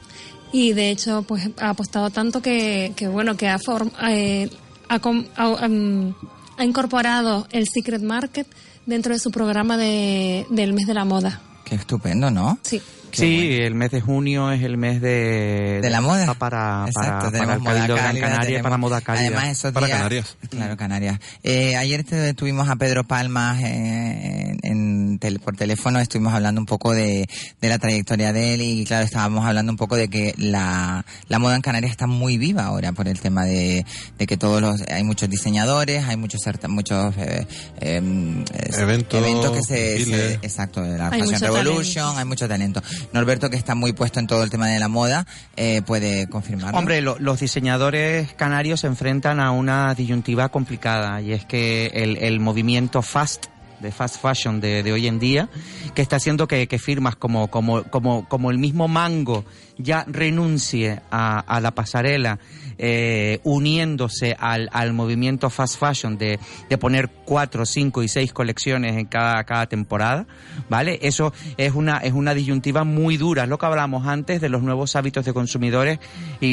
Y 0.52 0.74
de 0.74 0.90
hecho, 0.90 1.22
pues 1.22 1.48
ha 1.58 1.70
apostado 1.70 2.10
tanto 2.10 2.42
que, 2.42 2.92
que 2.96 3.08
bueno, 3.08 3.36
que 3.36 3.48
ha, 3.48 3.58
form- 3.58 3.92
eh, 4.10 4.50
ha, 4.90 5.00
ha, 5.36 5.66
um, 5.66 6.14
ha 6.58 6.64
incorporado 6.64 7.46
el 7.50 7.66
Secret 7.66 8.02
Market 8.02 8.46
dentro 8.86 9.12
de 9.12 9.18
su 9.18 9.30
programa 9.30 9.76
de, 9.76 10.46
del 10.50 10.72
mes 10.72 10.86
de 10.86 10.94
la 10.94 11.04
moda. 11.04 11.40
Qué 11.64 11.74
estupendo, 11.74 12.30
¿no? 12.30 12.58
Sí. 12.62 12.80
Sí, 13.16 13.54
el 13.60 13.74
mes 13.74 13.90
de 13.90 14.00
junio 14.00 14.50
es 14.52 14.62
el 14.62 14.76
mes 14.76 15.00
de, 15.00 15.80
De 15.82 15.90
la 15.90 16.00
moda. 16.00 16.26
Para, 16.34 16.38
para, 16.38 16.84
Exacto, 16.88 17.10
para 17.10 17.30
tenemos 17.30 17.56
el 17.58 17.64
Cabildo 17.64 17.94
Gran 17.96 18.16
Canaria, 18.20 18.40
tenemos- 18.46 18.62
para 18.62 18.76
moda 18.78 19.00
cálida. 19.00 19.26
Además, 19.26 19.48
esos 19.58 19.72
Para 19.72 19.86
días- 19.86 19.96
Canarias. 19.98 20.36
Claro, 20.50 20.76
Canarias. 20.76 21.18
Eh, 21.42 21.76
ayer 21.76 22.04
te- 22.04 22.34
tuvimos 22.34 22.68
a 22.68 22.76
Pedro 22.76 23.04
Palmas 23.04 23.60
eh, 23.62 24.56
en 24.62 25.18
tele- 25.18 25.38
por 25.38 25.56
teléfono, 25.56 25.98
estuvimos 26.00 26.34
hablando 26.34 26.60
un 26.60 26.66
poco 26.66 26.92
de, 26.92 27.28
de 27.60 27.68
la 27.68 27.78
trayectoria 27.78 28.32
de 28.32 28.54
él 28.54 28.62
y 28.62 28.84
claro, 28.84 29.04
estábamos 29.04 29.44
hablando 29.46 29.72
un 29.72 29.76
poco 29.78 29.96
de 29.96 30.08
que 30.08 30.34
la, 30.38 31.04
la 31.28 31.38
moda 31.38 31.56
en 31.56 31.62
Canarias 31.62 31.90
está 31.90 32.06
muy 32.06 32.38
viva 32.38 32.64
ahora 32.64 32.92
por 32.92 33.08
el 33.08 33.20
tema 33.20 33.44
de, 33.44 33.84
de 34.18 34.26
que 34.26 34.36
todos 34.36 34.60
los, 34.60 34.82
hay 34.88 35.04
muchos 35.04 35.28
diseñadores, 35.30 36.04
hay 36.04 36.16
muchos 36.16 36.40
muchos 36.68 37.14
eh, 37.18 37.46
es- 37.80 38.78
Eventos, 38.78 39.18
eventos 39.20 39.52
que 39.52 39.62
se, 39.62 40.04
se- 40.04 40.34
exacto, 40.42 40.82
de 40.82 40.98
la 40.98 41.08
Hay 41.08 41.20
Fashion 41.22 41.40
Revolution, 41.40 41.94
talento. 42.04 42.18
hay 42.18 42.24
mucho 42.24 42.48
talento. 42.48 42.82
Norberto 43.12 43.50
que 43.50 43.56
está 43.56 43.74
muy 43.74 43.92
puesto 43.92 44.20
en 44.20 44.26
todo 44.26 44.42
el 44.42 44.50
tema 44.50 44.68
de 44.68 44.78
la 44.78 44.88
moda, 44.88 45.26
eh, 45.56 45.82
puede 45.86 46.28
confirmarlo. 46.28 46.78
Hombre, 46.78 47.00
lo- 47.00 47.18
los 47.18 47.40
diseñadores 47.40 48.32
canarios 48.34 48.80
se 48.80 48.86
enfrentan 48.86 49.40
a 49.40 49.50
una 49.52 49.94
disyuntiva 49.94 50.48
complicada 50.48 51.20
y 51.20 51.32
es 51.32 51.44
que 51.44 51.86
el, 51.94 52.40
movimiento 52.40 53.02
fast 53.02 53.46
de 53.80 53.92
fast 53.92 54.20
fashion 54.22 54.58
de, 54.60 54.90
hoy 54.90 55.06
en 55.06 55.18
día, 55.18 55.48
que 55.94 56.00
está 56.00 56.16
haciendo 56.16 56.48
que, 56.48 56.66
firmas 56.78 57.14
como, 57.16 57.48
como, 57.48 57.82
como, 57.84 58.26
como 58.26 58.50
el 58.50 58.58
mismo 58.58 58.88
Mango 58.88 59.44
ya 59.76 60.04
renuncie 60.08 61.00
a 61.10 61.60
la 61.60 61.70
pasarela, 61.72 62.38
eh, 62.78 63.40
uniéndose 63.44 64.36
al, 64.38 64.68
al 64.72 64.92
movimiento 64.92 65.50
fast 65.50 65.78
fashion 65.78 66.18
de, 66.18 66.38
de 66.68 66.78
poner 66.78 67.10
cuatro, 67.24 67.66
cinco 67.66 68.02
y 68.02 68.08
seis 68.08 68.32
colecciones 68.32 68.96
en 68.96 69.06
cada, 69.06 69.42
cada 69.44 69.66
temporada, 69.66 70.26
¿vale? 70.68 70.98
Eso 71.02 71.32
es 71.56 71.72
una, 71.74 71.98
es 71.98 72.12
una 72.12 72.34
disyuntiva 72.34 72.84
muy 72.84 73.16
dura, 73.16 73.44
es 73.44 73.48
lo 73.48 73.58
que 73.58 73.66
hablamos 73.66 74.06
antes 74.06 74.40
de 74.40 74.48
los 74.48 74.62
nuevos 74.62 74.94
hábitos 74.96 75.24
de 75.24 75.32
consumidores 75.32 75.98
y, 76.40 76.46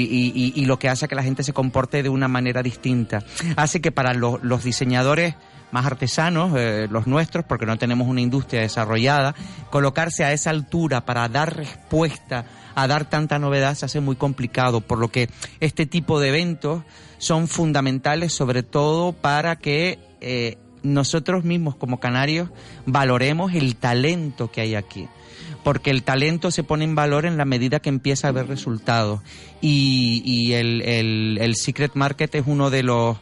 y- 0.56 0.66
lo 0.66 0.80
que 0.80 0.88
hace 0.90 1.08
que 1.08 1.16
la 1.16 1.24
gente 1.24 1.44
se 1.44 1.52
comporte 1.52 2.04
de 2.04 2.10
una 2.10 2.28
manera 2.30 2.64
distinta. 2.64 3.22
Hace 3.58 3.82
que 3.82 3.92
para 3.92 4.14
los, 4.14 4.42
los 4.44 4.64
diseñadores 4.64 5.36
más 5.72 5.86
artesanos, 5.86 6.54
eh, 6.56 6.88
los 6.90 7.08
nuestros, 7.08 7.44
porque 7.46 7.66
no 7.66 7.78
tenemos 7.78 8.08
una 8.08 8.22
industria 8.22 8.62
desarrollada, 8.62 9.34
colocarse 9.72 10.24
a 10.24 10.32
esa 10.32 10.52
altura 10.52 11.04
para 11.06 11.28
dar 11.28 11.56
respuesta 11.56 12.46
a 12.76 12.88
dar 12.88 13.10
tanta 13.10 13.40
novedad 13.40 13.76
se 13.76 13.86
hace 13.86 14.00
muy 14.00 14.16
complicado, 14.16 14.82
por 14.82 14.98
lo 15.00 15.10
que 15.10 15.30
este 15.60 15.86
tipo 15.86 16.20
de 16.20 16.30
eventos 16.30 16.84
son 17.18 17.48
fundamentales 17.48 18.34
sobre 18.34 18.64
todo 18.64 19.14
para 19.14 19.56
que 19.58 20.00
eh, 20.22 20.58
nosotros 20.84 21.44
mismos 21.44 21.76
como 21.76 22.00
canarios 22.00 22.50
valoremos 22.86 23.54
el 23.54 23.76
talento 23.76 24.52
que 24.52 24.62
hay 24.62 24.76
aquí 24.76 25.08
porque 25.64 25.92
el 25.92 26.04
talento 26.04 26.52
se 26.52 26.64
pone 26.64 26.84
en 26.84 26.94
valor 26.94 27.26
en 27.26 27.38
la 27.38 27.46
medida 27.46 27.80
que 27.80 27.88
empieza 27.88 28.28
a 28.28 28.32
haber 28.32 28.48
resultados. 28.48 29.22
Y, 29.62 30.22
y 30.26 30.54
el, 30.56 30.82
el- 30.82 31.38
el 31.40 31.56
Secret 31.56 31.94
Market 31.96 32.36
es 32.36 32.44
uno 32.46 32.70
de 32.70 32.84
los 32.84 33.18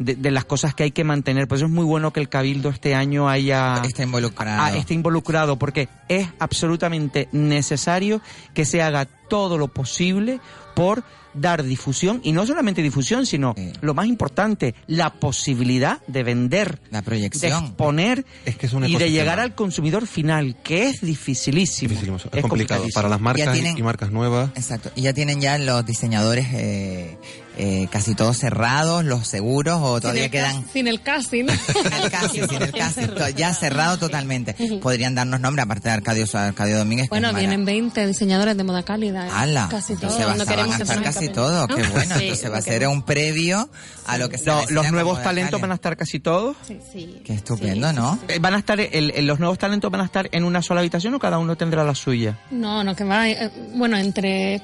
de, 0.00 0.16
de 0.16 0.30
las 0.30 0.44
cosas 0.46 0.74
que 0.74 0.82
hay 0.82 0.90
que 0.90 1.04
mantener. 1.04 1.46
Por 1.46 1.56
eso 1.56 1.66
es 1.66 1.70
muy 1.70 1.84
bueno 1.84 2.12
que 2.12 2.20
el 2.20 2.28
Cabildo 2.28 2.70
este 2.70 2.94
año 2.94 3.28
haya 3.28 3.80
Está 3.84 4.02
involucrado. 4.02 4.60
ah, 4.62 4.76
esté 4.76 4.94
involucrado, 4.94 5.56
porque 5.58 5.88
es 6.08 6.26
absolutamente 6.40 7.28
necesario 7.32 8.20
que 8.54 8.64
se 8.64 8.82
haga 8.82 9.04
todo 9.04 9.58
lo 9.58 9.68
posible 9.68 10.40
por 10.80 11.04
dar 11.32 11.62
difusión, 11.62 12.20
y 12.24 12.32
no 12.32 12.44
solamente 12.44 12.82
difusión, 12.82 13.24
sino 13.24 13.54
lo 13.82 13.94
más 13.94 14.06
importante, 14.06 14.74
la 14.88 15.10
posibilidad 15.12 15.98
de 16.08 16.24
vender, 16.24 16.80
La 16.90 17.00
de 17.00 17.04
proyección. 17.04 17.66
exponer 17.66 18.24
Es 18.44 18.56
que 18.56 18.66
es 18.66 18.72
un 18.72 18.84
y 18.88 18.96
de 18.96 19.10
llegar 19.12 19.38
al 19.38 19.54
consumidor 19.54 20.06
final, 20.08 20.56
que 20.64 20.88
es 20.88 21.02
dificilísimo. 21.02 21.90
Dificilísimo, 21.90 22.16
es, 22.16 22.24
Es 22.24 22.30
complicado 22.30 22.48
complicadísimo. 22.48 22.94
para 22.94 23.08
las 23.08 23.20
marcas 23.20 23.48
y- 23.48 23.60
tienen- 23.60 23.78
y 23.78 23.82
marcas 23.82 24.10
nuevas. 24.10 24.50
Exacto. 24.56 24.90
Y 24.96 25.02
ya 25.02 25.12
tienen 25.12 25.40
ya 25.40 25.56
los 25.58 25.86
diseñadores 25.86 26.46
eh, 26.52 27.16
eh, 27.58 27.86
casi 27.92 28.14
todos 28.14 28.36
cerrados, 28.38 29.04
los 29.04 29.26
seguros, 29.28 29.78
o 29.82 30.00
todavía 30.00 30.22
sin 30.22 30.24
el 30.24 30.30
quedan 30.30 30.64
Sin 30.72 30.88
el 30.88 31.00
casting. 31.02 31.44
el 32.02 32.10
casi, 32.10 32.40
sin 32.48 32.62
el 32.62 32.72
casi, 32.72 33.06
to- 33.06 33.28
ya 33.28 33.54
cerrado 33.54 33.98
totalmente. 33.98 34.56
Podrían 34.82 35.14
darnos 35.14 35.40
nombre, 35.40 35.62
aparte 35.62 35.88
de 35.90 35.94
Arcadio, 35.94 36.24
Arcadio 36.32 36.78
Domínguez. 36.78 37.08
Bueno, 37.08 37.32
vienen 37.34 37.64
20 37.64 38.06
diseñadores 38.06 38.56
de 38.56 38.64
moda 38.64 38.82
cálida. 38.82 39.26
¿eh? 39.28 39.30
¡Hala! 39.32 39.68
Casi 39.70 39.94
todos. 39.94 40.18
no 40.36 40.44
van 40.70 40.80
a 40.80 40.84
estar 40.84 41.02
casi 41.02 41.24
escapen. 41.26 41.32
todo, 41.34 41.66
qué 41.68 41.82
¿No? 41.82 41.90
bueno. 41.90 42.14
Sí, 42.16 42.22
Entonces 42.24 42.52
va 42.52 42.58
a 42.58 42.62
ser 42.62 42.86
un 42.88 43.02
previo 43.02 43.68
a 44.06 44.18
lo 44.18 44.28
que 44.28 44.38
se 44.38 44.46
Lo- 44.46 44.64
los 44.70 44.90
nuevos 44.92 45.22
talentos 45.22 45.60
van 45.60 45.72
a 45.72 45.74
estar 45.74 45.96
casi 45.96 46.20
todos. 46.20 46.56
Sí. 46.66 47.20
Qué 47.24 47.34
estupendo, 47.34 47.88
Sí, 47.90 47.96
¿no? 47.96 48.18
Eh, 48.28 48.38
¿Van 48.40 48.54
a 48.54 48.58
estar, 48.58 48.80
el- 48.80 49.10
el- 49.10 49.26
los 49.26 49.38
nuevos 49.40 49.58
talentos 49.58 49.90
van 49.90 50.00
a 50.00 50.04
estar 50.04 50.28
en 50.32 50.44
una 50.44 50.62
sola 50.62 50.80
habitación 50.80 51.14
o 51.14 51.18
cada 51.18 51.38
uno 51.38 51.56
tendrá 51.56 51.84
la 51.84 51.94
suya? 51.94 52.38
No, 52.50 52.82
no, 52.84 52.94
que 52.96 53.04
va. 53.04 53.28
eh, 53.28 53.50
bueno, 53.74 53.96
entre. 53.96 54.60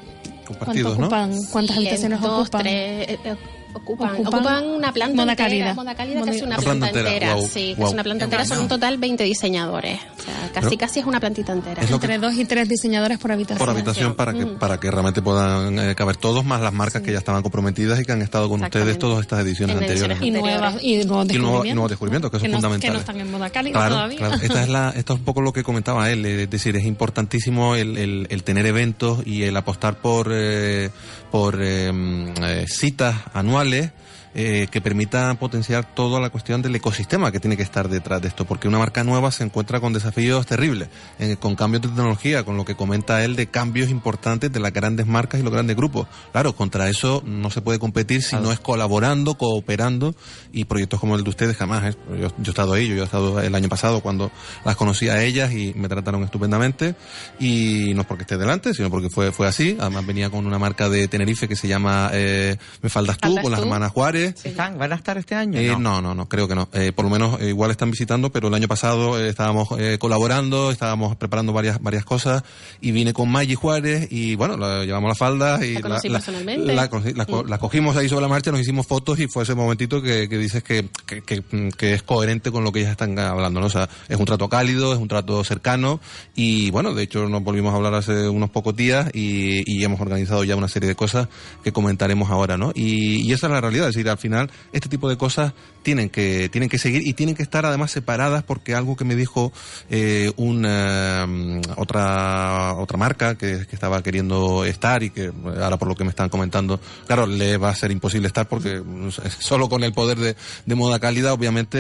¿Cuánto 0.47 0.59
Compartidos, 0.61 0.99
¿no? 0.99 1.07
ocupan? 1.07 1.33
¿Cuántas 1.51 1.77
Sí, 1.77 1.83
habitaciones 1.83 2.21
dos, 2.21 2.43
ocupan? 2.43 2.63
tres, 2.63 3.09
eh, 3.11 3.19
eh, 3.25 3.37
Ocupan, 3.77 4.15
Ocupan 4.15 4.35
ocupan 4.35 4.65
una 4.67 4.93
planta 4.93 5.17
moda 5.17 5.33
entera, 5.33 5.49
cálida. 5.49 5.75
moda 5.75 5.95
cálida, 5.95 6.21
Moda- 6.21 6.31
que 6.31 6.37
es 6.39 6.43
una 6.43 6.57
planta, 6.57 6.87
planta 6.93 7.01
entera, 7.01 7.37
sí, 7.43 7.53
que 7.53 7.75
guau. 7.75 7.89
es 7.89 7.93
una 7.95 8.03
planta 8.03 8.25
entera, 8.25 8.45
son 8.47 8.59
un 8.61 8.69
total 8.69 8.99
20 8.99 9.25
diseñadores, 9.25 10.01
o 10.19 10.23
sea, 10.23 10.51
casi 10.55 10.67
Pero- 10.69 10.79
casi 10.79 11.01
es 11.01 11.07
una 11.07 11.21
plantita 11.21 11.53
entera. 11.53 11.83
Es 11.83 11.91
lo 11.91 12.01
que- 12.01 12.07
Entre 12.07 12.19
dos 12.27 12.35
y 12.37 12.45
tres 12.45 12.69
diseñadores 12.69 13.19
por 13.19 13.33
habitación. 13.33 13.59
por 13.59 13.69
habitación 13.71 14.15
para 14.15 14.33
que 14.33 14.45
Mm. 14.47 14.59
para 14.59 14.81
que 14.81 14.91
realmente 14.91 15.23
puedan 15.23 15.79
eh, 15.79 15.95
caber 15.95 16.17
todos 16.17 16.45
más 16.45 16.61
las 16.61 16.73
marcas 16.73 17.03
que 17.03 17.13
ya 17.13 17.19
estaban 17.19 17.43
comprometidas 17.43 18.01
y 18.01 18.05
que 18.05 18.13
han 18.13 18.23
estado 18.23 18.49
con 18.49 18.63
ustedes 18.63 18.99
todas 18.99 19.21
estas 19.21 19.41
ediciones 19.41 19.77
anteriores 19.77 20.19
Y 20.23 20.31
nuevas 20.31 20.77
y 20.83 21.05
nuevos 21.05 21.27
y 21.27 21.29
descubrimientos. 21.29 21.75
nuevos 21.75 21.91
descubrimientos 21.91 22.31
que 22.31 22.39
son 22.41 22.51
no, 22.51 22.57
fundamentales 22.57 22.91
que 22.91 22.95
no 22.95 23.01
están 23.01 23.21
en 23.21 23.31
moda 23.31 23.51
cálida 23.51 23.73
Claro, 23.79 23.95
todavía. 23.97 24.19
claro. 24.19 24.35
Esta 24.43 24.63
es 24.63 24.69
la, 24.69 24.91
esto 24.97 25.13
es 25.15 25.19
un 25.19 25.25
poco 25.25 25.43
lo 25.43 25.53
que 25.53 25.63
comentaba 25.63 26.11
él, 26.11 26.25
es 26.25 26.49
decir, 26.51 26.77
es 26.77 26.85
importantísimo 26.85 27.75
el, 27.75 27.97
el- 27.99 28.27
el 28.31 28.43
tener 28.43 28.67
eventos 28.67 29.27
y 29.27 29.43
el 29.43 29.57
apostar 29.57 29.99
por, 30.01 30.31
eh, 30.33 30.91
por 31.37 31.59
mm, 31.59 32.43
eh, 32.45 32.65
citas 32.67 33.15
anuales 33.35 33.91
eh, 34.39 34.69
que 34.71 34.83
permitan 34.83 35.39
potenciar 35.39 35.95
toda 35.95 36.21
la 36.21 36.29
cuestión 36.29 36.61
del 36.61 36.75
ecosistema 36.77 37.33
que 37.33 37.41
tiene 37.41 37.57
que 37.57 37.63
estar 37.63 37.89
detrás 37.89 38.21
de 38.21 38.29
esto, 38.29 38.45
porque 38.45 38.69
una 38.69 38.79
marca 38.79 39.03
nueva 39.03 39.31
se 39.33 39.45
encuentra 39.45 39.81
con 39.81 39.95
desafíos 39.95 40.45
terribles, 40.45 40.91
eh, 41.19 41.37
con 41.41 41.57
cambios 41.57 41.81
de 41.81 41.89
tecnología, 41.89 42.45
con 42.45 42.59
lo 42.59 42.67
que 42.67 42.75
comenta 42.75 43.25
él 43.25 43.35
de 43.35 43.47
cambios 43.47 43.89
importantes 43.89 44.53
de 44.53 44.61
las 44.61 44.75
grandes 44.75 45.07
marcas 45.07 45.41
y 45.41 45.43
los 45.43 45.51
grandes 45.51 45.75
grupos. 45.75 46.07
Claro, 46.33 46.55
contra 46.55 46.91
eso 46.91 47.23
no 47.25 47.51
se 47.51 47.63
puede 47.63 47.79
competir 47.79 48.23
si 48.23 48.37
no 48.37 48.53
es 48.53 48.61
colaborando, 48.61 49.39
cooperando 49.39 50.15
y 50.53 50.67
proyectos 50.67 51.01
como 51.01 51.17
el 51.17 51.25
de 51.25 51.31
ustedes 51.31 51.57
jamás. 51.57 51.95
¿eh? 51.95 51.97
Yo, 52.11 52.29
yo 52.29 52.35
he 52.45 52.51
estado 52.51 52.75
ahí, 52.75 52.89
yo 52.89 53.01
he 53.01 53.05
estado 53.05 53.41
el 53.41 53.55
año 53.55 53.71
pasado 53.71 54.03
cuando 54.03 54.31
las 54.67 54.77
conocí 54.77 55.09
a 55.09 55.23
ellas 55.23 55.53
y 55.53 55.73
me 55.75 55.89
trataron 55.89 56.23
estupendamente 56.25 56.95
y 57.41 57.95
no 57.95 58.03
es 58.03 58.07
porque 58.07 58.25
esté 58.25 58.37
delante, 58.37 58.75
sino 58.75 58.91
porque 58.91 59.09
fue, 59.09 59.33
fue 59.33 59.47
así. 59.47 59.79
Además 59.81 60.07
venía 60.07 60.29
con 60.29 60.47
una 60.47 60.59
marca 60.59 60.91
de 60.91 61.09
Tenerife 61.09 61.49
que 61.49 61.57
se 61.57 61.69
llama 61.69 62.11
eh, 62.13 62.59
Me 62.83 62.91
Faldas 62.91 63.17
Tú, 63.17 63.35
con 63.41 63.51
las 63.51 63.61
hermanas 63.61 63.93
Juárez. 63.93 64.26
¿Están? 64.45 64.79
¿Van 64.79 64.93
a 64.93 64.97
estar 64.97 65.17
este 65.19 65.35
año? 65.35 65.59
Eh, 65.59 65.69
no. 65.73 65.79
no, 65.79 66.03
no, 66.03 66.15
no, 66.15 66.29
creo 66.29 66.49
que 66.49 66.55
no. 66.55 66.69
Eh, 66.73 66.93
por 66.95 67.05
lo 67.05 67.11
menos 67.11 67.41
eh, 67.41 67.49
igual 67.49 67.71
están 67.71 67.91
visitando, 67.91 68.31
pero 68.31 68.49
el 68.49 68.55
año 68.55 68.69
pasado 68.69 69.19
eh, 69.21 69.29
estábamos 69.29 69.69
eh, 69.79 69.97
colaborando, 69.99 70.71
estábamos 70.71 71.17
preparando 71.17 71.53
varias 71.53 71.81
varias 71.83 72.05
cosas 72.05 72.43
y 72.81 72.91
vine 72.93 73.13
con 73.13 73.31
Maggi 73.31 73.55
Juárez 73.55 74.09
y 74.11 74.35
bueno, 74.35 74.57
la- 74.57 74.85
llevamos 74.85 75.09
la 75.09 75.15
falda 75.15 75.65
y 75.65 75.75
La 75.75 75.81
conocí 75.81 76.09
personalmente. 76.11 76.75
la 76.75 76.87
la 76.87 77.25
Mm. 77.27 77.49
la 77.49 77.59
cogimos 77.59 77.97
ahí 77.97 78.09
sobre 78.09 78.23
la 78.23 78.29
marcha, 78.29 78.51
nos 78.51 78.61
hicimos 78.61 78.87
fotos 78.87 79.19
y 79.21 79.27
fue 79.29 79.43
ese 79.43 79.55
momentito 79.55 80.01
que, 80.03 80.29
que 80.29 80.39
dices 80.39 80.63
que, 80.63 80.89
que, 81.07 81.23
que- 81.23 81.43
que 81.77 81.95
es 81.95 82.03
coherente 82.03 82.51
con 82.51 82.65
lo 82.65 82.73
que 82.73 82.81
ellas 82.81 82.93
están 82.93 83.19
hablando, 83.19 83.61
¿no? 83.61 83.67
O 83.67 83.71
sea, 83.71 83.89
es 84.09 84.17
un 84.19 84.25
trato 84.25 84.49
cálido, 84.49 84.93
es 84.93 84.99
un 84.99 85.09
trato 85.09 85.43
cercano 85.45 86.01
y 86.35 86.71
bueno, 86.71 86.95
de 86.95 87.03
hecho 87.03 87.29
nos 87.29 87.43
volvimos 87.43 87.73
a 87.73 87.77
hablar 87.77 87.95
hace 87.95 88.29
unos 88.29 88.51
pocos 88.51 88.75
días 88.77 89.11
y, 89.15 89.63
y 89.71 89.85
hemos 89.85 90.01
organizado 90.01 90.45
ya 90.45 90.57
una 90.57 90.69
serie 90.69 90.89
de 90.89 90.95
cosas 90.95 91.29
que 91.65 91.73
comentaremos 91.73 92.31
ahora, 92.31 92.57
¿no? 92.57 92.73
Y, 92.75 93.23
y 93.29 93.33
esa 93.33 93.47
es 93.47 93.53
la 93.53 93.61
realidad, 93.61 93.89
es 93.89 93.95
decir, 93.95 94.09
al 94.17 94.21
final 94.21 94.51
este 94.73 94.89
tipo 94.89 95.09
de 95.09 95.17
cosas 95.17 95.53
tienen 95.83 96.09
que 96.11 96.49
tienen 96.49 96.69
que 96.69 96.79
seguir 96.79 97.07
y 97.07 97.13
tienen 97.13 97.35
que 97.37 97.43
estar 97.45 97.65
además 97.65 97.91
separadas 97.93 98.43
porque 98.43 98.75
algo 98.75 98.97
que 98.97 99.05
me 99.05 99.15
dijo 99.15 99.53
eh, 99.91 100.33
una 100.37 101.27
mm, 101.29 101.61
otra 101.77 102.75
otra 102.75 102.99
marca 102.99 103.37
que, 103.37 103.67
que 103.69 103.75
estaba 103.77 104.03
queriendo 104.03 104.65
estar 104.65 105.03
y 105.03 105.11
que 105.11 105.31
ahora 105.63 105.77
por 105.77 105.87
lo 105.89 105.95
que 105.95 106.03
me 106.05 106.11
están 106.11 106.29
comentando 106.29 106.81
claro 107.07 107.27
le 107.27 107.57
va 107.57 107.69
a 107.71 107.75
ser 107.77 107.91
imposible 107.93 108.27
estar 108.27 108.49
porque 108.49 108.83
solo 109.39 109.69
con 109.69 109.85
el 109.85 109.93
poder 109.93 110.19
de, 110.19 110.37
de 110.65 110.75
moda 110.75 110.99
cálida 110.99 111.33
obviamente 111.33 111.79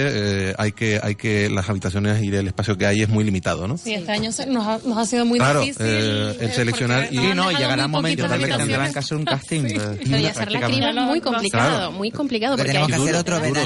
eh, 0.51 0.55
hay 0.59 0.73
que 0.73 1.01
hay 1.03 1.15
que 1.17 1.49
las 1.51 1.69
habitaciones 1.69 2.23
y 2.23 2.29
el 2.29 2.47
espacio 2.47 2.77
que 2.79 2.87
hay 2.87 3.03
es 3.03 3.09
muy 3.09 3.25
limitado 3.25 3.67
no 3.67 3.77
Sí, 3.77 3.95
este 3.95 4.13
año 4.13 4.31
se- 4.31 4.47
nos, 4.47 4.67
ha, 4.67 4.79
nos 4.87 4.99
ha 4.99 5.07
sido 5.07 5.25
muy 5.25 5.39
Claro, 5.39 5.61
difícil. 5.61 5.85
eh, 5.87 6.37
el 6.41 6.49
eh, 6.51 6.53
seleccionar 6.55 7.05
y- 7.11 7.17
Sí, 7.17 7.17
no, 7.35 7.49
dejado 7.49 7.51
llegará 7.53 7.77
muy 7.77 7.85
un 7.87 7.91
momento 7.91 8.23
poquitas 8.25 8.41
en 8.41 8.47
que 8.51 8.57
tendrán 8.65 8.93
que 8.93 8.99
hacer 8.99 9.17
un 9.19 9.25
casting. 9.25 9.65
eh, 9.65 9.79
Pero 10.05 10.19
y 10.19 10.27
hacer 10.27 10.53
la 10.53 10.61
es 10.69 10.95
muy 11.07 11.21
complicado, 11.21 11.93
muy 11.93 12.11
complicado. 12.16 12.56
Porque 12.56 12.72
tenemos 12.72 12.88
hay- 12.90 12.97
que 12.97 13.02
hacer 13.02 13.14
otro 13.16 13.38
duro. 13.40 13.60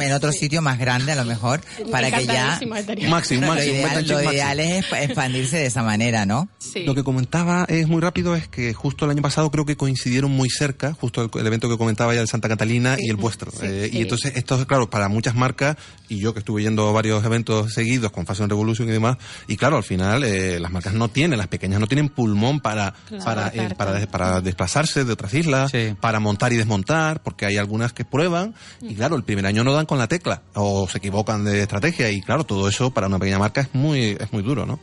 en 0.00 0.12
otro 0.12 0.32
sitio 0.32 0.62
más 0.62 0.78
grande 0.78 1.12
a 1.12 1.16
lo 1.16 1.24
mejor 1.24 1.60
para 1.90 2.10
que 2.10 2.26
ya 2.26 2.58
máximo 3.08 3.54
lo 3.54 3.62
ideal, 3.62 4.06
lo 4.06 4.22
ideal 4.32 4.60
es 4.60 4.84
exp- 4.84 5.02
expandirse 5.04 5.56
de 5.58 5.66
esa 5.66 5.82
manera, 5.82 6.26
¿no? 6.26 6.48
Sí. 6.58 6.84
Lo 6.84 6.94
que 6.94 7.02
comentaba 7.04 7.64
es 7.68 7.88
muy 7.88 8.00
rápido 8.00 8.34
es 8.36 8.48
que 8.48 8.74
justo 8.74 9.04
el 9.04 9.10
año 9.12 9.22
pasado 9.22 9.50
creo 9.50 9.64
que 9.64 9.76
coincidieron 9.76 10.30
muy 10.30 10.48
cerca, 10.50 10.92
justo 10.94 11.22
el, 11.22 11.30
el 11.40 11.46
evento 11.46 11.68
que 11.68 11.76
comentaba 11.78 12.14
ya 12.14 12.20
de 12.20 12.26
Santa 12.26 12.48
Catalina 12.48 12.96
y 12.98 13.08
el 13.10 13.16
vuestro. 13.16 13.50
Eh, 13.62 13.88
sí. 13.90 13.98
Y 13.98 14.02
entonces 14.02 14.32
esto, 14.36 14.66
claro, 14.66 14.90
para 14.90 15.08
muchas 15.08 15.34
marcas, 15.34 15.76
y 16.08 16.20
yo 16.20 16.32
que 16.32 16.40
estuve 16.40 16.62
yendo 16.62 16.88
a 16.88 16.92
varios 16.92 17.24
eventos 17.24 17.72
seguidos 17.72 18.12
con 18.12 18.26
Fashion 18.26 18.48
Revolution 18.48 18.88
y 18.88 18.92
demás, 18.92 19.16
y 19.46 19.56
claro, 19.56 19.76
al 19.76 19.84
final 19.84 20.24
eh, 20.24 20.58
las 20.60 20.70
marcas 20.70 20.94
no 20.94 21.08
tienen, 21.08 21.38
las 21.38 21.48
pequeñas 21.48 21.80
no 21.80 21.86
tienen 21.86 22.08
pulmón 22.08 22.60
para, 22.60 22.94
Claro, 23.08 23.24
para, 23.24 23.48
eh, 23.48 23.74
para, 23.76 24.06
para 24.06 24.40
desplazarse 24.40 25.04
de 25.04 25.12
otras 25.12 25.32
islas, 25.34 25.70
Sí. 25.70 25.94
para 26.00 26.20
montar 26.20 26.52
y 26.52 26.56
desmontar, 26.56 27.22
porque 27.22 27.46
hay 27.46 27.56
algunas 27.78 27.92
que 27.92 28.04
prueban, 28.04 28.54
y 28.82 28.94
claro, 28.94 29.14
el 29.16 29.22
primer 29.22 29.46
año 29.46 29.62
no 29.62 29.72
dan 29.72 29.86
con 29.86 29.98
la 29.98 30.08
tecla, 30.08 30.42
o 30.54 30.88
se 30.88 30.98
equivocan 30.98 31.44
de 31.44 31.62
estrategia, 31.62 32.10
y 32.10 32.20
claro, 32.20 32.44
todo 32.44 32.68
eso 32.68 32.90
para 32.90 33.06
una 33.06 33.18
pequeña 33.20 33.38
marca 33.38 33.60
es 33.60 33.68
muy, 33.72 34.16
es 34.18 34.32
muy 34.32 34.42
duro, 34.42 34.66
¿no? 34.66 34.80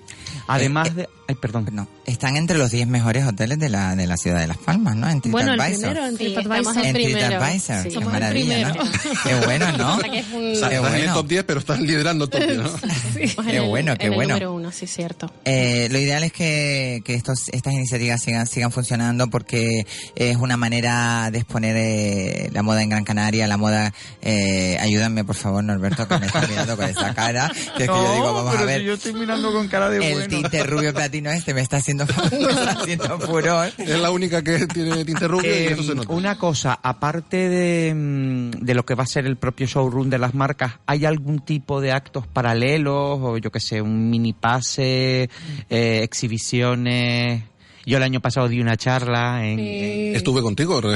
Además 0.47 0.95
de... 0.95 1.09
Ay, 1.27 1.33
perdón. 1.41 1.67
No, 1.71 1.87
están 2.05 2.37
entre 2.37 2.55
los 2.59 2.69
10 2.69 2.87
mejores 2.87 3.25
hoteles 3.25 3.57
de 3.57 3.67
la, 3.67 3.95
de 3.95 4.05
la 4.05 4.15
ciudad 4.15 4.39
de 4.41 4.45
Las 4.45 4.57
Palmas, 4.59 4.95
¿no? 4.95 5.09
En 5.09 5.19
Bueno, 5.31 5.53
el 5.53 5.57
TripAdvisor. 5.59 5.81
primero 5.89 6.05
en 6.05 6.17
Sí, 6.19 6.33
TripAdvisor. 6.35 6.85
en. 6.85 6.93
TripAdvisor, 6.93 7.81
Sí. 7.83 7.89
qué 7.89 7.95
el 7.97 8.05
maravilla, 8.05 8.69
¿no? 8.69 8.83
Qué 9.23 9.35
bueno, 9.43 9.71
¿no? 9.75 9.95
O 9.97 9.99
sea 10.01 10.11
que 10.11 10.19
es 10.19 10.25
un- 10.31 10.51
O 10.51 10.55
sea, 10.55 10.69
Qué 10.69 10.75
estás 10.75 10.89
en 10.91 10.95
el 10.99 11.01
bueno. 11.07 11.13
top 11.15 11.27
10, 11.27 11.43
pero 11.45 11.59
estás 11.59 11.79
liderando 11.81 12.25
el 12.25 12.29
top 12.29 12.41
10, 12.41 12.57
¿no? 12.57 12.69
En 13.15 13.45
Qué 13.47 13.57
el- 13.57 13.67
bueno, 13.67 13.95
qué 13.97 14.05
en 14.05 14.11
el 14.11 14.15
bueno. 14.17 14.33
número 14.35 14.53
uno, 14.53 14.71
sí, 14.71 14.85
cierto. 14.85 15.33
Eh, 15.45 15.87
lo 15.91 15.97
ideal 15.97 16.23
es 16.23 16.31
que, 16.31 17.01
que 17.03 17.15
estos, 17.15 17.49
estas 17.51 17.73
iniciativas 17.73 18.21
sigan, 18.21 18.45
sigan 18.45 18.71
funcionando 18.71 19.27
porque 19.27 19.87
es 20.15 20.35
una 20.37 20.57
manera 20.57 21.31
de 21.31 21.39
exponer 21.39 21.75
eh, 21.75 22.49
la 22.53 22.61
moda 22.61 22.83
en 22.85 22.89
Gran 22.89 23.03
Canaria, 23.03 23.47
la 23.47 23.57
moda... 23.57 23.93
Eh, 24.21 24.77
ayúdame, 24.79 25.23
por 25.23 25.35
favor, 25.35 25.63
Norberto, 25.63 26.07
que 26.07 26.17
me 26.17 26.25
está 26.25 26.47
mirando 26.47 26.77
con 26.77 26.85
esa 26.85 27.13
cara. 27.13 27.51
Que 27.77 27.83
es 27.83 27.89
que 27.89 27.95
yo 27.95 28.13
digo, 28.13 28.33
vamos 28.33 28.55
a 28.55 28.63
ver... 28.63 28.81
yo 28.81 28.93
estoy 28.93 29.13
mirando 29.13 29.51
con 29.51 29.67
cara 29.67 29.89
de 29.89 30.11
El 30.11 30.27
tinte 30.27 30.63
rubio 30.63 30.93
platino 30.93 31.29
este 31.31 31.53
me 31.53 31.61
está 31.61 31.77
haciendo, 31.77 32.05
me 32.31 32.49
está 32.49 32.71
haciendo 32.71 33.19
furor. 33.19 33.71
Es 33.77 33.99
la 33.99 34.11
única 34.11 34.43
que 34.43 34.65
tiene 34.67 35.03
tinte 35.05 35.27
rubio 35.27 35.49
y 35.49 35.67
eso 35.67 35.83
se 35.83 35.95
nota. 35.95 36.13
una 36.13 36.37
cosa, 36.37 36.79
aparte 36.81 37.49
de, 37.49 37.93
mm, 37.93 38.51
de 38.63 38.73
lo 38.73 38.85
que 38.85 38.95
va 38.95 39.03
a 39.03 39.07
ser 39.07 39.25
el 39.25 39.37
propio 39.37 39.67
showroom 39.67 40.09
de 40.09 40.17
las 40.17 40.33
marcas, 40.33 40.73
¿hay 40.85 41.05
algún 41.05 41.39
tipo 41.39 41.81
de 41.81 41.91
actos 41.91 42.27
paralelos 42.27 43.19
o 43.21 43.37
yo 43.37 43.51
qué 43.51 43.59
sé, 43.59 43.81
un 43.81 44.09
mini 44.09 44.33
pase, 44.33 45.29
eh, 45.69 45.99
exhibiciones? 46.03 47.43
Yo 47.85 47.97
el 47.97 48.03
año 48.03 48.19
pasado 48.19 48.47
di 48.49 48.59
una 48.59 48.77
charla 48.77 49.45
en, 49.45 49.59
en 49.59 50.15
Estuve 50.15 50.41
contigo. 50.41 50.81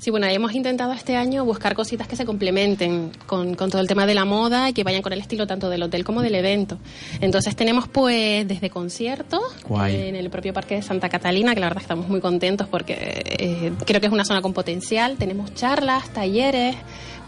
Sí, 0.00 0.10
bueno, 0.10 0.26
hemos 0.26 0.52
intentado 0.54 0.92
este 0.92 1.16
año 1.16 1.44
buscar 1.44 1.74
cositas 1.74 2.06
que 2.08 2.16
se 2.16 2.24
complementen 2.24 3.10
con, 3.26 3.54
con 3.54 3.70
todo 3.70 3.80
el 3.80 3.86
tema 3.88 4.04
de 4.06 4.14
la 4.14 4.24
moda 4.24 4.68
y 4.68 4.72
que 4.72 4.82
vayan 4.84 5.00
con 5.02 5.12
el 5.12 5.20
estilo 5.20 5.46
tanto 5.46 5.68
del 5.68 5.82
hotel 5.82 6.04
como 6.04 6.22
del 6.22 6.34
evento. 6.34 6.78
Entonces 7.20 7.54
tenemos 7.56 7.88
pues 7.88 8.46
desde 8.46 8.68
conciertos 8.70 9.40
Guay. 9.64 9.94
eh, 9.94 10.08
en 10.08 10.16
el 10.16 10.28
propio 10.30 10.52
Parque 10.52 10.76
de 10.76 10.82
Santa 10.82 11.08
Catalina, 11.08 11.54
que 11.54 11.60
la 11.60 11.68
verdad 11.68 11.82
estamos 11.82 12.08
muy 12.08 12.20
contentos 12.20 12.68
porque 12.68 12.94
eh, 13.38 13.72
creo 13.84 14.00
que 14.00 14.06
es 14.08 14.12
una 14.12 14.24
zona 14.24 14.42
con 14.42 14.52
potencial. 14.52 15.16
Tenemos 15.18 15.54
charlas, 15.54 16.08
talleres, 16.10 16.76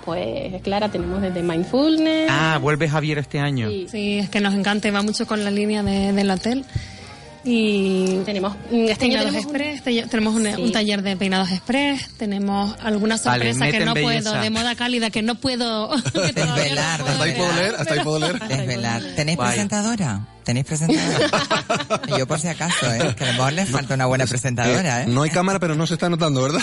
pues 0.05 0.61
Clara, 0.63 0.89
tenemos 0.89 1.23
desde 1.23 1.43
mindfulness. 1.43 2.29
Ah, 2.31 2.59
vuelve 2.61 2.89
Javier 2.89 3.19
este 3.19 3.39
año. 3.39 3.69
Sí. 3.71 3.87
Sí, 3.91 4.19
es 4.19 4.29
que 4.31 4.41
nos 4.41 4.55
encanta 4.55 4.89
y 4.89 4.91
va 4.91 5.03
mucho 5.03 5.27
con 5.27 5.45
la 5.45 5.51
línea 5.51 5.83
de- 5.83 6.13
del 6.13 6.31
hotel. 6.31 6.65
Y 7.45 8.19
Tenemos, 8.25 8.57
este 8.71 8.97
peinados 9.07 9.27
tenemos 9.27 9.27
un- 9.27 9.37
express, 9.57 9.83
te- 9.83 10.03
tenemos 10.09 10.35
un, 10.35 10.45
Sí. 10.55 10.63
un 10.63 10.73
taller 10.73 11.03
de 11.03 11.17
peinados 11.17 11.51
express, 11.51 12.11
tenemos 12.19 12.77
alguna 12.83 13.17
Vale, 13.17 13.53
sorpresa 13.55 13.71
que 13.79 13.85
no 13.85 13.95
belleza. 13.95 14.31
puedo, 14.31 14.43
de 14.43 14.51
moda 14.51 14.75
cálida, 14.75 15.11
que 15.11 15.23
no 15.23 15.35
puedo 15.37 15.89
que 16.05 16.11
todavía 16.11 16.45
no 16.47 16.55
Desvelar, 16.57 17.01
puedo 17.01 17.13
Hasta 17.13 17.25
ahí 17.25 17.33
puedo 17.35 17.53
leer, 17.55 17.75
hasta 17.77 17.95
ahí 17.95 18.01
puedo 18.01 18.19
leer. 18.19 18.39
Desvelar. 18.49 19.03
¿Tenéis 19.17 19.37
Guay. 19.37 19.49
presentadora? 19.51 20.27
¿Tenéis 20.45 20.67
presentadora? 20.67 21.29
Yo 22.19 22.27
por 22.27 22.41
si 22.41 22.49
acaso, 22.49 22.93
¿eh? 22.93 23.15
Que 23.17 23.25
a 23.25 23.27
lo 23.29 23.33
mejor 23.35 23.53
les 23.53 23.69
falta 23.69 23.95
una 23.95 24.07
buena 24.07 24.27
presentadora, 24.27 25.03
¿eh? 25.03 25.07
No 25.07 25.23
hay 25.23 25.31
cámara, 25.31 25.59
pero 25.61 25.75
no 25.75 25.87
se 25.87 25.95
está 25.95 26.09
notando, 26.09 26.43
¿verdad? 26.43 26.63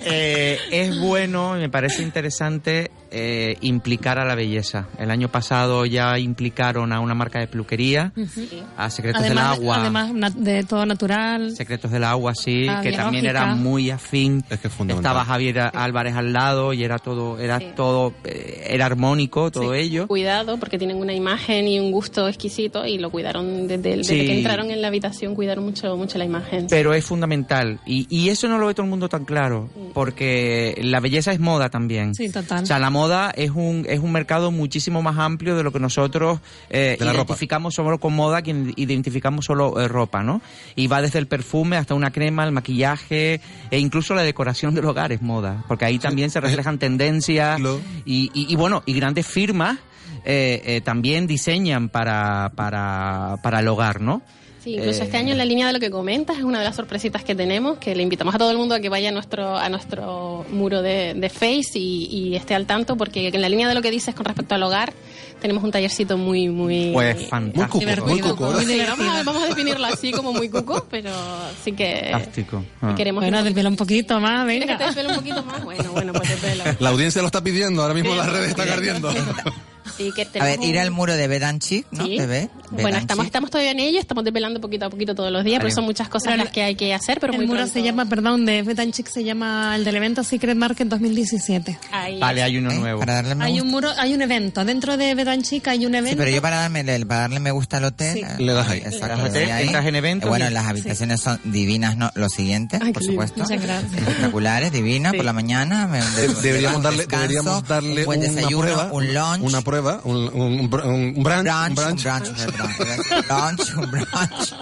Eh, 0.00 0.58
es 0.70 0.98
bueno 0.98 1.56
y 1.56 1.60
me 1.60 1.68
parece 1.68 2.02
interesante 2.02 2.90
eh, 3.10 3.56
implicar 3.60 4.18
a 4.18 4.24
la 4.24 4.34
belleza. 4.34 4.88
El 4.98 5.10
año 5.10 5.28
pasado 5.28 5.86
ya 5.86 6.18
implicaron 6.18 6.92
a 6.92 7.00
una 7.00 7.14
marca 7.14 7.38
de 7.40 7.46
peluquería, 7.46 8.12
a 8.76 8.90
Secretos 8.90 9.22
Además, 9.22 9.58
del 9.58 9.68
Agua. 9.68 9.80
además 9.80 10.34
de 10.36 10.64
todo 10.64 10.84
natural. 10.86 11.54
Secretos 11.56 11.90
del 11.90 12.04
Agua, 12.04 12.34
sí, 12.34 12.66
Ah, 12.68 12.80
que 12.82 12.92
también 12.92 13.22
biológica. 13.22 13.30
era 13.46 13.54
muy 13.54 13.90
afín. 13.90 14.44
Es 14.50 14.60
que 14.60 14.68
es 14.68 14.74
fundamental. 14.74 15.10
Estaba 15.12 15.24
Javier 15.24 15.58
Álvarez 15.74 16.14
al 16.16 16.32
lado 16.32 16.72
y 16.72 16.84
era 16.84 16.98
todo, 16.98 17.38
era 17.38 17.58
Sí. 17.58 17.66
todo, 17.76 18.12
eh, 18.24 18.66
era 18.70 18.86
armónico 18.86 19.50
todo 19.50 19.72
Sí, 19.74 19.80
ello. 19.80 20.06
Cuidado, 20.06 20.58
porque 20.58 20.78
tienen 20.78 20.96
una 20.98 21.12
imagen 21.14 21.66
y 21.68 21.78
un 21.80 21.90
gusto 21.92 22.28
exquisito 22.28 22.84
y 22.86 22.98
lo 22.98 23.10
cuidaron 23.10 23.66
desde, 23.68 23.92
el- 23.94 23.98
desde 24.02 24.20
Sí. 24.20 24.26
que 24.26 24.36
entraron 24.38 24.70
en 24.70 24.82
la 24.82 24.88
habitación, 24.88 25.34
cuidaron 25.34 25.64
mucho, 25.64 25.96
mucho 25.96 26.18
la 26.18 26.24
imagen. 26.24 26.66
Pero 26.68 26.92
es 26.94 27.04
fundamental. 27.04 27.80
Y, 27.86 28.06
y 28.10 28.28
eso 28.28 28.48
no 28.48 28.58
lo 28.58 28.66
ve 28.66 28.74
todo 28.74 28.84
el 28.84 28.90
mundo 28.90 29.08
tan 29.08 29.24
claro. 29.24 29.70
Porque 29.94 30.78
la 30.82 31.00
belleza 31.00 31.32
es 31.32 31.40
moda 31.40 31.68
también. 31.68 32.14
Sí, 32.14 32.30
total. 32.30 32.62
O 32.62 32.66
sea, 32.66 32.78
la 32.78 32.90
moda 32.98 33.30
es 33.36 33.50
un, 33.50 33.84
es 33.88 34.00
un 34.00 34.12
mercado 34.12 34.50
muchísimo 34.50 35.02
más 35.02 35.16
amplio 35.18 35.56
de 35.56 35.62
lo 35.62 35.70
que 35.72 35.78
nosotros 35.80 36.40
eh, 36.70 36.96
ropa. 37.12 37.22
identificamos 37.32 37.74
solo 37.74 37.98
con 37.98 38.14
moda, 38.14 38.42
que 38.42 38.50
identificamos 38.76 39.44
solo 39.44 39.80
eh, 39.80 39.88
ropa, 39.88 40.22
¿no? 40.22 40.40
Y 40.76 40.86
va 40.88 41.00
desde 41.02 41.18
el 41.18 41.26
perfume 41.26 41.76
hasta 41.76 41.94
una 41.94 42.10
crema, 42.10 42.44
el 42.44 42.52
maquillaje 42.52 43.40
e 43.70 43.78
incluso 43.78 44.14
la 44.14 44.22
decoración 44.22 44.74
del 44.74 44.84
hogar 44.86 45.12
es 45.12 45.22
moda, 45.22 45.64
porque 45.68 45.84
ahí 45.84 45.98
también 45.98 46.30
se 46.30 46.40
reflejan 46.40 46.78
tendencias 46.78 47.60
y, 48.04 48.30
y- 48.34 48.52
y 48.52 48.56
bueno, 48.56 48.82
y 48.86 48.92
grandes 48.94 49.26
firmas 49.26 49.78
eh, 50.24 50.60
eh, 50.64 50.80
también 50.80 51.26
diseñan 51.26 51.88
para, 51.88 52.52
para, 52.56 53.36
para 53.42 53.60
el 53.60 53.68
hogar, 53.68 54.00
¿no? 54.00 54.22
Sí, 54.68 54.74
incluso 54.74 55.00
Eh, 55.00 55.04
este 55.04 55.16
año 55.16 55.32
en 55.32 55.38
la 55.38 55.44
línea 55.46 55.66
de 55.66 55.72
lo 55.72 55.80
que 55.80 55.90
comentas 55.90 56.36
es 56.36 56.44
una 56.44 56.58
de 56.58 56.64
las 56.66 56.76
sorpresitas 56.76 57.24
que 57.24 57.34
tenemos, 57.34 57.78
que 57.78 57.94
le 57.94 58.02
invitamos 58.02 58.34
a 58.34 58.38
todo 58.38 58.50
el 58.50 58.58
mundo 58.58 58.74
a 58.74 58.80
que 58.80 58.88
vaya 58.90 59.08
a 59.08 59.12
nuestro 59.12 59.56
a 59.56 59.68
nuestro 59.70 60.44
muro 60.50 60.82
de, 60.82 61.14
de 61.14 61.28
Face 61.30 61.78
y, 61.78 62.04
y 62.10 62.36
esté 62.36 62.54
al 62.54 62.66
tanto, 62.66 62.96
porque 62.96 63.28
en 63.28 63.40
la 63.40 63.48
línea 63.48 63.66
de 63.68 63.74
lo 63.74 63.80
que 63.80 63.90
dices 63.90 64.14
con 64.14 64.26
respecto 64.26 64.54
al 64.54 64.62
hogar 64.62 64.92
tenemos 65.40 65.62
un 65.64 65.70
tallercito 65.70 66.18
muy 66.18 66.48
muy 66.48 66.90
Pues 66.92 67.28
fantástico. 67.28 67.78
divertido. 67.78 68.08
Muy 68.08 68.20
cuco, 68.20 68.48
¿verdad? 68.48 68.62
Sí, 68.66 68.82
vamos, 68.86 69.06
a, 69.08 69.22
vamos 69.22 69.42
a 69.42 69.46
definirlo 69.46 69.86
así 69.86 70.10
como 70.12 70.32
muy 70.32 70.48
cuco, 70.50 70.86
pero 70.90 71.10
sí 71.64 71.72
que 71.72 72.08
Fantástico. 72.12 72.64
y 72.90 72.94
queremos 72.94 73.22
Bueno, 73.22 73.42
desvela 73.42 73.68
un 73.70 73.76
poquito 73.76 74.20
más, 74.20 74.44
¿Quieres 74.46 74.66
que 74.66 74.66
venga. 74.66 74.78
te 74.84 74.84
desvele 74.86 75.08
un 75.10 75.14
poquito 75.16 75.42
más? 75.44 75.64
Bueno, 75.64 75.92
bueno, 75.92 76.12
pues 76.12 76.28
desvelo. 76.28 76.64
La 76.80 76.88
audiencia 76.90 77.22
lo 77.22 77.26
está 77.26 77.42
pidiendo, 77.42 77.80
ahora 77.82 77.94
mismo 77.94 78.14
las 78.14 78.30
redes 78.30 78.50
están 78.50 78.68
ardiendo. 78.68 79.10
Sí, 79.96 80.12
que 80.14 80.28
A 80.40 80.44
ver, 80.44 80.62
ir 80.62 80.78
al 80.78 80.90
muro 80.90 81.14
de 81.16 81.26
Bedanchi, 81.28 81.84
¿no? 81.90 82.04
Sí. 82.04 82.18
Bebé, 82.18 82.50
Bueno, 82.70 82.98
estamos, 82.98 83.26
estamos 83.26 83.50
todavía 83.50 83.70
en 83.72 83.80
ello, 83.80 83.98
estamos 84.00 84.24
desvelando 84.24 84.60
poquito 84.60 84.86
a 84.86 84.90
poquito 84.90 85.14
todos 85.14 85.32
los 85.32 85.44
días, 85.44 85.60
pero 85.62 85.74
son 85.74 85.84
muchas 85.84 86.08
cosas 86.08 86.32
Pero 86.32 86.44
las 86.44 86.52
que 86.52 86.62
hay 86.62 86.74
que 86.74 86.92
hacer, 86.94 87.18
pero 87.20 87.32
el 87.32 87.38
muy 87.38 87.46
muro 87.46 87.58
pronto. 87.60 87.72
se 87.72 87.82
llama, 87.82 88.06
perdón, 88.06 88.44
de 88.46 88.62
Betan 88.62 88.92
Chic 88.92 89.06
se 89.08 89.24
llama 89.24 89.74
el 89.76 89.84
del 89.84 89.96
evento 89.96 90.22
Secret 90.24 90.56
Market 90.56 90.88
2017. 90.88 91.78
Ahí 91.92 92.18
Vale, 92.20 92.42
hay 92.42 92.56
uno 92.58 92.70
nuevo. 92.72 93.00
Para 93.00 93.14
darle 93.14 93.34
me 93.34 93.44
Hay 93.44 93.52
gusta. 93.52 93.64
un 93.64 93.70
muro, 93.70 93.90
hay 93.96 94.14
un 94.14 94.22
evento. 94.22 94.64
Dentro 94.64 94.96
de 94.96 95.14
Betan 95.14 95.42
Chic 95.42 95.66
hay 95.68 95.86
un 95.86 95.92
Sí, 95.92 95.98
evento. 95.98 96.18
pero 96.18 96.30
yo 96.30 96.42
para 96.42 96.56
darme, 96.60 96.84
para 97.06 97.20
darle 97.22 97.40
me 97.40 97.50
gusta 97.50 97.78
al 97.78 97.84
hotel. 97.84 98.14
Sí. 98.14 98.20
eh, 98.20 98.34
Le 98.38 98.52
das 98.52 98.68
ahí. 98.68 98.78
Exacto, 98.84 99.24
hotel, 99.24 99.48
entras 99.50 99.86
en 99.86 99.96
eventos 99.96 100.26
Eh, 100.26 100.30
Bueno, 100.30 100.50
las 100.50 100.66
habitaciones 100.66 101.20
son 101.20 101.40
divinas, 101.44 101.96
¿no? 101.96 102.10
Lo 102.14 102.28
siguiente, 102.28 102.78
Ay, 102.82 102.92
por 102.92 103.02
supuesto. 103.02 103.40
Muchas 103.42 103.62
gracias. 103.62 103.92
Espectaculares, 103.94 104.72
divinas, 104.72 105.14
por 105.14 105.24
la 105.24 105.32
mañana. 105.32 105.86
me- 105.86 105.98
de- 106.02 106.28
Deberíamos 106.42 106.82
darle, 106.82 106.98
descanso, 106.98 107.22
deberíamos 107.28 107.68
darle 107.68 108.00
un 108.00 108.04
buen 108.06 108.20
una 108.20 108.28
desayuno, 108.28 108.62
prueba, 108.62 108.92
un 108.92 109.14
lunch. 109.14 109.42
una 109.42 109.60
prueba, 109.62 109.77
un, 109.78 110.00
un, 110.04 110.32
un, 110.34 110.62
un 110.64 110.68
brunch, 110.68 111.46
un 111.48 111.74
brunch. 111.74 112.04
un 112.04 112.04
brunch, 112.04 112.28
un 112.28 113.22
brunch, 113.26 113.74
un 113.76 113.90
brunch. 113.90 114.54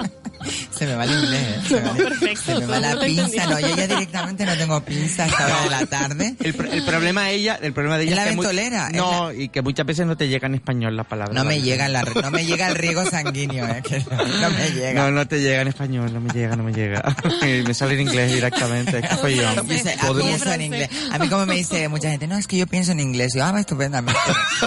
Se 0.71 0.87
me 0.87 0.95
va 0.95 1.05
el 1.05 1.11
inglés, 1.11 1.43
¿eh? 1.43 1.61
Se, 1.69 1.75
me, 1.81 1.89
va- 1.89 1.95
perfecto, 1.95 2.43
se 2.45 2.55
me 2.59 2.67
va 2.67 2.81
la 2.81 3.01
pinza. 3.01 3.47
No, 3.47 3.59
yo 3.61 3.75
ya 3.77 3.87
directamente 3.87 4.45
no 4.47 4.57
tengo 4.57 4.81
pinza 4.83 5.25
a 5.25 5.27
esta 5.27 5.45
hora 5.47 5.63
de 5.63 5.71
la 5.71 5.87
tarde. 5.87 6.35
El, 6.41 6.55
el 6.73 6.85
problema 6.85 7.25
de 7.25 7.35
ella, 7.35 7.59
el 7.63 7.73
problema 7.73 7.97
de 7.99 8.05
Es 8.05 8.13
ella 8.13 8.17
la 8.25 8.29
que 8.31 8.37
muy- 8.37 8.47
ventolera, 8.47 8.89
es 8.89 8.97
no, 8.97 9.33
y 9.33 9.49
que 9.49 9.63
muchas 9.63 9.87
veces 9.87 10.07
no 10.07 10.17
te 10.17 10.29
llega 10.29 10.47
en 10.47 10.55
español 10.57 10.97
la 10.97 11.05
palabra. 11.05 11.33
No 11.35 11.45
me 11.45 11.55
¿vale? 11.57 11.63
llega, 11.63 11.89
la, 11.89 12.03
no 12.03 12.31
me 12.31 12.45
llega 12.45 12.69
el 12.69 12.75
riego 12.75 13.05
sanguíneo, 13.09 13.67
¿eh? 13.67 13.83
Que 13.83 14.01
no, 14.01 14.17
no 14.41 14.51
me 14.51 14.71
llega. 14.73 14.93
No, 15.03 15.11
no 15.11 15.27
te 15.27 15.41
llega 15.41 15.63
en 15.63 15.69
español, 15.69 16.13
no 16.13 16.21
me 16.21 16.31
llega, 16.33 16.57
no 16.57 16.63
me 16.63 16.73
llega. 16.73 17.03
me 17.43 17.75
sale 17.75 17.95
en 17.95 18.01
inglés 18.03 18.33
directamente, 18.33 18.99
es 18.99 19.09
que 19.09 19.17
soy 19.17 19.37
yo. 19.37 19.63
Dice, 19.63 19.97
pienso 20.21 20.53
en 20.53 20.63
inglés. 20.63 20.91
A 21.11 21.19
mí 21.19 21.29
como 21.29 21.47
me 21.47 21.55
dice 21.57 21.89
mucha 21.89 22.11
gente, 22.11 22.27
no, 22.27 22.37
es 22.37 22.47
que 22.47 22.59
yo 22.59 22.67
pienso 22.67 22.93
en 22.93 23.01
inglés. 23.01 23.33
Yo, 23.35 23.45
ah, 23.45 23.59
estupendamente. 23.59 24.21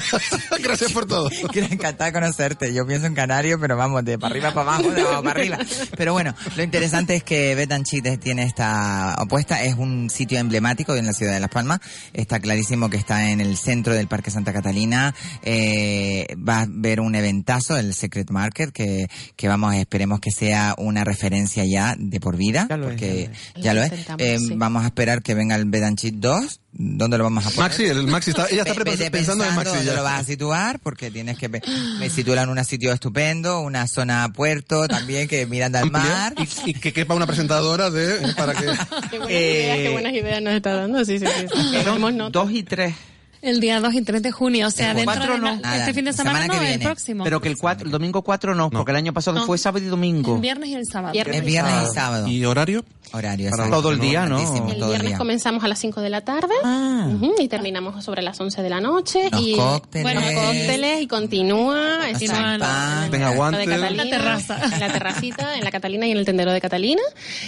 Gracias 0.64 0.91
por 0.91 1.06
todo. 1.06 1.30
Quiero 1.52 1.68
encantada 1.72 2.06
de 2.08 2.14
conocerte. 2.14 2.74
Yo 2.74 2.86
pienso 2.86 3.08
en 3.08 3.16
canario, 3.16 3.60
pero 3.60 3.78
vamos, 3.78 4.04
de 4.04 4.18
para 4.18 4.32
arriba 4.32 4.54
para 4.54 4.74
abajo, 4.74 4.91
de 4.91 5.02
abajo 5.02 5.24
para 5.24 5.40
arriba. 5.40 5.59
Pero 5.98 6.14
bueno, 6.14 6.34
lo 6.56 6.64
interesante 6.64 7.15
es 7.15 7.23
que 7.23 7.56
Betanchit 7.56 8.19
tiene 8.19 8.44
esta 8.44 9.15
opuesta. 9.19 9.64
Es 9.64 9.76
un 9.76 10.10
sitio 10.10 10.40
emblemático 10.40 10.95
en 10.95 11.06
la 11.06 11.14
ciudad 11.14 11.34
de 11.34 11.40
Las 11.40 11.49
Palmas. 11.49 11.80
Está 12.14 12.40
clarísimo 12.40 12.90
que 12.90 12.98
está 12.98 13.30
en 13.30 13.41
el 13.41 13.57
centro 13.57 13.94
del 13.94 14.07
Parque 14.07 14.31
Santa 14.31 14.53
Catalina. 14.53 15.14
Eh, 15.44 16.27
va 16.36 16.61
a 16.61 16.68
ver 16.69 16.99
un 16.99 17.15
eventazo, 17.15 17.77
el 17.77 17.94
Secret 17.94 18.30
Market, 18.30 18.72
que, 18.72 19.07
que 19.36 19.48
vamos, 19.48 19.76
esperemos 19.76 20.19
que 20.19 20.31
sea 20.31 20.76
una 20.77 21.03
referencia 21.03 21.65
ya 21.65 21.95
de 21.98 22.19
por 22.19 22.38
vida. 22.38 22.68
Ya 22.69 22.77
lo 22.77 22.90
es, 22.90 22.91
porque 22.91 23.30
ya 23.56 23.61
ya 23.61 23.73
lo 23.73 23.80
lo 23.81 23.86
es. 23.86 23.94
es. 23.94 24.07
Eh, 24.18 24.40
sí. 24.40 24.53
Vamos 24.56 24.84
a 24.84 24.88
esperar 24.88 25.22
que 25.22 25.34
venga 25.34 25.56
el 25.56 25.65
Bedanchit 25.65 26.15
2. 26.15 26.61
¿Dónde 26.81 27.18
lo 27.18 27.26
vamos 27.26 27.45
a 27.45 27.49
poner? 27.49 27.60
Maxi, 27.72 27.84
el 27.88 28.07
Maxi 28.07 28.30
está, 28.30 28.47
ella 28.49 28.61
está 28.61 28.73
prepa- 28.73 28.91
vete 28.97 29.11
pensando 29.11 29.43
en 29.43 29.53
Maxi 29.53 29.69
dónde 29.76 29.85
ya. 29.85 29.93
lo 29.97 30.03
vas 30.03 30.22
a 30.22 30.23
situar, 30.23 30.80
porque 30.80 31.11
tienes 31.11 31.38
que 31.38 31.49
me 31.49 32.10
situarlo 32.10 32.43
en 32.53 32.57
un 32.57 32.64
sitio 32.64 32.93
estupendo, 32.93 33.60
una 33.60 33.85
zona 33.85 34.31
puerto 34.34 34.88
también 34.88 35.27
que 35.27 35.45
mirando 35.45 35.77
al 35.77 35.91
mar. 35.91 36.34
y, 36.65 36.69
y 36.69 36.73
que 36.76 36.93
quepa 36.93 37.15
una 37.15 37.27
presentadora 37.27 37.89
de 37.89 38.34
para 38.38 38.53
que 38.53 38.64
Qué 39.11 39.18
buenas 39.19 39.30
Eh, 39.30 39.61
ideas, 39.64 39.77
qué 39.80 39.89
buenas 39.89 40.14
ideas 40.14 40.41
nos 40.41 40.53
está 40.53 40.73
dando. 40.76 41.03
Sí, 41.03 41.19
sí, 41.19 41.26
sí. 41.26 42.30
Dos 42.31 42.51
y 42.51 42.64
tres. 42.64 42.95
El 43.41 43.60
día 43.61 43.80
2 43.80 43.94
y 43.94 44.02
3 44.02 44.22
de 44.22 44.32
junio, 44.32 44.68
o 44.68 44.72
sea, 44.72 44.91
El 44.91 44.98
dentro 44.98 45.16
cuatro 45.16 45.34
de 45.36 45.40
la- 45.40 45.52
no. 45.56 45.61
Nada, 45.61 45.78
este 45.78 45.94
fin 45.94 46.06
de 46.06 46.14
semana 46.14 46.40
semana, 46.41 46.53
que 46.53 46.60
no, 46.60 46.61
el 46.64 46.68
viene. 46.78 46.86
próximo. 46.86 47.24
Pero 47.24 47.40
que 47.41 47.48
el, 47.48 47.57
cuatro, 47.57 47.86
el 47.86 47.91
domingo 47.91 48.22
4 48.22 48.53
no, 48.56 48.70
porque 48.70 48.91
el 48.91 48.98
año 48.98 49.14
pasado 49.14 49.40
No. 49.40 49.45
fue 49.45 49.57
sábado 49.57 49.84
y 49.86 49.88
domingo. 49.88 50.36
el 50.36 50.41
viernes 50.41 50.70
y 50.70 50.76
el 50.76 50.86
sábado. 50.88 51.14
Viernes. 51.14 51.38
Es 51.38 51.45
viernes 51.45 51.74
y 51.90 51.94
sábado. 51.94 52.28
¿Y 52.28 52.44
horario? 52.45 52.84
Horario, 53.11 53.49
Para. 53.49 53.70
Todo 53.72 53.91
el 53.91 53.99
día, 53.99 54.28
¿no? 54.28 54.38
El 54.40 54.72
el 54.74 54.76
viernes 54.86 55.07
día. 55.07 55.18
comenzamos 55.18 55.64
a 55.64 55.68
las 55.68 55.80
5 55.80 55.99
de 56.02 56.11
la 56.11 56.22
tarde 56.22 56.53
Ah. 56.64 57.07
ujú, 57.11 57.34
y 57.40 57.48
terminamos 57.48 58.03
sobre 58.06 58.22
las 58.22 58.40
11 58.40 58.61
de 58.61 58.70
la 58.70 58.82
noche. 58.82 59.30
Los 59.32 59.41
y, 59.41 59.56
cócteles. 59.56 60.03
Bueno, 60.03 60.22
cócteles 60.22 61.02
y 61.02 61.07
continúa. 61.07 61.99
Venga, 62.20 62.57
la- 62.57 63.28
aguante. 63.30 63.60
de 63.61 63.66
Catalina, 63.66 64.03
La 64.03 64.10
terraza. 64.10 64.60
En 64.64 64.80
la 64.80 64.91
terracita, 64.94 65.57
en 65.57 65.64
la 65.64 65.72
Catalina 65.72 66.06
y 66.07 66.11
en 66.11 66.18
el 66.18 66.26
tendero 66.26 66.52
de 66.53 66.61
Catalina. 66.61 67.02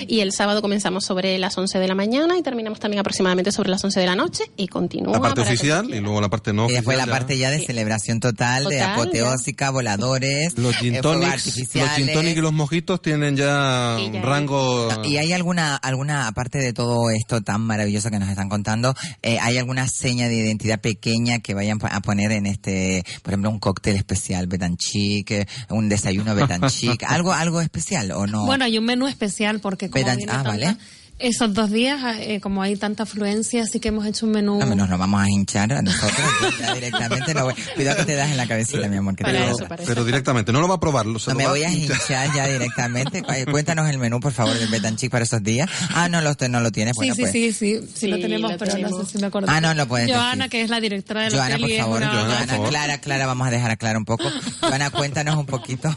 Y 0.08 0.22
el 0.22 0.32
sábado 0.32 0.62
comenzamos 0.62 1.06
sobre 1.06 1.38
las 1.38 1.56
11 1.58 1.78
de 1.80 1.88
la 1.88 1.96
mañana 1.96 2.38
y 2.38 2.42
terminamos 2.42 2.80
también 2.80 3.00
aproximadamente 3.00 3.52
sobre 3.52 3.70
las 3.70 3.84
11 3.84 4.00
de 4.00 4.06
la 4.08 4.16
noche 4.16 4.46
y 4.58 4.68
continúa. 4.68 5.14
La 5.14 5.20
parte 5.20 5.42
y 5.90 6.00
luego 6.00 6.22
la 6.22 6.30
parte 6.30 6.54
no 6.54 6.70
Y 6.70 6.74
después 6.74 6.98
oficial. 6.98 7.10
la 7.10 7.16
parte 7.20 7.38
ya 7.38 7.50
de 7.52 7.60
Sí. 7.60 7.66
celebración 7.66 8.20
total, 8.20 8.66
de 8.66 8.82
apoteósica, 8.82 9.70
voladores, 9.70 10.58
Los 10.58 10.76
eh, 10.76 10.80
gin 10.80 11.02
tonics, 11.02 11.58
los 11.76 11.90
gin 11.96 12.12
tonic 12.14 12.38
y 12.38 12.42
los 12.42 12.54
mojitos 12.54 13.02
tienen 13.02 13.36
ya 13.36 13.96
Sí, 14.00 14.10
ya. 14.14 14.22
rango. 14.22 14.90
¿Y 15.06 15.18
hay 15.18 15.34
alguna, 15.34 15.76
alguna, 15.76 16.28
aparte 16.28 16.58
de 16.60 16.74
todo 16.74 17.10
esto 17.10 17.42
tan 17.42 17.62
maravilloso 17.62 18.10
que 18.10 18.20
nos 18.20 18.30
están 18.30 18.50
contando, 18.50 18.96
eh, 19.22 19.38
hay 19.40 19.58
alguna 19.58 19.88
seña 19.88 20.28
de 20.28 20.36
identidad 20.36 20.80
pequeña 20.82 21.40
que 21.40 21.54
vayan 21.54 21.80
a 21.82 22.00
poner 22.02 22.32
en 22.32 22.46
este, 22.46 23.04
por 23.24 23.34
ejemplo, 23.34 23.50
un 23.50 23.60
cóctel 23.60 23.96
especial 23.96 24.48
Betanchic, 24.48 25.48
un 25.70 25.90
desayuno 25.90 26.36
Betanchic, 26.36 27.04
algo, 27.08 27.34
algo 27.34 27.62
especial 27.62 28.12
o 28.12 28.28
no? 28.28 28.46
Bueno, 28.46 28.66
hay 28.66 28.78
un 28.78 28.86
menú 28.86 29.08
especial 29.08 29.60
porque 29.60 29.90
como 29.90 30.04
viene 30.06 30.24
ah, 30.28 30.32
tanta- 30.32 30.50
vale. 30.50 30.78
Esos 31.22 31.54
dos 31.54 31.70
días, 31.72 32.02
eh, 32.20 32.40
como 32.42 32.62
hay 32.62 32.76
tanta 32.76 33.04
afluencia, 33.04 33.64
así 33.64 33.80
que 33.80 33.90
hemos 33.90 34.06
hecho 34.06 34.26
un 34.26 34.32
menú. 34.34 34.60
No, 34.60 34.76
nos 34.76 34.90
lo 34.90 34.98
vamos 34.98 35.22
a 35.22 35.30
hinchar 35.30 35.72
a 35.74 35.82
nosotros 35.82 36.12
ya 36.60 36.74
directamente. 36.74 37.34
No 37.34 37.44
voy- 37.46 37.56
cuidado 37.76 37.98
que 37.98 38.06
te 38.06 38.16
das 38.16 38.32
en 38.32 38.38
la 38.38 38.48
cabecita, 38.48 38.88
mi 38.88 38.98
amor. 38.98 39.16
Que 39.16 39.24
te 39.24 39.32
Para 39.32 39.52
eso, 39.52 39.68
para 39.68 39.84
Pero 39.86 40.04
directamente, 40.06 40.52
no 40.52 40.62
lo 40.62 40.68
va 40.68 40.76
a 40.76 40.80
probar. 40.80 41.06
lo- 41.06 41.20
se 41.20 41.32
No 41.32 41.34
lo 41.36 41.40
me 41.40 41.48
voy 41.48 41.64
a 41.64 41.72
hinchar 41.72 42.34
ya 42.34 42.48
directamente. 42.48 43.22
Cu- 43.24 43.32
Cuéntanos 43.52 43.90
el 43.90 43.98
menú, 43.98 44.20
por 44.20 44.32
favor, 44.34 44.58
del 44.58 44.68
Betanchic 44.70 45.12
para 45.12 45.24
esos 45.26 45.44
días. 45.44 45.70
Ah, 45.94 46.10
no, 46.10 46.22
lo, 46.22 46.36
no 46.50 46.60
lo 46.60 46.72
tienes. 46.72 46.94
Sí, 46.94 46.98
Bueno, 47.10 47.16
sí, 47.16 47.22
pues. 47.22 47.32
sí, 47.32 47.52
sí, 47.54 47.80
sí, 47.94 48.08
lo 48.08 48.16
Sí, 48.18 48.22
tenemos, 48.22 48.52
lo 48.52 48.58
pero 48.58 48.72
no 48.72 48.78
tenemos. 48.78 49.06
sé 49.08 49.12
si 49.14 49.18
me 49.20 49.28
acuerdo. 49.28 49.48
Ah, 49.50 49.62
no, 49.62 49.74
lo 49.74 49.88
puedes 49.88 50.10
Joana, 50.12 50.36
decir. 50.46 50.50
que 50.50 50.62
es 50.62 50.70
la 50.70 50.80
directora 50.80 51.22
del 51.24 51.34
Joana, 51.34 51.56
hotel 51.56 51.62
por 51.70 51.78
favor, 51.80 51.98
una- 51.98 52.08
Joana, 52.08 52.22
por 52.28 52.36
Joana, 52.36 52.54
favor. 52.54 52.70
Clara, 52.70 52.98
Clara, 53.02 53.26
vamos 53.28 53.48
a 53.48 53.52
dejar 53.52 53.72
a 53.72 53.76
Clara 53.78 53.98
un 54.00 54.06
poco. 54.06 54.24
Joana, 54.62 54.90
cuéntanos 54.90 55.36
un 55.38 55.46
poquito. 55.46 55.96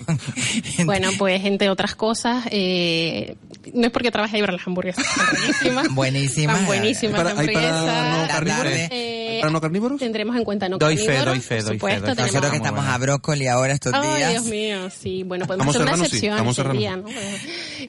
Bueno, 0.85 1.11
pues 1.19 1.45
entre 1.45 1.71
otras 1.71 1.95
cosas, 1.95 2.45
eh, 2.51 3.37
no 3.73 3.87
es 3.87 3.93
porque 3.93 4.11
trabaje 4.11 4.37
ahí, 4.37 4.43
pero 4.43 4.53
las 4.53 4.67
hamburguesas 4.67 5.05
están 5.15 5.35
buenísimas. 5.41 5.95
Buenísimas. 5.95 6.55
Están 6.61 6.67
buenísimas 6.67 7.19
¿Hay 7.21 7.25
para, 7.25 7.41
hay 7.41 7.47
para 7.55 8.23
no 8.23 8.29
carnívoros? 8.29 8.73
Eh, 8.91 9.39
¿Para 9.41 9.53
no 9.53 9.61
carnívoros? 9.61 9.99
Tendremos 9.99 10.37
en 10.37 10.45
cuenta 10.45 10.69
no 10.69 10.79
Doy 10.79 10.97
fe, 10.97 11.07
carnívoros, 11.07 11.35
doy 11.35 11.41
fe, 11.41 11.55
doy 11.57 11.63
fe, 11.65 11.73
supuesto, 11.75 12.01
doy 12.01 12.09
fe. 12.09 12.15
tenemos- 12.17 12.33
Nosotros 12.35 12.51
que 12.51 12.57
estamos 12.57 12.81
buena. 12.81 12.95
a 12.95 12.99
brócoli 12.99 13.47
ahora 13.49 13.73
estos 13.75 13.93
Ay, 13.95 14.17
días. 14.17 14.31
Dios 14.33 14.45
mío, 14.47 14.91
sí. 14.91 15.23
Bueno, 15.25 15.47
podemos 15.47 15.69
hacer 15.69 15.83
una 15.83 15.91
serrano, 15.93 16.05
sí, 16.09 16.17
excepción 16.17 16.47
ese 16.49 16.55
serrano. 16.55 16.79
día, 16.81 16.97
¿no? 16.97 17.09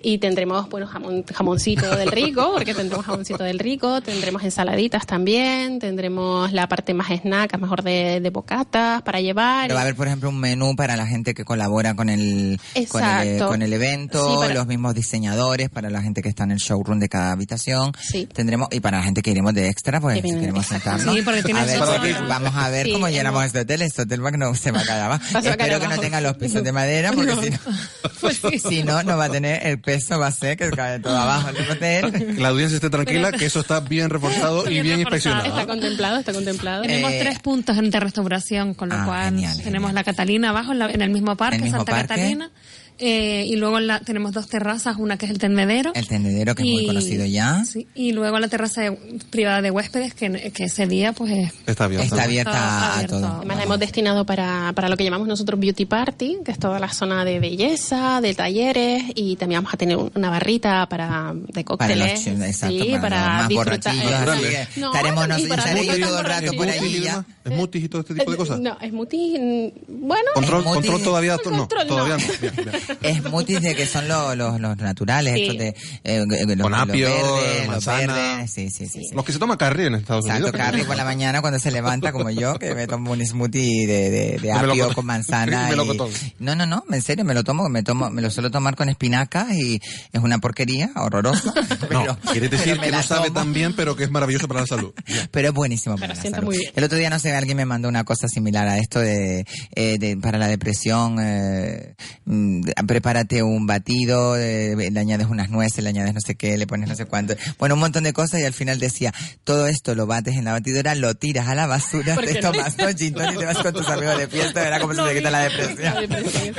Y 0.02 0.18
tendremos, 0.20 0.70
bueno, 0.70 0.88
jamón, 0.88 1.24
jamoncito 1.34 1.96
del 1.96 2.12
rico, 2.12 2.52
porque 2.54 2.74
tendremos 2.74 3.06
jamoncito 3.06 3.44
del 3.44 3.60
rico, 3.60 4.02
tendremos 4.02 4.44
ensaladitas 4.44 5.06
también, 5.06 5.80
tendremos 5.80 6.52
la 6.52 6.68
parte 6.68 6.94
más 6.94 7.08
snack, 7.10 7.58
mejor 7.60 7.84
de, 7.84 8.20
de 8.20 8.30
bocatas 8.30 9.02
para 9.04 9.22
llevar. 9.22 9.64
Pero 9.68 9.76
va 9.76 9.82
a 9.82 9.84
haber, 9.84 9.96
por 9.96 10.08
ejemplo, 10.08 10.30
un 10.30 10.40
menú 10.40 10.76
para 10.76 10.96
la 10.98 11.08
gente 11.08 11.34
que 11.34 11.44
colabora 11.46 11.96
con 11.96 12.10
el, 12.10 12.60
con 12.90 13.04
el, 13.04 13.40
con 13.44 13.62
el 13.62 13.72
evento, 13.74 14.28
Sí, 14.28 14.36
para- 14.38 14.54
los 14.54 14.68
mismos 14.68 14.94
diseñadores, 14.94 15.70
para 15.70 15.90
la 15.90 16.02
gente 16.02 16.22
que 16.22 16.30
está 16.30 16.44
en 16.44 16.52
el 16.52 16.58
showroom 16.60 17.00
de 17.00 17.10
cada 17.16 17.32
habitación. 17.32 17.92
Sí. 18.02 18.28
Tendremos, 18.32 18.68
y 18.72 18.80
para 18.80 18.98
la 18.98 19.04
gente 19.04 19.22
que 19.22 19.32
iremos 19.32 19.54
de 19.54 19.70
extra, 19.70 20.02
pues 20.02 20.16
si 20.22 20.22
queremos 20.22 20.66
sentarnos. 20.66 21.16
Sí, 21.16 21.22
porque 21.22 21.44
tiene 21.44 21.62
a 21.62 21.66
ver, 21.66 21.80
su 21.80 21.86
porque 21.86 22.14
zona. 22.14 22.28
vamos 22.28 22.56
a 22.56 22.70
ver 22.70 22.86
Sí, 22.86 22.92
cómo 22.92 23.08
llenamos 23.10 23.40
hemos- 23.42 23.48
este 23.48 23.60
hotel. 23.62 23.82
Este 23.84 24.02
hotel 24.02 24.26
va 24.26 24.32
que 24.32 24.38
no 24.38 24.54
se 24.56 24.72
va 24.72 24.82
a 24.82 24.86
caer 24.86 25.02
abajo. 25.04 25.24
Espero 25.40 25.80
que 25.80 25.88
no 25.88 25.98
tenga 26.00 26.22
los 26.22 26.36
pisos 26.38 26.64
de 26.64 26.72
madera, 26.72 27.12
porque 27.14 27.36
No. 27.36 27.42
si 27.42 27.50
no, 27.52 28.70
si 28.70 28.84
no, 28.84 29.04
no 29.04 29.18
va 29.18 29.26
a 29.26 29.30
tener, 29.30 29.66
el 29.66 29.80
peso 29.80 30.20
va 30.20 30.28
a 30.28 30.32
ser 30.32 30.58
que 30.58 30.70
cae 30.72 31.00
todo 31.00 31.18
abajo 31.18 31.50
el 31.50 31.70
hotel. 31.72 32.36
La 32.40 32.50
audiencia 32.50 32.76
esté 32.76 32.90
tranquila, 32.90 33.32
que 33.32 33.46
eso 33.46 33.62
está 33.62 33.80
bien 33.80 34.10
reforzado 34.10 34.66
y 34.66 34.74
Bien 34.74 34.84
bien 34.84 34.98
reforzado. 35.00 35.36
inspeccionado. 35.36 35.48
Está 35.60 35.66
contemplado, 35.72 36.18
está 36.20 36.34
contemplado. 36.34 36.82
Tenemos 36.84 37.12
Eh, 37.12 37.20
tres 37.22 37.40
puntos 37.40 37.78
de 37.82 38.00
restauración, 38.00 38.74
con 38.74 38.90
lo 38.90 38.96
ah, 38.96 39.04
cual 39.06 39.26
genial, 39.26 39.58
tenemos 39.58 39.90
genial. 39.90 39.96
la 39.96 40.04
Catalina 40.04 40.50
abajo, 40.50 40.72
en, 40.72 40.80
la- 40.80 40.92
en 40.92 41.02
el 41.02 41.10
mismo 41.10 41.36
parque, 41.38 41.58
El 41.58 41.64
mismo 41.64 41.78
Santa 41.80 41.92
parque. 41.94 42.08
Catalina, 42.08 42.50
Eh, 42.98 43.46
y 43.48 43.56
luego 43.58 43.80
la- 43.82 44.00
tenemos 44.00 44.32
dos 44.32 44.48
terrazas, 44.48 44.96
una 44.98 45.18
que 45.18 45.26
es 45.26 45.32
el 45.32 45.38
tendedero. 45.38 45.92
El 45.96 46.08
tendedero 46.08 46.56
que 46.56 46.64
es 46.64 46.70
muy 46.70 46.84
Y- 46.84 46.88
conocido 46.88 47.26
ya. 47.26 47.66
Sí, 47.66 47.88
y 47.94 48.14
luego 48.14 48.40
la 48.40 48.48
terraza 48.48 48.82
de- 48.82 48.98
privada 49.30 49.62
de 49.62 49.70
huéspedes, 49.72 50.14
que, 50.14 50.52
que 50.54 50.64
ese 50.66 50.88
día 50.88 51.12
pues 51.12 51.32
es 51.32 51.52
Está 51.68 51.86
abierta. 51.86 52.06
Está 52.06 52.24
abierta 52.24 52.52
Está 52.52 52.68
a 52.70 52.94
abierto. 52.94 53.20
todo. 53.20 53.34
Además 53.38 53.58
la 53.58 53.64
hemos 53.64 53.80
destinado 53.80 54.26
para, 54.26 54.72
para 54.74 54.88
lo 54.90 54.96
que 54.96 55.04
llamamos 55.04 55.28
nosotros 55.28 55.60
Beauty 55.60 55.86
Party, 55.86 56.38
que 56.46 56.52
es 56.52 56.60
toda 56.60 56.80
la 56.80 56.88
zona 56.94 57.26
de 57.26 57.40
belleza, 57.40 58.22
de 58.22 58.34
talleres 58.34 59.04
y 59.14 59.36
también 59.36 59.60
vamos 59.60 59.74
a 59.74 59.78
tener 59.78 59.98
un- 59.98 60.12
una 60.16 60.30
barrita 60.30 60.88
para 60.88 61.34
de 61.36 61.52
Para 61.52 61.64
cócteles. 61.66 62.12
los 62.14 62.24
chicos, 62.24 62.42
exacto, 62.48 62.84
sí, 62.84 62.90
para, 62.92 63.02
para, 63.02 63.18
los 63.28 63.36
más 63.40 63.50
disfrutar. 63.50 63.96
eh, 63.96 64.68
No, 64.78 64.88
estaremos 64.88 65.26
y 65.26 65.28
nosotros, 65.28 65.50
para 65.50 65.64
todo 65.74 66.20
el 66.20 66.26
rato 66.26 66.52
por 66.54 66.70
ahí 66.70 67.02
ya. 67.02 67.26
¿Smoothies 67.46 67.84
y 67.86 67.90
todo 67.90 68.02
este 68.02 68.16
tipo 68.16 68.32
de 68.32 68.38
cosas? 68.38 68.60
No, 68.60 68.76
smoothie, 68.88 69.38
mm, 69.40 70.08
bueno, 70.08 70.32
Control, 70.34 70.64
control 70.64 71.04
todavía, 71.04 71.38
no, 71.46 71.52
no. 71.52 71.68
todavía 71.68 72.18
no. 72.18 72.24
Smoothies 73.22 73.62
de 73.62 73.76
que 73.76 73.86
son 73.86 74.08
los, 74.08 74.36
los, 74.38 74.60
los 74.60 74.78
naturales, 74.78 75.34
Sí. 75.36 75.42
estos 75.44 75.58
de 75.58 75.76
eh, 76.04 76.26
los, 76.46 76.62
Con 76.62 76.72
los 76.72 76.82
apio, 76.82 77.10
verdes, 77.10 77.58
los 77.60 77.68
manzana. 77.68 78.14
verdes, 78.14 78.52
sí, 78.52 78.70
sí, 78.70 78.88
sí. 78.88 79.02
sí. 79.10 79.16
Los 79.16 79.26
que 79.26 79.32
se 79.34 79.40
toman 79.40 79.58
carry 79.58 79.86
en 79.88 79.96
Estados 79.96 80.26
Exacto, 80.26 80.48
Unidos. 80.50 80.66
Carrie 80.66 80.86
por 80.86 80.96
la 80.96 81.04
mañana 81.06 81.42
cuando 81.42 81.60
se 81.60 81.72
levanta 81.72 82.12
como 82.12 82.30
yo, 82.30 82.58
que 82.60 82.74
me 82.76 82.88
tomo 82.88 83.12
un 83.12 83.26
smoothie 83.26 83.86
de, 83.88 84.10
de, 84.10 84.40
de 84.40 84.52
apio 84.52 84.94
con 84.94 85.06
manzana. 85.06 85.70
Y-. 85.76 86.34
No, 86.40 86.56
no, 86.56 86.66
no, 86.66 86.84
en 86.92 87.02
serio, 87.02 87.26
me 87.26 87.34
lo 87.34 87.44
tomo, 87.44 87.70
me 87.70 87.84
tomo, 87.84 88.10
me 88.10 88.22
lo 88.22 88.30
suelo 88.30 88.52
tomar 88.52 88.76
con 88.76 88.90
espinacas 88.90 89.52
y 89.54 89.80
es 90.12 90.22
una 90.22 90.40
porquería, 90.40 90.92
horroroso. 90.96 91.54
No, 91.92 92.18
quiere 92.32 92.50
decir 92.50 92.80
que 92.80 92.92
no 92.92 93.02
sabe 93.04 93.32
tan 93.32 93.54
bien, 93.54 93.74
pero 93.76 93.96
que 93.96 94.04
es 94.04 94.12
maravilloso 94.12 94.48
para 94.48 94.62
la 94.62 94.68
salud. 94.68 94.94
Pero 95.32 95.48
es 95.50 95.54
buenísimo 95.54 95.96
para 95.98 96.14
la 96.14 96.22
salud. 96.22 96.44
muy 96.44 96.58
bien. 96.58 96.72
El 96.76 96.84
otro 96.84 96.98
día, 96.98 97.10
no 97.10 97.20
sé, 97.20 97.34
alguien 97.34 97.58
me 97.58 97.66
mandó 97.66 97.88
una 97.90 98.04
cosa 98.04 98.28
similar 98.28 98.68
a 98.68 98.78
esto 98.78 99.00
de, 99.00 99.46
eh, 99.76 99.98
de- 99.98 100.18
para 100.18 100.38
la 100.38 100.48
depresión, 100.48 101.18
eh, 101.20 101.96
mm, 102.26 102.62
prepárate 102.88 103.44
un 103.44 103.66
batido, 103.68 104.38
eh, 104.38 104.76
le 104.92 105.00
añades 105.00 105.28
unas 105.28 105.50
nueces, 105.50 105.84
le 105.84 105.90
añades 105.90 106.14
no 106.14 106.22
sé 106.22 106.36
qué, 106.36 106.58
le 106.58 106.68
pones 106.68 106.90
no 106.90 106.96
sé 106.96 107.06
cuánto. 107.06 107.36
Bueno, 107.60 107.76
un 107.76 107.82
montón 107.82 108.04
de 108.04 108.14
cosas 108.14 108.42
y 108.42 108.44
al 108.44 108.54
final 108.54 108.80
decía, 108.80 109.14
todo 109.44 109.68
esto 109.68 109.96
lo 109.96 110.08
bates 110.08 110.36
en 110.36 110.46
la 110.46 110.52
batidora, 110.54 110.96
lo 110.96 111.14
tiras 111.16 111.48
a 111.48 111.56
la 111.56 111.68
basura, 111.68 112.16
¿Por 112.16 112.26
te 112.26 112.34
no? 112.42 112.52
tomas 112.52 112.76
dos 112.78 112.96
gin 112.96 113.14
tonic 113.14 113.36
y 113.36 113.38
te 113.38 113.46
vas 113.46 113.58
con 113.60 113.74
tus 113.74 113.88
amigos 113.88 114.18
de 114.18 114.28
fiesta, 114.28 114.62
verás 114.62 114.80
cómo 114.82 114.94
se 114.94 115.02
te 115.04 115.16
quita 115.16 115.32
la 115.32 115.40
depresión. 115.40 115.96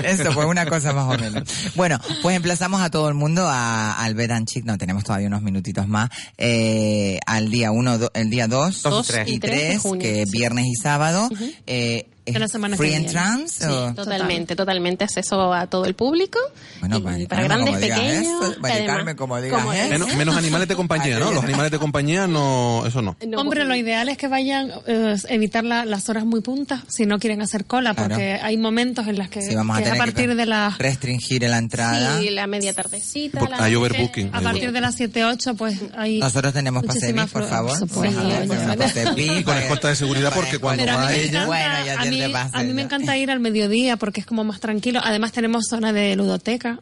Eso 0.04 0.32
fue 0.32 0.46
una 0.46 0.66
cosa 0.66 0.92
más 0.92 1.14
o 1.14 1.18
menos. 1.18 1.44
Bueno, 1.74 1.98
pues 2.22 2.36
emplazamos 2.36 2.80
a 2.80 2.90
todo 2.90 3.08
el 3.08 3.14
mundo 3.14 3.46
a, 3.48 4.02
al 4.02 4.14
Bed 4.14 4.30
and 4.30 4.46
Chic, 4.46 4.64
no, 4.64 4.78
tenemos 4.78 5.04
todavía 5.04 5.28
unos 5.28 5.42
minutitos 5.42 5.86
más, 5.88 6.10
eh, 6.38 7.18
al 7.26 7.50
día 7.50 7.70
uno, 7.72 7.98
do- 7.98 8.10
el 8.14 8.30
día 8.30 8.46
dos, 8.48 8.82
Dos 8.82 9.10
y 9.26 9.34
y 9.34 9.38
tres 9.38 9.54
de 9.60 9.66
tres, 9.68 9.82
junio, 9.82 10.00
que 10.02 10.22
es 10.22 10.30
sí. 10.30 10.38
viernes 10.38 10.64
y 10.66 10.74
sábado, 10.80 11.28
eh, 11.66 12.06
De 12.26 12.38
la 12.40 12.48
semana 12.48 12.76
free 12.76 12.88
que 12.88 12.90
viene. 12.96 13.06
entrance, 13.06 13.64
Sí, 13.64 13.70
o- 13.72 13.94
totalmente, 13.94 14.56
totalmente 14.56 15.04
acceso 15.04 15.52
a 15.52 15.66
todo 15.68 15.84
el 15.84 15.94
público. 15.94 16.38
Bueno, 16.80 16.98
y 16.98 17.00
para 17.26 17.46
Carmen, 17.46 17.64
grandes, 17.64 17.66
como 17.68 17.78
digas 17.78 18.00
pequeños. 18.00 18.22
eso, 18.50 18.60
Mari 18.60 18.74
además, 18.74 18.96
Carmen, 18.96 19.16
como 19.16 19.40
digas 19.40 19.60
como 19.60 19.72
eso. 19.72 19.88
Menos, 19.90 20.14
menos 20.16 20.36
animales 20.36 20.68
de 20.68 20.76
compañía, 20.76 21.18
¿no? 21.18 21.30
Los 21.32 21.44
animales 21.44 21.70
de 21.70 21.78
compañía 21.78 22.26
no, 22.26 22.84
eso 22.86 23.00
no. 23.02 23.16
No, 23.26 23.40
Hombre, 23.40 23.64
lo 23.64 23.76
ideal 23.76 24.08
es 24.08 24.18
que 24.18 24.28
vayan, 24.28 24.72
eh, 24.86 25.16
evitar 25.28 25.64
la- 25.64 25.84
las 25.84 26.08
horas 26.08 26.24
muy 26.24 26.40
puntas 26.40 26.80
si 26.88 27.06
no 27.06 27.18
quieren 27.18 27.42
hacer 27.42 27.64
cola, 27.64 27.94
Claro. 27.94 28.08
porque 28.10 28.32
hay 28.42 28.56
momentos 28.56 29.06
en 29.06 29.18
los 29.18 29.28
que, 29.28 29.42
Sí, 29.42 29.54
vamos 29.54 29.76
a 29.76 29.78
que 29.82 29.84
a 29.88 29.92
tener 29.92 30.04
que 30.06 30.12
partir 30.12 30.34
de 30.36 30.46
las 30.46 30.78
restringir 30.78 31.42
la 31.42 31.58
entrada. 31.58 32.18
Sí, 32.20 32.30
la 32.30 32.46
media 32.46 32.72
tardecita. 32.74 33.38
Porque 33.38 33.54
la 33.56 33.64
hay 33.64 33.74
overbooking. 33.76 34.30
a 34.34 34.40
partir 34.40 34.72
de 34.72 34.80
las 34.80 34.94
7, 34.96 35.24
8, 35.24 35.54
pues 35.54 35.78
hay 35.96 36.18
Nosotros 36.18 36.52
tenemos 36.52 36.84
pase 36.84 37.14
por 37.32 37.48
favor. 37.48 37.78
supuesto. 37.78 38.20
Déjame, 38.20 38.88
Sí, 39.14 39.30
Y 39.36 39.44
con 39.44 39.56
escolta 39.58 39.88
de 39.88 39.96
seguridad 39.96 40.32
porque 40.34 40.58
cuando 40.58 40.84
va 40.86 41.12
ella... 41.14 41.46
Bueno, 41.46 41.74
ya 41.84 42.00
a, 42.00 42.04
mí, 42.16 42.20
tendré 42.22 42.32
pase, 42.32 42.56
a 42.58 42.62
mí 42.62 42.72
me 42.72 42.82
encanta 42.82 43.16
ir 43.16 43.30
al 43.30 43.40
mediodía 43.40 43.96
porque 43.96 44.20
es 44.20 44.26
como 44.26 44.44
más 44.44 44.60
tranquilo. 44.60 45.00
Además 45.02 45.32
tenemos 45.32 45.64
zona 45.68 45.92
de 45.92 46.16
ludoteca 46.16 46.80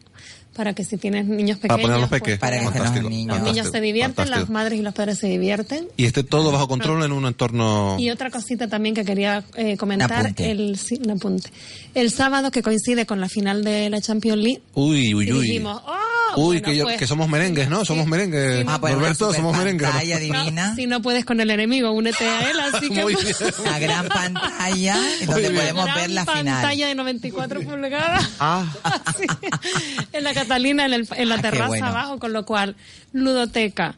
para 0.55 0.73
que 0.73 0.85
si 0.85 0.97
tienes 0.97 1.27
niños 1.27 1.59
pequeños, 1.59 2.09
pues. 2.09 2.39
Para 2.39 2.59
que 2.59 2.65
los 2.65 2.73
Fantástico, 2.73 3.09
niños. 3.11 3.37
los 3.37 3.45
niños 3.45 3.57
se 3.57 3.73
fantástico, 3.73 3.83
divierten, 3.85 4.31
las 4.31 4.49
madres 4.51 4.79
y 4.79 4.83
los 4.83 4.95
padres 4.95 5.19
se 5.19 5.27
divierten. 5.27 5.89
Y 5.97 6.05
esté 6.05 6.23
todo 6.23 6.53
bajo 6.53 6.69
control 6.69 7.03
en 7.03 7.13
un 7.13 7.27
entorno... 7.27 7.97
Y 7.99 8.11
otra 8.11 8.31
cosita 8.31 8.69
también 8.69 8.95
que 8.95 9.05
quería 9.05 9.45
eh, 9.57 9.77
comentar, 9.77 10.21
apunte. 10.21 10.51
el, 10.51 10.79
sí, 10.79 11.01
un 11.05 11.11
apunte. 11.11 11.51
el 11.95 12.11
sábado 12.11 12.51
que 12.53 12.63
coincide 12.63 13.05
con 13.05 13.21
la 13.21 13.29
final 13.29 13.65
de 13.65 13.91
la 13.91 14.01
Champions 14.01 14.41
League, 14.43 14.63
Uy, 14.75 15.13
uy, 15.15 15.29
y 15.29 15.33
uy. 15.33 15.47
dijimos, 15.47 15.83
¡oh! 15.85 16.24
Uy, 16.37 16.57
bueno, 16.59 16.65
que, 16.67 16.77
yo- 16.77 16.85
pues, 16.85 16.97
que 16.99 17.07
somos 17.07 17.29
merengues, 17.29 17.69
¿no? 17.69 17.85
Somos 17.85 18.07
merengues. 18.07 18.65
Ah, 18.69 18.79
pues 18.81 18.95
Norberto, 18.95 19.29
una 19.29 19.37
somos 19.37 19.57
merengues. 19.57 19.87
¿no? 19.89 19.93
pantalla 19.93 20.19
divina. 20.21 20.75
si 20.77 20.87
no 20.87 21.03
puedes 21.03 21.25
con 21.25 21.41
el 21.41 21.51
enemigo, 21.51 21.91
únete 21.93 22.27
a 22.29 22.51
él, 22.51 22.61
así 22.61 22.89
que... 22.91 23.03
Muy 23.03 23.15
bien. 23.15 23.35
Una 23.61 23.79
gran 23.79 24.09
pantalla 24.09 24.97
en 25.21 25.27
donde 25.27 25.51
podemos 25.51 25.85
Gran 25.85 25.97
ver 25.97 26.11
la 26.11 26.25
pantalla 26.25 26.71
final. 26.71 26.89
de 26.89 26.95
94 26.95 27.61
pulgadas. 27.63 28.31
Ah, 28.41 28.65
Sí, 29.19 29.27
en 30.13 30.25
la 30.25 30.35
Catalina, 30.35 30.87
en, 30.87 30.93
el- 30.95 31.09
en 31.17 31.29
la 31.29 31.35
Ah, 31.37 31.41
terraza 31.43 31.67
bueno. 31.69 31.87
abajo, 31.87 32.19
con 32.19 32.33
lo 32.33 32.45
cual, 32.45 32.77
ludoteca, 33.13 33.95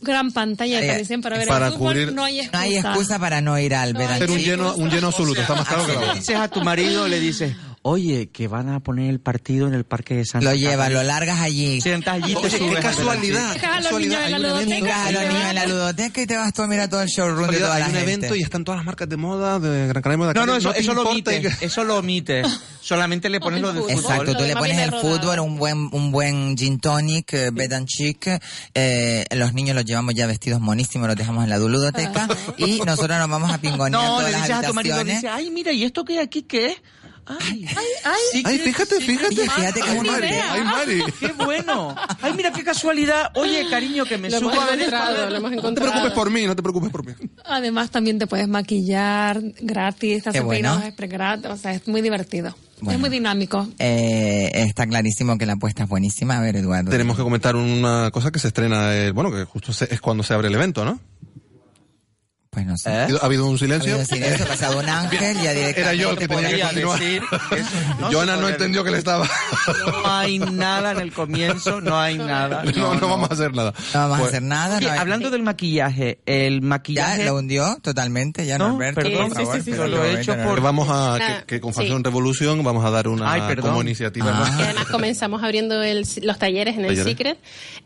gran 0.00 0.32
pantalla 0.32 0.78
de 0.78 0.84
Eh, 0.86 0.88
televisión 0.88 1.20
para 1.22 1.38
ver 1.38 1.46
para 1.48 1.66
el 1.68 1.72
fútbol, 1.74 1.94
cubrir- 1.96 2.12
no 2.12 2.24
hay 2.24 2.36
no 2.36 2.42
excusa. 2.42 2.60
hay 2.62 2.76
excusa 2.76 3.18
para 3.18 3.40
no 3.40 3.58
ir 3.58 3.74
al 3.74 3.92
No 3.92 4.00
and 4.00 4.10
Hacer 4.10 4.30
un 4.30 4.38
lleno, 4.38 4.74
un 4.74 4.90
lleno 4.90 5.08
absoluto, 5.08 5.40
está 5.40 5.54
más 5.54 5.66
claro 5.68 5.86
que 5.86 5.94
la 6.06 6.14
dices 6.14 6.36
a 6.36 6.48
tu 6.48 6.60
marido, 6.62 7.06
le 7.08 7.20
dices, 7.20 7.54
oye, 7.84 8.28
que 8.30 8.46
van 8.48 8.68
a 8.68 8.80
poner 8.80 9.10
el 9.10 9.20
partido 9.20 9.66
en 9.66 9.74
el 9.74 9.84
Parque 9.84 10.14
de 10.14 10.24
Santa 10.24 10.50
Lo 10.50 10.54
llevas, 10.56 10.90
lo 10.92 11.02
largas 11.02 11.40
allí. 11.40 11.80
Sientas 11.80 12.14
allí, 12.22 12.32
te 12.34 12.38
Oye, 12.40 12.50
subes 12.58 12.70
qué 12.70 12.76
al 12.76 12.82
casualidad. 12.82 13.52
Dejas 13.54 13.76
a 13.86 13.90
los 13.90 14.00
niños 14.00 14.20
en 14.24 14.30
la 14.32 14.38
ludoteca. 14.38 14.70
Venga, 14.74 15.06
a 15.06 15.12
los 15.12 15.22
niños 15.22 15.44
en 15.48 15.54
la 15.56 15.66
ludoteca 15.66 16.22
y 16.22 16.26
te 16.26 16.36
vas 16.36 16.52
tú 16.52 16.62
a 16.62 16.66
mirar 16.68 16.88
todo 16.88 17.02
el 17.02 17.08
showroom 17.08 17.50
de 17.50 17.58
toda 17.58 17.78
la 17.78 17.86
Hay 17.86 17.92
un 17.92 17.98
evento 17.98 18.34
y 18.36 18.42
están 18.42 18.64
todas 18.64 18.78
las 18.78 18.86
marcas 18.86 19.08
de 19.08 19.16
moda 19.16 19.58
de 19.58 19.88
Gran 19.88 20.02
Canaria. 20.02 20.16
Moda. 20.18 20.32
No, 20.34 20.46
no, 20.46 20.56
eso, 20.56 20.72
te 20.72 20.80
eso 20.80 20.94
lo 20.94 21.00
importa 21.12 21.30
omite, 21.32 21.36
y 21.36 21.42
que- 21.58 21.66
eso 21.66 21.84
lo 21.84 21.96
omite. 21.98 22.42
Solamente 22.82 23.28
le 23.28 23.40
pones 23.40 23.60
lo 23.60 23.72
de 23.72 23.80
fútbol. 23.80 23.94
Exacto, 23.96 24.36
tú 24.36 24.44
le 24.44 24.54
pones 24.56 24.78
el 24.78 24.90
fútbol, 24.92 25.38
un 25.40 25.56
buen, 25.56 25.88
un 25.92 26.10
buen 26.12 26.56
gin 26.56 26.78
tonic, 26.80 27.32
eh, 27.32 27.50
bed 27.52 27.72
and 27.72 27.86
chic, 27.86 28.28
eh, 28.74 29.24
los 29.32 29.54
niños 29.54 29.74
los 29.76 29.84
llevamos 29.84 30.14
ya 30.14 30.26
vestidos 30.26 30.60
monísimos, 30.60 31.06
los 31.08 31.16
dejamos 31.16 31.44
en 31.44 31.50
la 31.50 31.58
ludoteca 31.58 32.28
y 32.58 32.80
nosotros 32.80 33.18
nos 33.18 33.28
vamos 33.28 33.52
a 33.52 33.58
pingonear 33.60 33.90
No, 34.02 34.08
todas 34.18 34.26
le 34.26 34.32
las 34.32 34.42
dices 34.48 34.56
a 34.64 34.66
tu 34.68 34.74
marido, 34.74 34.94
habitaciones. 34.96 35.22
dice, 35.22 35.28
ay, 35.32 35.50
mira, 35.50 35.72
¿y 35.72 35.84
esto 35.84 36.04
qué 36.04 36.14
hay 36.14 36.18
aquí 36.24 36.42
qué 36.42 36.66
es? 36.66 36.76
Ay, 37.24 37.66
sí 38.32 38.42
Ay, 38.44 38.58
que- 38.58 38.64
fíjate, 38.64 38.96
sí, 38.96 39.02
fíjate. 39.02 39.40
Oye, 39.42 39.48
fíjate 39.50 39.80
Ay, 39.82 40.00
Mari, 40.00 40.26
ay, 40.26 40.64
Mari. 40.64 41.02
¡Qué 41.20 41.28
bueno! 41.44 41.94
¡Ay, 42.20 42.32
mira 42.34 42.52
qué 42.52 42.64
casualidad! 42.64 43.30
Oye, 43.34 43.68
cariño, 43.70 44.04
que 44.04 44.18
me 44.18 44.28
Lo 44.28 44.38
subo 44.40 44.52
hemos 44.52 44.64
a 44.68 44.74
encontrado, 44.74 45.30
lo 45.30 45.36
hemos 45.36 45.42
No 45.42 45.48
te 45.50 45.58
encontrado. 45.58 45.90
preocupes 45.92 46.12
por 46.14 46.30
mí, 46.30 46.46
no 46.46 46.56
te 46.56 46.62
preocupes 46.62 46.90
por 46.90 47.06
mí. 47.06 47.12
Además, 47.44 47.90
también 47.90 48.18
te 48.18 48.26
puedes 48.26 48.48
maquillar 48.48 49.40
gratis, 49.60 50.24
te 50.24 50.30
hacen 50.30 50.44
bueno. 50.44 50.80
peinados 50.80 51.52
o 51.52 51.56
sea, 51.56 51.72
es 51.74 51.86
muy 51.88 52.02
divertido. 52.02 52.56
Bueno. 52.80 52.96
Es 52.96 53.00
muy 53.00 53.10
dinámico. 53.10 53.68
Eh, 53.78 54.50
está 54.54 54.86
clarísimo 54.88 55.38
que 55.38 55.46
la 55.46 55.52
apuesta 55.52 55.84
es 55.84 55.88
buenísima. 55.88 56.38
A 56.38 56.40
ver, 56.40 56.56
Eduardo. 56.56 56.90
Tenemos 56.90 57.16
que 57.16 57.22
comentar 57.22 57.54
una 57.54 58.10
cosa 58.10 58.32
que 58.32 58.40
se 58.40 58.48
estrena, 58.48 58.92
eh, 58.96 59.12
bueno, 59.12 59.30
que 59.30 59.44
justo 59.44 59.72
se- 59.72 59.92
es 59.94 60.00
cuando 60.00 60.24
se 60.24 60.34
abre 60.34 60.48
el 60.48 60.54
evento, 60.56 60.84
¿no? 60.84 60.98
Pues 62.54 62.66
no 62.66 62.76
sé. 62.76 62.90
Ha 62.90 63.04
habido- 63.04 63.22
Ha 63.22 63.24
habido 63.26 63.46
un 63.46 63.54
Ha 63.54 63.58
silencio. 63.58 63.92
habido 63.94 64.04
silencio, 64.06 64.44
ha 64.44 64.48
pasado 64.48 64.78
un 64.78 64.86
ángel 64.86 65.38
y 65.38 65.42
ya 65.42 65.52
directamente... 65.54 65.80
Era 65.80 65.94
yo 65.94 66.10
el 66.10 66.18
que 66.18 66.28
tenía 66.28 66.48
que 66.50 66.54
podía 66.56 66.64
continuar. 66.66 67.00
decir. 67.00 67.22
No 67.98 68.12
Joana 68.12 68.36
no 68.36 68.48
entendió 68.48 68.84
que 68.84 68.90
le 68.90 68.98
estaba. 68.98 69.26
No 70.04 70.12
hay 70.12 70.38
nada 70.38 70.90
en 70.92 70.98
el 71.00 71.12
comienzo, 71.14 71.80
no 71.80 71.98
hay 71.98 72.18
nada. 72.18 72.62
No, 72.76 72.94
no 72.96 73.08
vamos 73.08 73.30
a 73.30 73.32
hacer 73.32 73.54
nada. 73.54 73.72
No 73.94 74.00
vamos 74.00 74.16
a 74.16 74.20
Pues, 74.20 74.28
hacer 74.32 74.42
nada. 74.42 74.76
Oye, 74.76 74.86
no 74.86 74.92
hay- 74.92 74.98
hablando 74.98 75.30
del 75.30 75.42
maquillaje, 75.42 76.18
el 76.26 76.60
Ya 76.60 76.66
maquillaje... 76.66 77.24
lo 77.24 77.36
hundió 77.36 77.78
totalmente, 77.80 78.44
ya 78.44 78.58
No, 78.58 78.68
Norberto, 78.72 79.00
perdón, 79.00 79.28
por 79.28 79.36
sí, 79.38 79.44
favor, 79.44 79.54
sí, 79.56 79.62
sí, 79.64 79.70
pero 79.70 79.86
lo 79.86 80.04
he 80.04 80.12
no, 80.12 80.18
hecho 80.18 80.36
no, 80.36 80.44
por- 80.44 80.54
que 80.56 80.60
vamos 80.60 80.88
a, 80.90 81.18
Nada, 81.18 81.40
que, 81.40 81.46
que 81.46 81.60
con 81.62 81.72
sí. 81.72 81.80
Fashion 81.80 82.04
Revolution 82.04 82.62
vamos 82.62 82.84
a 82.84 82.90
dar 82.90 83.08
una 83.08 83.32
Ay, 83.32 83.40
perdón. 83.48 83.70
como 83.70 83.80
iniciativa. 83.82 84.26
Ah. 84.30 84.56
Y 84.58 84.62
además 84.64 84.86
comenzamos 84.88 85.42
abriendo 85.42 85.82
el- 85.82 86.04
los 86.22 86.38
talleres 86.38 86.74
en 86.76 86.82
el 86.84 86.88
Talleres. 86.88 87.04
Secret, 87.12 87.38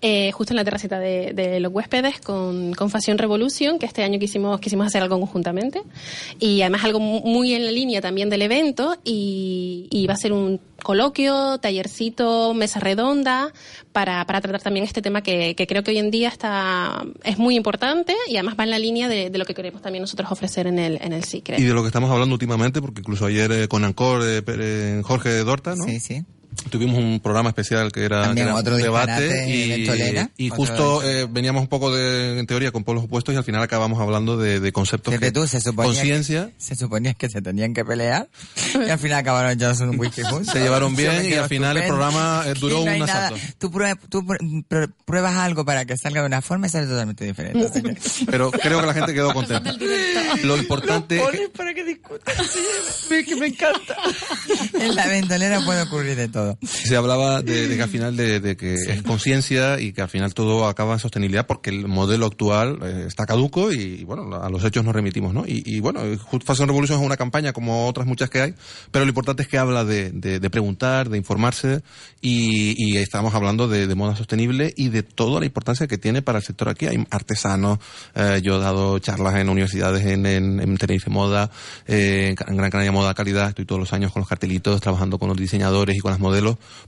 eh, 0.02 0.32
justo 0.32 0.54
en 0.54 0.56
la 0.56 0.64
terracita 0.64 0.98
de, 0.98 1.32
de 1.34 1.60
los 1.60 1.72
huéspedes 1.72 2.18
con, 2.20 2.74
con 2.74 2.90
Fashion 2.90 3.16
Revolution, 3.18 3.78
que 3.78 3.86
este 3.86 4.02
año 4.02 4.18
quisimos, 4.60 4.76
quisimos 4.76 4.86
hacer 4.88 5.02
algo 5.02 5.18
conjuntamente. 5.18 5.82
Y 6.38 6.60
además 6.62 6.84
algo 6.84 7.00
mu- 7.00 7.20
muy 7.22 7.54
en 7.54 7.64
la 7.64 7.70
línea 7.72 8.00
también 8.00 8.28
del 8.30 8.42
evento. 8.42 8.96
Y, 9.04 9.86
y 9.90 10.06
va 10.06 10.14
a 10.14 10.16
ser 10.16 10.32
un 10.32 10.60
coloquio, 10.82 11.58
tallercito, 11.58 12.54
mesa 12.54 12.78
redonda, 12.80 13.52
para, 13.92 14.24
para 14.26 14.40
tratar 14.40 14.60
también 14.62 14.84
este 14.84 15.02
tema 15.02 15.22
que, 15.22 15.54
que 15.56 15.66
creo 15.66 15.82
que 15.82 15.90
hoy 15.90 15.98
en 15.98 16.10
día 16.10 16.28
está, 16.28 17.04
es 17.24 17.38
muy 17.38 17.56
importante 17.56 18.14
y 18.28 18.36
además 18.36 18.54
va 18.60 18.64
en 18.64 18.70
la 18.70 18.78
línea 18.78 19.08
de, 19.08 19.30
de 19.30 19.38
lo 19.38 19.44
que 19.44 19.54
queremos 19.54 19.82
también 19.82 20.02
nosotros 20.02 20.30
ofrecer 20.30 20.66
en 20.66 20.78
el, 20.78 20.98
en 21.02 21.12
el 21.12 21.24
Secret. 21.24 21.58
Y 21.58 21.64
de 21.64 21.72
lo 21.74 21.80
que 21.82 21.88
estamos 21.88 22.10
hablando 22.10 22.34
últimamente, 22.34 22.80
porque 22.80 23.00
incluso 23.00 23.26
ayer 23.26 23.50
eh, 23.52 23.68
con 23.68 23.84
Ancor, 23.84 24.22
eh, 24.24 24.42
Pere- 24.44 25.02
Jorge 25.02 25.30
Dorta, 25.44 25.74
¿no? 25.74 25.84
Sí, 25.84 25.98
sí. 25.98 26.22
Tuvimos 26.70 26.98
un 26.98 27.20
programa 27.20 27.50
especial 27.50 27.92
que 27.92 28.04
era, 28.04 28.22
También 28.22 28.46
que 28.46 28.50
era 28.50 28.58
otro 28.60 28.74
un 28.74 28.82
disparate 28.82 29.48
y, 29.48 29.88
y 30.36 30.48
justo 30.48 31.02
eh, 31.02 31.26
veníamos 31.30 31.62
un 31.62 31.68
poco 31.68 31.94
de, 31.94 32.38
en 32.38 32.46
teoría 32.46 32.72
con 32.72 32.82
polos 32.84 33.04
opuestos 33.04 33.34
y 33.34 33.38
al 33.38 33.44
final 33.44 33.62
acabamos 33.62 34.00
hablando 34.00 34.36
de, 34.36 34.60
de 34.60 34.72
conceptos 34.72 35.12
Fíjate 35.14 35.26
que 35.26 35.32
tú, 35.32 35.46
se 35.46 35.60
suponía 35.60 35.92
conciencia 35.92 36.46
que, 36.46 36.52
se 36.62 36.74
suponía 36.76 37.14
que 37.14 37.28
se 37.28 37.40
tenían 37.42 37.72
que 37.74 37.84
pelear 37.84 38.28
y 38.74 38.90
al 38.90 38.98
final 38.98 39.18
acabaron 39.18 39.58
ya 39.58 39.72
un 39.80 39.98
whisky 39.98 40.22
se 40.50 40.58
llevaron 40.60 40.94
bien 40.96 41.26
y 41.26 41.34
al 41.34 41.48
final 41.48 41.76
el 41.76 41.86
programa 41.86 42.42
eh, 42.46 42.54
duró 42.58 42.84
no 42.84 42.92
un 42.92 42.98
nada. 43.00 43.26
asalto. 43.28 43.40
Tú, 43.58 43.70
prue- 43.70 43.98
tú 44.08 44.22
pr- 44.22 44.66
pr- 44.68 44.92
pruebas 45.04 45.34
algo 45.36 45.64
para 45.64 45.84
que 45.84 45.96
salga 45.96 46.20
de 46.20 46.26
una 46.26 46.42
forma 46.42 46.66
y 46.66 46.70
sale 46.70 46.86
totalmente 46.86 47.24
diferente. 47.24 47.82
que- 47.82 47.96
Pero 48.30 48.50
creo 48.50 48.80
que 48.80 48.86
la 48.86 48.94
gente 48.94 49.14
quedó 49.14 49.32
contenta. 49.32 49.72
Lo 50.42 50.56
importante 50.56 51.16
es 51.22 51.30
que- 51.30 51.48
para 51.56 51.72
que 51.74 51.84
discutan, 51.84 52.34
que 53.26 53.36
me 53.36 53.46
encanta. 53.48 53.96
en 54.80 54.94
la 54.94 55.06
ventolera 55.06 55.60
puede 55.64 55.82
ocurrir 55.82 56.16
de 56.16 56.28
todo. 56.28 56.45
Todo. 56.54 56.58
Se 56.62 56.96
hablaba 56.96 57.42
de, 57.42 57.68
de 57.68 57.76
que 57.76 57.82
al 57.82 57.88
final 57.88 58.16
de, 58.16 58.40
de 58.40 58.56
que 58.56 58.74
es 58.74 59.02
conciencia 59.02 59.80
y 59.80 59.92
que 59.92 60.02
al 60.02 60.08
final 60.08 60.34
todo 60.34 60.66
acaba 60.66 60.94
en 60.94 60.98
sostenibilidad 60.98 61.46
porque 61.46 61.70
el 61.70 61.88
modelo 61.88 62.26
actual 62.26 62.78
eh, 62.82 63.04
está 63.06 63.26
caduco 63.26 63.72
y, 63.72 64.04
bueno, 64.04 64.36
a 64.36 64.48
los 64.50 64.64
hechos 64.64 64.84
nos 64.84 64.94
remitimos, 64.94 65.32
¿no? 65.34 65.44
Y, 65.46 65.62
y 65.64 65.80
bueno, 65.80 66.00
Just 66.30 66.46
Fashion 66.46 66.68
Revolution 66.68 67.00
es 67.00 67.06
una 67.06 67.16
campaña 67.16 67.52
como 67.52 67.86
otras 67.86 68.06
muchas 68.06 68.30
que 68.30 68.40
hay, 68.40 68.54
pero 68.90 69.04
lo 69.04 69.08
importante 69.08 69.42
es 69.42 69.48
que 69.48 69.58
habla 69.58 69.84
de, 69.84 70.10
de- 70.10 70.46
preguntar, 70.50 71.08
de 71.08 71.18
informarse 71.18 71.82
y, 72.20 72.74
y 72.76 72.98
estamos 72.98 73.34
hablando 73.34 73.68
de, 73.68 73.86
de 73.86 73.94
moda 73.94 74.14
sostenible 74.16 74.72
y 74.76 74.88
de 74.90 75.02
toda 75.02 75.40
la 75.40 75.46
importancia 75.46 75.86
que 75.86 75.98
tiene 75.98 76.22
para 76.22 76.38
el 76.38 76.44
sector 76.44 76.68
aquí. 76.68 76.86
Hay 76.86 77.04
artesanos, 77.10 77.78
eh, 78.14 78.40
yo 78.42 78.56
he 78.56 78.60
dado 78.60 78.98
charlas 79.00 79.34
en 79.36 79.48
universidades 79.48 80.06
en, 80.06 80.24
en, 80.24 80.60
en 80.60 80.76
Tenerife 80.76 81.10
Moda, 81.10 81.50
eh, 81.86 82.34
en 82.46 82.56
Gran 82.56 82.70
Canaria 82.70 82.92
Moda 82.92 83.12
Calidad, 83.14 83.48
estoy 83.48 83.64
todos 83.64 83.80
los 83.80 83.92
años 83.92 84.12
con 84.12 84.20
los 84.20 84.28
cartelitos, 84.28 84.80
trabajando 84.80 85.18
con 85.18 85.28
los 85.28 85.36
diseñadores 85.36 85.96
y 85.96 85.98
con 85.98 86.10
las 86.12 86.20
modelos, 86.20 86.35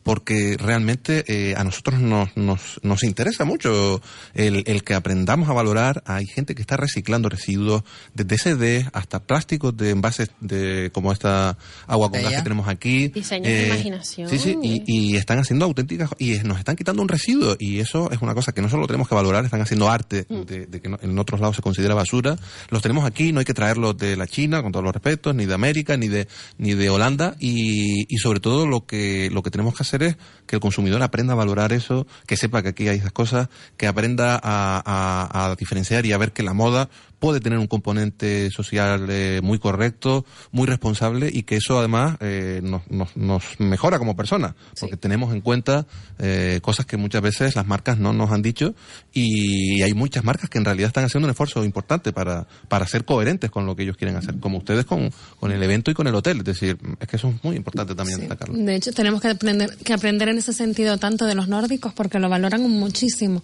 porque 0.02 0.56
realmente 0.58 1.24
eh, 1.28 1.54
a 1.56 1.64
nosotros 1.64 2.00
nos, 2.00 2.36
nos, 2.36 2.80
nos 2.82 3.02
interesa 3.02 3.44
mucho 3.44 4.00
el, 4.34 4.62
el 4.66 4.82
que 4.84 4.94
aprendamos 4.94 5.48
a 5.48 5.52
valorar. 5.52 6.02
Hay 6.06 6.26
gente 6.26 6.54
que 6.54 6.62
está 6.62 6.76
reciclando 6.76 7.28
residuos, 7.28 7.82
desde 8.14 8.38
CD 8.38 8.86
hasta 8.92 9.20
plásticos 9.20 9.76
de 9.76 9.90
envases 9.90 10.30
de 10.40 10.90
como 10.92 11.12
esta 11.12 11.56
agua 11.86 12.10
con 12.10 12.22
gas 12.22 12.34
que 12.34 12.42
tenemos 12.42 12.68
aquí. 12.68 13.08
Diseño 13.08 13.44
de 13.48 13.66
imaginación. 13.66 14.28
Sí, 14.28 14.38
sí, 14.38 14.56
y, 14.62 14.82
y 14.86 15.16
están 15.16 15.38
haciendo 15.38 15.64
auténticas, 15.64 16.10
y 16.18 16.38
nos 16.44 16.58
están 16.58 16.76
quitando 16.76 17.02
un 17.02 17.08
residuo, 17.08 17.56
y 17.58 17.80
eso 17.80 18.10
es 18.10 18.20
una 18.22 18.34
cosa 18.34 18.52
que 18.52 18.62
no 18.62 18.68
solo 18.68 18.86
tenemos 18.86 19.08
que 19.08 19.14
valorar, 19.14 19.44
están 19.44 19.60
haciendo 19.60 19.88
arte 19.90 20.26
Mm. 20.28 20.42
de, 20.42 20.66
de 20.66 20.80
que 20.80 20.88
no- 20.88 20.98
en 21.02 21.18
otros 21.18 21.40
lados 21.40 21.56
se 21.56 21.62
considera 21.62 21.94
basura. 21.94 22.36
Los 22.70 22.82
tenemos 22.82 23.04
aquí, 23.04 23.32
no 23.32 23.38
hay 23.40 23.44
que 23.46 23.54
traerlos 23.54 23.96
de 23.96 24.16
la 24.16 24.26
China, 24.26 24.62
con 24.62 24.72
todos 24.72 24.84
los 24.84 24.92
respetos, 24.92 25.34
ni 25.34 25.46
de 25.46 25.54
América, 25.54 25.96
ni 25.96 26.08
de, 26.08 26.28
ni 26.58 26.74
de 26.74 26.90
Holanda, 26.90 27.36
y, 27.38 28.12
y 28.12 28.18
sobre 28.18 28.40
todo 28.40 28.66
lo 28.66 28.84
que, 28.86 29.30
lo 29.38 29.42
que 29.44 29.50
tenemos 29.50 29.74
que 29.76 29.82
hacer 29.84 30.02
es 30.02 30.16
que 30.46 30.56
el 30.56 30.60
consumidor 30.60 31.00
aprenda 31.02 31.32
a 31.34 31.36
valorar 31.36 31.72
eso, 31.72 32.06
que 32.26 32.36
sepa 32.36 32.60
que 32.62 32.70
aquí 32.70 32.88
hay 32.88 32.98
esas 32.98 33.12
cosas, 33.12 33.48
que 33.76 33.86
aprenda 33.86 34.34
a, 34.42 34.82
a- 34.84 35.54
diferenciar 35.56 36.04
y 36.06 36.12
a 36.12 36.18
ver 36.18 36.32
que 36.32 36.42
la 36.42 36.52
moda 36.54 36.88
puede 37.18 37.40
tener 37.40 37.58
un 37.58 37.66
componente 37.66 38.50
social 38.50 39.06
eh, 39.10 39.40
muy 39.42 39.58
correcto, 39.58 40.24
muy 40.52 40.66
responsable 40.66 41.30
y 41.32 41.42
que 41.42 41.56
eso 41.56 41.78
además 41.78 42.16
eh, 42.20 42.60
nos, 42.62 42.88
nos, 42.90 43.16
nos 43.16 43.42
mejora 43.58 43.98
como 43.98 44.16
personas, 44.16 44.54
porque 44.80 44.96
tenemos 44.96 45.34
en 45.34 45.40
cuenta 45.40 45.86
eh, 46.18 46.60
cosas 46.62 46.86
que 46.86 46.96
muchas 46.96 47.22
veces 47.22 47.56
las 47.56 47.66
marcas 47.66 47.98
no 47.98 48.12
nos 48.12 48.30
han 48.30 48.42
dicho 48.42 48.74
y 49.12 49.82
hay 49.82 49.94
muchas 49.94 50.24
marcas 50.24 50.48
que 50.50 50.58
en 50.58 50.64
realidad 50.64 50.88
están 50.88 51.04
haciendo 51.04 51.26
un 51.26 51.30
esfuerzo 51.30 51.64
importante 51.64 52.12
para, 52.12 52.46
para 52.68 52.86
ser 52.86 53.04
coherentes 53.04 53.50
con 53.50 53.66
lo 53.66 53.74
que 53.74 53.82
ellos 53.82 53.96
quieren 53.96 54.16
hacer, 54.16 54.38
como 54.38 54.58
ustedes 54.58 54.84
con, 54.84 55.10
con 55.40 55.52
el 55.52 55.62
evento 55.62 55.90
y 55.90 55.94
con 55.94 56.06
el 56.06 56.14
hotel. 56.14 56.38
Es 56.38 56.44
decir, 56.44 56.78
es 57.00 57.08
que 57.08 57.16
eso 57.16 57.28
es 57.28 57.44
muy 57.44 57.56
importante 57.56 57.94
también 57.94 58.20
destacarlo. 58.20 58.56
De 58.56 58.76
hecho, 58.76 58.92
tenemos 58.92 59.20
que 59.20 59.28
aprender, 59.28 59.76
que 59.76 59.92
aprender 59.92 60.28
en 60.28 60.38
ese 60.38 60.52
sentido 60.52 60.98
tanto 60.98 61.24
de 61.26 61.34
los 61.34 61.48
nórdicos 61.48 61.92
porque 61.92 62.18
lo 62.18 62.28
valoran 62.28 62.62
muchísimo 62.68 63.42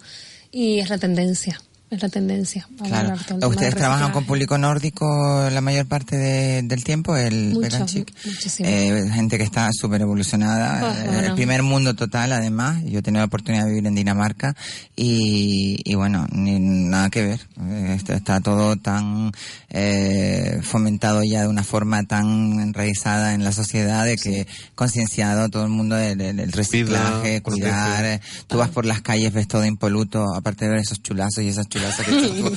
y 0.50 0.78
es 0.78 0.88
la 0.88 0.98
tendencia, 0.98 1.60
es 1.94 2.02
la 2.02 2.08
tendencia. 2.08 2.66
a 2.80 2.84
Claro. 2.84 3.08
valorar 3.08 3.18
todo 3.26 3.34
el 3.36 3.40
tema 3.40 3.50
¿Ustedes 3.50 3.74
trabajan 3.74 4.12
con 4.12 4.24
público 4.24 4.58
nórdico 4.58 5.48
la 5.50 5.60
mayor 5.60 5.86
parte 5.86 6.16
de- 6.16 6.62
del 6.62 6.84
tiempo? 6.84 7.16
El 7.16 7.54
Mucho. 7.54 7.86
Eh, 8.60 9.10
gente 9.12 9.38
que 9.38 9.44
está 9.44 9.70
súper 9.72 10.00
evolucionada. 10.02 10.80
Ah, 10.90 10.94
eh, 10.98 11.06
bueno. 11.06 11.20
El 11.28 11.34
primer 11.34 11.62
mundo 11.62 11.94
total, 11.94 12.32
además. 12.32 12.82
Yo 12.84 12.98
he 12.98 13.02
tenido 13.02 13.20
la 13.20 13.26
oportunidad 13.26 13.64
de 13.64 13.70
vivir 13.70 13.86
en 13.86 13.94
Dinamarca 13.94 14.54
y, 14.96 15.80
y 15.84 15.94
bueno, 15.94 16.26
ni, 16.32 16.58
nada 16.58 17.10
que 17.10 17.22
ver. 17.22 17.40
Está, 17.94 18.14
está 18.14 18.40
todo 18.40 18.76
tan 18.76 19.32
eh, 19.70 20.60
fomentado 20.62 21.22
ya 21.24 21.42
de 21.42 21.48
una 21.48 21.64
forma 21.64 22.02
tan 22.04 22.60
enraizada 22.60 23.34
en 23.34 23.44
la 23.44 23.52
sociedad 23.52 24.04
de 24.04 24.16
que 24.16 24.46
concienciado 24.74 25.48
todo 25.48 25.64
el 25.64 25.70
mundo 25.70 25.96
del, 25.96 26.16
del- 26.18 26.36
del 26.36 26.52
reciclaje, 26.52 27.42
Cuida, 27.42 27.42
cuidar. 27.42 28.04
eh, 28.04 28.20
Tú 28.46 28.58
vas 28.58 28.70
por 28.70 28.86
las 28.86 29.00
calles, 29.02 29.32
ves 29.32 29.48
todo 29.48 29.64
impoluto, 29.64 30.34
aparte 30.34 30.64
de 30.64 30.70
ver 30.72 30.80
esos 30.80 31.02
chulazos 31.02 31.42
y 31.44 31.48
esas 31.48 31.68
chulazas 31.68 31.83
que. 32.04 32.12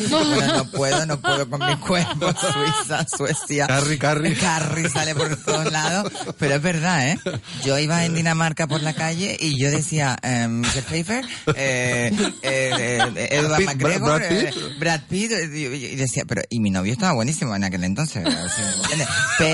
Bueno, 0.09 0.53
no 0.57 0.71
puedo, 0.71 1.05
no 1.05 1.19
puedo 1.19 1.49
con 1.49 1.65
mi 1.65 1.75
cuerpo. 1.77 2.33
Suiza, 2.53 3.05
Suecia. 3.07 3.67
Carry, 3.67 3.97
carry. 3.97 4.35
Carry 4.35 4.89
sale 4.89 5.15
por 5.15 5.35
todos 5.37 5.71
lados. 5.71 6.11
Pero 6.37 6.55
es 6.55 6.61
verdad, 6.61 7.09
¿eh? 7.09 7.19
Yo 7.63 7.77
iba 7.79 8.03
en 8.05 8.15
Dinamarca 8.15 8.67
por 8.67 8.81
la 8.81 8.93
calle 8.93 9.37
y 9.39 9.59
yo 9.59 9.69
decía, 9.71 10.17
eh, 10.21 10.47
Mr. 10.47 10.83
Pfeiffer, 10.83 11.25
eh, 11.55 12.11
eh, 12.41 12.99
eh, 13.15 13.27
Edward 13.31 13.57
Pitt, 13.57 13.67
McGregor, 13.67 14.19
Brad 14.19 14.31
eh, 14.31 14.51
Pitt. 14.53 14.79
Brad 14.79 15.01
Pitt, 15.09 15.31
y, 15.53 15.57
y 15.65 15.95
decía, 15.95 16.23
pero, 16.27 16.41
y 16.49 16.59
mi 16.59 16.69
novio 16.69 16.93
estaba 16.93 17.13
buenísimo 17.13 17.55
en 17.55 17.63
aquel 17.63 17.83
entonces. 17.83 18.25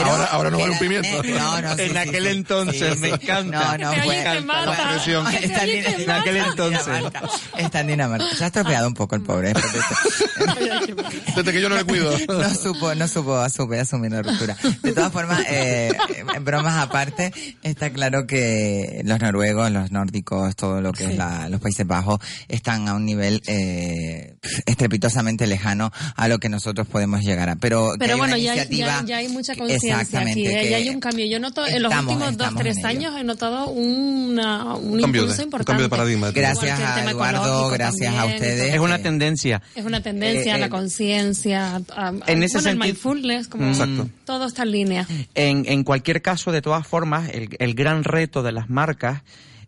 Ahora- 0.05 0.25
ahora 0.31 0.49
no 0.51 0.59
vale 0.59 0.71
un 0.71 0.79
pimiento. 0.79 1.23
eh, 1.23 1.35
no, 1.37 1.61
no, 1.61 1.75
sí, 1.75 1.81
En 1.83 1.91
sí, 1.91 1.97
aquel 1.97 2.23
sí. 2.23 2.29
entonces, 2.31 2.93
Sí, 2.95 2.99
me 2.99 3.09
encanta. 3.09 3.77
No, 3.77 3.93
no, 3.95 4.03
fue- 4.03 4.17
Está 4.19 5.63
en, 5.65 6.09
aquel 6.11 6.37
entonces. 6.37 6.85
Dinamarca. 6.85 7.21
Está 7.57 7.79
en 7.81 7.87
Dinamarca. 7.87 8.35
Se 8.35 8.43
ha 8.43 8.47
estropeado 8.47 8.87
un 8.87 8.93
poco 8.93 9.15
el 9.15 9.21
pobre. 9.21 9.52
Desde 11.35 11.51
que 11.51 11.61
yo 11.61 11.69
no 11.69 11.75
le 11.75 11.83
cuido. 11.83 12.11
no 12.27 12.49
supo, 12.55 12.93
no 12.95 13.07
supo 13.07 13.35
asumir, 13.37 13.79
asumir 13.79 14.11
la 14.11 14.21
ruptura. 14.21 14.55
De 14.81 14.91
todas 14.93 15.11
formas, 15.11 15.41
eh, 15.49 15.91
en 16.35 16.45
bromas 16.45 16.75
aparte, 16.83 17.31
está 17.63 17.89
claro 17.91 18.25
que 18.27 19.01
los 19.05 19.19
noruegos, 19.19 19.71
los 19.71 19.91
nórdicos, 19.91 20.55
todo 20.55 20.81
lo 20.81 20.91
que 20.91 21.05
es 21.05 21.15
la- 21.15 21.49
los 21.49 21.59
Países 21.61 21.85
Bajos, 21.87 22.19
están 22.47 22.87
a 22.87 22.93
un 22.93 23.05
nivel 23.05 23.41
eh, 23.47 24.35
estrepitosamente 24.65 25.47
lejano 25.47 25.91
a 26.15 26.27
lo 26.27 26.39
que 26.39 26.49
nosotros 26.49 26.87
podemos 26.87 27.21
llegar 27.21 27.49
a. 27.49 27.55
Pero, 27.55 27.93
que 27.93 27.99
Pero 27.99 28.13
hay 28.13 28.19
bueno, 28.19 28.33
una 28.35 28.43
ya, 28.43 28.63
ya, 28.69 29.03
ya 29.05 29.17
hay 29.17 29.29
mucha 29.29 29.55
conciencia 29.55 30.19
aquí, 30.19 30.47
¿eh? 30.47 30.61
que 30.63 30.69
ya 30.69 30.77
hay 30.77 30.89
un 30.89 30.99
cambio. 30.99 31.25
Yo 31.25 31.39
noto, 31.39 31.65
en 31.65 31.81
los 31.81 31.91
estamos- 31.91 32.13
últimos 32.13 32.37
dos, 32.37 32.55
tres 32.55 32.83
años 32.83 33.15
he 33.17 33.23
notado 33.23 33.69
una, 33.69 34.75
un 34.75 34.99
Cambio 35.01 35.21
de- 35.23 35.27
impulso 35.27 35.41
un 35.41 35.47
importante. 35.47 35.65
cambio 35.65 35.83
de 35.85 35.89
paradigma. 35.89 36.31
Gracias 36.31 36.79
a 36.79 37.09
Eduardo, 37.09 37.69
gracias 37.69 38.15
a 38.15 38.25
ustedes. 38.25 38.73
Es 38.73 38.79
una 38.79 38.95
Eh, 38.95 38.99
tendencia. 39.43 39.61
Es 39.75 39.85
una 39.85 40.01
tendencia, 40.01 40.55
Eh, 40.55 40.59
la 40.59 40.65
eh, 40.67 40.69
conciencia, 40.69 41.75
a- 41.75 41.81
a- 42.09 42.09
en 42.27 42.43
ese 42.43 42.57
bueno, 42.57 42.57
el 42.57 42.63
sentido- 42.63 42.77
mindfulness, 42.85 43.47
como 43.47 43.67
Exacto. 43.67 44.09
todo 44.25 44.45
está 44.47 44.63
en 44.63 44.71
línea. 44.71 45.07
En, 45.35 45.65
en 45.67 45.83
cualquier 45.83 46.21
caso, 46.21 46.51
de 46.51 46.61
todas 46.61 46.85
formas, 46.87 47.29
el, 47.33 47.49
el 47.59 47.73
gran 47.75 48.03
reto 48.03 48.43
de 48.43 48.51
las 48.51 48.69
marcas 48.69 49.21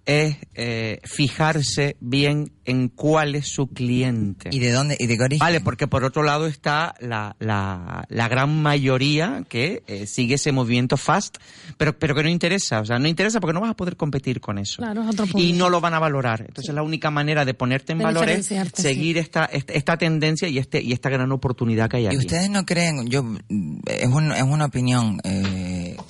es 0.05 0.37
eh, 0.53 0.99
fijarse 1.03 1.97
bien 1.99 2.51
en 2.65 2.89
cuál 2.89 3.35
es 3.35 3.47
su 3.47 3.67
cliente. 3.67 4.49
¿Y 4.51 4.59
de 4.59 4.71
dónde? 4.71 4.95
¿Y 4.99 5.07
de 5.07 5.17
qué 5.17 5.23
origen? 5.23 5.39
Vale, 5.39 5.61
porque 5.61 5.87
por 5.87 6.03
otro 6.03 6.23
lado 6.23 6.47
está 6.47 6.95
la, 6.99 7.35
la, 7.39 8.05
la 8.09 8.27
gran 8.27 8.61
mayoría 8.61 9.43
que 9.49 9.83
eh, 9.87 10.07
sigue 10.07 10.35
ese 10.35 10.51
movimiento 10.51 10.97
fast, 10.97 11.37
pero, 11.77 11.97
pero 11.97 12.15
que 12.15 12.23
no 12.23 12.29
interesa. 12.29 12.79
O 12.81 12.85
sea, 12.85 12.97
no 12.99 13.07
interesa 13.07 13.39
porque 13.39 13.53
no 13.53 13.61
vas 13.61 13.71
a 13.71 13.75
poder 13.75 13.97
competir 13.97 14.41
con 14.41 14.57
eso. 14.57 14.77
Claro, 14.77 15.01
es 15.03 15.09
otro 15.09 15.25
punto. 15.25 15.39
Y 15.39 15.53
no 15.53 15.69
lo 15.69 15.81
van 15.81 15.93
a 15.93 15.99
valorar. 15.99 16.41
Entonces 16.47 16.73
la 16.73 16.83
única 16.83 17.11
manera 17.11 17.45
de 17.45 17.53
ponerte 17.53 17.91
en 17.93 17.99
De 17.99 18.03
valor 18.05 18.29
es 18.29 18.51
seguir 18.73 19.17
esta, 19.17 19.45
esta, 19.45 19.73
esta 19.73 19.97
tendencia 19.97 20.47
y, 20.47 20.57
este, 20.57 20.81
y 20.81 20.91
esta 20.93 21.09
gran 21.09 21.31
oportunidad 21.31 21.89
que 21.89 21.97
hay 21.97 22.03
¿Y 22.03 22.07
aquí. 22.07 22.17
ustedes 22.17 22.49
no 22.49 22.65
creen, 22.65 23.07
yo, 23.07 23.23
mm, 23.23 23.79
es, 23.87 24.07
un- 24.07 24.31
es 24.31 24.43
una 24.43 24.65
opinión, 24.65 25.19
eh, 25.23 25.64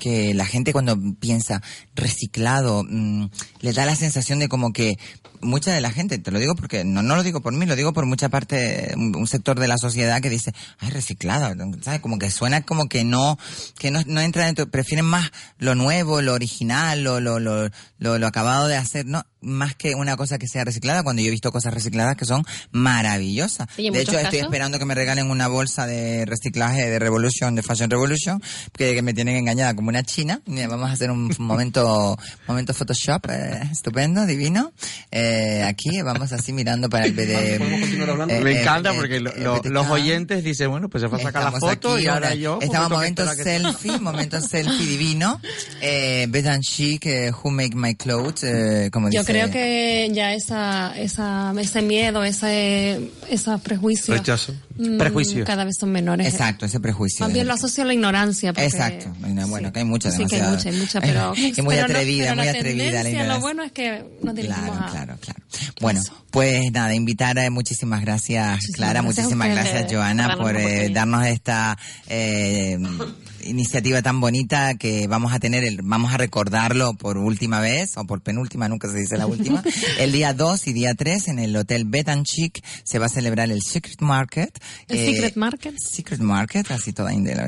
que 0.06 0.36
la 0.36 0.46
gente 0.46 0.72
cuando 0.72 0.96
piensa 1.20 1.64
reciclado, 1.96 2.84
mm, 2.88 3.26
le 3.62 3.74
da 3.74 3.88
la 3.88 3.96
sensación 3.96 4.38
de 4.38 4.48
como 4.48 4.72
que 4.72 5.00
mucha 5.42 5.74
de 5.74 5.82
la 5.82 5.92
gente, 5.92 6.18
te 6.18 6.32
lo 6.32 6.40
digo 6.40 6.56
porque, 6.56 6.84
no, 6.84 7.02
no 7.02 7.16
lo 7.16 7.24
digo 7.24 7.42
por 7.42 7.54
mí, 7.54 7.66
lo 7.66 7.76
digo 7.76 7.94
por 7.94 8.06
mucha 8.06 8.30
parte, 8.30 8.94
un, 8.96 9.26
sector 9.28 9.60
de 9.60 9.68
la 9.68 9.78
sociedad 9.78 10.22
que 10.22 10.30
dice, 10.30 10.54
ay, 10.80 10.90
reciclado, 10.92 11.54
¿sabes? 11.82 12.00
Como 12.00 12.20
que 12.20 12.30
suena 12.32 12.62
como 12.62 12.88
que 12.88 13.04
no, 13.04 13.38
que 13.78 13.92
no, 13.92 14.02
no 14.06 14.22
entra 14.22 14.46
dentro, 14.46 14.70
prefieren 14.70 15.06
más 15.06 15.32
lo 15.58 15.76
nuevo, 15.76 16.22
lo 16.22 16.34
original, 16.34 17.04
lo, 17.04 17.20
lo, 17.20 17.40
lo, 17.40 17.70
lo, 17.98 18.20
lo 18.20 18.28
acabado 18.28 18.68
de 18.68 18.76
hacer, 18.76 19.06
¿no? 19.06 19.26
Más 19.42 19.76
que 19.76 19.96
una 19.96 20.18
cosa 20.18 20.38
que 20.38 20.48
sea 20.48 20.64
reciclada, 20.64 21.04
cuando 21.04 21.22
yo 21.22 21.28
he 21.28 21.32
visto 21.32 21.52
cosas 21.52 21.74
recicladas 21.74 22.16
que 22.16 22.26
son 22.26 22.44
maravillosas. 22.72 23.68
Sí, 23.76 23.90
de 23.90 24.02
hecho, 24.02 24.18
estoy 24.18 24.40
esperando 24.40 24.80
que 24.80 24.86
me 24.86 24.96
regalen 24.96 25.30
una 25.30 25.48
bolsa 25.48 25.86
de 25.86 26.26
reciclaje 26.26 26.90
de 26.90 27.00
Revolution, 27.00 27.56
de 27.56 27.62
Fashion 27.62 27.90
Revolution, 27.90 28.42
que, 28.74 28.96
que 28.96 29.02
me 29.02 29.14
tienen 29.14 29.36
engañada 29.36 29.76
como 29.76 29.90
una 29.90 30.04
china. 30.04 30.42
Vamos 30.46 30.90
a 30.90 30.94
hacer 30.94 31.12
un 31.12 31.32
momento, 31.38 32.18
momento 32.48 32.74
Photoshop, 32.74 33.30
eh, 33.30 33.70
estupendo, 33.72 34.26
divino. 34.26 34.74
Eh, 35.12 35.25
aquí 35.66 36.02
vamos 36.02 36.32
así 36.32 36.54
mirando 36.54 36.90
para 36.90 37.06
el 37.06 37.14
BD. 37.14 37.58
¿Podemos 37.58 37.80
continuar 37.82 38.10
hablando? 38.12 38.34
eh, 38.34 38.42
Me 38.42 38.52
eh, 38.52 38.62
encanta 38.62 38.92
eh, 38.92 38.96
porque 38.96 39.20
lo- 39.20 39.32
eh, 39.32 39.40
lo- 39.42 39.62
los 39.64 39.88
oyentes 39.88 40.44
dicen, 40.44 40.70
bueno, 40.70 40.90
pues 40.90 41.02
se 41.02 41.08
va 41.08 41.18
a 41.18 41.22
sacar 41.22 41.44
la 41.52 41.60
foto 41.60 41.94
aquí, 41.94 42.04
y 42.04 42.08
ahora 42.08 42.34
yo... 42.36 42.60
Estamos 42.62 42.90
momento 42.92 43.24
que- 43.36 43.44
selfie, 43.44 44.00
momento 44.00 44.42
selfie 44.42 44.86
divino. 44.86 45.40
Eh, 45.82 46.28
Beth 46.30 46.48
and 46.48 46.64
Chic, 46.64 47.06
eh, 47.06 47.32
Who 47.32 47.52
Make 47.52 47.76
My 47.76 47.96
Clothes, 47.96 48.44
eh, 48.44 48.90
como 48.92 49.10
Yo 49.10 49.22
dice. 49.22 49.32
creo 49.32 49.52
que 49.52 50.10
ya 50.14 50.34
esa, 50.34 50.98
esa, 50.98 51.54
ese 51.60 51.82
miedo, 51.82 52.24
ese, 52.24 53.10
esos 53.30 53.62
prejuicios 53.62 54.18
Rechazo. 54.18 54.54
Mm, 54.78 54.98
Prejuicios. 54.98 55.46
cada 55.46 55.64
vez 55.64 55.76
son 55.80 55.92
menores. 55.92 56.28
Exacto, 56.28 56.66
ese 56.66 56.80
prejuicio. 56.80 57.28
Bien 57.30 57.48
lo 57.48 57.54
asocio 57.54 57.84
a 57.84 57.88
la 57.88 57.94
ignorancia. 57.94 58.54
porque- 58.54 58.66
Exacto. 58.66 59.14
Bueno, 59.20 59.72
que 59.74 59.80
hay 59.80 59.86
mucha, 59.86 60.12
Sí, 60.12 60.26
que 60.26 60.36
hay 60.38 60.50
mucha, 60.52 60.70
hay 60.70 60.76
mucha, 60.78 61.02
pero... 61.02 61.34
y 61.38 61.62
muy 61.62 61.76
pero 61.76 61.88
no- 61.88 61.94
atrevida, 61.94 62.24
pero 62.26 62.36
muy 62.36 62.46
la 62.46 62.52
atrevida 62.52 62.84
la 63.04 63.10
ignorancia. 63.10 63.26
Lo 63.34 63.40
bueno 63.42 63.64
es 63.64 63.72
que 63.72 64.04
nos 64.22 64.36
dirigimos 64.36 64.66
Claro, 64.78 64.86
a... 64.86 64.92
claro, 64.92 65.18
claro. 65.22 65.40
Bueno, 65.82 66.02
pues 66.32 66.72
nada, 66.72 66.94
invitar, 66.94 67.38
eh, 67.38 67.50
muchísimas 67.50 68.02
gracias, 68.02 68.60
Clara, 68.74 69.02
gracias 69.02 69.18
muchísimas 69.26 69.50
gracias, 69.50 69.92
Joana, 69.92 70.36
por 70.38 70.56
eh, 70.58 70.90
darnos 70.90 71.26
esta 71.26 71.78
eh, 72.08 72.78
iniciativa 73.46 74.02
tan 74.02 74.20
bonita 74.20 74.74
que 74.76 75.08
vamos 75.08 75.34
a 75.34 75.40
tener, 75.40 75.64
el- 75.64 75.80
vamos 75.84 76.14
a 76.14 76.18
recordarlo 76.18 76.94
por 76.96 77.18
última 77.18 77.60
vez, 77.60 77.96
o 77.98 78.06
por 78.06 78.22
penúltima, 78.22 78.68
nunca 78.68 78.88
se 78.90 78.98
dice 78.98 79.18
la 79.18 79.28
última, 79.28 79.64
el 80.00 80.12
día 80.12 80.34
2 80.34 80.68
y 80.68 80.74
día 80.74 80.94
3 80.96 81.28
en 81.30 81.40
el 81.40 81.56
Hotel 81.56 81.86
Bet 81.86 82.10
and 82.10 82.26
Chic 82.26 82.64
se 82.84 83.00
va 83.00 83.06
a 83.06 83.10
celebrar 83.10 83.50
el 83.52 83.62
Secret 83.62 84.02
Market. 84.02 84.58
¿El 84.88 84.98
eh, 84.98 85.14
Secret 85.14 85.36
Market? 85.36 85.76
Secret 85.80 86.20
Market, 86.20 86.70
así 86.72 86.92
toda 86.94 87.14
indela. 87.14 87.48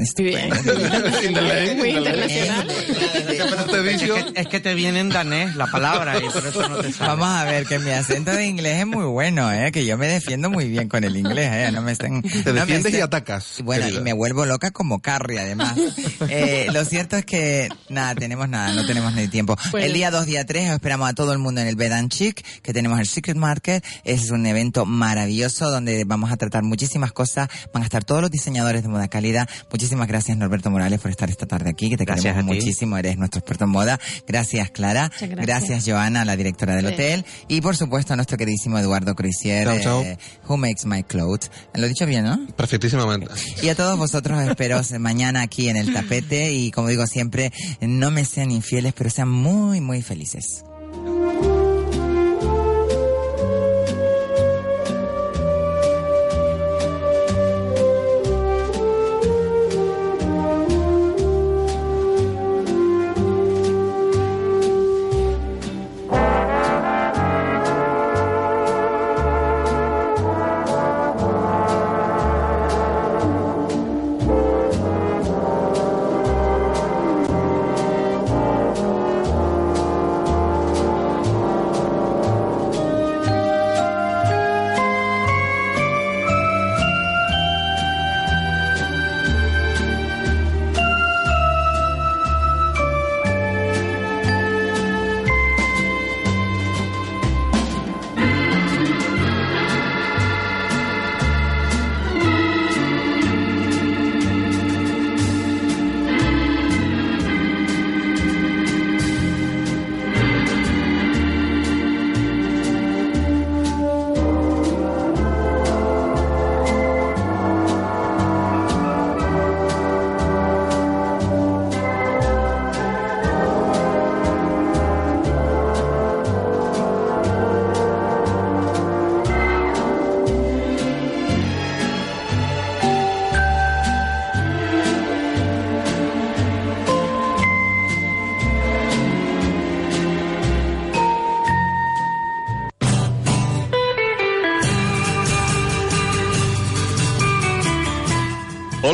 Muy 1.78 1.90
internacional. 1.90 2.68
Es 2.70 4.02
que, 4.02 4.42
es 4.42 4.48
que 4.48 4.60
te 4.60 4.74
viene 4.74 5.00
en 5.00 5.10
danés 5.10 5.56
la 5.56 5.68
palabra 5.68 6.18
y 6.18 6.30
por 6.30 6.46
eso 6.46 6.68
no 6.70 6.78
te 6.78 6.92
sale. 6.92 7.10
Vamos 7.10 7.28
a 7.28 7.44
ver, 7.46 7.66
que 7.66 7.80
mi 7.80 7.92
acento 7.92 8.32
de 8.32 8.46
inglés 8.46 8.80
es 8.82 8.88
muy 8.88 9.06
bueno, 9.06 9.52
¿eh? 9.52 9.72
que 9.72 9.86
yo 9.86 9.98
me 9.98 10.08
defiendo 10.08 10.50
muy 10.50 10.68
bien 10.70 10.88
con 10.90 11.04
el 11.04 11.16
inglés. 11.16 11.50
¿eh? 11.52 11.72
No 11.72 11.82
me 11.82 11.92
estén, 11.94 12.22
Te 12.22 12.30
no 12.46 12.54
me 12.54 12.60
defiendes 12.62 12.94
y 12.94 12.96
estén- 12.98 13.04
atacas. 13.04 13.62
Bueno, 13.64 13.84
querida. 13.86 14.00
y 14.00 14.04
me 14.04 14.14
vuelvo 14.14 14.46
loca 14.46 14.72
como 14.72 15.00
Carrie, 15.00 15.40
además. 15.40 15.76
Eh, 16.30 16.68
lo 16.74 16.84
cierto 16.86 17.16
es 17.16 17.26
que, 17.26 17.70
nada, 17.90 18.14
tenemos 18.16 18.50
nada, 18.50 18.74
no 18.74 18.86
tenemos 18.86 19.14
ni 19.14 19.28
tiempo. 19.28 19.56
Pues- 19.72 19.86
el 19.86 19.94
día 19.94 20.12
2, 20.12 20.26
día 20.26 20.46
3, 20.46 20.72
esperamos 20.72 21.10
a 21.10 21.14
todo 21.14 21.32
el 21.32 21.38
mundo 21.40 21.62
en 21.62 21.68
el 21.68 21.76
Bed 21.76 21.92
and 21.92 22.10
Chic, 22.12 22.44
que 22.62 22.74
tenemos 22.74 23.00
el 23.00 23.08
Secret 23.08 23.38
Market. 23.38 23.84
Es 24.04 24.30
un 24.32 24.46
evento 24.46 24.86
maravilloso 24.86 25.70
donde 25.72 26.04
vamos 26.06 26.32
a 26.32 26.38
tratar 26.38 26.64
muchísimas 26.64 27.12
cosas. 27.12 27.50
Van 27.74 27.84
a 27.84 27.86
estar 27.86 28.04
todos 28.04 28.22
los 28.22 28.32
diseñadores 28.32 28.84
de 28.84 28.90
moda 28.90 29.08
calidad. 29.08 29.48
Muchísimas 29.72 30.08
gracias, 30.08 30.38
Norberto 30.38 30.70
Morales, 30.70 31.00
por 31.00 31.12
estar 31.12 31.30
esta 31.30 31.46
tarde 31.46 31.70
aquí, 31.70 31.90
que 31.90 31.98
te 31.98 32.06
Gracias 32.06 32.34
queremos 32.34 32.56
muchísimo. 32.56 32.98
Eres 32.98 33.18
nuestro 33.18 33.40
experto 33.40 33.66
en 33.66 33.70
moda. 33.72 34.00
Gracias, 34.28 34.72
Clara. 34.72 35.10
Muchas 35.14 35.30
gracias. 35.30 35.84
Joana, 35.86 36.26
la 36.26 36.36
directora 36.36 36.76
del 36.76 36.88
Sí. 36.88 36.94
hotel. 36.94 37.26
Y 37.48 37.62
por 37.62 37.76
supuesto, 37.76 38.14
a 38.14 38.16
nuestro 38.16 38.38
queridísimo 38.38 38.78
Eduardo 38.80 39.16
Cruisier, 39.16 39.68
eh, 39.68 40.18
Who 40.48 40.58
Makes 40.58 40.86
My 40.86 41.04
Clothes. 41.04 41.52
Lo 41.76 41.86
he 41.86 41.90
dicho 41.90 42.06
bien, 42.06 42.26
¿no? 42.26 42.46
Perfectísimamente. 42.56 43.28
Y 43.62 43.70
a 43.70 43.76
todos 43.76 43.98
vosotros 43.98 44.40
espero 44.48 44.82
mañana 45.00 45.42
aquí 45.42 45.70
en 45.70 45.77
el 45.78 45.94
tapete 45.94 46.52
y 46.52 46.72
como 46.72 46.88
digo 46.88 47.06
siempre, 47.08 47.52
no 47.82 48.12
me 48.12 48.26
sean 48.26 48.52
infieles, 48.52 48.94
pero 48.94 49.10
sean 49.10 49.30
muy, 49.30 49.82
muy 49.82 50.02
felices. 50.02 50.64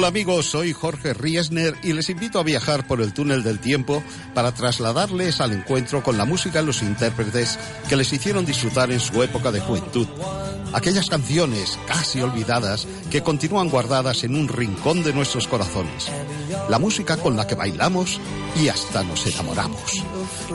Hola 0.04 0.10
amigos, 0.10 0.48
soy 0.48 0.74
Jorge 0.74 1.14
Riesner 1.14 1.78
y 1.82 1.94
les 1.94 2.10
invito 2.10 2.38
a 2.38 2.44
viajar 2.44 2.86
por 2.86 3.00
el 3.00 3.14
túnel 3.14 3.42
del 3.42 3.60
tiempo 3.60 4.04
para 4.34 4.54
trasladarles 4.54 5.40
al 5.40 5.54
encuentro 5.54 6.04
con 6.04 6.18
la 6.18 6.26
música 6.26 6.62
y 6.62 6.66
los 6.66 6.82
intérpretes 6.82 7.58
que 7.88 7.96
les 7.96 8.12
hicieron 8.12 8.46
disfrutar 8.46 8.92
en 8.92 9.00
su 9.00 9.24
época 9.24 9.50
de 9.50 9.62
juventud. 9.62 10.06
Aquellas 10.74 11.10
canciones 11.10 11.80
casi 11.88 12.20
olvidadas 12.20 12.86
que 13.10 13.24
continúan 13.24 13.70
guardadas 13.70 14.26
en 14.26 14.36
un 14.36 14.50
rincón 14.50 15.04
de 15.04 15.14
nuestros 15.14 15.48
corazones. 15.48 16.10
La 16.68 16.80
música 16.80 17.16
con 17.16 17.38
la 17.38 17.48
que 17.48 17.56
bailamos 17.56 18.20
y 18.62 18.68
hasta 18.68 19.04
nos 19.04 19.26
enamoramos. 19.26 20.04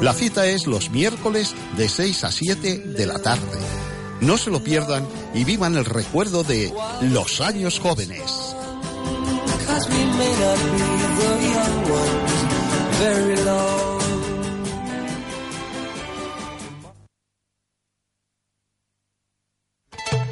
La 0.02 0.12
cita 0.12 0.46
es 0.46 0.66
los 0.66 0.90
miércoles 0.90 1.54
de 1.74 1.88
6 1.88 2.24
a 2.24 2.32
7 2.32 2.78
de 2.80 3.06
la 3.06 3.18
tarde. 3.18 3.58
No 4.20 4.36
se 4.36 4.50
lo 4.50 4.62
pierdan 4.62 5.08
y 5.32 5.44
vivan 5.44 5.74
el 5.74 5.86
recuerdo 5.86 6.44
de 6.44 6.70
los 7.00 7.40
años 7.40 7.80
jóvenes. 7.80 8.38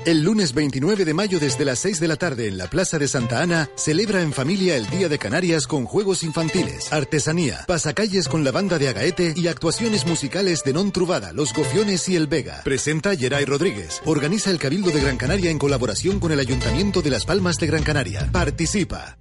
El 0.07 0.23
lunes 0.23 0.55
29 0.55 1.05
de 1.05 1.15
mayo 1.15 1.41
desde 1.41 1.65
las 1.65 1.81
6 1.81 1.99
de 1.99 2.07
la 2.07 2.15
tarde 2.15 2.47
en 2.47 2.59
la 2.59 2.69
Plaza 2.71 2.97
de 2.97 3.09
Santa 3.09 3.43
Ana 3.43 3.69
celebra 3.75 4.23
en 4.23 4.33
familia 4.33 4.77
el 4.77 4.89
Día 4.89 5.09
de 5.09 5.19
Canarias 5.19 5.67
con 5.67 5.85
juegos 5.85 6.23
infantiles, 6.23 6.93
artesanía, 6.93 7.65
pasacalles 7.67 8.29
con 8.29 8.45
la 8.45 8.53
banda 8.53 8.79
de 8.79 8.89
Agaete 8.89 9.35
y 9.37 9.49
actuaciones 9.49 10.07
musicales 10.07 10.63
de 10.65 10.73
Non 10.75 10.93
Trubada, 10.93 11.33
Los 11.33 11.53
Gofiones 11.53 12.09
y 12.09 12.15
El 12.15 12.29
Vega. 12.29 12.63
Presenta 12.63 13.17
Geray 13.17 13.45
Rodríguez. 13.47 14.01
Organiza 14.05 14.53
el 14.53 14.61
Cabildo 14.61 14.93
de 14.93 15.01
Gran 15.01 15.17
Canaria 15.17 15.51
en 15.51 15.59
colaboración 15.59 16.21
con 16.21 16.31
el 16.31 16.39
Ayuntamiento 16.39 17.03
de 17.03 17.11
Las 17.11 17.25
Palmas 17.25 17.57
de 17.57 17.67
Gran 17.67 17.83
Canaria. 17.83 18.29
Participa. 18.31 19.19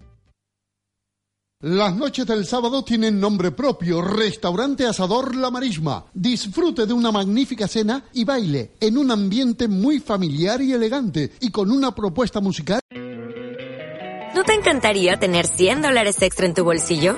Las 1.67 1.95
noches 1.95 2.27
del 2.27 2.45
sábado 2.45 2.83
tienen 2.83 3.19
nombre 3.19 3.49
propio, 3.49 3.99
Restaurante 3.99 4.85
Asador 4.85 5.35
La 5.35 5.49
Marisma. 5.49 6.05
Disfrute 6.13 6.85
de 6.85 6.93
una 6.93 7.11
magnífica 7.11 7.67
cena 7.67 8.03
y 8.13 8.23
baile 8.23 8.73
en 8.79 8.99
un 8.99 9.09
ambiente 9.09 9.67
muy 9.67 9.99
familiar 9.99 10.61
y 10.61 10.73
elegante 10.73 11.31
y 11.39 11.49
con 11.49 11.71
una 11.71 11.95
propuesta 11.95 12.39
musical. 12.39 12.79
¿No 14.35 14.43
te 14.43 14.53
encantaría 14.53 15.17
tener 15.17 15.47
100 15.47 15.81
dólares 15.81 16.21
extra 16.21 16.45
en 16.45 16.53
tu 16.53 16.63
bolsillo? 16.63 17.17